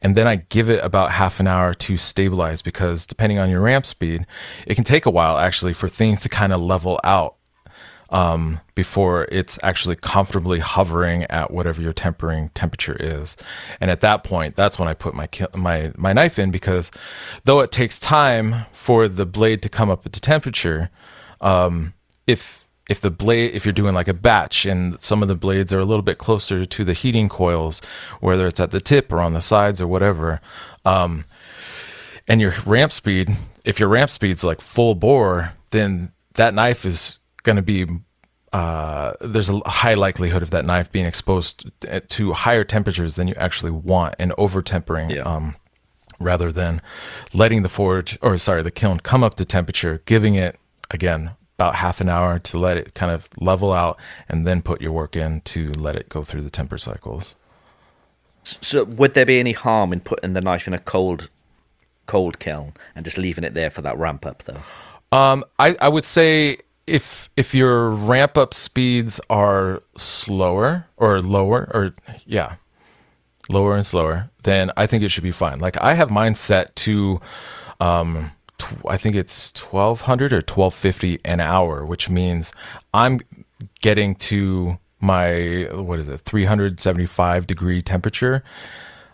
and 0.01 0.15
then 0.15 0.27
I 0.27 0.37
give 0.37 0.69
it 0.69 0.83
about 0.83 1.11
half 1.11 1.39
an 1.39 1.47
hour 1.47 1.73
to 1.73 1.97
stabilize 1.97 2.61
because 2.61 3.05
depending 3.07 3.39
on 3.39 3.49
your 3.49 3.61
ramp 3.61 3.85
speed, 3.85 4.25
it 4.65 4.75
can 4.75 4.83
take 4.83 5.05
a 5.05 5.11
while 5.11 5.37
actually 5.37 5.73
for 5.73 5.87
things 5.87 6.21
to 6.21 6.29
kind 6.29 6.53
of 6.53 6.61
level 6.61 6.99
out 7.03 7.35
um, 8.13 8.59
before 8.75 9.27
it's 9.31 9.57
actually 9.63 9.95
comfortably 9.95 10.59
hovering 10.59 11.23
at 11.23 11.49
whatever 11.51 11.81
your 11.81 11.93
tempering 11.93 12.49
temperature 12.49 12.95
is. 12.99 13.35
And 13.81 13.89
at 13.89 14.01
that 14.01 14.23
point, 14.23 14.55
that's 14.55 14.77
when 14.77 14.87
I 14.87 14.93
put 14.93 15.15
my 15.15 15.27
my 15.55 15.91
my 15.97 16.13
knife 16.13 16.37
in 16.37 16.51
because 16.51 16.91
though 17.43 17.59
it 17.59 17.71
takes 17.71 17.99
time 17.99 18.65
for 18.71 19.07
the 19.07 19.25
blade 19.25 19.63
to 19.63 19.69
come 19.69 19.89
up 19.89 20.03
to 20.03 20.09
the 20.09 20.19
temperature, 20.19 20.91
um, 21.41 21.95
if 22.27 22.65
if 22.87 23.01
the 23.01 23.09
blade 23.09 23.55
if 23.55 23.65
you're 23.65 23.73
doing 23.73 23.95
like 23.95 24.07
a 24.07 24.13
batch 24.13 24.67
and 24.67 25.01
some 25.01 25.23
of 25.23 25.27
the 25.27 25.35
blades 25.35 25.73
are 25.73 25.79
a 25.79 25.85
little 25.85 26.03
bit 26.03 26.19
closer 26.19 26.65
to 26.65 26.85
the 26.85 26.93
heating 26.93 27.27
coils, 27.27 27.81
whether 28.19 28.45
it's 28.45 28.59
at 28.59 28.69
the 28.69 28.79
tip 28.79 29.11
or 29.11 29.21
on 29.21 29.33
the 29.33 29.41
sides 29.41 29.81
or 29.81 29.87
whatever, 29.87 30.39
um, 30.85 31.25
and 32.27 32.39
your 32.39 32.53
ramp 32.67 32.91
speed, 32.91 33.35
if 33.65 33.79
your 33.79 33.89
ramp 33.89 34.11
speed's 34.11 34.43
like 34.43 34.61
full 34.61 34.93
bore, 34.93 35.53
then 35.71 36.11
that 36.35 36.53
knife 36.53 36.85
is 36.85 37.17
going 37.43 37.55
to 37.57 37.61
be 37.61 37.85
uh, 38.51 39.13
there's 39.19 39.49
a 39.49 39.59
high 39.67 39.95
likelihood 39.95 40.43
of 40.43 40.51
that 40.51 40.63
knife 40.63 40.91
being 40.91 41.05
exposed 41.07 41.71
to 42.09 42.33
higher 42.33 42.63
temperatures 42.63 43.15
than 43.15 43.27
you 43.27 43.33
actually 43.35 43.71
want 43.71 44.13
and 44.19 44.31
over 44.37 44.61
tempering 44.61 45.09
Yeah. 45.09 45.21
um, 45.23 45.55
rather 46.19 46.51
than 46.51 46.79
letting 47.33 47.63
the 47.63 47.69
forge 47.69 48.17
or 48.21 48.37
sorry 48.37 48.61
the 48.61 48.69
kiln 48.71 48.99
come 48.99 49.23
up 49.23 49.33
to 49.35 49.45
temperature 49.45 50.01
giving 50.05 50.35
it 50.35 50.57
again 50.91 51.31
about 51.57 51.75
half 51.75 51.99
an 51.99 52.09
hour 52.09 52.37
to 52.39 52.59
let 52.59 52.77
it 52.77 52.93
kind 52.93 53.11
of 53.11 53.27
level 53.39 53.73
out 53.73 53.97
and 54.29 54.45
then 54.45 54.61
put 54.61 54.81
your 54.81 54.91
work 54.91 55.15
in 55.15 55.41
to 55.41 55.71
let 55.71 55.95
it 55.95 56.07
go 56.09 56.23
through 56.23 56.41
the 56.43 56.49
temper 56.51 56.77
cycles 56.77 57.33
So, 58.43 58.83
would 58.83 59.13
there 59.15 59.25
be 59.25 59.39
any 59.39 59.53
harm 59.53 59.91
in 59.93 59.99
putting 60.01 60.33
the 60.33 60.41
knife 60.41 60.67
in 60.67 60.73
a 60.73 60.79
cold, 60.79 61.29
cold 62.05 62.37
kiln 62.39 62.73
and 62.95 63.03
just 63.05 63.17
leaving 63.17 63.43
it 63.43 63.53
there 63.53 63.69
for 63.71 63.81
that 63.81 63.97
ramp 63.97 64.25
up, 64.25 64.43
though? 64.43 64.61
Um, 65.17 65.43
I, 65.57 65.75
I 65.79 65.89
would 65.89 66.03
say 66.05 66.57
if 66.87 67.29
if 67.37 67.53
your 67.53 67.89
ramp 67.89 68.37
up 68.37 68.53
speeds 68.53 69.21
are 69.29 69.81
slower 69.95 70.85
or 70.97 71.21
lower 71.21 71.69
or 71.73 71.93
yeah, 72.25 72.55
lower 73.49 73.75
and 73.75 73.85
slower, 73.85 74.29
then 74.43 74.71
I 74.75 74.87
think 74.87 75.03
it 75.03 75.09
should 75.09 75.23
be 75.23 75.31
fine. 75.31 75.59
Like 75.59 75.77
I 75.81 75.93
have 75.93 76.11
mine 76.11 76.35
set 76.35 76.75
to, 76.77 77.21
um, 77.79 78.31
tw- 78.57 78.85
I 78.87 78.97
think 78.97 79.15
it's 79.15 79.51
twelve 79.51 80.01
hundred 80.01 80.33
or 80.33 80.41
twelve 80.41 80.73
fifty 80.73 81.19
an 81.23 81.39
hour, 81.39 81.85
which 81.85 82.09
means 82.09 82.53
I'm 82.93 83.21
getting 83.81 84.15
to 84.15 84.77
my 84.99 85.67
what 85.71 85.99
is 85.99 86.09
it 86.09 86.21
three 86.21 86.45
hundred 86.45 86.79
seventy 86.79 87.05
five 87.05 87.47
degree 87.47 87.81
temperature, 87.81 88.43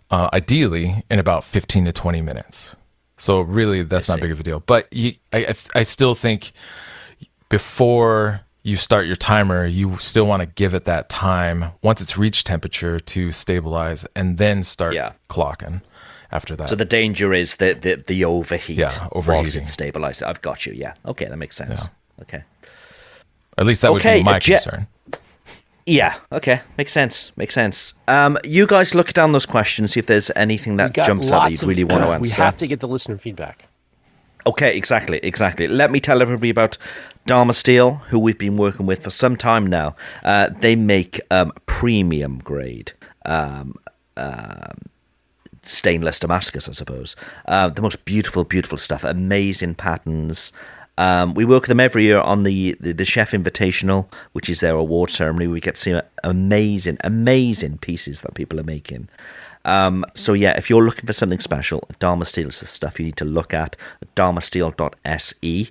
uh, 0.10 0.30
ideally 0.34 1.04
in 1.10 1.20
about 1.20 1.44
fifteen 1.44 1.86
to 1.86 1.92
twenty 1.92 2.22
minutes. 2.22 2.76
So 3.18 3.42
really, 3.42 3.84
that's 3.84 4.08
not 4.08 4.22
big 4.22 4.32
of 4.32 4.40
a 4.40 4.44
deal. 4.44 4.62
But 4.62 4.92
you, 4.94 5.16
I, 5.34 5.40
I, 5.40 5.80
I 5.80 5.84
still 5.84 6.16
think 6.16 6.54
before 7.50 8.42
you 8.64 8.78
start 8.78 9.08
your 9.08 9.16
timer, 9.16 9.66
you 9.66 9.98
still 10.00 10.26
want 10.28 10.42
to 10.42 10.46
give 10.46 10.74
it 10.74 10.86
that 10.86 11.10
time 11.10 11.72
once 11.82 12.02
it's 12.02 12.18
reached 12.18 12.46
temperature 12.48 13.00
to 13.00 13.32
stabilize, 13.32 14.06
and 14.16 14.38
then 14.38 14.64
start 14.64 14.94
Yeah. 14.94 15.14
clocking 15.30 15.82
after 16.32 16.56
that. 16.56 16.70
So 16.70 16.76
the 16.76 16.86
danger 16.86 17.34
is 17.34 17.56
the 17.56 17.74
the, 17.74 18.04
the 18.06 18.26
overheat. 18.26 18.78
Yeah, 18.78 18.90
Whilst 18.90 19.12
overheating. 19.14 19.64
it's 19.64 19.72
stabilized. 19.74 20.24
I've 20.24 20.42
got 20.42 20.66
you. 20.66 20.74
Yeah. 20.74 20.94
Okay, 21.06 21.26
that 21.26 21.38
makes 21.38 21.56
sense. 21.56 21.88
Okay. 22.22 22.44
At 23.58 23.66
least 23.66 23.82
that 23.82 23.92
would 23.92 24.04
be 24.04 24.24
my 24.24 24.40
Je- 24.40 24.54
concern. 24.54 24.88
Yeah. 25.86 26.16
Okay. 26.32 26.62
Makes 26.78 26.94
sense. 26.94 27.32
Makes 27.36 27.56
sense. 27.56 27.94
Um, 28.08 28.38
you 28.44 28.68
guys 28.68 28.94
look 28.94 29.12
down 29.14 29.32
those 29.32 29.48
questions. 29.48 29.94
See 29.94 30.00
if 30.00 30.06
there's 30.06 30.30
anything 30.36 30.78
that 30.78 30.94
jumps 30.94 31.32
out 31.32 31.50
that 31.50 31.62
you 31.62 31.68
really 31.68 31.84
want 31.84 32.04
to 32.04 32.10
answer. 32.12 32.22
We 32.22 32.30
have 32.30 32.56
to 32.58 32.68
get 32.68 32.80
the 32.80 32.88
listener 32.88 33.18
feedback. 33.18 33.66
Okay, 34.46 34.78
exactly, 34.78 35.20
exactly. 35.24 35.68
Let 35.68 35.90
me 35.92 36.00
tell 36.00 36.22
everybody 36.22 36.50
about 36.52 36.78
Damasteel, 37.28 38.02
who 38.06 38.20
we've 38.20 38.38
been 38.38 38.58
working 38.58 38.86
with 38.86 39.04
for 39.04 39.10
some 39.10 39.36
time 39.36 39.68
now. 39.68 39.96
Uh, 40.24 40.50
they 40.60 40.76
make 40.76 41.22
um, 41.30 41.52
premium 41.66 42.40
grade 42.40 42.94
um, 43.26 43.76
um, 44.18 44.80
stainless 45.62 46.20
Damascus, 46.20 46.68
I 46.68 46.72
suppose. 46.74 47.16
Uh, 47.48 47.70
the 47.70 47.82
most 47.82 48.04
beautiful, 48.06 48.44
beautiful 48.44 48.78
stuff. 48.78 49.04
Amazing 49.04 49.76
patterns. 49.76 50.52
Um, 50.98 51.34
we 51.34 51.46
work 51.46 51.64
with 51.64 51.70
them 51.70 51.80
every 51.80 52.04
year 52.04 52.20
on 52.20 52.44
the, 52.44 52.76
the, 52.82 52.92
the 52.92 53.06
Chef 53.06 53.32
Invitational, 53.32 54.12
which 54.34 54.50
is 54.50 54.60
their 54.60 54.76
award 54.76 55.10
ceremony. 55.10 55.48
We 55.48 55.62
get 55.62 55.76
to 55.76 55.82
see 55.82 56.00
amazing, 56.26 56.98
amazing 57.04 57.78
pieces 57.78 58.22
that 58.22 58.34
people 58.34 58.60
are 58.60 58.66
making. 58.66 59.08
Um, 59.66 60.06
so 60.16 60.34
yeah, 60.34 60.58
if 60.58 60.70
you're 60.70 60.84
looking 60.84 61.06
for 61.06 61.14
something 61.14 61.40
special, 61.40 61.88
Damasteel 62.00 62.48
is 62.48 62.60
the 62.60 62.66
stuff 62.66 63.00
you 63.00 63.06
need 63.06 63.18
to 63.18 63.26
look 63.26 63.54
at. 63.54 63.76
Damasteel.se. 64.16 65.70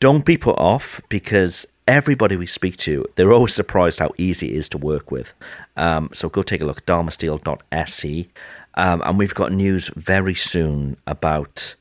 Don't 0.00 0.24
be 0.24 0.36
put 0.36 0.58
off 0.58 1.00
because 1.08 1.66
everybody 1.88 2.36
we 2.36 2.46
speak 2.46 2.76
to, 2.78 3.04
they're 3.16 3.32
always 3.32 3.54
surprised 3.54 3.98
how 3.98 4.12
easy 4.16 4.50
it 4.50 4.56
is 4.56 4.68
to 4.70 4.78
work 4.78 5.10
with. 5.10 5.34
Um, 5.76 6.10
so 6.12 6.28
go 6.28 6.42
take 6.42 6.60
a 6.60 6.64
look, 6.64 6.84
damasteel.se. 6.86 8.28
Um, 8.74 9.02
and 9.04 9.18
we've 9.18 9.34
got 9.34 9.52
news 9.52 9.90
very 9.96 10.34
soon 10.34 10.96
about 11.06 11.74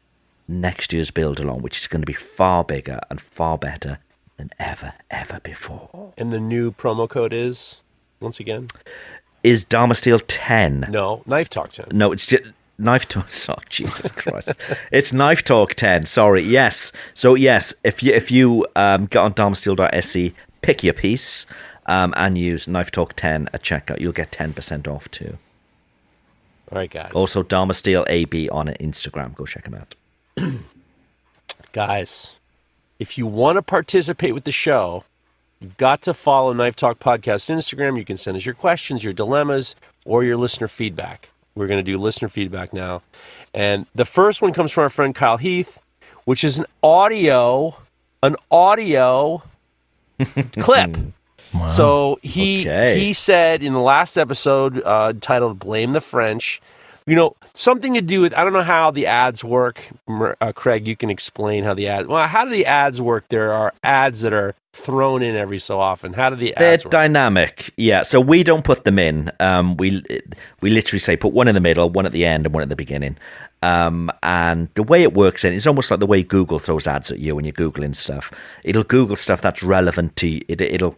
next 0.48 0.94
year's 0.94 1.12
build 1.12 1.40
along, 1.40 1.62
which 1.62 1.80
is 1.80 1.88
going 1.88 2.02
to 2.02 2.06
be 2.06 2.14
far 2.14 2.64
bigger 2.64 3.00
and 3.10 3.20
far 3.20 3.58
better 3.58 4.00
than 4.38 4.52
ever, 4.60 4.94
ever 5.10 5.40
before. 5.42 6.14
And 6.18 6.32
the 6.32 6.40
new 6.40 6.72
promo 6.72 7.10
code 7.10 7.34
is 7.34 7.82
once 8.20 8.40
again 8.40 8.68
Is 9.46 9.64
Damasteel 9.64 10.24
10? 10.28 10.88
no 10.90 11.22
knife 11.28 11.52
talk 11.52 11.72
ten. 11.72 11.86
No, 11.92 12.12
it's 12.12 12.26
just 12.26 12.44
knife 12.80 13.08
talk. 13.08 13.28
Oh, 13.50 13.62
Jesus 13.70 14.10
Christ! 14.12 14.54
it's 14.92 15.14
knife 15.14 15.44
talk 15.44 15.76
ten. 15.76 16.08
Sorry. 16.08 16.42
Yes. 16.42 16.92
So 17.14 17.36
yes, 17.36 17.72
if 17.84 18.02
you 18.02 18.12
if 18.12 18.32
you 18.32 18.66
um, 18.76 19.06
get 19.06 19.20
on 19.20 19.36
damasteel.se, 19.36 20.34
pick 20.64 20.84
your 20.84 20.96
piece, 20.96 21.46
um, 21.86 22.12
and 22.18 22.40
use 22.40 22.68
knife 22.68 22.90
talk 22.90 23.14
ten 23.16 23.48
at 23.54 23.62
checkout, 23.62 24.00
you'll 24.00 24.14
get 24.14 24.32
ten 24.32 24.52
percent 24.52 24.88
off 24.88 25.12
too. 25.12 25.38
All 26.72 26.80
right, 26.80 26.90
guys. 26.90 27.12
Also, 27.14 27.44
Damasteel 27.44 28.06
AB 28.10 28.50
on 28.50 28.70
Instagram. 28.70 29.36
Go 29.36 29.46
check 29.46 29.66
them 29.66 29.76
out. 29.76 29.94
guys, 31.72 32.38
if 32.98 33.16
you 33.20 33.28
want 33.28 33.58
to 33.58 33.62
participate 33.62 34.34
with 34.34 34.46
the 34.46 34.52
show, 34.52 35.04
you've 35.66 35.78
got 35.78 36.02
to 36.04 36.14
follow 36.14 36.54
Knife 36.54 36.76
Talk 36.76 37.00
Podcast 37.00 37.50
Instagram. 37.50 37.98
You 37.98 38.06
can 38.06 38.18
send 38.18 38.38
us 38.38 38.46
your 38.46 38.54
questions, 38.54 39.04
your 39.04 39.14
dilemmas, 39.14 39.76
or 40.06 40.24
your 40.24 40.38
listener 40.38 40.68
feedback. 40.68 41.30
We're 41.56 41.66
going 41.66 41.84
to 41.84 41.92
do 41.92 41.98
listener 41.98 42.28
feedback 42.28 42.72
now. 42.72 43.02
And 43.52 43.88
the 43.96 44.06
first 44.06 44.44
one 44.44 44.54
comes 44.54 44.72
from 44.72 44.84
our 44.84 44.90
friend 44.90 45.16
Kyle 45.16 45.38
Heath, 45.38 45.80
which 46.26 46.44
is 46.44 46.60
an 46.60 46.66
audio, 46.84 47.78
an 48.22 48.36
audio 48.52 49.42
clip. 50.60 50.98
So 51.68 52.20
he 52.22 52.68
Okay. 52.68 53.00
he 53.00 53.14
said 53.14 53.64
in 53.64 53.74
the 53.74 53.80
last 53.80 54.18
episode 54.18 54.84
uh, 54.84 55.14
titled 55.20 55.58
"Blame 55.58 55.94
the 55.94 56.02
French," 56.02 56.62
you 57.08 57.16
know, 57.16 57.36
something 57.54 57.94
to 57.94 58.02
do 58.02 58.22
with 58.22 58.34
I 58.34 58.44
don't 58.44 58.54
know 58.54 58.64
how 58.64 58.92
the 58.92 59.06
ads 59.06 59.44
work. 59.44 59.90
Uh, 60.10 60.52
Craig, 60.54 60.88
you 60.88 60.96
can 60.96 61.10
explain 61.10 61.64
how 61.64 61.74
the 61.74 61.88
ads. 61.88 62.08
Well, 62.08 62.28
how 62.28 62.46
do 62.46 62.52
the 62.52 62.66
ads 62.66 63.02
work? 63.02 63.28
There 63.30 63.54
are 63.54 63.74
ads 63.84 64.22
that 64.22 64.34
are 64.34 64.56
thrown 64.74 65.22
in 65.22 65.36
every 65.36 65.60
so 65.60 65.80
often. 65.80 66.14
How 66.14 66.30
do 66.32 66.36
the 66.36 66.56
ads 66.58 66.84
They're 66.84 66.88
work? 66.88 66.92
dynamic, 66.92 67.72
yeah. 67.78 68.04
So 68.04 68.20
we 68.20 68.44
don't 68.44 68.64
put 68.66 68.86
them 68.86 68.98
in. 69.00 69.32
Um, 69.40 69.78
we 69.78 70.04
we 70.62 70.72
literally 70.72 71.00
say 71.00 71.16
put 71.16 71.34
one 71.34 71.48
in 71.48 71.56
the 71.56 71.62
middle, 71.62 71.90
one 71.90 72.06
at 72.06 72.12
the 72.12 72.26
end, 72.26 72.46
and 72.46 72.54
one 72.54 72.64
at 72.64 72.70
the 72.70 72.76
beginning. 72.76 73.18
Um, 73.62 74.12
and 74.24 74.70
the 74.76 74.84
way 74.84 75.04
it 75.04 75.14
works, 75.14 75.44
in 75.44 75.54
it's 75.54 75.68
almost 75.68 75.92
like 75.92 76.00
the 76.00 76.06
way 76.06 76.24
Google 76.24 76.60
throws 76.60 76.88
ads 76.88 77.12
at 77.12 77.20
you 77.20 77.36
when 77.36 77.46
you're 77.46 77.54
googling 77.54 77.96
stuff. 77.96 78.32
It'll 78.64 78.84
Google 78.84 79.16
stuff 79.16 79.42
that's 79.42 79.64
relevant 79.64 80.16
to 80.18 80.28
you. 80.28 80.42
It, 80.48 80.62
it'll 80.62 80.98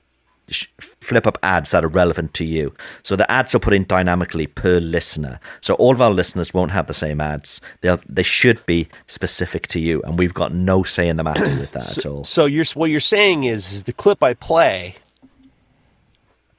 flip 1.02 1.28
up 1.28 1.38
ads 1.44 1.72
that 1.72 1.84
are 1.84 1.90
relevant 1.90 2.34
to 2.36 2.46
you. 2.46 2.74
So 3.04 3.16
the 3.16 3.30
ads 3.32 3.54
are 3.56 3.60
put 3.60 3.74
in 3.74 3.86
dynamically 3.86 4.48
per 4.48 4.80
listener. 4.80 5.40
So 5.62 5.74
all 5.76 5.92
of 5.92 6.02
our 6.02 6.12
listeners 6.12 6.54
won't 6.54 6.72
have 6.72 6.88
the 6.88 6.94
same 6.94 7.22
ads. 7.22 7.62
They 7.82 7.96
they 8.08 8.24
should 8.24 8.66
be 8.66 8.88
specific 9.08 9.68
to 9.68 9.80
you, 9.80 10.02
and 10.04 10.18
we've 10.18 10.34
got 10.34 10.54
no 10.54 10.84
say 10.84 11.08
in 11.08 11.18
the 11.18 11.24
matter 11.24 11.44
with 11.44 11.72
that 11.72 11.98
at 11.98 12.06
all. 12.06 12.24
So 12.24 12.46
you're 12.46 12.66
what 12.74 12.90
you're 12.90 13.00
saying 13.00 13.44
is, 13.44 13.72
is 13.72 13.84
the 13.84 13.94
clip 13.94 14.24
I 14.24 14.34
play 14.34 14.96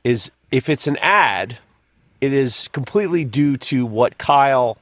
is 0.05 0.31
if 0.51 0.69
it's 0.69 0.87
an 0.87 0.97
ad, 0.99 1.59
it 2.21 2.33
is 2.33 2.69
completely 2.69 3.25
due 3.25 3.57
to 3.57 3.85
what 3.85 4.19
Kyle 4.19 4.79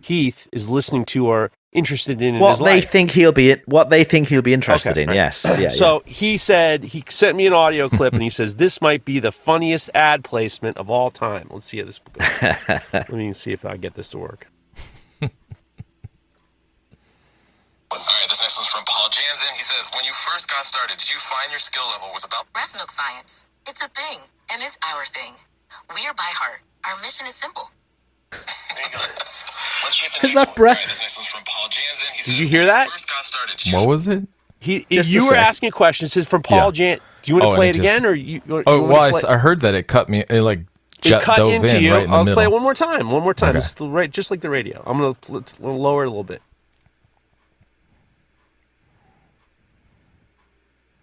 Heath 0.00 0.48
is 0.52 0.68
listening 0.68 1.04
to 1.06 1.26
or 1.26 1.50
interested 1.78 2.20
in 2.20 2.34
in 2.34 2.40
What 2.40 2.50
his 2.50 2.58
they 2.60 2.80
life. 2.80 2.90
think 2.90 3.12
he'll 3.12 3.32
be, 3.32 3.54
what 3.66 3.88
they 3.90 4.04
think 4.04 4.28
he'll 4.28 4.42
be 4.42 4.52
interested 4.52 4.90
Okay, 4.92 5.02
in. 5.02 5.08
right. 5.08 5.14
Yes, 5.14 5.46
yeah. 5.58 5.68
so 5.70 6.02
he 6.04 6.36
said 6.36 6.84
he 6.84 7.02
sent 7.08 7.36
me 7.36 7.46
an 7.46 7.52
audio 7.52 7.88
clip 7.96 8.12
and 8.12 8.22
he 8.22 8.28
says 8.30 8.56
this 8.56 8.80
might 8.82 9.04
be 9.04 9.18
the 9.20 9.32
funniest 9.32 9.88
ad 9.94 10.24
placement 10.24 10.76
of 10.76 10.90
all 10.90 11.10
time. 11.10 11.48
Let's 11.50 11.66
see 11.66 11.78
how 11.78 11.86
this 11.86 11.98
goes. 12.00 12.28
Let 12.92 13.10
me 13.12 13.32
see 13.32 13.52
if 13.52 13.64
I 13.64 13.76
get 13.78 13.94
this 13.94 14.10
to 14.10 14.18
work. 14.18 14.48
All 17.90 17.98
right, 17.98 18.28
this 18.28 18.42
next 18.42 18.58
one's 18.58 18.68
from 18.68 18.84
Paul 18.86 19.08
Jansen. 19.08 19.48
He 19.56 19.62
says, 19.62 19.88
"When 19.94 20.04
you 20.04 20.12
first 20.12 20.48
got 20.50 20.64
started, 20.64 20.98
did 20.98 21.08
you 21.08 21.18
find 21.18 21.50
your 21.50 21.58
skill 21.58 21.88
level 21.90 22.08
was 22.12 22.22
about 22.24 22.52
Breast 22.52 22.76
milk 22.76 22.90
science. 22.90 23.46
It's 23.66 23.82
a 23.82 23.88
thing, 23.88 24.18
and 24.52 24.60
it's 24.62 24.76
our 24.92 25.04
thing. 25.06 25.32
We 25.94 26.06
are 26.06 26.12
by 26.14 26.28
heart. 26.36 26.60
Our 26.84 26.96
mission 27.00 27.26
is 27.26 27.34
simple. 27.34 27.70
Is 30.22 30.34
that 30.34 30.48
one- 30.48 30.54
Brett? 30.56 30.76
All 30.76 30.80
right, 30.82 30.88
this 30.88 31.00
next 31.00 31.16
one's 31.16 31.28
from 31.28 31.42
Paul 31.46 31.68
Jansen. 31.68 32.06
He 32.16 32.22
Did 32.32 32.38
you 32.40 32.48
hear 32.48 32.66
that? 32.66 32.90
First 32.90 33.08
got 33.08 33.24
started, 33.24 33.56
did 33.56 33.66
you 33.68 33.76
What 33.76 33.88
was 33.88 34.06
it? 34.08 34.26
He, 34.60 34.84
Just 34.90 35.10
you 35.10 35.22
were 35.24 35.30
sec. 35.30 35.38
asking 35.38 35.68
a 35.68 35.72
question. 35.72 36.06
It 36.06 36.08
says 36.10 36.28
from 36.28 36.42
Paul 36.42 36.66
Yeah. 36.66 36.70
Jan. 36.72 36.98
Do 37.22 37.30
you 37.30 37.34
want 37.36 37.42
to 37.44 37.48
Oh, 37.48 37.54
play 37.54 37.68
it 37.68 37.76
it 37.76 37.82
just- 37.82 37.88
again, 37.96 38.04
or 38.06 38.14
you? 38.14 38.42
you 38.46 38.62
Oh, 38.66 38.80
wanna 38.80 38.92
well, 38.92 39.00
I, 39.02 39.10
play- 39.10 39.18
s- 39.20 39.24
I 39.24 39.36
heard 39.38 39.60
that 39.60 39.74
it 39.74 39.86
cut 39.86 40.08
me. 40.08 40.24
It 40.28 40.42
like 40.42 40.60
it 41.04 41.22
cut 41.22 41.36
dove 41.36 41.52
into 41.52 41.76
in 41.76 41.82
you. 41.84 41.94
right 41.94 42.04
in 42.04 42.12
I'll 42.12 42.24
middle. 42.24 42.34
play 42.34 42.44
it 42.44 42.50
one 42.50 42.62
more 42.62 42.74
time. 42.74 43.10
One 43.12 43.22
more 43.22 43.34
time. 43.34 43.50
Okay. 43.50 43.58
Just 43.60 43.78
right, 43.80 44.10
just 44.10 44.30
like 44.32 44.40
the 44.40 44.50
radio. 44.50 44.82
I'm 44.84 44.98
gonna 44.98 45.14
pl- 45.14 45.42
t- 45.42 45.54
lower 45.62 46.02
it 46.02 46.06
a 46.06 46.10
little 46.10 46.24
bit. 46.24 46.42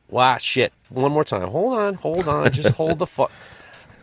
Wow, 0.09 0.37
shit! 0.37 0.71
One 0.89 1.11
more 1.11 1.23
time. 1.23 1.47
Hold 1.49 1.77
on, 1.77 1.93
hold 1.95 2.27
on. 2.27 2.51
Just 2.51 2.75
hold 2.75 2.99
the 2.99 3.07
fuck. 3.07 3.31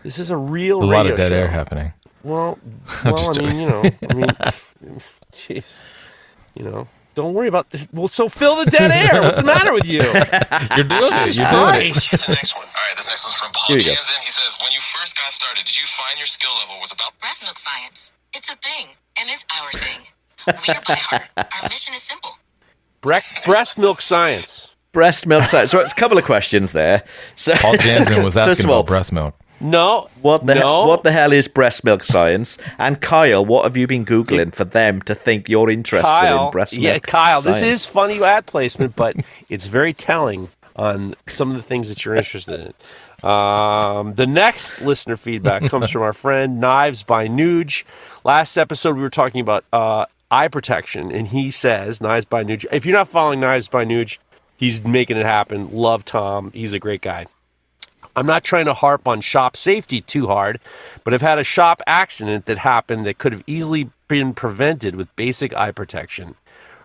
This 0.02 0.18
is 0.18 0.30
a 0.32 0.36
real 0.36 0.82
a 0.82 0.84
lot 0.84 0.92
radio 1.02 1.12
of 1.12 1.16
dead 1.16 1.28
show. 1.28 1.36
air 1.36 1.46
happening. 1.48 1.92
Well, 2.24 2.58
well, 3.04 3.16
just 3.16 3.38
I 3.38 3.42
mean, 3.42 3.58
you 3.58 3.66
know, 3.66 3.82
I 4.08 4.14
mean, 4.14 4.26
jeez. 5.32 5.76
You 6.54 6.64
know, 6.64 6.88
don't 7.14 7.34
worry 7.34 7.48
about. 7.48 7.70
The, 7.70 7.88
well, 7.92 8.08
so 8.08 8.28
fill 8.28 8.56
the 8.62 8.70
dead 8.70 8.90
air. 8.90 9.22
What's 9.22 9.38
the 9.38 9.44
matter 9.44 9.72
with 9.72 9.86
you? 9.86 10.02
You're 10.02 10.12
doing 10.12 11.12
it. 11.12 11.24
Jesus 11.24 11.38
You're 11.38 11.50
doing 11.50 11.86
it. 11.86 11.92
Christ. 11.92 12.10
This 12.10 12.28
next 12.28 12.54
one. 12.54 12.64
All 12.64 12.70
right, 12.70 12.96
this 12.96 13.08
next 13.08 13.24
one's 13.24 13.36
from 13.36 13.52
Paul 13.52 13.64
Here 13.68 13.76
we. 13.76 13.82
Jansen. 13.82 14.22
He 14.22 14.30
says, 14.30 14.56
when 14.62 14.72
you 14.72 14.80
first 14.80 15.16
got 15.16 15.32
started, 15.32 15.64
did 15.64 15.76
you 15.76 15.86
find 15.86 16.18
your 16.18 16.26
skill 16.26 16.52
level 16.60 16.76
was 16.80 16.92
about 16.92 17.18
Breast 17.18 17.42
milk 17.42 17.58
science. 17.58 18.12
It's 18.34 18.52
a 18.52 18.56
thing, 18.56 18.96
and 19.18 19.28
it's 19.30 19.44
our 19.60 19.70
thing. 19.72 20.06
We 20.46 20.74
are 20.74 20.82
by 20.86 20.94
heart. 20.94 21.22
Our 21.36 21.62
mission 21.64 21.94
is 21.94 22.02
simple. 22.02 22.30
Bre- 23.00 23.16
breast 23.44 23.78
milk 23.78 24.00
science. 24.00 24.74
Breast 24.92 25.26
milk 25.26 25.44
science. 25.44 25.70
So 25.70 25.80
it's 25.80 25.92
a 25.92 25.96
couple 25.96 26.18
of 26.18 26.24
questions 26.24 26.72
there. 26.72 27.04
So 27.34 27.54
Paul 27.54 27.76
Jansen 27.76 28.22
was 28.22 28.36
asking 28.36 28.66
all, 28.66 28.80
about 28.80 28.86
breast 28.86 29.12
milk. 29.12 29.34
No. 29.62 30.08
What 30.20 30.44
the 30.44 30.54
no. 30.54 30.82
he- 30.82 30.88
what 30.88 31.04
the 31.04 31.12
hell 31.12 31.32
is 31.32 31.48
breast 31.48 31.84
milk 31.84 32.02
science? 32.02 32.58
And 32.78 33.00
Kyle, 33.00 33.44
what 33.44 33.64
have 33.64 33.76
you 33.76 33.86
been 33.86 34.04
googling 34.04 34.54
for 34.54 34.64
them 34.64 35.00
to 35.02 35.14
think 35.14 35.48
you're 35.48 35.70
interested 35.70 36.06
Kyle, 36.06 36.46
in 36.46 36.50
breast 36.52 36.74
milk? 36.74 36.84
yeah, 36.84 36.98
Kyle. 36.98 37.40
This 37.40 37.62
is 37.62 37.86
funny 37.86 38.22
ad 38.22 38.46
placement, 38.46 38.96
but 38.96 39.16
it's 39.48 39.66
very 39.66 39.92
telling 39.92 40.50
on 40.76 41.14
some 41.26 41.50
of 41.50 41.56
the 41.56 41.62
things 41.62 41.88
that 41.88 42.04
you're 42.04 42.16
interested 42.16 42.60
in. 42.60 43.28
Um, 43.28 44.14
the 44.14 44.26
next 44.26 44.82
listener 44.82 45.16
feedback 45.16 45.62
comes 45.70 45.90
from 45.90 46.02
our 46.02 46.12
friend 46.12 46.58
Knives 46.58 47.04
by 47.04 47.28
Nuge. 47.28 47.84
Last 48.24 48.56
episode, 48.56 48.96
we 48.96 49.02
were 49.02 49.10
talking 49.10 49.40
about 49.40 49.64
uh, 49.72 50.06
eye 50.30 50.48
protection, 50.48 51.12
and 51.12 51.28
he 51.28 51.50
says 51.52 52.00
Knives 52.00 52.24
by 52.24 52.42
Nuge. 52.42 52.66
If 52.72 52.84
you're 52.84 52.96
not 52.96 53.08
following 53.08 53.38
Knives 53.38 53.68
by 53.68 53.84
Nuge, 53.84 54.18
he's 54.56 54.82
making 54.82 55.18
it 55.18 55.26
happen. 55.26 55.72
Love 55.72 56.04
Tom. 56.04 56.50
He's 56.52 56.74
a 56.74 56.80
great 56.80 57.00
guy. 57.00 57.26
I'm 58.14 58.26
not 58.26 58.44
trying 58.44 58.66
to 58.66 58.74
harp 58.74 59.08
on 59.08 59.20
shop 59.20 59.56
safety 59.56 60.00
too 60.00 60.26
hard, 60.26 60.60
but 61.04 61.14
I've 61.14 61.22
had 61.22 61.38
a 61.38 61.44
shop 61.44 61.80
accident 61.86 62.44
that 62.46 62.58
happened 62.58 63.06
that 63.06 63.18
could 63.18 63.32
have 63.32 63.44
easily 63.46 63.90
been 64.08 64.34
prevented 64.34 64.94
with 64.96 65.14
basic 65.16 65.56
eye 65.56 65.70
protection. 65.72 66.34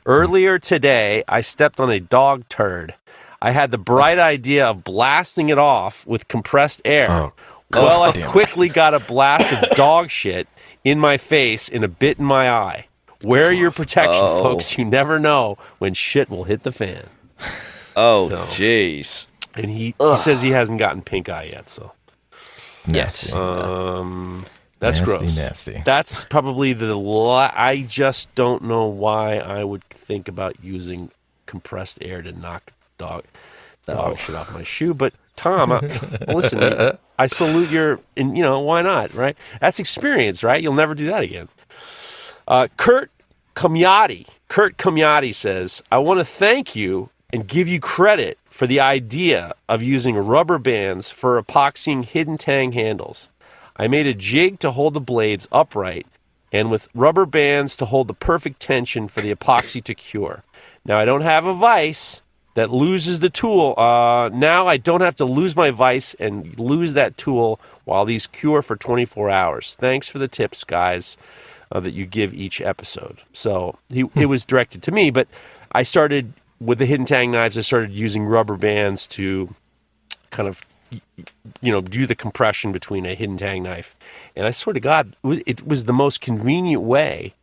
Earlier 0.06 0.58
today, 0.58 1.24
I 1.28 1.42
stepped 1.42 1.80
on 1.82 1.92
a 1.92 2.00
dog 2.00 2.48
turd. 2.48 2.96
I 3.42 3.52
had 3.52 3.72
the 3.72 3.78
bright 3.78 4.18
idea 4.18 4.66
of 4.66 4.84
blasting 4.86 5.50
it 5.50 5.58
off 5.60 6.08
with 6.08 6.28
compressed 6.30 6.82
air. 6.86 7.12
Oh, 7.12 7.34
well, 7.74 8.04
I 8.04 8.14
quickly 8.14 8.70
got 8.70 8.94
a 8.94 9.00
blast 9.00 9.52
of 9.52 9.76
dog 9.76 10.10
shit 10.10 10.48
in 10.86 10.98
my 11.00 11.18
face 11.18 11.68
and 11.68 11.84
a 11.84 11.88
bit 11.90 12.20
in 12.20 12.26
my 12.26 12.50
eye. 12.50 12.88
Wear 13.22 13.52
your 13.52 13.72
protection, 13.72 14.24
Oh. 14.24 14.42
folks. 14.42 14.78
You 14.78 14.86
never 14.86 15.20
know 15.20 15.58
when 15.78 15.94
shit 15.94 16.30
will 16.30 16.46
hit 16.46 16.64
the 16.64 16.72
fan. 16.72 17.04
Oh, 17.96 18.30
So- 18.30 18.38
jeez. 18.54 19.28
And 19.58 19.72
he, 19.72 19.96
he 20.00 20.18
says 20.18 20.42
he 20.42 20.52
hasn't 20.52 20.80
gotten 20.80 21.02
pink 21.02 21.30
eye 21.30 21.50
yet, 21.52 21.68
so 21.70 21.92
yes, 22.88 23.34
um, 23.34 24.44
that's 24.80 25.00
Nasty, 25.00 25.18
gross. 25.18 25.38
nasty. 25.38 25.82
That's 25.86 26.26
probably 26.26 26.74
the. 26.74 26.96
La- 26.96 27.52
I 27.54 27.82
just 27.88 28.34
don't 28.36 28.64
know 28.64 28.86
why 28.86 29.38
I 29.38 29.64
would 29.64 29.84
think 29.86 30.28
about 30.28 30.64
using 30.64 31.12
compressed 31.46 31.98
air 32.02 32.22
to 32.22 32.32
knock 32.32 32.72
dog 32.98 33.24
dog 33.88 34.18
shit 34.20 34.36
off 34.36 34.54
my 34.54 34.64
shoe. 34.64 34.94
But 34.94 35.14
Tom, 35.36 35.72
uh, 35.72 35.82
listen, 36.28 36.98
I 37.18 37.28
salute 37.28 37.72
your. 37.72 38.00
And 38.16 38.38
you 38.38 38.44
know 38.44 38.60
why 38.60 38.82
not? 38.84 39.14
Right? 39.14 39.36
That's 39.60 39.80
experience, 39.80 40.44
right? 40.44 40.62
You'll 40.62 40.74
never 40.74 40.94
do 40.94 41.08
that 41.08 41.24
again. 41.24 41.50
Uh, 42.48 42.68
Kurt 42.78 43.12
Kamyati. 43.56 44.28
Kurt 44.48 44.78
Kamyati 44.78 45.34
says, 45.36 45.84
I 45.92 45.98
want 45.98 46.20
to 46.20 46.26
thank 46.26 46.76
you 46.76 47.10
and 47.32 47.48
give 47.48 47.68
you 47.68 47.80
credit 47.80 48.38
for 48.50 48.68
the 48.68 48.80
idea 48.80 49.54
of 49.68 49.84
using 49.84 50.16
rubber 50.16 50.58
bands 50.58 51.12
for 51.12 51.42
epoxying 51.42 52.06
hidden 52.06 52.38
tang 52.38 52.72
handles. 52.72 53.30
I 53.76 53.88
made 53.88 54.08
a 54.08 54.14
jig 54.14 54.60
to 54.60 54.72
hold 54.72 54.94
the 54.94 55.02
blades 55.02 55.48
upright 55.52 56.08
and 56.52 56.72
with 56.72 56.88
rubber 56.96 57.26
bands 57.26 57.76
to 57.76 57.86
hold 57.86 58.08
the 58.08 58.14
perfect 58.14 58.60
tension 58.60 59.08
for 59.08 59.22
the 59.22 59.34
epoxy 59.34 59.84
to 59.84 59.94
cure. 59.94 60.44
Now, 60.86 60.98
I 60.98 61.06
don't 61.06 61.22
have 61.22 61.46
a 61.46 61.54
vise 61.54 62.22
that 62.54 62.72
loses 62.72 63.20
the 63.20 63.30
tool. 63.30 63.76
Uh, 63.78 64.30
now 64.30 64.66
I 64.66 64.78
don't 64.78 65.02
have 65.02 65.16
to 65.18 65.26
lose 65.26 65.56
my 65.56 65.70
vise 65.70 66.16
and 66.20 66.58
lose 66.60 66.94
that 66.94 67.18
tool 67.18 67.60
while 67.84 68.06
these 68.06 68.26
cure 68.26 68.62
for 68.62 68.76
24 68.76 69.30
hours. 69.30 69.76
Thanks 69.76 70.08
for 70.10 70.18
the 70.18 70.28
tips, 70.28 70.64
guys 70.64 71.18
uh, 71.72 71.80
that 71.82 71.92
you 71.92 72.06
give 72.06 72.34
each 72.34 72.62
episode. 72.62 73.20
So 73.34 73.78
he, 73.90 74.06
it 74.16 74.26
was 74.28 74.46
directed 74.46 74.82
to 74.84 74.92
me, 74.92 75.12
but 75.12 75.28
I 75.72 75.84
started 75.84 76.34
with 76.60 76.80
the 76.80 76.86
hidden 76.86 77.06
tang 77.06 77.32
knives. 77.32 77.58
I 77.58 77.62
started 77.62 77.92
using 77.92 78.26
rubber 78.26 78.56
bands 78.56 79.08
to 79.08 79.54
kind 80.30 80.50
of 80.50 80.62
you 81.62 81.72
know 81.72 81.82
do 81.82 82.06
the 82.06 82.16
compression 82.16 82.72
between 82.72 83.06
a 83.06 83.14
hidden 83.16 83.38
tang 83.38 83.64
knife, 83.64 83.96
and 84.36 84.46
I 84.46 84.52
swear 84.52 84.74
to 84.74 84.80
God, 84.80 85.16
it 85.24 85.28
was, 85.28 85.40
it 85.46 85.68
was 85.68 85.86
the 85.86 85.94
most 85.94 86.22
convenient 86.22 86.84
way. 86.84 87.34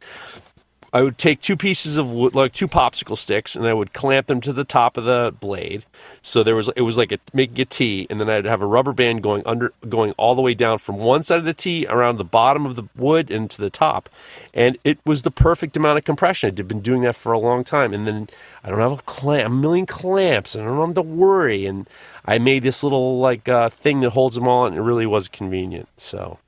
I 0.95 1.03
would 1.03 1.19
take 1.19 1.41
two 1.41 1.57
pieces 1.57 1.99
of 1.99 2.09
wood, 2.09 2.37
like 2.37 2.53
two 2.53 2.69
popsicle 2.69 3.19
sticks, 3.19 3.57
and 3.57 3.67
I 3.67 3.73
would 3.73 3.93
clamp 3.93 4.29
them 4.29 4.41
to 4.43 4.53
the 4.53 4.63
top 4.63 4.97
of 4.97 5.05
the 5.05 5.35
blade. 5.41 5.85
So 6.23 6.45
there 6.45 6.55
was 6.55 6.71
it 6.77 6.83
was 6.83 6.97
like 6.97 7.11
a, 7.11 7.19
making 7.33 7.61
a 7.61 7.65
T, 7.65 8.07
and 8.09 8.21
then 8.21 8.31
I'd 8.31 8.45
have 8.45 8.63
a 8.63 8.67
rubber 8.67 8.93
band 8.93 9.21
going 9.21 9.43
under, 9.45 9.73
going 9.89 10.13
all 10.13 10.37
the 10.37 10.41
way 10.41 10.55
down 10.55 10.79
from 10.79 10.99
one 10.99 11.25
side 11.25 11.41
of 11.41 11.47
the 11.47 11.53
T 11.53 11.85
around 11.91 12.19
the 12.19 12.25
bottom 12.25 12.65
of 12.65 12.77
the 12.77 12.85
wood 12.95 13.29
and 13.29 13.51
to 13.51 13.61
the 13.61 13.71
top, 13.71 14.09
and 14.55 14.79
it 14.85 15.01
was 15.05 15.23
the 15.23 15.33
perfect 15.33 15.77
amount 15.77 15.99
of 15.99 16.05
compression. 16.05 16.55
I'd 16.57 16.69
been 16.69 16.81
doing 16.81 17.03
that 17.03 17.17
for 17.17 17.33
a 17.33 17.41
long 17.41 17.65
time, 17.65 17.93
and 17.93 18.07
then 18.07 18.29
I 18.63 18.71
don't 18.71 18.79
have 18.79 18.93
a 18.93 19.03
clamp, 19.03 19.49
a 19.49 19.51
million 19.51 19.87
clamps, 19.87 20.55
and 20.55 20.63
I 20.63 20.69
don't 20.69 20.87
have 20.87 20.95
to 20.95 21.03
worry. 21.03 21.67
And 21.67 21.89
I 22.25 22.39
made 22.39 22.63
this 22.63 22.85
little 22.85 23.19
like 23.19 23.49
uh, 23.49 23.69
thing 23.69 23.99
that 24.01 24.11
holds 24.11 24.37
them 24.37 24.47
all, 24.47 24.65
and 24.65 24.77
it 24.77 24.81
really 24.81 25.07
was 25.07 25.27
convenient. 25.27 25.89
So 25.97 26.39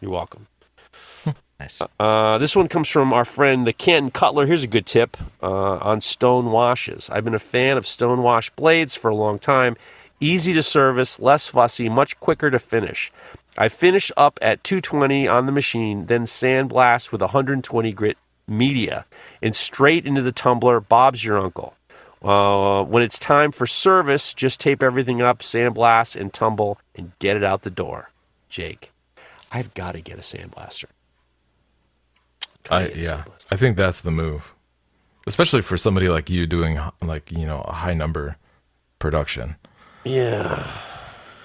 you're 0.00 0.12
welcome. 0.12 0.46
Nice. 1.58 1.80
Uh, 1.98 2.36
this 2.38 2.54
one 2.54 2.68
comes 2.68 2.88
from 2.88 3.12
our 3.12 3.24
friend 3.24 3.66
the 3.66 3.72
Canton 3.72 4.10
Cutler. 4.10 4.46
Here's 4.46 4.64
a 4.64 4.68
good 4.68 4.84
tip 4.84 5.16
uh, 5.42 5.78
on 5.78 6.00
stone 6.00 6.50
washes. 6.50 7.08
I've 7.10 7.24
been 7.24 7.34
a 7.34 7.38
fan 7.38 7.78
of 7.78 7.86
stone 7.86 8.22
wash 8.22 8.50
blades 8.50 8.94
for 8.94 9.08
a 9.08 9.14
long 9.14 9.38
time. 9.38 9.76
Easy 10.20 10.52
to 10.52 10.62
service, 10.62 11.18
less 11.18 11.48
fussy, 11.48 11.88
much 11.88 12.18
quicker 12.20 12.50
to 12.50 12.58
finish. 12.58 13.10
I 13.58 13.68
finish 13.68 14.12
up 14.16 14.38
at 14.42 14.62
220 14.64 15.26
on 15.28 15.46
the 15.46 15.52
machine, 15.52 16.06
then 16.06 16.24
sandblast 16.24 17.10
with 17.10 17.22
120 17.22 17.92
grit 17.92 18.18
media, 18.46 19.06
and 19.40 19.54
straight 19.54 20.06
into 20.06 20.22
the 20.22 20.32
tumbler. 20.32 20.80
Bob's 20.80 21.24
your 21.24 21.38
uncle. 21.38 21.74
Uh, 22.22 22.82
when 22.84 23.02
it's 23.02 23.18
time 23.18 23.52
for 23.52 23.66
service, 23.66 24.34
just 24.34 24.60
tape 24.60 24.82
everything 24.82 25.22
up, 25.22 25.38
sandblast, 25.38 26.20
and 26.20 26.32
tumble, 26.32 26.78
and 26.94 27.12
get 27.18 27.36
it 27.36 27.44
out 27.44 27.62
the 27.62 27.70
door. 27.70 28.10
Jake, 28.48 28.90
I've 29.52 29.72
got 29.74 29.92
to 29.92 30.00
get 30.00 30.18
a 30.18 30.22
sandblaster. 30.22 30.86
Gotta 32.68 32.92
I, 32.96 32.98
yeah. 32.98 33.24
I 33.50 33.56
think 33.56 33.76
that's 33.76 34.00
the 34.00 34.10
move, 34.10 34.54
especially 35.26 35.62
for 35.62 35.76
somebody 35.76 36.08
like 36.08 36.28
you 36.30 36.46
doing 36.46 36.78
like 37.02 37.30
you 37.32 37.46
know 37.46 37.60
a 37.62 37.72
high 37.72 37.94
number 37.94 38.36
production. 38.98 39.56
Yeah, 40.04 40.66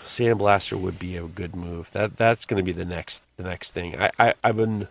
sandblaster 0.04 0.80
would 0.80 1.00
be 1.00 1.18
a 1.18 1.24
good 1.24 1.56
move. 1.56 1.92
That 1.92 2.18
that's 2.18 2.46
going 2.46 2.58
to 2.58 2.64
be 2.64 2.72
the 2.72 2.86
next 2.86 3.24
the 3.38 3.44
next 3.44 3.72
thing. 3.72 4.00
I, 4.00 4.12
I 4.20 4.34
I've 4.44 4.58
been 4.58 4.88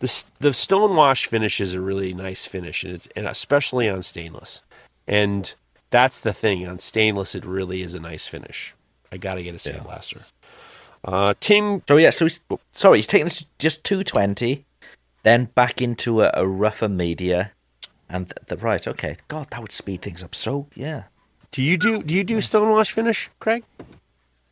the 0.00 0.04
s- 0.06 0.24
the 0.40 0.52
stone 0.52 0.94
wash 0.96 1.26
finish 1.26 1.60
is 1.60 1.74
a 1.74 1.80
really 1.80 2.14
nice 2.14 2.44
finish, 2.46 2.84
and 2.84 2.92
it's 2.94 3.08
and 3.16 3.26
especially 3.26 3.88
on 3.88 4.02
stainless. 4.02 4.62
And 5.06 5.54
that's 5.90 6.20
the 6.20 6.32
thing 6.34 6.66
on 6.66 6.78
stainless. 6.78 7.34
It 7.34 7.44
really 7.46 7.82
is 7.82 7.94
a 7.94 8.00
nice 8.00 8.26
finish. 8.26 8.74
I 9.10 9.16
got 9.16 9.36
to 9.36 9.42
get 9.42 9.54
a 9.54 9.58
sandblaster. 9.58 10.22
Uh, 11.04 11.32
Tim, 11.40 11.82
So 11.88 11.96
yeah, 11.96 12.10
so 12.10 12.26
he's, 12.26 12.40
sorry, 12.72 12.98
he's 12.98 13.06
taking 13.06 13.26
us 13.28 13.46
just 13.58 13.84
220, 13.84 14.64
then 15.28 15.44
back 15.54 15.82
into 15.82 16.22
a, 16.22 16.30
a 16.34 16.46
rougher 16.46 16.88
media, 16.88 17.52
and 18.08 18.28
the, 18.28 18.34
the 18.46 18.56
right. 18.56 18.88
Okay, 18.88 19.16
God, 19.28 19.48
that 19.50 19.60
would 19.60 19.72
speed 19.72 20.02
things 20.02 20.24
up. 20.24 20.34
So 20.34 20.66
yeah, 20.74 21.04
do 21.50 21.62
you 21.62 21.76
do 21.76 22.02
do 22.02 22.14
you 22.14 22.24
do 22.24 22.40
stone 22.40 22.70
wash 22.70 22.92
finish, 22.92 23.30
Craig? 23.38 23.64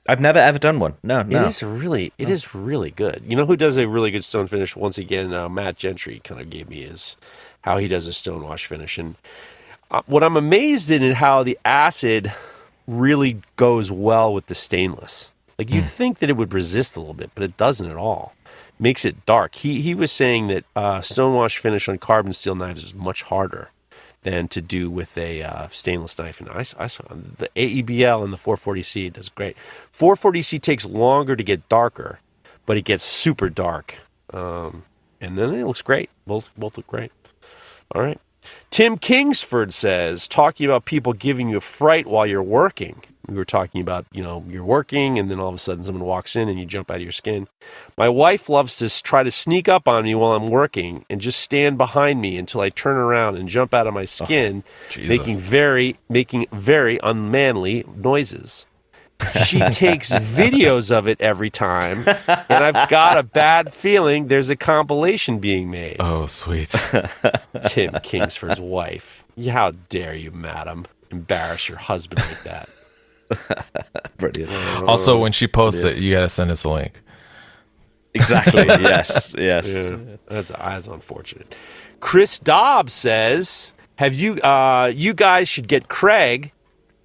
I've 0.08 0.20
never 0.20 0.38
ever 0.38 0.58
done 0.58 0.78
one. 0.78 0.94
No, 1.02 1.22
no. 1.22 1.44
It 1.44 1.48
is 1.48 1.62
really, 1.62 2.12
it 2.16 2.28
is 2.28 2.54
really 2.54 2.92
good. 2.92 3.22
You 3.26 3.34
know 3.36 3.46
who 3.46 3.56
does 3.56 3.76
a 3.76 3.88
really 3.88 4.12
good 4.12 4.22
stone 4.22 4.46
finish? 4.46 4.76
Once 4.76 4.98
again, 4.98 5.34
uh, 5.34 5.48
Matt 5.48 5.76
Gentry 5.76 6.20
kind 6.22 6.40
of 6.40 6.48
gave 6.48 6.68
me 6.68 6.82
his 6.82 7.16
how 7.62 7.78
he 7.78 7.88
does 7.88 8.06
a 8.06 8.12
stone 8.12 8.44
wash 8.44 8.66
finish, 8.66 8.98
and 8.98 9.16
uh, 9.90 10.02
what 10.06 10.22
I'm 10.22 10.36
amazed 10.36 10.90
in 10.90 11.02
is 11.02 11.16
how 11.16 11.42
the 11.42 11.58
acid 11.64 12.32
really 12.86 13.42
goes 13.56 13.90
well 13.90 14.32
with 14.32 14.46
the 14.46 14.54
stainless. 14.54 15.32
Like 15.58 15.70
you'd 15.70 15.88
think 15.88 16.18
that 16.18 16.30
it 16.30 16.36
would 16.36 16.52
resist 16.52 16.96
a 16.96 17.00
little 17.00 17.14
bit, 17.14 17.30
but 17.34 17.42
it 17.42 17.56
doesn't 17.56 17.90
at 17.90 17.96
all. 17.96 18.34
Makes 18.78 19.04
it 19.04 19.24
dark. 19.24 19.54
He 19.54 19.80
he 19.80 19.94
was 19.94 20.12
saying 20.12 20.48
that 20.48 20.64
uh, 20.74 21.00
stone 21.00 21.34
wash 21.34 21.58
finish 21.58 21.88
on 21.88 21.98
carbon 21.98 22.32
steel 22.32 22.54
knives 22.54 22.84
is 22.84 22.94
much 22.94 23.22
harder 23.22 23.70
than 24.22 24.48
to 24.48 24.60
do 24.60 24.90
with 24.90 25.16
a 25.16 25.42
uh, 25.42 25.68
stainless 25.70 26.18
knife. 26.18 26.40
And 26.40 26.50
I, 26.50 26.64
I 26.78 26.86
saw 26.88 27.04
the 27.10 27.48
AEBL 27.56 28.24
and 28.24 28.32
the 28.32 28.36
440C 28.36 29.12
does 29.12 29.28
great. 29.28 29.56
440C 29.96 30.60
takes 30.60 30.84
longer 30.84 31.36
to 31.36 31.44
get 31.44 31.68
darker, 31.68 32.18
but 32.66 32.76
it 32.76 32.82
gets 32.82 33.04
super 33.04 33.48
dark, 33.48 33.98
um, 34.34 34.82
and 35.20 35.38
then 35.38 35.54
it 35.54 35.64
looks 35.64 35.80
great. 35.82 36.10
Both 36.26 36.50
both 36.56 36.76
look 36.76 36.86
great. 36.86 37.12
All 37.94 38.02
right. 38.02 38.20
Tim 38.70 38.98
Kingsford 38.98 39.72
says, 39.72 40.28
talking 40.28 40.66
about 40.66 40.84
people 40.84 41.12
giving 41.12 41.48
you 41.48 41.56
a 41.56 41.60
fright 41.60 42.06
while 42.06 42.26
you're 42.26 42.42
working. 42.42 43.02
We 43.28 43.36
were 43.36 43.44
talking 43.44 43.80
about, 43.80 44.06
you 44.12 44.22
know, 44.22 44.44
you're 44.48 44.64
working 44.64 45.18
and 45.18 45.30
then 45.30 45.40
all 45.40 45.48
of 45.48 45.54
a 45.54 45.58
sudden 45.58 45.84
someone 45.84 46.04
walks 46.04 46.36
in 46.36 46.48
and 46.48 46.58
you 46.58 46.66
jump 46.66 46.90
out 46.90 46.98
of 46.98 47.02
your 47.02 47.12
skin. 47.12 47.48
My 47.96 48.08
wife 48.08 48.48
loves 48.48 48.76
to 48.76 49.02
try 49.02 49.22
to 49.22 49.30
sneak 49.30 49.68
up 49.68 49.88
on 49.88 50.04
me 50.04 50.14
while 50.14 50.32
I'm 50.32 50.48
working 50.48 51.04
and 51.10 51.20
just 51.20 51.40
stand 51.40 51.78
behind 51.78 52.20
me 52.20 52.36
until 52.36 52.60
I 52.60 52.70
turn 52.70 52.96
around 52.96 53.36
and 53.36 53.48
jump 53.48 53.74
out 53.74 53.86
of 53.86 53.94
my 53.94 54.02
oh, 54.02 54.04
skin, 54.04 54.64
Jesus. 54.88 55.08
making 55.08 55.38
very 55.38 55.98
making 56.08 56.46
very 56.52 56.98
unmanly 57.02 57.84
noises. 57.96 58.66
She 59.44 59.60
takes 59.70 60.12
videos 60.12 60.90
of 60.90 61.08
it 61.08 61.20
every 61.20 61.50
time, 61.50 62.06
and 62.06 62.64
I've 62.64 62.88
got 62.88 63.16
a 63.16 63.22
bad 63.22 63.72
feeling 63.72 64.28
there's 64.28 64.50
a 64.50 64.56
compilation 64.56 65.38
being 65.38 65.70
made. 65.70 65.96
Oh, 66.00 66.26
sweet. 66.26 66.68
Tim 67.68 67.92
Kingsford's 68.02 68.60
wife. 68.60 69.24
How 69.48 69.72
dare 69.88 70.14
you, 70.14 70.30
madam, 70.30 70.86
embarrass 71.10 71.68
your 71.68 71.78
husband 71.78 72.20
like 72.20 72.42
that? 72.42 72.68
Brilliant. 74.18 74.52
also, 74.86 75.18
when 75.20 75.32
she 75.32 75.46
posts 75.46 75.84
it, 75.84 75.98
you 75.98 76.12
got 76.12 76.20
to 76.20 76.28
send 76.28 76.50
us 76.50 76.64
a 76.64 76.70
link. 76.70 77.00
Exactly. 78.14 78.66
yes. 78.66 79.34
Yes. 79.36 79.66
That's, 80.28 80.48
that's 80.48 80.86
unfortunate. 80.86 81.54
Chris 82.00 82.38
Dobbs 82.38 82.92
says, 82.92 83.72
"Have 83.96 84.14
you? 84.14 84.40
Uh, 84.40 84.92
you 84.94 85.14
guys 85.14 85.48
should 85.48 85.68
get 85.68 85.88
Craig 85.88 86.52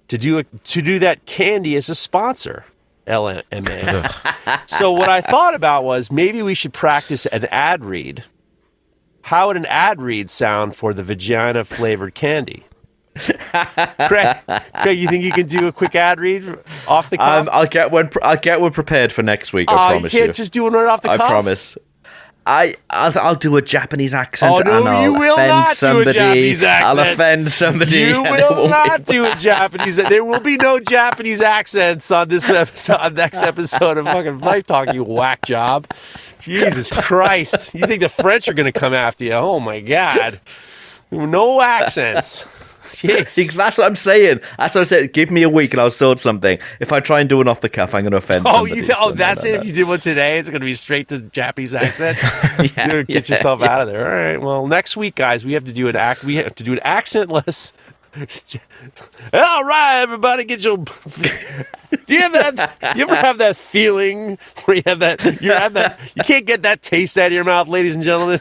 to 0.08 0.18
do 0.18 0.38
a, 0.38 0.44
to 0.44 0.82
do 0.82 0.98
that 0.98 1.26
candy 1.26 1.76
as 1.76 1.88
a 1.88 1.94
sponsor." 1.94 2.64
LMA. 3.06 4.60
so 4.68 4.92
what 4.92 5.08
I 5.08 5.20
thought 5.20 5.54
about 5.54 5.84
was 5.84 6.12
maybe 6.12 6.40
we 6.40 6.54
should 6.54 6.72
practice 6.72 7.26
an 7.26 7.46
ad 7.46 7.84
read. 7.84 8.24
How 9.22 9.48
would 9.48 9.56
an 9.56 9.66
ad 9.66 10.00
read 10.02 10.30
sound 10.30 10.76
for 10.76 10.92
the 10.94 11.02
vagina 11.02 11.64
flavored 11.64 12.14
candy? 12.14 12.64
Craig, 13.16 14.36
Craig, 14.82 14.98
you 14.98 15.08
think 15.08 15.22
you 15.24 15.32
can 15.32 15.46
do 15.46 15.66
a 15.68 15.72
quick 15.72 15.94
ad 15.94 16.18
read 16.20 16.44
off 16.88 17.10
the 17.10 17.18
cuff? 17.18 17.42
Um, 17.42 17.48
I'll 17.52 17.66
get 17.66 17.90
one. 17.90 18.10
I'll 18.22 18.36
get 18.36 18.60
one 18.60 18.72
prepared 18.72 19.12
for 19.12 19.22
next 19.22 19.52
week. 19.52 19.68
I 19.70 19.72
you 19.72 19.78
promise 19.94 20.12
can't 20.12 20.26
you. 20.28 20.32
just 20.32 20.52
do 20.52 20.66
it 20.66 20.70
right 20.70 20.86
off 20.86 21.02
the 21.02 21.10
I 21.10 21.16
cuff. 21.18 21.28
promise. 21.28 21.76
I 22.44 22.74
I'll, 22.90 23.16
I'll 23.20 23.34
do 23.36 23.56
a 23.56 23.62
Japanese 23.62 24.14
accent. 24.14 24.52
Oh, 24.52 24.58
no, 24.62 24.84
I'll 24.84 25.02
you 25.04 25.12
will 25.12 25.36
not 25.36 25.66
do 25.66 25.72
a 25.72 25.74
somebody. 25.76 26.12
Japanese 26.18 26.64
I'll 26.64 26.98
offend 26.98 27.52
somebody. 27.52 27.98
You 27.98 28.22
will 28.22 28.68
won't 28.68 29.06
be- 29.06 29.12
do 29.12 29.24
a 29.26 29.36
Japanese. 29.36 29.98
Accent. 29.98 30.08
There 30.10 30.24
will 30.24 30.40
be 30.40 30.56
no 30.56 30.80
Japanese 30.80 31.40
accents 31.40 32.10
on 32.10 32.28
this 32.28 32.48
episode, 32.48 33.14
next 33.14 33.42
episode 33.42 33.98
of 33.98 34.06
fucking 34.06 34.38
Knife 34.38 34.66
Talk. 34.66 34.92
You 34.92 35.04
whack 35.04 35.42
job. 35.44 35.86
Jesus 36.40 36.90
Christ! 36.90 37.74
You 37.76 37.86
think 37.86 38.00
the 38.00 38.08
French 38.08 38.48
are 38.48 38.54
going 38.54 38.72
to 38.72 38.76
come 38.76 38.92
after 38.94 39.24
you? 39.24 39.32
Oh 39.34 39.60
my 39.60 39.78
God! 39.78 40.40
No 41.12 41.60
accents. 41.60 42.44
Jeez. 42.92 43.54
That's 43.56 43.78
what 43.78 43.86
I'm 43.86 43.96
saying. 43.96 44.40
That's 44.58 44.74
what 44.74 44.80
I 44.82 44.84
said. 44.84 45.12
Give 45.12 45.30
me 45.30 45.42
a 45.42 45.48
week 45.48 45.72
and 45.72 45.80
I'll 45.80 45.90
sort 45.90 46.18
something. 46.20 46.58
If 46.80 46.92
I 46.92 47.00
try 47.00 47.20
and 47.20 47.28
do 47.28 47.40
an 47.40 47.48
off 47.48 47.60
the 47.60 47.68
cuff, 47.68 47.94
I'm 47.94 48.02
going 48.02 48.10
to 48.12 48.16
offend 48.18 48.44
Oh, 48.46 48.52
somebody. 48.66 48.74
you 48.76 48.82
th- 48.82 48.96
oh, 48.98 49.08
So, 49.10 49.14
that's 49.14 49.44
no, 49.44 49.50
it. 49.50 49.54
no, 49.54 49.60
If 49.60 49.66
you 49.66 49.72
did 49.72 49.88
one 49.88 50.00
today, 50.00 50.38
it's 50.38 50.50
going 50.50 50.60
to 50.60 50.64
be 50.66 50.74
straight 50.74 51.08
to 51.08 51.20
Japanese 51.20 51.74
accent. 51.74 52.18
Gonna 52.76 53.04
get 53.04 53.28
yourself 53.28 53.62
out 53.62 53.82
of 53.82 53.88
there. 53.88 54.04
All 54.04 54.16
right. 54.32 54.40
Well, 54.40 54.66
next 54.66 54.96
week, 54.96 55.14
guys, 55.14 55.44
we 55.46 55.52
have 55.54 55.64
to 55.64 55.72
do 55.72 55.88
an 55.88 55.96
act. 55.96 56.24
We 56.24 56.36
have 56.36 56.54
to 56.56 56.64
do 56.64 56.72
an 56.72 56.80
accentless. 56.84 57.72
All 59.32 59.64
right, 59.64 60.00
everybody, 60.02 60.44
get 60.44 60.62
your. 60.62 60.76
Do 60.76 62.14
you 62.14 62.20
have 62.20 62.32
that? 62.34 62.96
You 62.96 63.04
ever 63.04 63.14
have 63.14 63.38
that 63.38 63.56
feeling 63.56 64.36
where 64.64 64.76
you 64.76 64.82
have 64.84 64.98
that? 64.98 65.24
You 65.40 65.52
have 65.52 65.72
that. 65.74 65.98
You 66.14 66.22
can't 66.22 66.44
get 66.44 66.62
that 66.64 66.82
taste 66.82 67.16
out 67.16 67.28
of 67.28 67.32
your 67.32 67.44
mouth, 67.44 67.68
ladies 67.68 67.94
and 67.94 68.04
gentlemen. 68.04 68.40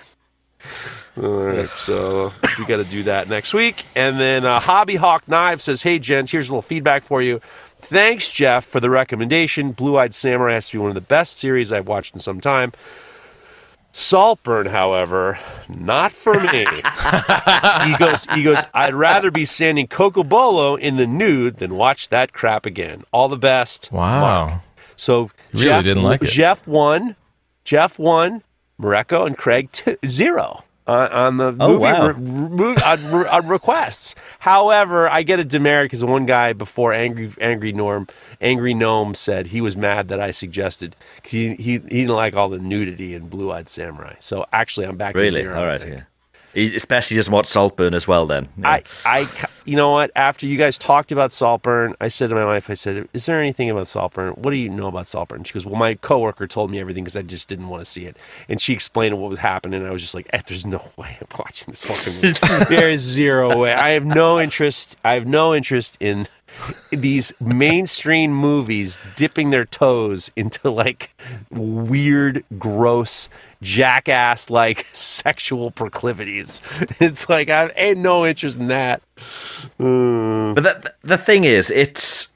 All 1.17 1.43
right, 1.43 1.69
so 1.71 2.31
we 2.57 2.65
got 2.65 2.77
to 2.77 2.85
do 2.85 3.03
that 3.03 3.27
next 3.27 3.53
week. 3.53 3.85
And 3.95 4.19
then 4.19 4.45
uh, 4.45 4.59
Hobby 4.59 4.95
Hawk 4.95 5.27
Knives 5.27 5.65
says, 5.65 5.83
"Hey, 5.83 5.99
gents, 5.99 6.31
here's 6.31 6.47
a 6.47 6.51
little 6.53 6.61
feedback 6.61 7.03
for 7.03 7.21
you. 7.21 7.41
Thanks, 7.81 8.31
Geoff, 8.31 8.63
for 8.63 8.79
the 8.79 8.89
recommendation. 8.89 9.71
Blue 9.71 9.97
Eyed 9.97 10.13
Samurai 10.13 10.53
has 10.53 10.69
to 10.69 10.73
be 10.73 10.77
one 10.77 10.89
of 10.89 10.95
the 10.95 11.01
best 11.01 11.39
series 11.39 11.71
I've 11.71 11.87
watched 11.87 12.13
in 12.13 12.19
some 12.19 12.39
time. 12.39 12.71
Saltburn, 13.91 14.67
however, 14.67 15.37
not 15.67 16.13
for 16.13 16.39
me. 16.39 16.65
he 17.85 17.97
goes, 17.97 18.25
he 18.33 18.43
goes. 18.43 18.63
I'd 18.73 18.93
rather 18.93 19.31
be 19.31 19.43
sanding 19.43 19.87
Cocobolo 19.87 20.79
in 20.79 20.95
the 20.95 21.07
nude 21.07 21.57
than 21.57 21.75
watch 21.75 22.07
that 22.09 22.31
crap 22.31 22.65
again. 22.65 23.03
All 23.11 23.27
the 23.27 23.37
best. 23.37 23.91
Wow. 23.91 24.21
Mark. 24.21 24.61
So 24.95 25.31
Really 25.51 25.65
Geoff 25.65 25.83
didn't 25.83 26.03
like 26.03 26.23
it. 26.23 26.29
Geoff 26.29 26.65
won. 26.65 27.17
Geoff 27.65 27.99
won. 27.99 28.43
Mareko 28.79 29.27
and 29.27 29.37
Craig 29.37 29.71
two, 29.71 29.97
zero 30.07 30.63
on, 30.87 31.11
on 31.11 31.37
the 31.37 31.55
Oh, 31.59 31.67
movie, 31.69 31.81
wow. 31.83 32.07
re- 32.07 32.73
re- 32.73 32.81
on, 32.83 33.27
on 33.27 33.47
requests. 33.47 34.15
However, 34.39 35.09
I 35.09 35.23
get 35.23 35.39
a 35.39 35.43
demerit 35.43 35.85
because 35.85 35.99
the 36.01 36.07
one 36.07 36.25
guy 36.25 36.53
before 36.53 36.91
Angry 36.93 37.31
Angry 37.39 37.71
Norm 37.71 38.07
Angry 38.41 38.73
Gnome 38.73 39.13
said 39.13 39.47
he 39.47 39.61
was 39.61 39.77
mad 39.77 40.07
that 40.09 40.19
I 40.19 40.31
suggested 40.31 40.95
'cause 41.23 41.31
he, 41.31 41.55
he 41.55 41.71
he 41.73 41.77
didn't 41.79 42.09
like 42.15 42.35
all 42.35 42.49
the 42.49 42.59
nudity 42.59 43.13
in 43.15 43.27
Blue 43.29 43.51
Eyed 43.51 43.69
Samurai. 43.69 44.15
So 44.19 44.45
actually, 44.51 44.87
I'm 44.87 44.97
back 44.97 45.15
to 45.15 45.21
Really? 45.21 45.41
zero. 45.41 45.59
All 45.59 45.65
right. 45.65 45.85
Yeah. 45.87 46.01
He 46.53 46.75
especially 46.75 47.17
doesn't 47.17 47.31
watch 47.31 47.47
Saltburn 47.47 47.93
as 47.93 48.07
well. 48.07 48.25
Then. 48.25 48.47
Yeah. 48.57 48.69
I, 48.69 48.83
I, 49.05 49.27
you 49.65 49.75
know 49.75 49.91
what? 49.91 50.11
After 50.15 50.47
you 50.47 50.57
guys 50.57 50.77
talked 50.77 51.11
about 51.11 51.31
Saltburn, 51.31 51.95
I 52.01 52.07
said 52.07 52.29
to 52.29 52.35
my 52.35 52.45
wife, 52.45 52.69
I 52.69 52.73
said, 52.73 53.07
"Is 53.13 53.25
there 53.25 53.39
anything 53.39 53.69
about 53.69 53.87
Saltburn? 53.87 54.33
What 54.33 54.51
do 54.51 54.57
you 54.57 54.69
know 54.69 54.87
about 54.87 55.07
Saltburn?" 55.07 55.43
She 55.43 55.53
goes, 55.53 55.65
"Well, 55.65 55.75
my 55.75 55.95
coworker 55.95 56.47
told 56.47 56.71
me 56.71 56.79
everything 56.79 57.03
because 57.03 57.15
I 57.15 57.21
just 57.21 57.47
didn't 57.47 57.69
want 57.69 57.81
to 57.81 57.85
see 57.85 58.05
it." 58.05 58.17
And 58.49 58.59
she 58.59 58.73
explained 58.73 59.19
what 59.19 59.29
was 59.29 59.39
happening, 59.39 59.79
and 59.79 59.87
I 59.87 59.91
was 59.91 60.01
just 60.01 60.13
like, 60.15 60.27
eh, 60.33 60.41
"There's 60.45 60.65
no 60.65 60.77
way 60.97 61.17
I'm 61.21 61.27
watching 61.37 61.71
this 61.71 61.81
fucking 61.81 62.15
movie. 62.15 62.65
there 62.73 62.89
is 62.89 63.01
zero 63.01 63.57
way. 63.57 63.73
I 63.73 63.89
have 63.89 64.05
no 64.05 64.39
interest. 64.39 64.97
I 65.03 65.13
have 65.13 65.25
no 65.25 65.53
interest 65.55 65.97
in." 65.99 66.27
These 66.91 67.33
mainstream 67.39 68.33
movies 68.33 68.99
dipping 69.15 69.49
their 69.49 69.65
toes 69.65 70.31
into 70.35 70.69
like 70.69 71.15
weird, 71.49 72.43
gross, 72.59 73.29
jackass 73.61 74.49
like 74.49 74.85
sexual 74.93 75.71
proclivities. 75.71 76.61
It's 76.99 77.29
like 77.29 77.49
I 77.49 77.71
ain't 77.75 77.99
no 77.99 78.25
interest 78.25 78.57
in 78.57 78.67
that. 78.67 79.01
Uh, 79.79 80.53
But 80.53 80.63
the, 80.83 80.93
the 81.03 81.17
thing 81.17 81.45
is, 81.45 81.69
it's 81.71 82.27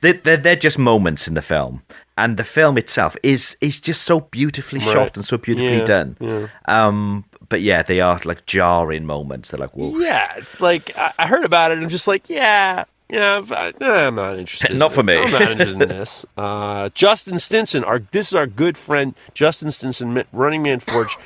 they're, 0.00 0.12
they're, 0.36 0.56
just 0.56 0.78
moments 0.78 1.26
in 1.28 1.34
the 1.34 1.42
film, 1.42 1.82
and 2.16 2.36
the 2.36 2.44
film 2.44 2.76
itself 2.78 3.16
is 3.22 3.56
is 3.60 3.80
just 3.80 4.02
so 4.02 4.20
beautifully 4.20 4.80
Right. 4.80 4.92
shot 4.92 5.16
and 5.16 5.24
so 5.24 5.38
beautifully 5.38 5.78
Yeah, 5.78 5.84
done. 5.84 6.16
yeah. 6.20 6.46
Um, 6.66 7.24
but 7.48 7.62
yeah, 7.62 7.82
they 7.82 8.00
are 8.00 8.20
like 8.24 8.44
jarring 8.46 9.06
moments. 9.06 9.50
They're 9.50 9.58
like, 9.60 9.74
whoa. 9.74 9.98
yeah, 9.98 10.34
it's 10.36 10.60
like 10.60 10.96
I, 10.98 11.12
I 11.18 11.26
heard 11.26 11.44
about 11.44 11.70
it. 11.70 11.78
and 11.78 11.84
I'm 11.84 11.88
just 11.90 12.06
like, 12.06 12.28
yeah, 12.28 12.84
yeah, 13.10 13.40
but, 13.46 13.80
nah, 13.80 14.06
I'm 14.06 14.14
not 14.16 14.38
interested. 14.38 14.72
in 14.72 14.78
Not 14.78 14.92
for 14.92 15.02
me. 15.02 15.16
I'm 15.16 15.30
not 15.30 15.42
interested 15.42 15.82
in 15.82 15.88
this. 15.88 16.26
Uh, 16.38 16.88
Justin 16.90 17.38
Stinson, 17.38 17.82
our 17.84 17.98
this 17.98 18.28
is 18.28 18.34
our 18.34 18.46
good 18.46 18.78
friend 18.78 19.14
Justin 19.34 19.70
Stinson, 19.70 20.24
Running 20.32 20.62
Man 20.62 20.78
Forge. 20.78 21.16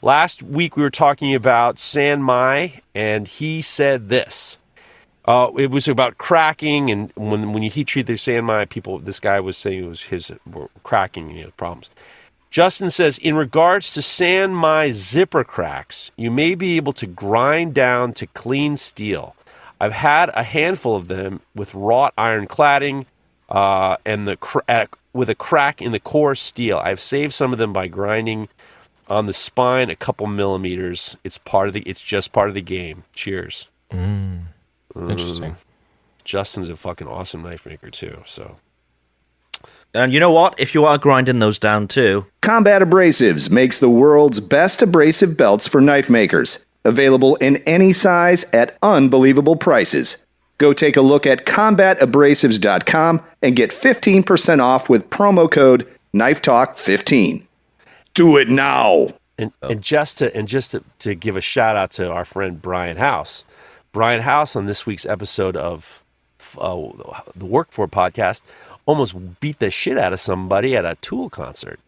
Last 0.00 0.42
week 0.42 0.76
we 0.76 0.82
were 0.82 0.90
talking 0.90 1.34
about 1.34 1.78
San 1.78 2.22
Mai, 2.22 2.80
and 2.94 3.28
he 3.28 3.60
said 3.60 4.08
this. 4.08 4.58
Uh, 5.24 5.50
it 5.58 5.70
was 5.70 5.86
about 5.88 6.18
cracking, 6.18 6.90
and 6.90 7.12
when 7.14 7.52
when 7.52 7.62
you 7.62 7.70
heat 7.70 7.88
treat 7.88 8.06
the 8.06 8.16
San 8.16 8.44
Mai, 8.44 8.64
people, 8.64 8.98
this 8.98 9.20
guy 9.20 9.38
was 9.40 9.56
saying 9.56 9.84
it 9.84 9.88
was 9.88 10.02
his 10.02 10.32
were 10.50 10.68
cracking 10.82 11.28
and 11.28 11.36
he 11.36 11.42
had 11.42 11.56
problems. 11.56 11.90
Justin 12.50 12.90
says, 12.90 13.16
in 13.16 13.34
regards 13.34 13.94
to 13.94 14.02
San 14.02 14.52
Mai 14.52 14.90
zipper 14.90 15.42
cracks, 15.42 16.10
you 16.16 16.30
may 16.30 16.54
be 16.54 16.76
able 16.76 16.92
to 16.92 17.06
grind 17.06 17.72
down 17.72 18.12
to 18.12 18.26
clean 18.26 18.76
steel. 18.76 19.34
I've 19.82 19.94
had 19.94 20.30
a 20.34 20.44
handful 20.44 20.94
of 20.94 21.08
them 21.08 21.40
with 21.56 21.74
wrought 21.74 22.14
iron 22.16 22.46
cladding 22.46 23.06
uh, 23.48 23.96
and 24.06 24.28
the 24.28 24.36
crack 24.36 24.64
uh, 24.68 24.96
with 25.12 25.28
a 25.28 25.34
crack 25.34 25.82
in 25.82 25.90
the 25.90 25.98
core 25.98 26.36
steel. 26.36 26.78
I've 26.78 27.00
saved 27.00 27.34
some 27.34 27.52
of 27.52 27.58
them 27.58 27.72
by 27.72 27.88
grinding 27.88 28.48
on 29.08 29.26
the 29.26 29.32
spine 29.32 29.90
a 29.90 29.96
couple 29.96 30.28
millimeters. 30.28 31.16
It's 31.24 31.36
part 31.36 31.66
of 31.66 31.74
the. 31.74 31.80
It's 31.80 32.00
just 32.00 32.32
part 32.32 32.48
of 32.48 32.54
the 32.54 32.62
game. 32.62 33.02
Cheers. 33.12 33.70
Mm. 33.90 34.42
Interesting. 34.94 35.50
Mm-hmm. 35.50 35.60
Justin's 36.24 36.68
a 36.68 36.76
fucking 36.76 37.08
awesome 37.08 37.42
knife 37.42 37.66
maker 37.66 37.90
too. 37.90 38.22
So 38.24 38.58
And 39.92 40.14
you 40.14 40.20
know 40.20 40.30
what? 40.30 40.54
If 40.60 40.74
you 40.76 40.84
are 40.84 40.96
grinding 40.96 41.40
those 41.40 41.58
down 41.58 41.88
too, 41.88 42.26
Combat 42.40 42.82
Abrasives 42.82 43.50
makes 43.50 43.78
the 43.78 43.90
world's 43.90 44.38
best 44.38 44.80
abrasive 44.80 45.36
belts 45.36 45.66
for 45.66 45.80
knife 45.80 46.08
makers. 46.08 46.64
Available 46.84 47.36
in 47.36 47.56
any 47.58 47.92
size 47.92 48.44
at 48.52 48.76
unbelievable 48.82 49.56
prices. 49.56 50.26
Go 50.58 50.72
take 50.72 50.96
a 50.96 51.02
look 51.02 51.26
at 51.26 51.46
combatabrasives.com 51.46 53.22
and 53.40 53.56
get 53.56 53.70
15% 53.70 54.60
off 54.60 54.88
with 54.88 55.10
promo 55.10 55.50
code 55.50 55.88
KNIFETALK15. 56.14 57.44
Do 58.14 58.36
it 58.36 58.48
now! 58.48 59.08
and 59.38 59.52
and 59.62 59.82
just 59.82 60.18
to 60.18 60.34
and 60.36 60.48
just 60.48 60.72
to, 60.72 60.84
to 61.00 61.14
give 61.14 61.36
a 61.36 61.40
shout 61.40 61.76
out 61.76 61.90
to 61.92 62.10
our 62.10 62.24
friend 62.24 62.60
Brian 62.62 62.96
House. 62.96 63.44
Brian 63.92 64.22
House 64.22 64.56
on 64.56 64.66
this 64.66 64.86
week's 64.86 65.04
episode 65.04 65.56
of 65.56 66.02
uh, 66.58 66.76
the 67.34 67.46
Work 67.46 67.72
For 67.72 67.88
podcast 67.88 68.42
almost 68.86 69.40
beat 69.40 69.58
the 69.58 69.70
shit 69.70 69.98
out 69.98 70.12
of 70.12 70.20
somebody 70.20 70.76
at 70.76 70.84
a 70.84 70.96
Tool 70.96 71.28
concert. 71.28 71.78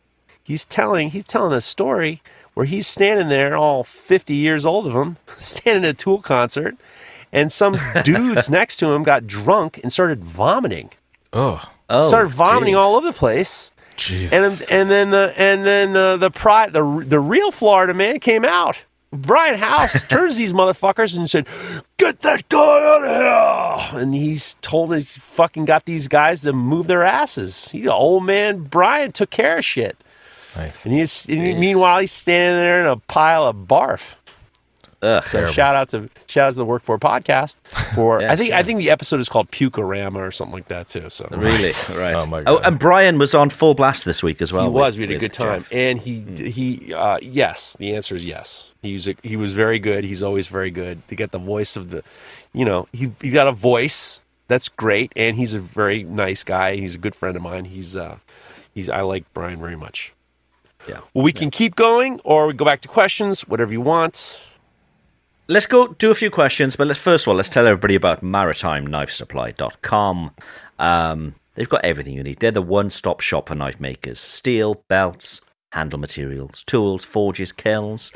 He's 0.42 0.64
telling 0.64 1.10
he's 1.10 1.24
telling 1.24 1.52
a 1.52 1.60
story 1.60 2.22
where 2.54 2.66
he's 2.66 2.86
standing 2.86 3.28
there, 3.28 3.56
all 3.56 3.84
fifty 3.84 4.34
years 4.34 4.64
old 4.64 4.86
of 4.86 4.94
him, 4.94 5.16
standing 5.38 5.84
at 5.84 5.90
a 5.94 5.94
Tool 5.96 6.20
concert, 6.22 6.76
and 7.32 7.52
some 7.52 7.76
dudes 8.04 8.48
next 8.50 8.78
to 8.78 8.92
him 8.92 9.02
got 9.02 9.26
drunk 9.26 9.78
and 9.82 9.92
started 9.92 10.22
vomiting 10.24 10.90
Oh, 11.32 11.62
Oh, 11.90 12.02
started 12.02 12.28
vomiting 12.30 12.74
jeez. 12.74 12.78
all 12.78 12.94
over 12.96 13.06
the 13.06 13.12
place. 13.12 13.70
Jesus. 13.96 14.32
And 14.60 14.70
and 14.70 14.90
then 14.90 15.10
the 15.10 15.32
and 15.36 15.64
then 15.64 15.92
the 15.92 16.16
the 16.16 16.30
pri- 16.30 16.68
the 16.70 16.82
the 17.06 17.20
real 17.20 17.50
Florida 17.52 17.94
man 17.94 18.18
came 18.20 18.44
out. 18.44 18.84
Brian 19.12 19.56
House 19.58 20.02
turns 20.08 20.36
these 20.36 20.52
motherfuckers 20.52 21.16
and 21.16 21.30
said, 21.30 21.46
"Get 21.98 22.20
that 22.22 22.48
guy 22.48 22.58
out 22.58 23.04
of 23.04 23.90
here!" 23.92 24.00
And 24.00 24.12
he's 24.14 24.54
told 24.62 24.92
he's 24.94 25.16
fucking 25.16 25.66
got 25.66 25.84
these 25.84 26.08
guys 26.08 26.40
to 26.42 26.52
move 26.52 26.88
their 26.88 27.04
asses. 27.04 27.68
He, 27.68 27.86
old 27.86 28.24
man 28.24 28.62
Brian 28.64 29.12
took 29.12 29.30
care 29.30 29.58
of 29.58 29.64
shit. 29.64 29.96
Nice. 30.56 30.84
And 30.84 30.94
he's 30.94 31.28
and 31.28 31.58
meanwhile 31.60 32.00
he's 32.00 32.12
standing 32.12 32.58
there 32.58 32.80
in 32.80 32.86
a 32.86 32.96
pile 32.96 33.44
of 33.44 33.56
barf. 33.56 34.14
Ugh. 35.02 35.22
So 35.22 35.46
shout 35.46 35.74
out 35.74 35.90
to 35.90 36.08
shout 36.26 36.46
out 36.48 36.50
to 36.52 36.56
the 36.56 36.64
Work 36.64 36.82
for 36.82 36.98
podcast 36.98 37.56
for 37.94 38.22
I 38.26 38.36
think 38.36 38.50
yeah. 38.50 38.58
I 38.58 38.62
think 38.62 38.78
the 38.78 38.90
episode 38.90 39.20
is 39.20 39.28
called 39.28 39.50
Pukorama 39.50 40.16
or 40.16 40.30
something 40.30 40.54
like 40.54 40.68
that 40.68 40.88
too. 40.88 41.10
So 41.10 41.28
Really? 41.30 41.72
Right. 41.90 42.14
Oh, 42.14 42.24
my 42.24 42.38
Oh, 42.40 42.56
God. 42.56 42.66
and 42.66 42.78
Brian 42.78 43.18
was 43.18 43.34
on 43.34 43.50
full 43.50 43.74
blast 43.74 44.06
this 44.06 44.22
week 44.22 44.40
as 44.40 44.50
well. 44.50 44.62
he 44.62 44.68
with- 44.68 44.80
was. 44.80 44.96
We 44.96 45.02
had 45.06 45.10
a 45.14 45.18
good 45.18 45.32
time, 45.34 45.60
Geoff. 45.60 45.72
and 45.72 45.98
he 45.98 46.20
he 46.50 46.94
uh, 46.94 47.18
yes. 47.20 47.76
The 47.78 47.94
answer 47.94 48.14
is 48.14 48.24
yes. 48.24 48.70
He 48.80 48.94
was 48.94 49.06
a, 49.08 49.14
he 49.22 49.36
was 49.36 49.52
very 49.52 49.78
good. 49.78 50.04
He's 50.04 50.22
always 50.22 50.48
very 50.48 50.70
good. 50.70 51.06
To 51.08 51.14
get 51.14 51.32
the 51.32 51.38
voice 51.38 51.76
of 51.76 51.90
the, 51.90 52.02
you 52.54 52.64
know, 52.64 52.86
he 52.92 53.12
he 53.20 53.28
got 53.30 53.46
a 53.46 53.52
voice 53.52 54.22
that's 54.48 54.70
great, 54.70 55.12
and 55.16 55.36
he's 55.36 55.54
a 55.54 55.60
very 55.60 56.02
nice 56.02 56.44
guy. 56.44 56.76
He's 56.76 56.94
a 56.94 56.98
good 56.98 57.14
friend 57.14 57.36
of 57.36 57.42
mine. 57.42 57.66
He's 57.66 57.94
uh 57.94 58.18
he's 58.72 58.88
I 58.88 59.02
like 59.02 59.24
Brian 59.34 59.60
very 59.60 59.76
much. 59.76 60.14
Yeah. 60.88 61.00
Well, 61.14 61.24
we 61.24 61.32
can 61.32 61.50
keep 61.50 61.76
going, 61.76 62.20
or 62.24 62.46
we 62.46 62.54
go 62.54 62.64
back 62.64 62.80
to 62.82 62.88
questions, 62.88 63.42
whatever 63.42 63.72
you 63.72 63.80
want. 63.80 64.42
Let's 65.46 65.66
go 65.66 65.88
do 65.88 66.10
a 66.10 66.14
few 66.14 66.30
questions, 66.30 66.74
but 66.76 66.86
let's 66.86 66.98
first 66.98 67.24
of 67.24 67.28
all 67.28 67.34
let's 67.34 67.50
tell 67.50 67.66
everybody 67.66 67.94
about 67.94 68.22
maritimeknifesupply.com. 68.22 70.30
Um, 70.78 71.34
they've 71.54 71.68
got 71.68 71.84
everything 71.84 72.14
you 72.14 72.22
need. 72.22 72.40
They're 72.40 72.50
the 72.50 72.62
one-stop 72.62 73.20
shop 73.20 73.48
for 73.48 73.54
knife 73.54 73.78
makers: 73.78 74.18
steel, 74.18 74.82
belts, 74.88 75.42
handle 75.72 75.98
materials, 75.98 76.62
tools, 76.64 77.04
forges, 77.04 77.52
kilns, 77.52 78.10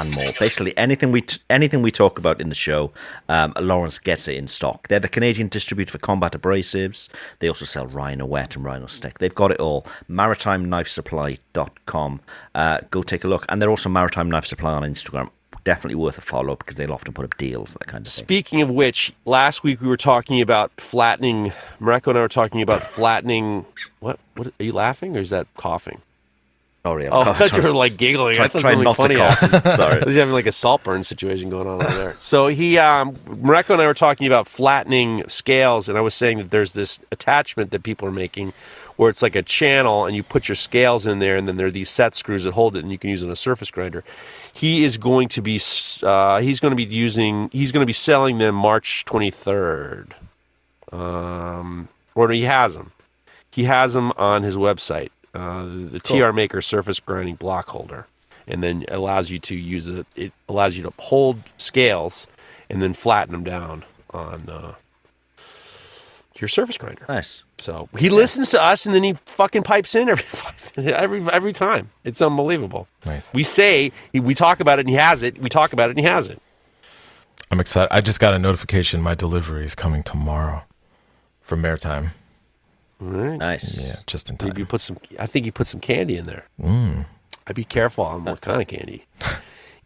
and 0.00 0.10
more. 0.10 0.32
Basically, 0.38 0.76
anything 0.76 1.12
we 1.12 1.22
t- 1.22 1.40
anything 1.50 1.82
we 1.82 1.90
talk 1.90 2.18
about 2.18 2.40
in 2.40 2.48
the 2.48 2.54
show, 2.54 2.92
um, 3.28 3.52
Lawrence 3.60 3.98
gets 3.98 4.28
it 4.28 4.36
in 4.36 4.48
stock. 4.48 4.88
They're 4.88 5.00
the 5.00 5.08
Canadian 5.08 5.48
distributor 5.48 5.92
for 5.92 5.98
combat 5.98 6.32
abrasives. 6.32 7.08
They 7.40 7.48
also 7.48 7.64
sell 7.64 7.86
Rhino 7.86 8.26
Wet 8.26 8.56
and 8.56 8.64
Rhino 8.64 8.86
Stick. 8.86 9.18
They've 9.18 9.34
got 9.34 9.50
it 9.50 9.60
all. 9.60 9.86
MaritimeKnifeSupply.com. 10.10 12.20
Uh, 12.54 12.78
go 12.90 13.02
take 13.02 13.24
a 13.24 13.28
look. 13.28 13.44
And 13.48 13.60
they're 13.60 13.70
also 13.70 13.88
Maritime 13.88 14.30
Knife 14.30 14.46
Supply 14.46 14.72
on 14.72 14.82
Instagram. 14.82 15.30
Definitely 15.64 15.94
worth 15.94 16.18
a 16.18 16.22
follow 16.22 16.54
up 16.54 16.58
because 16.58 16.74
they'll 16.74 16.92
often 16.92 17.12
put 17.12 17.24
up 17.24 17.36
deals, 17.36 17.74
that 17.74 17.86
kind 17.86 18.04
of 18.04 18.12
thing. 18.12 18.24
Speaking 18.24 18.62
of 18.62 18.70
which, 18.72 19.12
last 19.24 19.62
week 19.62 19.80
we 19.80 19.86
were 19.86 19.96
talking 19.96 20.40
about 20.40 20.72
flattening. 20.76 21.52
Mareko 21.80 22.08
and 22.08 22.18
I 22.18 22.22
were 22.22 22.28
talking 22.28 22.60
about 22.62 22.82
flattening. 22.82 23.64
What? 24.00 24.18
What? 24.34 24.48
Are 24.58 24.64
you 24.64 24.72
laughing 24.72 25.16
or 25.16 25.20
is 25.20 25.30
that 25.30 25.46
coughing? 25.54 26.00
Sorry, 26.84 27.06
I'm 27.06 27.12
Oh, 27.12 27.20
I 27.20 27.32
thought 27.34 27.56
you 27.56 27.62
were 27.62 27.72
like 27.72 27.96
giggling. 27.96 28.38
I 28.40 28.48
thought 28.48 28.62
something 28.62 28.84
to 28.84 28.94
funny. 28.94 29.14
Sorry. 29.76 30.02
He's 30.04 30.16
having 30.16 30.32
like 30.32 30.46
a 30.46 30.52
salt 30.52 30.82
burn 30.82 31.02
situation 31.04 31.48
going 31.48 31.68
on 31.68 31.82
over 31.82 31.94
there. 31.96 32.14
So 32.18 32.48
he, 32.48 32.76
um, 32.78 33.14
Mareko 33.14 33.70
and 33.70 33.82
I 33.82 33.86
were 33.86 33.94
talking 33.94 34.26
about 34.26 34.48
flattening 34.48 35.22
scales, 35.28 35.88
and 35.88 35.96
I 35.96 36.00
was 36.00 36.14
saying 36.14 36.38
that 36.38 36.50
there's 36.50 36.72
this 36.72 36.98
attachment 37.12 37.70
that 37.70 37.84
people 37.84 38.08
are 38.08 38.12
making 38.12 38.52
where 38.96 39.08
it's 39.08 39.22
like 39.22 39.36
a 39.36 39.42
channel, 39.42 40.06
and 40.06 40.14
you 40.16 40.22
put 40.22 40.48
your 40.48 40.56
scales 40.56 41.06
in 41.06 41.18
there, 41.20 41.36
and 41.36 41.46
then 41.48 41.56
there 41.56 41.68
are 41.68 41.72
these 41.72 41.88
set 41.88 42.14
screws 42.14 42.44
that 42.44 42.52
hold 42.52 42.76
it, 42.76 42.80
and 42.80 42.90
you 42.92 42.98
can 42.98 43.10
use 43.10 43.22
it 43.22 43.26
on 43.26 43.32
a 43.32 43.36
surface 43.36 43.70
grinder. 43.70 44.04
He 44.52 44.84
is 44.84 44.98
going 44.98 45.28
to 45.30 45.40
be, 45.40 45.60
uh, 46.02 46.40
he's 46.40 46.60
going 46.60 46.70
to 46.72 46.76
be 46.76 46.84
using, 46.84 47.48
he's 47.52 47.72
going 47.72 47.82
to 47.82 47.86
be 47.86 47.92
selling 47.94 48.38
them 48.38 48.54
March 48.54 49.04
23rd. 49.06 50.12
Um, 50.92 51.88
or 52.14 52.30
he 52.30 52.42
has 52.42 52.74
them. 52.74 52.92
He 53.50 53.64
has 53.64 53.94
them 53.94 54.12
on 54.16 54.42
his 54.42 54.56
website, 54.56 55.10
uh, 55.34 55.64
the, 55.64 55.98
the 55.98 56.00
TR 56.00 56.32
Maker 56.32 56.60
surface 56.60 57.00
grinding 57.00 57.36
block 57.36 57.68
holder, 57.68 58.06
and 58.46 58.62
then 58.62 58.84
allows 58.88 59.30
you 59.30 59.38
to 59.40 59.56
use 59.56 59.88
it. 59.88 60.06
It 60.16 60.32
allows 60.48 60.76
you 60.76 60.82
to 60.84 60.92
hold 60.98 61.42
scales 61.56 62.26
and 62.68 62.80
then 62.80 62.94
flatten 62.94 63.32
them 63.32 63.44
down 63.44 63.84
on 64.10 64.48
uh, 64.48 64.74
your 66.36 66.48
surface 66.48 66.78
grinder. 66.78 67.04
Nice. 67.08 67.44
So 67.58 67.88
he 67.96 68.10
listens 68.10 68.50
to 68.50 68.62
us 68.62 68.86
and 68.86 68.94
then 68.94 69.04
he 69.04 69.12
fucking 69.26 69.62
pipes 69.62 69.94
in 69.94 70.08
every 70.08 70.24
every 70.92 71.22
every 71.30 71.52
time. 71.52 71.90
It's 72.04 72.20
unbelievable. 72.20 72.88
Nice. 73.06 73.32
We 73.32 73.44
say 73.44 73.92
we 74.12 74.34
talk 74.34 74.60
about 74.60 74.78
it 74.78 74.82
and 74.82 74.90
he 74.90 74.96
has 74.96 75.22
it. 75.22 75.38
We 75.38 75.48
talk 75.48 75.72
about 75.72 75.88
it 75.88 75.90
and 75.90 76.00
he 76.00 76.06
has 76.06 76.28
it. 76.28 76.42
I'm 77.50 77.60
excited. 77.60 77.94
I 77.94 78.00
just 78.00 78.18
got 78.18 78.34
a 78.34 78.38
notification. 78.38 79.00
My 79.00 79.14
delivery 79.14 79.64
is 79.64 79.74
coming 79.74 80.02
tomorrow 80.02 80.62
from 81.40 81.60
Maritime. 81.60 82.10
All 83.02 83.08
right. 83.08 83.38
Nice. 83.38 83.84
Yeah, 83.84 83.96
just 84.06 84.30
in 84.30 84.36
time. 84.36 84.50
Maybe 84.50 84.60
you 84.62 84.66
put 84.66 84.80
some. 84.80 84.96
I 85.18 85.26
think 85.26 85.44
you 85.44 85.50
put 85.52 85.66
some 85.66 85.80
candy 85.80 86.16
in 86.16 86.26
there. 86.26 86.46
Mm. 86.62 87.06
I'd 87.48 87.56
be 87.56 87.64
careful 87.64 88.04
on 88.04 88.24
what 88.24 88.40
kind 88.40 88.62
of 88.62 88.68
candy. 88.68 89.06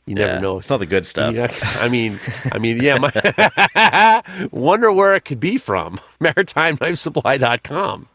You 0.05 0.15
never 0.15 0.35
Yeah, 0.35 0.41
know. 0.41 0.59
It's 0.59 0.69
not 0.69 0.79
the 0.81 0.87
good 0.87 1.07
stuff. 1.07 1.35
Yeah, 1.35 1.51
I 1.81 1.89
mean, 1.89 2.19
I 2.53 2.59
mean, 2.59 2.83
yeah. 2.83 2.99
My 2.99 4.23
wonder 4.53 4.93
where 4.93 5.15
it 5.15 5.25
could 5.25 5.41
be 5.41 5.57
from. 5.57 5.99
MaritimeKnifeSupply.com. 6.21 8.09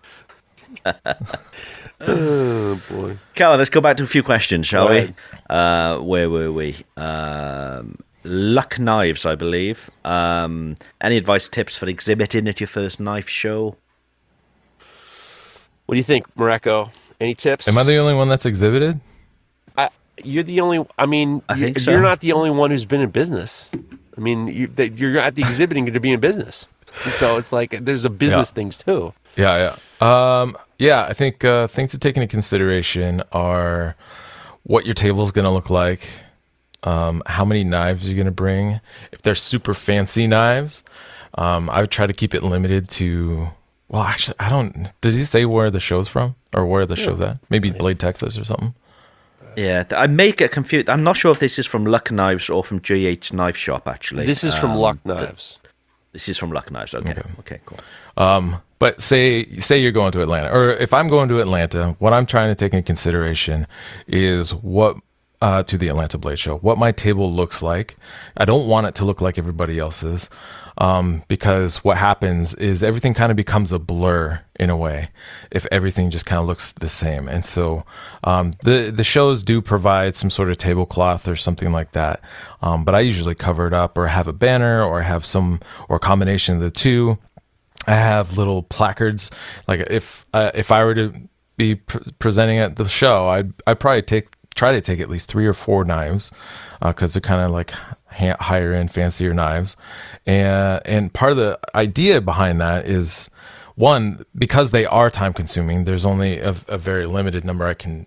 oh 2.02 2.82
boy. 2.90 3.18
Cal, 3.34 3.58
let's 3.58 3.70
go 3.70 3.82
back 3.82 3.98
to 3.98 4.04
a 4.04 4.08
few 4.08 4.24
questions, 4.24 4.68
shall 4.68 4.88
Go 4.88 4.94
we? 4.94 5.14
Uh, 5.50 6.00
where 6.00 6.30
were 6.30 6.52
we? 6.52 6.78
Um, 6.96 7.98
Luck 8.24 8.80
Knives, 8.80 9.26
I 9.26 9.36
believe. 9.36 9.90
Um, 10.06 10.76
any 11.02 11.18
advice, 11.18 11.50
tips 11.50 11.78
for 11.78 11.88
exhibiting 11.88 12.48
at 12.48 12.60
your 12.60 12.68
first 12.68 13.00
knife 13.00 13.28
show? 13.28 13.76
What 15.92 15.96
do 15.96 16.00
you 16.00 16.06
think, 16.06 16.34
Mareko? 16.36 16.90
Any 17.20 17.36
tips? 17.36 17.68
Am 17.68 17.78
I 17.78 17.84
the 17.84 17.98
only 17.98 18.14
one 18.14 18.30
that's 18.30 18.46
exhibited? 18.46 19.02
I, 19.78 19.90
you're 20.24 20.42
the 20.42 20.62
only. 20.62 20.86
I 20.98 21.06
mean, 21.06 21.42
I 21.50 21.56
you- 21.56 21.66
think 21.66 21.80
so. 21.80 21.92
you're 21.92 22.00
not 22.00 22.22
the 22.22 22.32
only 22.32 22.50
one 22.50 22.72
who's 22.72 22.86
been 22.86 23.02
in 23.02 23.10
business. 23.10 23.70
I 24.18 24.22
mean, 24.22 24.48
you, 24.48 24.68
that 24.68 24.98
you're 24.98 25.20
at 25.20 25.36
the 25.36 25.42
exhibiting 25.42 25.86
to 25.88 26.00
be 26.00 26.14
in 26.14 26.22
business. 26.22 26.70
And 27.04 27.12
so 27.16 27.36
it's 27.36 27.52
like 27.52 27.72
there's 27.84 28.06
a 28.06 28.10
business 28.10 28.52
Yeah. 28.52 28.56
things 28.56 28.78
too. 28.82 29.14
Yeah, 29.36 29.76
yeah. 30.02 30.40
Um, 30.42 30.56
yeah, 30.80 31.04
I 31.04 31.12
think 31.12 31.44
uh, 31.44 31.68
things 31.68 31.92
to 31.92 31.98
take 31.98 32.16
into 32.16 32.28
consideration 32.28 33.22
are 33.34 33.98
what 34.64 34.86
your 34.86 34.94
table 34.94 35.26
is 35.26 35.34
going 35.34 35.44
to 35.44 35.52
look 35.52 35.70
like, 35.70 36.08
um, 36.84 37.22
how 37.26 37.44
many 37.44 37.66
knives 37.66 38.08
you're 38.08 38.16
going 38.16 38.28
to 38.28 38.32
bring. 38.32 38.80
If 39.12 39.24
they're 39.24 39.36
super 39.36 39.74
fancy 39.74 40.26
knives, 40.26 40.86
um, 41.34 41.70
I 41.70 41.82
would 41.82 41.92
try 41.92 42.08
to 42.08 42.14
keep 42.14 42.34
it 42.34 42.44
limited 42.44 42.88
to. 42.92 43.50
Well, 43.92 44.04
actually, 44.04 44.38
I 44.40 44.48
don't. 44.48 44.88
Does 45.02 45.16
he 45.16 45.26
say 45.26 45.44
where 45.46 45.70
the 45.70 45.82
show's 45.82 46.08
from 46.08 46.36
or 46.54 46.66
where 46.66 46.86
the 46.86 46.96
show's 46.96 47.20
at? 47.20 47.38
Maybe 47.50 47.72
Blade, 47.72 48.00
Texas, 48.00 48.38
or 48.40 48.46
something. 48.46 48.74
Yeah, 49.58 49.84
I 49.92 50.08
may 50.08 50.32
get 50.32 50.52
confused. 50.52 50.90
I'm 50.90 51.04
not 51.04 51.18
sure 51.18 51.32
if 51.32 51.40
this 51.40 51.60
is 51.60 51.66
from 51.68 51.86
Luck 51.86 52.10
Knives 52.10 52.50
or 52.50 52.64
from 52.64 52.80
GH 52.80 53.34
Knife 53.34 53.58
Shop, 53.58 53.90
actually. 53.90 54.26
This 54.26 54.46
is 54.46 54.56
from 54.56 54.72
Um, 54.72 54.78
Luck 54.78 54.98
th- 55.06 55.16
Knives. 55.18 55.60
This 56.14 56.30
is 56.30 56.38
from 56.38 56.52
Luck 56.54 56.72
Knives. 56.72 56.96
Okay. 56.96 57.12
Okay. 57.12 57.22
Okay, 57.40 57.60
cool. 57.66 57.80
Um, 58.16 58.62
but 58.80 59.02
say 59.02 59.46
say 59.60 59.78
you're 59.78 59.92
going 59.92 60.14
to 60.14 60.22
Atlanta, 60.22 60.50
or 60.52 60.72
if 60.72 60.94
I'm 60.94 61.10
going 61.10 61.28
to 61.28 61.42
Atlanta, 61.42 61.98
what 62.00 62.14
I'm 62.14 62.26
trying 62.26 62.50
to 62.50 62.56
take 62.56 62.74
into 62.74 62.86
consideration 62.86 63.68
is 64.08 64.54
what 64.54 64.96
uh, 65.42 65.64
to 65.64 65.78
the 65.78 65.88
Atlanta 65.88 66.18
Blade 66.18 66.40
Show, 66.40 66.58
what 66.58 66.78
my 66.78 66.92
table 66.92 67.32
looks 67.32 67.62
like. 67.62 67.98
I 68.38 68.46
don't 68.46 68.68
want 68.68 68.88
it 68.88 68.96
to 68.96 69.06
look 69.06 69.22
like 69.22 69.38
everybody 69.38 69.80
else's, 69.80 70.30
um, 70.78 71.24
because 71.28 71.84
what 71.84 71.98
happens 71.98 72.54
is 72.54 72.84
everything 72.84 73.14
kind 73.14 73.32
of 73.32 73.36
becomes 73.36 73.72
a 73.72 73.80
blur 73.80 74.42
in 74.60 74.70
a 74.70 74.78
way 74.78 75.10
if 75.52 75.66
everything 75.72 76.10
just 76.10 76.26
kind 76.26 76.40
of 76.40 76.46
looks 76.48 76.72
the 76.74 76.90
same. 76.90 77.28
And 77.28 77.44
so 77.44 77.84
um, 78.24 78.54
the 78.64 78.92
the 78.96 79.04
shows 79.04 79.44
do 79.44 79.62
provide 79.62 80.16
some 80.16 80.30
sort 80.30 80.50
of 80.50 80.58
tablecloth 80.58 81.28
or 81.28 81.36
something 81.36 81.72
like 81.72 81.92
that, 81.94 82.22
um, 82.62 82.86
but 82.86 82.94
I 82.94 83.00
usually 83.00 83.36
cover 83.36 83.68
it 83.68 83.74
up 83.74 83.98
or 83.98 84.08
have 84.08 84.28
a 84.28 84.34
banner 84.34 84.84
or 84.84 85.02
have 85.02 85.26
some 85.26 85.60
or 85.90 85.98
combination 86.00 86.56
of 86.56 86.62
the 86.62 86.72
two. 86.72 87.18
I 87.88 87.96
have 87.96 88.38
little 88.38 88.62
placards. 88.62 89.32
Like 89.68 89.82
if 89.90 90.26
uh, 90.34 90.52
if 90.54 90.72
I 90.72 90.84
were 90.84 90.94
to 90.96 91.14
be 91.58 91.76
pr- 91.76 91.98
presenting 92.20 92.60
at 92.60 92.76
the 92.76 92.88
show, 92.88 93.28
I'd 93.28 93.54
I'd 93.66 93.80
probably 93.80 94.04
take 94.04 94.28
try 94.56 94.72
to 94.72 94.82
take 94.82 95.00
at 95.00 95.10
least 95.10 95.28
three 95.28 95.46
or 95.46 95.54
four 95.54 95.84
knives 95.86 96.32
because 96.82 97.14
they're 97.14 97.22
kind 97.22 97.42
of 97.42 97.52
like 97.52 97.72
ha- 98.08 98.38
higher 98.40 98.74
end, 98.74 98.92
fancier 98.92 99.34
knives. 99.34 99.78
And 100.26 100.82
and 100.86 101.14
part 101.14 101.32
of 101.32 101.38
the 101.38 101.60
idea 101.76 102.22
behind 102.22 102.62
that 102.62 102.86
is 102.86 103.30
one 103.76 104.26
because 104.36 104.72
they 104.72 104.86
are 104.86 105.10
time 105.10 105.34
consuming. 105.34 105.84
There's 105.84 106.06
only 106.06 106.40
a, 106.40 106.56
a 106.68 106.78
very 106.78 107.06
limited 107.06 107.46
number 107.46 107.68
I 107.68 107.74
can 107.74 108.06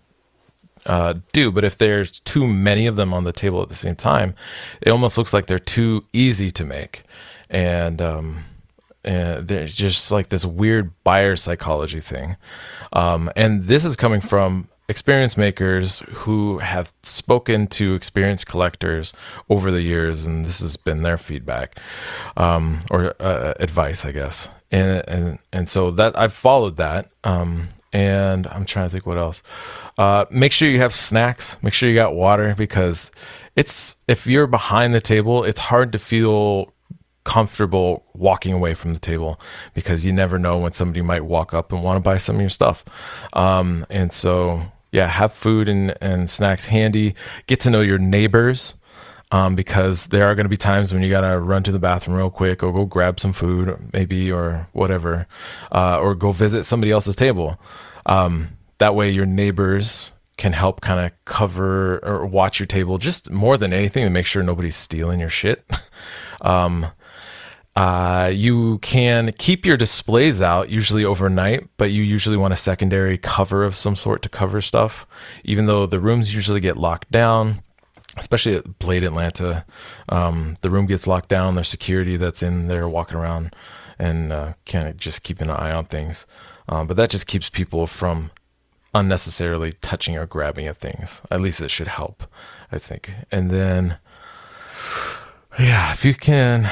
uh, 0.87 1.15
do. 1.33 1.51
But 1.51 1.65
if 1.65 1.79
there's 1.79 2.21
too 2.21 2.47
many 2.47 2.87
of 2.87 2.97
them 2.97 3.15
on 3.15 3.25
the 3.25 3.33
table 3.33 3.63
at 3.63 3.69
the 3.69 3.75
same 3.75 3.97
time, 3.97 4.35
it 4.81 4.91
almost 4.91 5.17
looks 5.17 5.33
like 5.33 5.47
they're 5.47 5.59
too 5.59 6.05
easy 6.13 6.51
to 6.51 6.65
make. 6.65 7.03
And 7.51 8.03
um, 8.03 8.45
and 9.05 9.49
there's 9.49 9.75
just 9.75 10.11
like 10.11 10.29
this 10.29 10.45
weird 10.45 10.93
buyer 11.05 11.37
psychology 11.37 12.01
thing. 12.01 12.37
Um, 12.93 13.31
and 13.37 13.65
this 13.65 13.85
is 13.85 13.97
coming 13.97 14.21
from 14.21 14.69
experience 14.89 15.37
makers 15.37 16.01
who 16.11 16.59
have 16.59 16.93
spoken 17.03 17.67
to 17.69 17.95
experience 17.95 18.45
collectors 18.45 19.13
over 19.49 19.71
the 19.71 19.83
years, 19.83 20.27
and 20.27 20.45
this 20.45 20.61
has 20.61 20.77
been 20.77 21.03
their 21.03 21.19
feedback 21.19 21.79
um, 22.37 22.85
or 22.91 23.15
uh, 23.21 23.55
advice, 23.61 24.05
I 24.05 24.13
guess. 24.13 24.49
And, 24.71 25.09
and 25.09 25.39
and 25.53 25.69
so 25.69 25.91
that 25.93 26.19
I've 26.19 26.35
followed 26.35 26.77
that. 26.77 27.11
Um, 27.23 27.69
and 27.93 28.49
I'm 28.49 28.65
trying 28.65 28.87
to 28.87 28.91
think 28.91 29.07
what 29.07 29.19
else. 29.19 29.41
Uh, 29.97 30.25
make 30.29 30.51
sure 30.51 30.69
you 30.69 30.81
have 30.81 30.93
snacks. 30.93 31.63
Make 31.63 31.73
sure 31.73 31.89
you 31.89 31.95
got 31.95 32.15
water 32.15 32.57
because 32.59 33.13
it's 33.55 33.95
if 34.09 34.27
you're 34.27 34.49
behind 34.49 34.95
the 34.95 35.01
table, 35.01 35.45
it's 35.45 35.61
hard 35.61 35.93
to 35.93 36.01
feel 36.01 36.73
comfortable 37.25 38.05
walking 38.13 38.53
away 38.53 38.75
from 38.75 38.93
the 38.93 39.01
table 39.01 39.41
because 39.73 40.05
you 40.05 40.13
never 40.13 40.39
know 40.39 40.59
when 40.59 40.73
somebody 40.73 41.01
might 41.03 41.25
walk 41.25 41.55
up 41.55 41.73
and 41.73 41.83
want 41.83 41.97
to 41.97 42.01
buy 42.01 42.19
some 42.19 42.37
of 42.37 42.41
your 42.41 42.51
stuff. 42.51 42.85
Um, 43.33 43.87
and 43.89 44.13
so, 44.13 44.63
yeah, 44.95 45.09
have 45.09 45.33
food 45.33 45.69
and, 45.69 45.93
and 46.01 46.31
snacks 46.31 46.67
handy. 46.67 47.17
Get 47.49 47.59
to 47.63 47.71
know 47.71 47.81
your 47.81 47.99
neighbors 47.99 48.75
um, 49.33 49.57
because 49.57 50.07
there 50.07 50.25
are 50.31 50.37
going 50.37 50.45
to 50.45 50.49
be 50.49 50.57
times 50.57 50.95
when 50.95 51.03
you 51.03 51.11
got 51.11 51.29
to 51.29 51.41
run 51.41 51.65
to 51.65 51.73
the 51.73 51.81
bathroom 51.81 52.17
real 52.17 52.31
quick 52.31 52.63
or 52.63 52.73
go 52.73 52.85
grab 52.85 53.19
some 53.19 53.33
food, 53.33 53.77
maybe, 53.93 54.31
or 54.31 54.69
whatever, 54.73 55.27
uh, 55.73 55.99
or 55.99 56.15
go 56.15 56.31
visit 56.31 56.63
somebody 56.63 56.93
else's 56.93 57.17
table. 57.17 57.59
Um, 58.07 58.51
that 58.79 58.95
way, 58.95 59.11
your 59.11 59.27
neighbors 59.27 60.13
can 60.37 60.53
help 60.53 60.81
kind 60.81 61.01
of 61.01 61.11
cover 61.25 61.99
or 62.05 62.25
watch 62.25 62.61
your 62.61 62.67
table 62.69 62.97
just 62.97 63.33
more 63.33 63.59
than 63.59 63.73
anything 63.73 64.05
to 64.05 64.11
make 64.11 64.27
sure 64.27 64.45
nobody's 64.45 64.77
stealing 64.77 65.19
your 65.19 65.29
shit. 65.29 65.69
um, 66.41 66.87
uh, 67.77 68.31
you 68.33 68.79
can 68.79 69.33
keep 69.33 69.67
your 69.67 69.77
displays 69.77 70.41
out 70.41 70.71
usually 70.71 71.05
overnight, 71.05 71.69
but 71.77 71.91
you 71.91 72.03
usually 72.03 72.37
want 72.37 72.55
a 72.55 72.57
secondary 72.57 73.19
cover 73.19 73.65
of 73.65 73.77
some 73.77 73.97
sort 73.97 74.23
to 74.23 74.29
cover 74.29 74.61
stuff. 74.61 75.07
Even 75.43 75.67
though 75.67 75.87
the 75.87 75.99
rooms 75.99 76.35
usually 76.35 76.61
get 76.61 76.77
locked 76.77 77.11
down, 77.11 77.63
especially 78.17 78.55
at 78.55 78.79
Blade 78.79 79.03
Atlanta, 79.03 79.65
um, 80.09 80.57
the 80.61 80.71
room 80.71 80.87
gets 80.87 81.07
locked 81.09 81.29
down. 81.29 81.57
There's 81.57 81.69
security 81.69 82.17
that's 82.17 82.43
in 82.43 82.69
there 82.69 82.89
walking 82.89 83.19
around 83.19 83.55
and 83.99 84.33
uh, 84.33 84.53
kind 84.67 84.89
of 84.89 84.97
just 84.97 85.25
keeping 85.25 85.51
an 85.51 85.57
eye 85.57 85.73
on 85.73 85.87
things. 85.87 86.27
Um, 86.69 86.87
but 86.87 86.97
that 86.97 87.11
just 87.11 87.27
keeps 87.27 87.51
people 87.51 87.89
from 87.89 88.31
unnecessarily 88.95 89.73
touching 89.81 90.17
or 90.17 90.27
grabbing 90.27 90.69
at 90.69 90.77
things. 90.77 91.21
At 91.29 91.41
least 91.41 91.61
it 91.61 91.73
should 91.73 91.89
help, 91.89 92.23
I 92.71 92.79
think. 92.79 93.13
And 93.33 93.51
then, 93.51 93.99
yeah, 95.59 95.93
if 95.93 96.05
you 96.05 96.15
can 96.15 96.71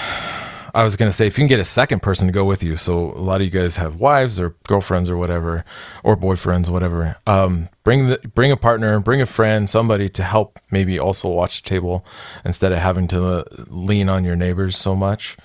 I 0.74 0.85
was 0.85 0.97
gonna 0.97 1.12
say 1.12 1.27
if 1.27 1.36
you 1.36 1.43
can 1.43 1.49
get 1.49 1.61
a 1.61 1.65
second 1.65 2.01
person 2.01 2.27
to 2.27 2.32
go 2.32 2.44
with 2.44 2.62
you, 2.62 2.77
so 2.77 3.12
a 3.12 3.20
lot 3.20 3.40
of 3.40 3.44
you 3.44 3.51
guys 3.51 3.77
have 3.77 3.97
wives 4.01 4.40
or 4.40 4.55
girlfriends 4.66 5.11
or 5.11 5.16
whatever, 5.16 5.65
or 6.03 6.16
boyfriends, 6.16 6.69
whatever. 6.69 7.16
Um, 7.27 7.69
bring 7.85 8.09
the 8.09 8.19
bring 8.35 8.53
a 8.53 8.57
partner, 8.57 8.99
bring 9.01 9.20
a 9.20 9.27
friend, 9.27 9.69
somebody 9.69 10.09
to 10.11 10.23
help 10.23 10.59
maybe 10.70 10.99
also 10.99 11.28
watch 11.28 11.62
the 11.62 11.69
table 11.69 12.05
instead 12.44 12.73
of 12.73 12.78
having 12.78 13.07
to 13.09 13.24
uh, 13.24 13.44
lean 13.69 14.09
on 14.09 14.24
your 14.24 14.36
neighbors 14.36 14.77
so 14.77 14.97
much. 14.97 15.36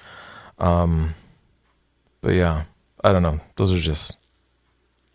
Um, 0.59 1.13
but 2.21 2.33
yeah, 2.33 2.63
I 3.03 3.11
don't 3.11 3.23
know. 3.23 3.39
Those 3.57 3.73
are 3.73 3.79
just 3.79 4.17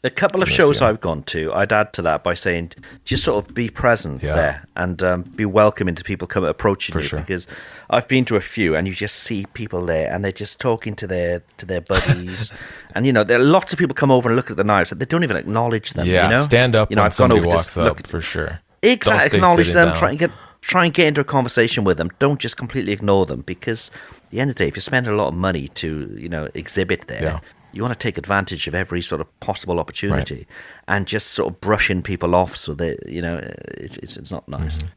A 0.05 0.11
couple 0.11 0.43
of 0.43 0.51
shows 0.51 0.81
yeah. 0.81 0.89
I've 0.89 1.01
gone 1.01 1.23
to, 1.25 1.53
I'd 1.55 1.73
add 1.73 1.93
to 1.93 2.03
that 2.03 2.25
by 2.25 2.35
saying 2.35 2.73
just 3.05 3.23
sort 3.23 3.45
of 3.47 3.55
be 3.55 3.69
present 3.69 4.21
Yeah. 4.21 4.35
there 4.35 4.65
and 4.75 5.01
um, 5.03 5.23
be 5.23 5.45
welcoming 5.45 5.95
to 5.95 6.03
people 6.03 6.27
come 6.27 6.43
approaching 6.43 6.93
For 6.93 7.01
you 7.01 7.07
sure. 7.07 7.21
because 7.21 7.47
I've 7.89 8.09
been 8.09 8.25
to 8.25 8.35
a 8.37 8.41
few 8.41 8.75
and 8.75 8.89
you 8.89 8.95
just 8.95 9.15
see 9.17 9.47
people 9.55 9.87
there 9.87 10.13
and 10.13 10.25
they're 10.25 10.33
just 10.33 10.59
talking 10.59 10.97
to 10.97 11.07
their 11.07 11.43
to 11.59 11.67
their 11.67 11.81
buddies 11.83 12.51
and 12.97 13.07
you 13.07 13.13
know 13.13 13.23
there 13.23 13.39
are 13.39 13.45
lots 13.45 13.73
of 13.73 13.79
people 13.79 13.95
come 13.95 14.11
over 14.11 14.29
and 14.29 14.35
look 14.35 14.51
at 14.51 14.57
the 14.57 14.65
knives 14.65 14.91
and 14.91 15.01
they 15.01 15.05
don't 15.05 15.23
even 15.23 15.37
acknowledge 15.37 15.93
them. 15.93 16.07
yeah. 16.09 16.27
you 16.27 16.35
know? 16.35 16.41
Stand 16.43 16.75
up 16.75 16.91
You 16.91 16.97
know, 16.97 17.03
when 17.03 17.07
I've 17.07 17.11
gone 17.13 17.31
somebody 17.31 17.41
over 17.43 17.51
to 17.51 17.55
walks 17.57 17.77
up 17.77 17.85
look- 17.85 18.07
for 18.09 18.21
sure. 18.21 18.59
Exactly. 18.83 19.37
Acknowledge 19.39 19.73
them. 19.73 19.89
down. 19.91 19.97
Try 19.97 20.11
and 20.11 20.19
get 20.19 20.33
try 20.63 20.85
and 20.85 20.93
get 20.93 21.07
into 21.07 21.21
a 21.21 21.25
conversation 21.25 21.85
with 21.85 21.99
them. 21.99 22.11
Don't 22.19 22.41
just 22.41 22.57
completely 22.57 22.93
ignore 22.93 23.27
them 23.27 23.43
because 23.43 23.93
at 24.25 24.31
the 24.31 24.41
end 24.41 24.51
of 24.51 24.57
the 24.57 24.65
day, 24.65 24.69
if 24.69 24.75
you 24.75 24.81
spend 24.81 25.07
a 25.07 25.15
lot 25.15 25.29
of 25.29 25.35
money 25.35 25.69
to 25.69 26.13
you 26.19 26.29
know 26.29 26.49
exhibit 26.55 27.07
there, 27.07 27.23
Yeah. 27.23 27.39
You 27.73 27.83
want 27.83 27.93
to 27.95 27.99
take 27.99 28.19
advantage 28.19 28.67
of 28.69 28.75
every 28.75 29.03
sort 29.03 29.21
of 29.21 29.41
possible 29.41 29.79
opportunity 29.81 30.47
and 30.89 31.07
just 31.07 31.29
sort 31.29 31.53
of 31.53 31.61
brushing 31.61 32.03
people 32.03 32.35
off 32.35 32.57
so 32.57 32.75
that 32.75 33.09
you 33.09 33.23
know 33.23 33.39
it's 33.79 33.97
it's, 33.99 34.17
it's 34.17 34.31
not 34.31 34.47
nice. 34.49 34.77
Mm-hmm. 34.77 34.89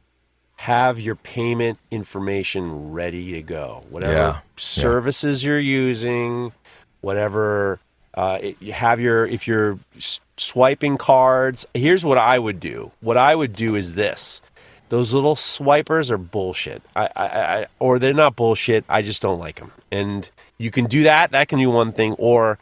have 0.57 0.99
your 0.99 1.15
payment 1.15 1.77
information 1.91 2.91
ready 2.91 3.34
to 3.34 3.41
go. 3.41 3.84
Whatever 3.89 4.14
Yeah. 4.14 4.39
services 4.57 5.43
you're 5.43 5.60
using, 5.60 6.52
whatever 7.02 7.80
uh, 8.14 8.39
it, 8.41 8.56
you 8.61 8.72
have 8.72 8.99
your 8.99 9.26
if 9.26 9.47
you're 9.47 9.77
swiping 10.38 10.97
cards. 10.97 11.65
Here's 11.73 12.03
what 12.06 12.18
I 12.18 12.39
would 12.39 12.60
do. 12.60 12.91
What 13.02 13.18
I 13.18 13.35
would 13.35 13.53
do 13.53 13.76
is 13.76 13.95
this. 13.95 14.41
Those 14.90 15.14
little 15.14 15.36
swipers 15.36 16.12
are 16.12 16.18
bullshit. 16.18 16.82
I, 16.95 17.10
I, 17.16 17.26
I, 17.26 17.66
or 17.80 17.98
they're 17.99 18.14
not 18.14 18.36
bullshit. 18.36 18.86
I 18.88 19.02
just 19.02 19.22
don't 19.22 19.40
like 19.40 19.56
them. 19.56 19.72
And 19.91 20.30
you 20.57 20.70
can 20.72 20.86
do 20.86 21.03
that. 21.03 21.32
That 21.32 21.48
can 21.48 21.60
be 21.60 21.66
one 21.66 21.91
thing. 21.91 22.14
Or 22.20 22.60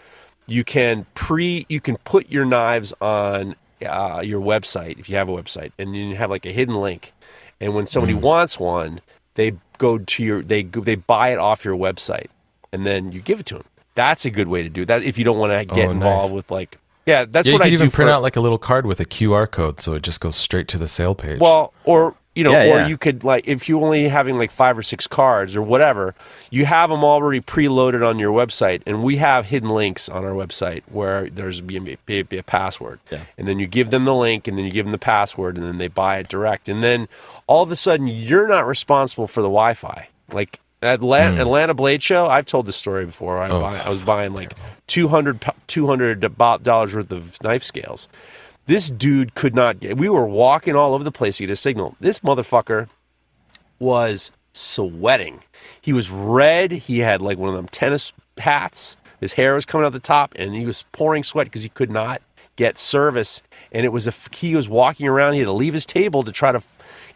you 0.47 0.63
can 0.63 1.05
pre. 1.15 1.65
You 1.69 1.81
can 1.81 1.97
put 1.97 2.29
your 2.29 2.45
knives 2.45 2.93
on 3.01 3.55
uh, 3.85 4.21
your 4.23 4.41
website 4.41 4.99
if 4.99 5.09
you 5.09 5.15
have 5.17 5.27
a 5.27 5.33
website, 5.33 5.71
and 5.77 5.95
you 5.95 6.15
have 6.15 6.29
like 6.29 6.45
a 6.45 6.51
hidden 6.51 6.75
link. 6.75 7.11
And 7.59 7.73
when 7.75 7.87
somebody 7.87 8.13
wants 8.13 8.59
one, 8.59 9.01
they 9.35 9.53
go 9.77 9.97
to 9.97 10.23
your 10.23 10.41
they 10.41 10.63
they 10.63 10.95
buy 10.95 11.29
it 11.33 11.39
off 11.39 11.65
your 11.65 11.75
website, 11.77 12.27
and 12.71 12.85
then 12.85 13.11
you 13.11 13.19
give 13.21 13.39
it 13.41 13.45
to 13.47 13.55
them. 13.55 13.65
That's 13.95 14.25
a 14.25 14.31
good 14.31 14.47
way 14.47 14.63
to 14.63 14.69
do 14.69 14.85
that 14.85 15.03
if 15.03 15.17
you 15.17 15.23
don't 15.25 15.37
want 15.37 15.51
to 15.51 15.65
get 15.75 15.85
Oh, 15.89 15.93
nice. 15.93 15.93
involved 15.93 16.33
with 16.33 16.49
like 16.49 16.79
yeah. 17.05 17.25
That's 17.25 17.47
yeah, 17.47 17.53
what 17.55 17.59
you 17.59 17.65
I 17.65 17.69
could 17.71 17.77
do 17.77 17.83
even 17.85 17.91
print 17.91 18.09
for, 18.09 18.13
out 18.13 18.21
like 18.21 18.35
a 18.35 18.41
little 18.41 18.57
card 18.57 18.85
with 18.85 18.99
a 18.99 19.05
QR 19.05 19.49
code, 19.49 19.81
so 19.81 19.93
it 19.93 20.03
just 20.03 20.19
goes 20.19 20.35
straight 20.35 20.67
to 20.69 20.77
the 20.77 20.87
sale 20.87 21.15
page. 21.15 21.39
well, 21.39 21.73
or 21.83 22.15
you 22.35 22.43
know, 22.43 22.51
Yeah, 22.51 22.63
or 22.63 22.77
yeah. 22.79 22.87
you 22.87 22.97
could 22.97 23.23
like 23.23 23.47
if 23.47 23.69
you 23.69 23.79
only 23.83 24.07
having 24.07 24.39
like 24.39 24.49
five 24.49 24.75
or 24.75 24.81
six 24.81 25.05
cards 25.05 25.55
or 25.55 25.61
whatever, 25.61 26.15
you 26.49 26.65
have 26.65 26.89
them 26.89 27.03
already 27.03 27.39
preloaded 27.41 28.07
on 28.07 28.17
your 28.17 28.31
website, 28.33 28.81
and 28.87 29.03
we 29.03 29.17
have 29.17 29.45
hidden 29.45 29.69
links 29.69 30.09
on 30.09 30.25
our 30.25 30.31
website 30.31 30.81
where 30.91 31.29
there's 31.29 31.61
be 31.61 31.77
a, 31.77 31.81
be, 32.05 32.23
be 32.23 32.37
a 32.39 32.43
password, 32.43 32.99
Yeah. 33.11 33.25
and 33.37 33.47
then 33.47 33.59
you 33.59 33.67
give 33.67 33.91
them 33.91 34.05
the 34.05 34.15
link, 34.15 34.47
and 34.47 34.57
then 34.57 34.65
you 34.65 34.71
give 34.71 34.85
them 34.85 34.91
the 34.91 34.97
password, 34.97 35.57
and 35.57 35.67
then 35.67 35.77
they 35.77 35.87
buy 35.89 36.17
it 36.17 36.27
direct, 36.27 36.67
and 36.67 36.81
then 36.83 37.07
all 37.45 37.61
of 37.61 37.69
a 37.69 37.75
sudden 37.75 38.07
you're 38.07 38.47
not 38.47 38.65
responsible 38.65 39.27
for 39.27 39.41
the 39.41 39.49
Wi-Fi, 39.49 40.07
like. 40.31 40.59
At 40.83 40.95
Atlanta, 40.95 41.35
hmm. 41.35 41.41
Atlanta 41.41 41.73
Blade 41.73 42.03
Show, 42.03 42.27
I've 42.27 42.45
told 42.45 42.65
this 42.65 42.75
story 42.75 43.05
before. 43.05 43.39
I. 43.39 43.49
Oh, 43.49 43.61
buy, 43.61 43.77
I 43.77 43.89
was 43.89 43.99
buying 43.99 44.33
like 44.33 44.53
200 44.87 45.41
pu- 45.41 45.51
200 45.67 46.37
dollars 46.63 46.95
worth 46.95 47.11
of 47.11 47.41
knife 47.41 47.63
scales. 47.63 48.09
This 48.65 48.89
dude 48.89 49.35
could 49.35 49.55
not 49.55 49.79
get. 49.79 49.97
We 49.97 50.09
were 50.09 50.27
walking 50.27 50.75
all 50.75 50.93
over 50.93 51.03
the 51.03 51.11
place 51.11 51.37
to 51.37 51.43
get 51.43 51.51
a 51.51 51.55
signal. 51.55 51.95
This 51.99 52.19
motherfucker 52.19 52.87
was 53.79 54.31
sweating. 54.53 55.43
He 55.81 55.93
was 55.93 56.09
red. 56.09 56.71
He 56.71 56.99
had 56.99 57.21
like 57.21 57.37
one 57.37 57.49
of 57.49 57.55
them 57.55 57.67
tennis 57.67 58.13
hats. 58.37 58.97
His 59.19 59.33
hair 59.33 59.55
was 59.55 59.65
coming 59.65 59.85
out 59.85 59.93
the 59.93 59.99
top, 59.99 60.33
and 60.35 60.53
he 60.53 60.65
was 60.65 60.83
pouring 60.91 61.23
sweat 61.23 61.47
because 61.47 61.63
he 61.63 61.69
could 61.69 61.91
not 61.91 62.21
get 62.55 62.77
service. 62.77 63.41
And 63.71 63.85
it 63.85 63.89
was 63.89 64.07
a 64.07 64.13
he 64.35 64.55
was 64.55 64.69
walking 64.69 65.07
around. 65.07 65.33
He 65.33 65.39
had 65.39 65.45
to 65.45 65.53
leave 65.53 65.73
his 65.73 65.85
table 65.85 66.23
to 66.23 66.31
try 66.31 66.51
to 66.51 66.61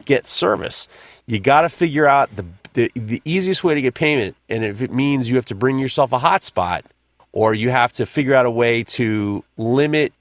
get 0.06 0.28
service. 0.28 0.88
You 1.26 1.40
got 1.40 1.62
to 1.62 1.70
figure 1.70 2.08
out 2.08 2.36
the, 2.36 2.46
the 2.78 2.92
the 2.94 3.22
easiest 3.26 3.64
way 3.64 3.74
to 3.74 3.82
get 3.82 3.96
payment, 3.96 4.38
and 4.48 4.64
if 4.64 4.82
it 4.84 4.94
means 4.94 5.30
you 5.30 5.36
have 5.36 5.46
to 5.46 5.56
bring 5.56 5.80
yourself 5.80 6.14
a 6.14 6.20
hotspot, 6.20 6.84
or 7.34 7.56
you 7.56 7.72
have 7.72 7.92
to 7.94 8.06
figure 8.06 8.36
out 8.36 8.46
a 8.46 8.52
way 8.52 8.84
to 8.84 9.44
limit 9.58 10.14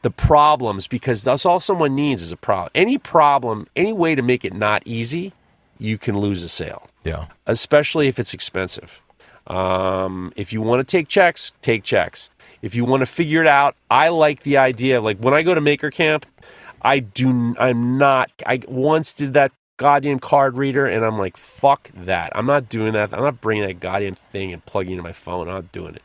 the 0.00 0.10
problems 0.10 0.88
because 0.88 1.22
that's 1.22 1.44
all 1.44 1.60
someone 1.60 1.94
needs 1.94 2.22
is 2.22 2.32
a 2.32 2.38
problem. 2.38 2.70
Any 2.74 2.96
problem, 2.96 3.66
any 3.76 3.92
way 3.92 4.14
to 4.14 4.22
make 4.22 4.46
it 4.46 4.54
not 4.54 4.82
easy, 4.86 5.34
you 5.78 5.98
can 5.98 6.18
lose 6.18 6.42
a 6.42 6.48
sale, 6.48 6.88
yeah, 7.04 7.26
especially 7.46 8.08
if 8.08 8.18
it's 8.18 8.32
expensive. 8.32 9.02
Um, 9.46 10.32
if 10.36 10.54
you 10.54 10.62
want 10.62 10.80
to 10.80 10.90
take 10.90 11.06
checks, 11.06 11.52
take 11.60 11.82
checks. 11.84 12.30
If 12.62 12.74
you 12.74 12.86
want 12.86 13.02
to 13.02 13.06
figure 13.06 13.42
it 13.42 13.46
out, 13.46 13.76
I 13.90 14.08
like 14.08 14.42
the 14.42 14.56
idea. 14.56 15.02
Like 15.02 15.18
when 15.18 15.34
I 15.34 15.42
go 15.42 15.54
to 15.54 15.60
Maker 15.60 15.90
Camp, 15.90 16.24
I 16.80 17.00
do. 17.00 17.54
I'm 17.58 17.98
not. 17.98 18.30
I 18.46 18.62
once 18.66 19.12
did 19.12 19.34
that 19.34 19.52
goddamn 19.80 20.18
card 20.18 20.58
reader, 20.58 20.84
and 20.84 21.06
I'm 21.06 21.16
like, 21.16 21.38
fuck 21.38 21.90
that. 21.94 22.36
I'm 22.36 22.44
not 22.44 22.68
doing 22.68 22.92
that. 22.92 23.14
I'm 23.14 23.22
not 23.22 23.40
bringing 23.40 23.66
that 23.66 23.80
goddamn 23.80 24.14
thing 24.14 24.52
and 24.52 24.62
plugging 24.66 24.92
into 24.92 25.02
my 25.02 25.14
phone. 25.14 25.48
I'm 25.48 25.54
not 25.54 25.72
doing 25.72 25.94
it. 25.94 26.02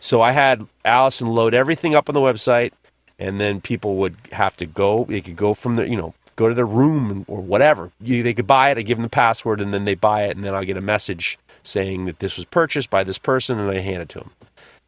So 0.00 0.22
I 0.22 0.32
had 0.32 0.66
Allison 0.86 1.26
load 1.26 1.52
everything 1.52 1.94
up 1.94 2.08
on 2.08 2.14
the 2.14 2.20
website, 2.20 2.72
and 3.18 3.38
then 3.38 3.60
people 3.60 3.96
would 3.96 4.16
have 4.32 4.56
to 4.56 4.64
go. 4.64 5.04
They 5.04 5.20
could 5.20 5.36
go 5.36 5.52
from 5.52 5.74
the, 5.74 5.86
you 5.86 5.96
know, 5.96 6.14
go 6.36 6.48
to 6.48 6.54
their 6.54 6.66
room 6.66 7.26
or 7.28 7.42
whatever. 7.42 7.92
You, 8.00 8.22
they 8.22 8.32
could 8.32 8.46
buy 8.46 8.70
it. 8.70 8.78
I 8.78 8.82
give 8.82 8.96
them 8.96 9.02
the 9.02 9.10
password, 9.10 9.60
and 9.60 9.74
then 9.74 9.84
they 9.84 9.94
buy 9.94 10.22
it, 10.22 10.34
and 10.34 10.42
then 10.42 10.54
I'll 10.54 10.64
get 10.64 10.78
a 10.78 10.80
message 10.82 11.38
saying 11.62 12.06
that 12.06 12.20
this 12.20 12.38
was 12.38 12.46
purchased 12.46 12.88
by 12.88 13.04
this 13.04 13.18
person, 13.18 13.58
and 13.58 13.70
I 13.70 13.80
hand 13.80 14.00
it 14.00 14.08
to 14.10 14.20
them. 14.20 14.30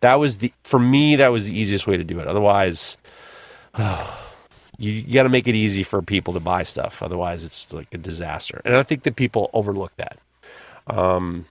That 0.00 0.14
was 0.14 0.38
the 0.38 0.54
for 0.64 0.78
me. 0.78 1.16
That 1.16 1.28
was 1.32 1.48
the 1.48 1.58
easiest 1.58 1.86
way 1.86 1.98
to 1.98 2.04
do 2.04 2.18
it. 2.18 2.26
Otherwise, 2.26 2.96
oh, 3.74 4.25
you, 4.78 4.92
you 4.92 5.14
got 5.14 5.22
to 5.24 5.28
make 5.28 5.46
it 5.48 5.54
easy 5.54 5.82
for 5.82 6.02
people 6.02 6.34
to 6.34 6.40
buy 6.40 6.62
stuff. 6.62 7.02
Otherwise, 7.02 7.44
it's 7.44 7.72
like 7.72 7.92
a 7.94 7.98
disaster. 7.98 8.60
And 8.64 8.76
I 8.76 8.82
think 8.82 9.02
that 9.04 9.16
people 9.16 9.50
overlook 9.52 9.96
that. 9.96 10.18
Um, 10.86 11.46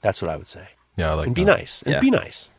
that's 0.00 0.22
what 0.22 0.30
I 0.30 0.36
would 0.36 0.46
say. 0.46 0.68
yeah. 0.96 1.10
I 1.10 1.14
like 1.14 1.26
and 1.26 1.34
be 1.34 1.44
that. 1.44 1.56
nice. 1.58 1.82
And 1.82 1.94
Yeah. 1.94 2.00
be 2.00 2.10
nice. 2.10 2.50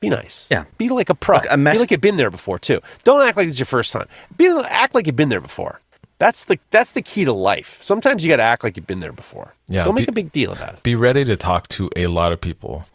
Be 0.00 0.10
nice. 0.10 0.46
Yeah. 0.50 0.64
Be 0.76 0.88
like 0.90 1.10
a 1.10 1.14
pro. 1.14 1.36
Look, 1.38 1.46
a 1.50 1.56
mess- 1.56 1.74
Be 1.76 1.80
like 1.80 1.90
you've 1.90 2.00
been 2.00 2.16
there 2.16 2.30
before 2.30 2.58
too. 2.58 2.80
Don't 3.04 3.20
act 3.26 3.36
like 3.36 3.48
it's 3.48 3.58
your 3.58 3.66
first 3.66 3.92
time. 3.92 4.06
Be 4.36 4.46
act 4.68 4.94
like 4.94 5.06
you've 5.06 5.16
been 5.16 5.28
there 5.28 5.40
before. 5.40 5.80
That's 6.18 6.44
the 6.44 6.58
that's 6.70 6.92
the 6.92 7.02
key 7.02 7.24
to 7.24 7.32
life. 7.32 7.78
Sometimes 7.80 8.24
you 8.24 8.28
got 8.30 8.36
to 8.36 8.42
act 8.44 8.62
like 8.64 8.76
you've 8.76 8.86
been 8.86 9.00
there 9.00 9.12
before. 9.12 9.54
Yeah, 9.68 9.84
Don't 9.84 9.94
make 9.94 10.06
be- 10.06 10.10
a 10.10 10.12
big 10.12 10.30
deal 10.30 10.52
about 10.52 10.74
it. 10.74 10.82
Be 10.82 10.94
ready 10.94 11.24
to 11.24 11.36
talk 11.36 11.66
to 11.68 11.90
a 11.96 12.06
lot 12.08 12.32
of 12.32 12.40
people 12.40 12.86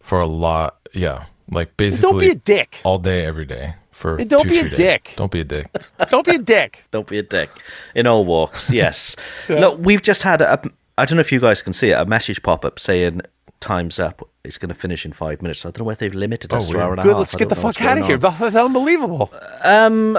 for 0.00 0.20
a 0.20 0.26
lot. 0.26 0.76
Yeah, 0.94 1.24
like 1.50 1.76
basically 1.76 2.10
Don't 2.10 2.18
be 2.20 2.28
a 2.30 2.34
dick. 2.34 2.80
all 2.84 2.98
day, 2.98 3.24
every 3.26 3.44
day 3.46 3.74
for. 4.02 4.16
And 4.16 4.28
don't 4.28 4.42
two, 4.42 4.48
be 4.50 4.58
a 4.58 4.68
days. 4.68 4.76
dick. 4.76 5.14
Don't 5.16 5.32
be 5.32 5.40
a 5.40 5.44
dick. 5.44 5.66
Don't 6.10 6.26
be 6.26 6.34
a 6.34 6.38
dick. 6.38 6.84
Don't 6.90 7.06
be 7.06 7.18
a 7.18 7.22
dick. 7.22 7.48
In 7.94 8.06
all 8.06 8.24
walks, 8.26 8.68
yes. 8.82 9.16
Look, 9.48 9.78
we've 9.80 10.02
just 10.02 10.22
had 10.24 10.42
a. 10.42 10.60
I 10.98 11.06
don't 11.06 11.16
know 11.16 11.20
if 11.20 11.32
you 11.32 11.40
guys 11.40 11.62
can 11.62 11.72
see 11.72 11.90
it. 11.90 11.94
A 11.94 12.04
message 12.04 12.42
pop 12.42 12.64
up 12.66 12.78
saying 12.78 13.22
"Time's 13.60 13.98
up." 13.98 14.28
It's 14.44 14.58
going 14.58 14.68
to 14.70 14.74
finish 14.74 15.06
in 15.06 15.12
five 15.12 15.40
minutes. 15.40 15.64
I 15.64 15.68
don't 15.70 15.78
know 15.80 15.84
whether 15.84 16.00
they've 16.00 16.14
limited 16.14 16.52
us 16.52 16.66
to 16.68 16.72
weird. 16.74 16.82
hour 16.84 16.90
and 16.92 17.00
a 17.00 17.02
Good. 17.04 17.10
half. 17.10 17.18
Let's 17.18 17.36
get 17.36 17.48
the 17.48 17.54
fuck 17.56 17.80
out 17.80 17.96
of 17.98 18.06
here. 18.06 18.18
on. 18.26 18.34
That's 18.40 18.56
unbelievable. 18.56 19.32
Um, 19.62 20.14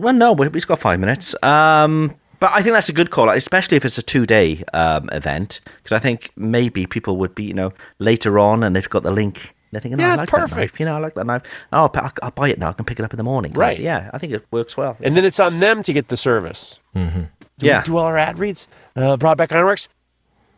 well, 0.00 0.14
no, 0.14 0.32
we- 0.32 0.48
we've 0.48 0.66
got 0.66 0.78
five 0.78 1.00
minutes. 1.00 1.34
Um, 1.42 2.14
but 2.38 2.52
I 2.54 2.62
think 2.62 2.74
that's 2.74 2.88
a 2.88 2.92
good 2.92 3.10
call, 3.10 3.28
especially 3.30 3.76
if 3.76 3.84
it's 3.84 3.98
a 3.98 4.02
two-day 4.02 4.62
um, 4.72 5.08
event, 5.10 5.60
because 5.78 5.90
I 5.92 5.98
think 5.98 6.30
maybe 6.36 6.86
people 6.86 7.16
would 7.16 7.34
be, 7.34 7.44
you 7.44 7.54
know, 7.54 7.72
later 7.98 8.38
on, 8.38 8.62
and 8.62 8.76
they've 8.76 8.88
got 8.88 9.02
the 9.02 9.10
link. 9.10 9.55
They're 9.76 9.82
thinking, 9.82 10.00
Yeah, 10.00 10.06
oh, 10.06 10.08
I 10.08 10.12
it's 10.14 10.20
like 10.20 10.30
that 10.30 10.40
perfect. 10.40 10.56
knife. 10.72 10.80
You 10.80 10.86
know, 10.86 10.96
I 10.96 10.98
like 11.00 11.14
that 11.16 11.26
knife. 11.26 11.42
Oh, 11.70 11.90
I'll, 11.94 12.12
I'll 12.22 12.30
buy 12.30 12.48
it 12.48 12.58
now. 12.58 12.70
I 12.70 12.72
can 12.72 12.86
pick 12.86 12.98
it 12.98 13.04
up 13.04 13.12
in 13.12 13.18
the 13.18 13.22
morning. 13.24 13.52
Right. 13.52 13.78
Yeah, 13.78 14.10
I 14.14 14.16
think 14.16 14.32
it 14.32 14.46
works 14.50 14.74
well. 14.74 14.96
And 15.02 15.14
then 15.14 15.26
it's 15.26 15.38
on 15.38 15.60
them 15.60 15.82
to 15.82 15.92
get 15.92 16.08
the 16.08 16.16
service. 16.16 16.80
Do 16.94 17.28
yeah. 17.58 17.80
we 17.80 17.84
do 17.84 17.98
all 17.98 18.06
our 18.06 18.16
ad 18.16 18.38
reads? 18.38 18.68
Uh, 18.96 19.18
Brodbeck 19.18 19.52
Ironworks. 19.52 19.88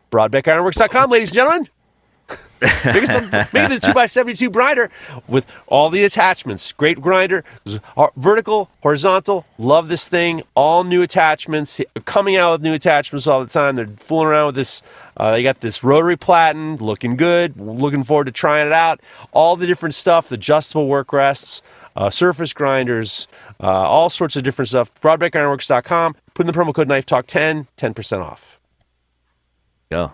BrodbeckIronworks.com, 0.09 1.11
ladies 1.11 1.31
and 1.31 1.35
gentlemen. 1.35 1.67
make 2.61 3.05
the, 3.05 3.47
the 3.53 3.79
2x72 3.81 4.51
grinder 4.51 4.89
with 5.29 5.45
all 5.67 5.89
the 5.89 6.03
attachments. 6.03 6.73
Great 6.73 6.99
grinder, 6.99 7.45
vertical, 8.17 8.69
horizontal. 8.81 9.45
Love 9.57 9.87
this 9.87 10.09
thing. 10.09 10.43
All 10.55 10.83
new 10.83 11.01
attachments. 11.01 11.79
Coming 12.03 12.35
out 12.35 12.53
with 12.53 12.61
new 12.61 12.73
attachments 12.73 13.27
all 13.27 13.39
the 13.39 13.49
time. 13.49 13.77
They're 13.77 13.87
fooling 13.87 14.27
around 14.27 14.47
with 14.47 14.55
this. 14.55 14.81
Uh, 15.15 15.31
they 15.31 15.43
got 15.43 15.61
this 15.61 15.83
rotary 15.85 16.17
platen 16.17 16.75
looking 16.77 17.15
good. 17.15 17.57
Looking 17.57 18.03
forward 18.03 18.25
to 18.25 18.31
trying 18.31 18.67
it 18.67 18.73
out. 18.73 18.99
All 19.31 19.55
the 19.55 19.67
different 19.67 19.95
stuff, 19.95 20.27
the 20.27 20.35
adjustable 20.35 20.87
work 20.87 21.13
rests, 21.13 21.61
uh, 21.95 22.09
surface 22.09 22.51
grinders, 22.51 23.29
uh, 23.61 23.67
all 23.67 24.09
sorts 24.09 24.35
of 24.35 24.43
different 24.43 24.67
stuff. 24.67 24.93
BrodbeckIronworks.com. 25.01 26.15
Put 26.33 26.45
in 26.45 26.51
the 26.51 26.57
promo 26.57 26.73
code 26.73 26.89
Knife 26.89 27.05
Talk 27.05 27.25
10, 27.25 27.67
10% 27.77 28.19
off. 28.21 28.59
Go. 29.89 30.13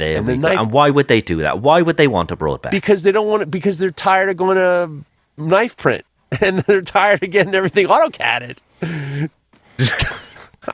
There 0.00 0.16
And 0.18 0.26
we 0.26 0.32
the 0.34 0.38
go. 0.40 0.48
knife- 0.48 0.58
and 0.60 0.72
why 0.72 0.90
would 0.90 1.08
they 1.08 1.20
do 1.20 1.36
that? 1.42 1.60
Why 1.60 1.82
would 1.82 1.96
they 1.96 2.08
want 2.08 2.30
a 2.32 2.36
Brodbeck? 2.36 2.70
because 2.72 3.02
they 3.04 3.12
don't 3.12 3.26
want 3.28 3.42
it 3.42 3.50
because 3.50 3.78
they're 3.78 3.90
tired 3.90 4.28
of 4.30 4.36
going 4.36 4.56
to 4.56 4.90
Knifeprint 5.38 6.02
and 6.40 6.58
they're 6.60 6.82
tired 6.82 7.22
of 7.22 7.30
getting 7.30 7.54
everything 7.54 7.86
AutoCADed. 7.86 8.58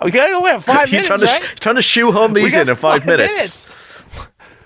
we 0.02 0.10
gotta 0.10 0.32
go 0.32 0.46
in 0.46 0.60
five 0.60 0.88
You're 0.90 1.02
minutes, 1.02 1.06
trying 1.08 1.18
to, 1.20 1.26
right? 1.26 1.42
trying 1.60 1.74
to 1.76 1.82
shoehorn 1.82 2.32
these 2.32 2.54
in 2.54 2.68
in 2.68 2.76
five, 2.76 3.06
minutes. 3.06 3.74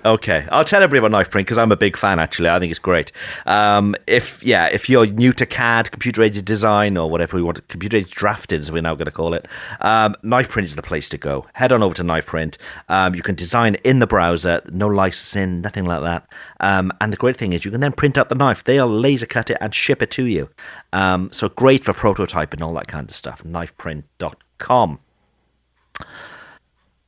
Okay, 0.03 0.47
I'll 0.51 0.65
tell 0.65 0.83
everybody 0.83 1.07
about 1.07 1.27
Knifeprint 1.27 1.41
because 1.41 1.59
I'm 1.59 1.73
a 1.73 1.77
big 1.77 1.95
fan. 1.95 2.19
Actually, 2.19 2.49
I 2.49 2.59
think 2.59 2.71
it's 2.71 2.79
great. 2.79 3.13
Um, 3.45 3.95
if 4.07 4.43
yeah, 4.43 4.67
if 4.69 4.89
you're 4.89 5.05
new 5.07 5.35
to 5.35 5.45
CAD, 5.45 5.91
computer 5.91 6.23
aided 6.23 6.47
design, 6.47 6.97
or 6.97 7.11
whatever 7.11 7.37
we 7.37 7.43
want, 7.43 7.67
computer 7.69 7.99
aided 7.99 8.11
drafting, 8.11 8.61
as 8.61 8.73
we're 8.73 8.81
now 8.81 8.95
going 8.95 9.07
to 9.07 9.13
call 9.13 9.35
it, 9.35 9.47
um, 9.81 10.17
Knifeprint 10.25 10.63
is 10.63 10.75
the 10.75 10.81
place 10.83 11.11
to 11.11 11.19
go. 11.19 11.47
Head 11.53 11.71
on 11.71 11.83
over 11.83 11.95
to 11.97 12.03
Knifeprint. 12.03 12.57
Um, 12.89 13.15
you 13.15 13.21
can 13.21 13.35
design 13.35 13.75
in 13.85 13.99
the 13.99 14.07
browser, 14.07 14.63
no 14.71 14.89
licensing, 14.89 15.61
nothing 15.61 15.85
like 15.85 16.01
that. 16.01 16.27
Um, 16.61 16.93
and 17.03 17.13
the 17.13 17.19
great 17.19 17.37
thing 17.37 17.53
is, 17.53 17.67
you 17.67 17.71
can 17.71 17.81
then 17.81 17.93
print 17.93 18.17
out 18.17 18.31
the 18.31 18.35
knife. 18.35 18.65
They'll 18.65 18.89
laser 18.89 19.27
cut 19.27 19.51
it 19.51 19.59
and 19.61 19.75
ship 19.75 20.01
it 20.01 20.11
to 20.13 20.25
you. 20.25 20.49
Um, 20.95 21.31
so 21.31 21.51
great 21.51 21.85
for 21.85 21.93
prototyping 21.93 22.55
and 22.55 22.63
all 22.63 22.75
that 22.75 22.89
kind 22.89 23.07
of 23.07 23.15
stuff. 23.15 23.43
Knifeprint.com. 23.43 24.99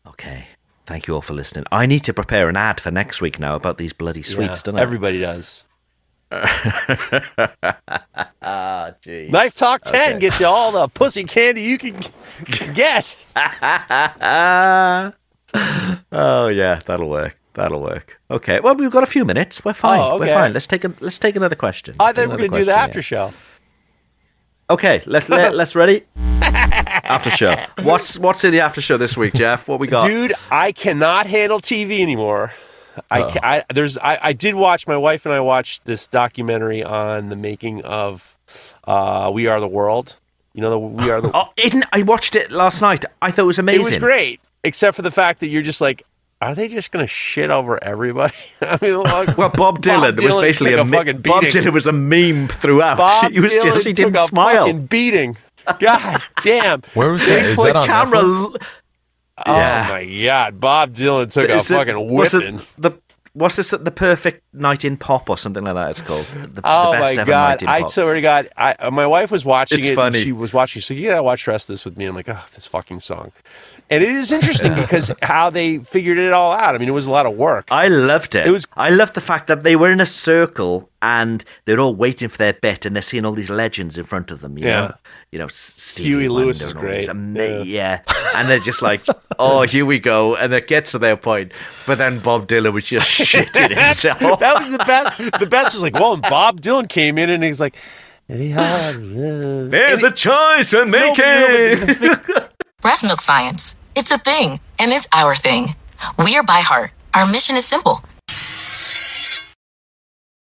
Okay. 0.06 0.46
Thank 0.86 1.06
you 1.06 1.14
all 1.14 1.22
for 1.22 1.34
listening. 1.34 1.64
I 1.70 1.86
need 1.86 2.00
to 2.04 2.12
prepare 2.12 2.48
an 2.48 2.56
ad 2.56 2.80
for 2.80 2.90
next 2.90 3.20
week 3.20 3.38
now 3.38 3.54
about 3.54 3.78
these 3.78 3.92
bloody 3.92 4.22
sweets, 4.22 4.60
Yeah, 4.60 4.72
don't 4.72 4.78
I? 4.78 4.82
Everybody 4.82 5.20
does. 5.20 5.64
Ah, 8.44 8.92
gee. 9.00 9.28
Knife 9.28 9.54
Talk 9.54 9.82
10 9.82 10.18
gets 10.18 10.40
you 10.40 10.46
all 10.46 10.72
the 10.72 10.88
pussy 10.88 11.22
candy 11.24 11.62
you 11.62 11.78
can 11.78 12.00
get. 12.74 13.16
oh 13.36 13.42
yeah, 16.48 16.80
that'll 16.84 17.08
work. 17.08 17.38
That'll 17.54 17.80
work. 17.80 18.20
Okay. 18.30 18.58
Well, 18.60 18.74
we've 18.74 18.90
got 18.90 19.04
a 19.04 19.06
few 19.06 19.24
minutes. 19.24 19.64
We're 19.64 19.74
fine. 19.74 20.00
Oh, 20.00 20.18
We're 20.18 20.34
fine. 20.34 20.52
Let's 20.52 20.66
take 20.66 20.84
a 20.84 20.92
let's 21.00 21.18
take 21.18 21.36
another 21.36 21.54
question. 21.54 21.94
I 22.00 22.06
Let's 22.06 22.18
thought 22.18 22.28
we're 22.30 22.36
going 22.38 22.50
to 22.50 22.58
do 22.58 22.64
the 22.64 22.74
after 22.74 22.98
yeah. 22.98 23.02
show. 23.02 23.32
Okay. 24.70 25.02
Let's 25.06 25.28
let, 25.28 25.54
let's 25.60 25.76
ready. 25.76 26.04
After 27.04 27.30
show. 27.30 27.56
What's 27.82 28.18
what's 28.18 28.44
in 28.44 28.52
the 28.52 28.60
after 28.60 28.80
show 28.80 28.96
this 28.96 29.16
week, 29.16 29.34
Geoff? 29.34 29.68
What 29.68 29.80
we 29.80 29.88
got? 29.88 30.06
Dude, 30.06 30.32
I 30.50 30.72
cannot 30.72 31.26
handle 31.26 31.60
TV 31.60 32.00
anymore. 32.00 32.52
I, 33.10 33.22
ca- 33.22 33.40
I 33.42 33.64
there's 33.72 33.96
I, 33.98 34.18
I 34.22 34.32
did 34.32 34.54
watch 34.54 34.86
my 34.86 34.96
wife 34.96 35.24
and 35.24 35.34
I 35.34 35.40
watched 35.40 35.84
this 35.84 36.06
documentary 36.06 36.82
on 36.82 37.28
the 37.30 37.36
making 37.36 37.82
of 37.84 38.36
uh, 38.84 39.30
We 39.32 39.46
Are 39.46 39.60
the 39.60 39.68
World. 39.68 40.16
You 40.52 40.60
know 40.60 40.70
the 40.70 40.78
We 40.78 41.10
Are 41.10 41.20
the 41.20 41.30
Oh, 41.34 41.48
I 41.92 42.02
watched 42.02 42.36
it 42.36 42.50
last 42.50 42.80
night. 42.82 43.04
I 43.20 43.30
thought 43.30 43.42
it 43.42 43.46
was 43.46 43.58
amazing. 43.58 43.80
It 43.80 43.84
was 43.84 43.98
great, 43.98 44.40
except 44.62 44.96
for 44.96 45.02
the 45.02 45.10
fact 45.10 45.40
that 45.40 45.48
you're 45.48 45.62
just 45.62 45.80
like, 45.80 46.02
are 46.42 46.54
they 46.54 46.68
just 46.68 46.90
going 46.90 47.02
to 47.04 47.06
shit 47.06 47.50
over 47.50 47.82
everybody? 47.82 48.34
I 48.60 48.78
mean, 48.82 48.98
like, 48.98 49.36
Well, 49.38 49.48
Bob 49.50 49.80
Dylan, 49.80 50.20
was 50.22 50.34
basically 50.34 50.74
a, 50.74 50.82
a 50.82 50.84
fucking 50.84 51.22
Bob. 51.22 51.44
Dylan 51.44 51.72
was 51.72 51.86
a 51.86 51.92
meme 51.92 52.48
throughout. 52.48 52.98
Bob 52.98 53.32
he 53.32 53.40
was 53.40 53.52
Dylan 53.52 53.62
just 53.62 53.86
he 53.86 53.92
took 53.92 54.12
didn't 54.12 54.24
a 54.24 54.26
smile. 54.26 54.66
fucking 54.66 54.86
beating. 54.86 55.36
God 55.78 56.22
damn! 56.42 56.82
Where 56.94 57.10
was 57.12 57.24
that? 57.26 57.44
Is 57.44 57.56
that 57.58 57.76
on 57.76 57.86
camera. 57.86 58.20
Netflix? 58.20 58.42
l- 58.42 58.56
Oh 59.46 59.56
Yeah. 59.56 59.86
my 59.88 60.24
god, 60.24 60.60
Bob 60.60 60.94
Dylan 60.94 61.32
took 61.32 61.48
a 61.48 61.56
Is 61.56 61.70
it- 61.70 61.74
fucking 61.74 62.08
was 62.08 62.34
it 62.34 62.38
whipping. 62.38 62.60
The 62.78 62.92
what's 63.32 63.56
this? 63.56 63.70
The 63.70 63.90
perfect 63.90 64.42
night 64.52 64.84
in 64.84 64.96
pop 64.98 65.30
or 65.30 65.38
something 65.38 65.64
like 65.64 65.74
that. 65.74 65.90
It's 65.90 66.00
called. 66.02 66.26
The, 66.26 66.60
Oh 66.64 66.92
the 66.92 66.98
best 66.98 67.16
my 67.16 67.22
ever 67.22 67.30
god! 67.30 67.48
night 67.48 67.62
in 67.62 67.68
I 67.68 67.80
pop. 67.80 67.90
swear 67.90 68.14
to 68.14 68.20
God, 68.20 68.48
I, 68.56 68.72
uh, 68.74 68.90
my 68.90 69.06
wife 69.06 69.30
was 69.32 69.44
watching 69.44 69.78
It's 69.80 69.88
it. 69.88 69.94
funny. 69.96 70.18
And 70.18 70.24
she 70.24 70.32
was 70.32 70.52
watching. 70.52 70.82
So 70.82 70.92
you 70.94 71.08
gotta 71.08 71.22
watch 71.22 71.46
the 71.46 71.50
rest 71.52 71.68
of 71.70 71.72
this 71.74 71.84
with 71.84 71.96
me. 71.96 72.04
I'm 72.04 72.14
like, 72.14 72.28
oh, 72.28 72.44
this 72.54 72.66
fucking 72.66 73.00
song. 73.00 73.32
And 73.92 74.02
it 74.02 74.08
is 74.08 74.32
interesting 74.32 74.74
because 74.74 75.12
how 75.22 75.50
they 75.50 75.78
figured 75.78 76.16
it 76.18 76.32
all 76.32 76.50
out. 76.52 76.74
I 76.74 76.78
mean, 76.78 76.88
it 76.88 76.92
was 76.92 77.06
a 77.06 77.10
lot 77.10 77.26
of 77.26 77.34
work. 77.36 77.66
I 77.70 77.88
loved 77.88 78.34
it. 78.34 78.46
It 78.46 78.50
was- 78.50 78.66
I 78.76 78.88
loved 78.90 79.14
the 79.14 79.20
fact 79.20 79.46
that 79.48 79.62
they 79.62 79.76
were 79.76 79.90
in 79.92 80.00
a 80.00 80.06
circle 80.06 80.88
and 81.02 81.44
they're 81.64 81.78
all 81.80 81.94
waiting 81.94 82.28
for 82.28 82.38
their 82.38 82.52
bet, 82.54 82.86
and 82.86 82.94
they're 82.96 83.02
seeing 83.02 83.24
all 83.26 83.32
these 83.32 83.50
legends 83.50 83.98
in 83.98 84.04
front 84.04 84.30
of 84.30 84.40
them. 84.40 84.56
You 84.56 84.66
Yeah. 84.66 84.80
know, 84.80 84.94
you 85.32 85.38
know, 85.40 85.46
S- 85.46 85.74
Stevie 85.76 86.08
Huey 86.10 86.28
Lewis 86.28 86.60
is 86.60 86.70
and 86.70 86.78
all 86.78 86.82
these 86.84 87.06
great. 87.06 87.08
ama- 87.08 87.64
yeah. 87.64 88.00
and 88.36 88.48
they're 88.48 88.60
just 88.60 88.82
like, 88.82 89.02
oh, 89.38 89.62
here 89.62 89.84
we 89.84 89.98
go, 89.98 90.36
and 90.36 90.52
it 90.54 90.66
gets 90.68 90.92
to 90.92 90.98
their 90.98 91.16
point. 91.16 91.52
But 91.86 91.98
then 91.98 92.20
Bob 92.20 92.46
Dylan 92.46 92.72
was 92.72 92.84
just 92.84 93.06
shitting 93.20 93.76
himself. 93.76 94.40
that 94.40 94.54
was 94.58 94.70
the 94.70 94.78
best. 94.78 95.18
The 95.40 95.46
best 95.46 95.74
was 95.74 95.82
like, 95.82 95.94
well, 95.94 96.12
and 96.14 96.22
Bob 96.22 96.60
Dylan 96.60 96.88
came 96.88 97.18
in 97.18 97.28
and 97.30 97.42
he 97.42 97.48
was 97.50 97.60
like, 97.60 97.76
There's 98.28 100.02
a 100.02 100.10
choice 100.12 100.72
we're 100.72 100.86
making. 100.86 101.96
Breast 102.80 103.04
milk 103.04 103.20
science. 103.20 103.74
It's 103.94 104.10
a 104.10 104.18
thing, 104.18 104.60
and 104.78 104.90
it's 104.90 105.06
our 105.12 105.34
thing. 105.34 105.76
We're 106.18 106.42
by 106.42 106.60
heart. 106.60 106.92
Our 107.14 107.26
mission 107.26 107.56
is 107.56 107.66
simple 107.66 108.02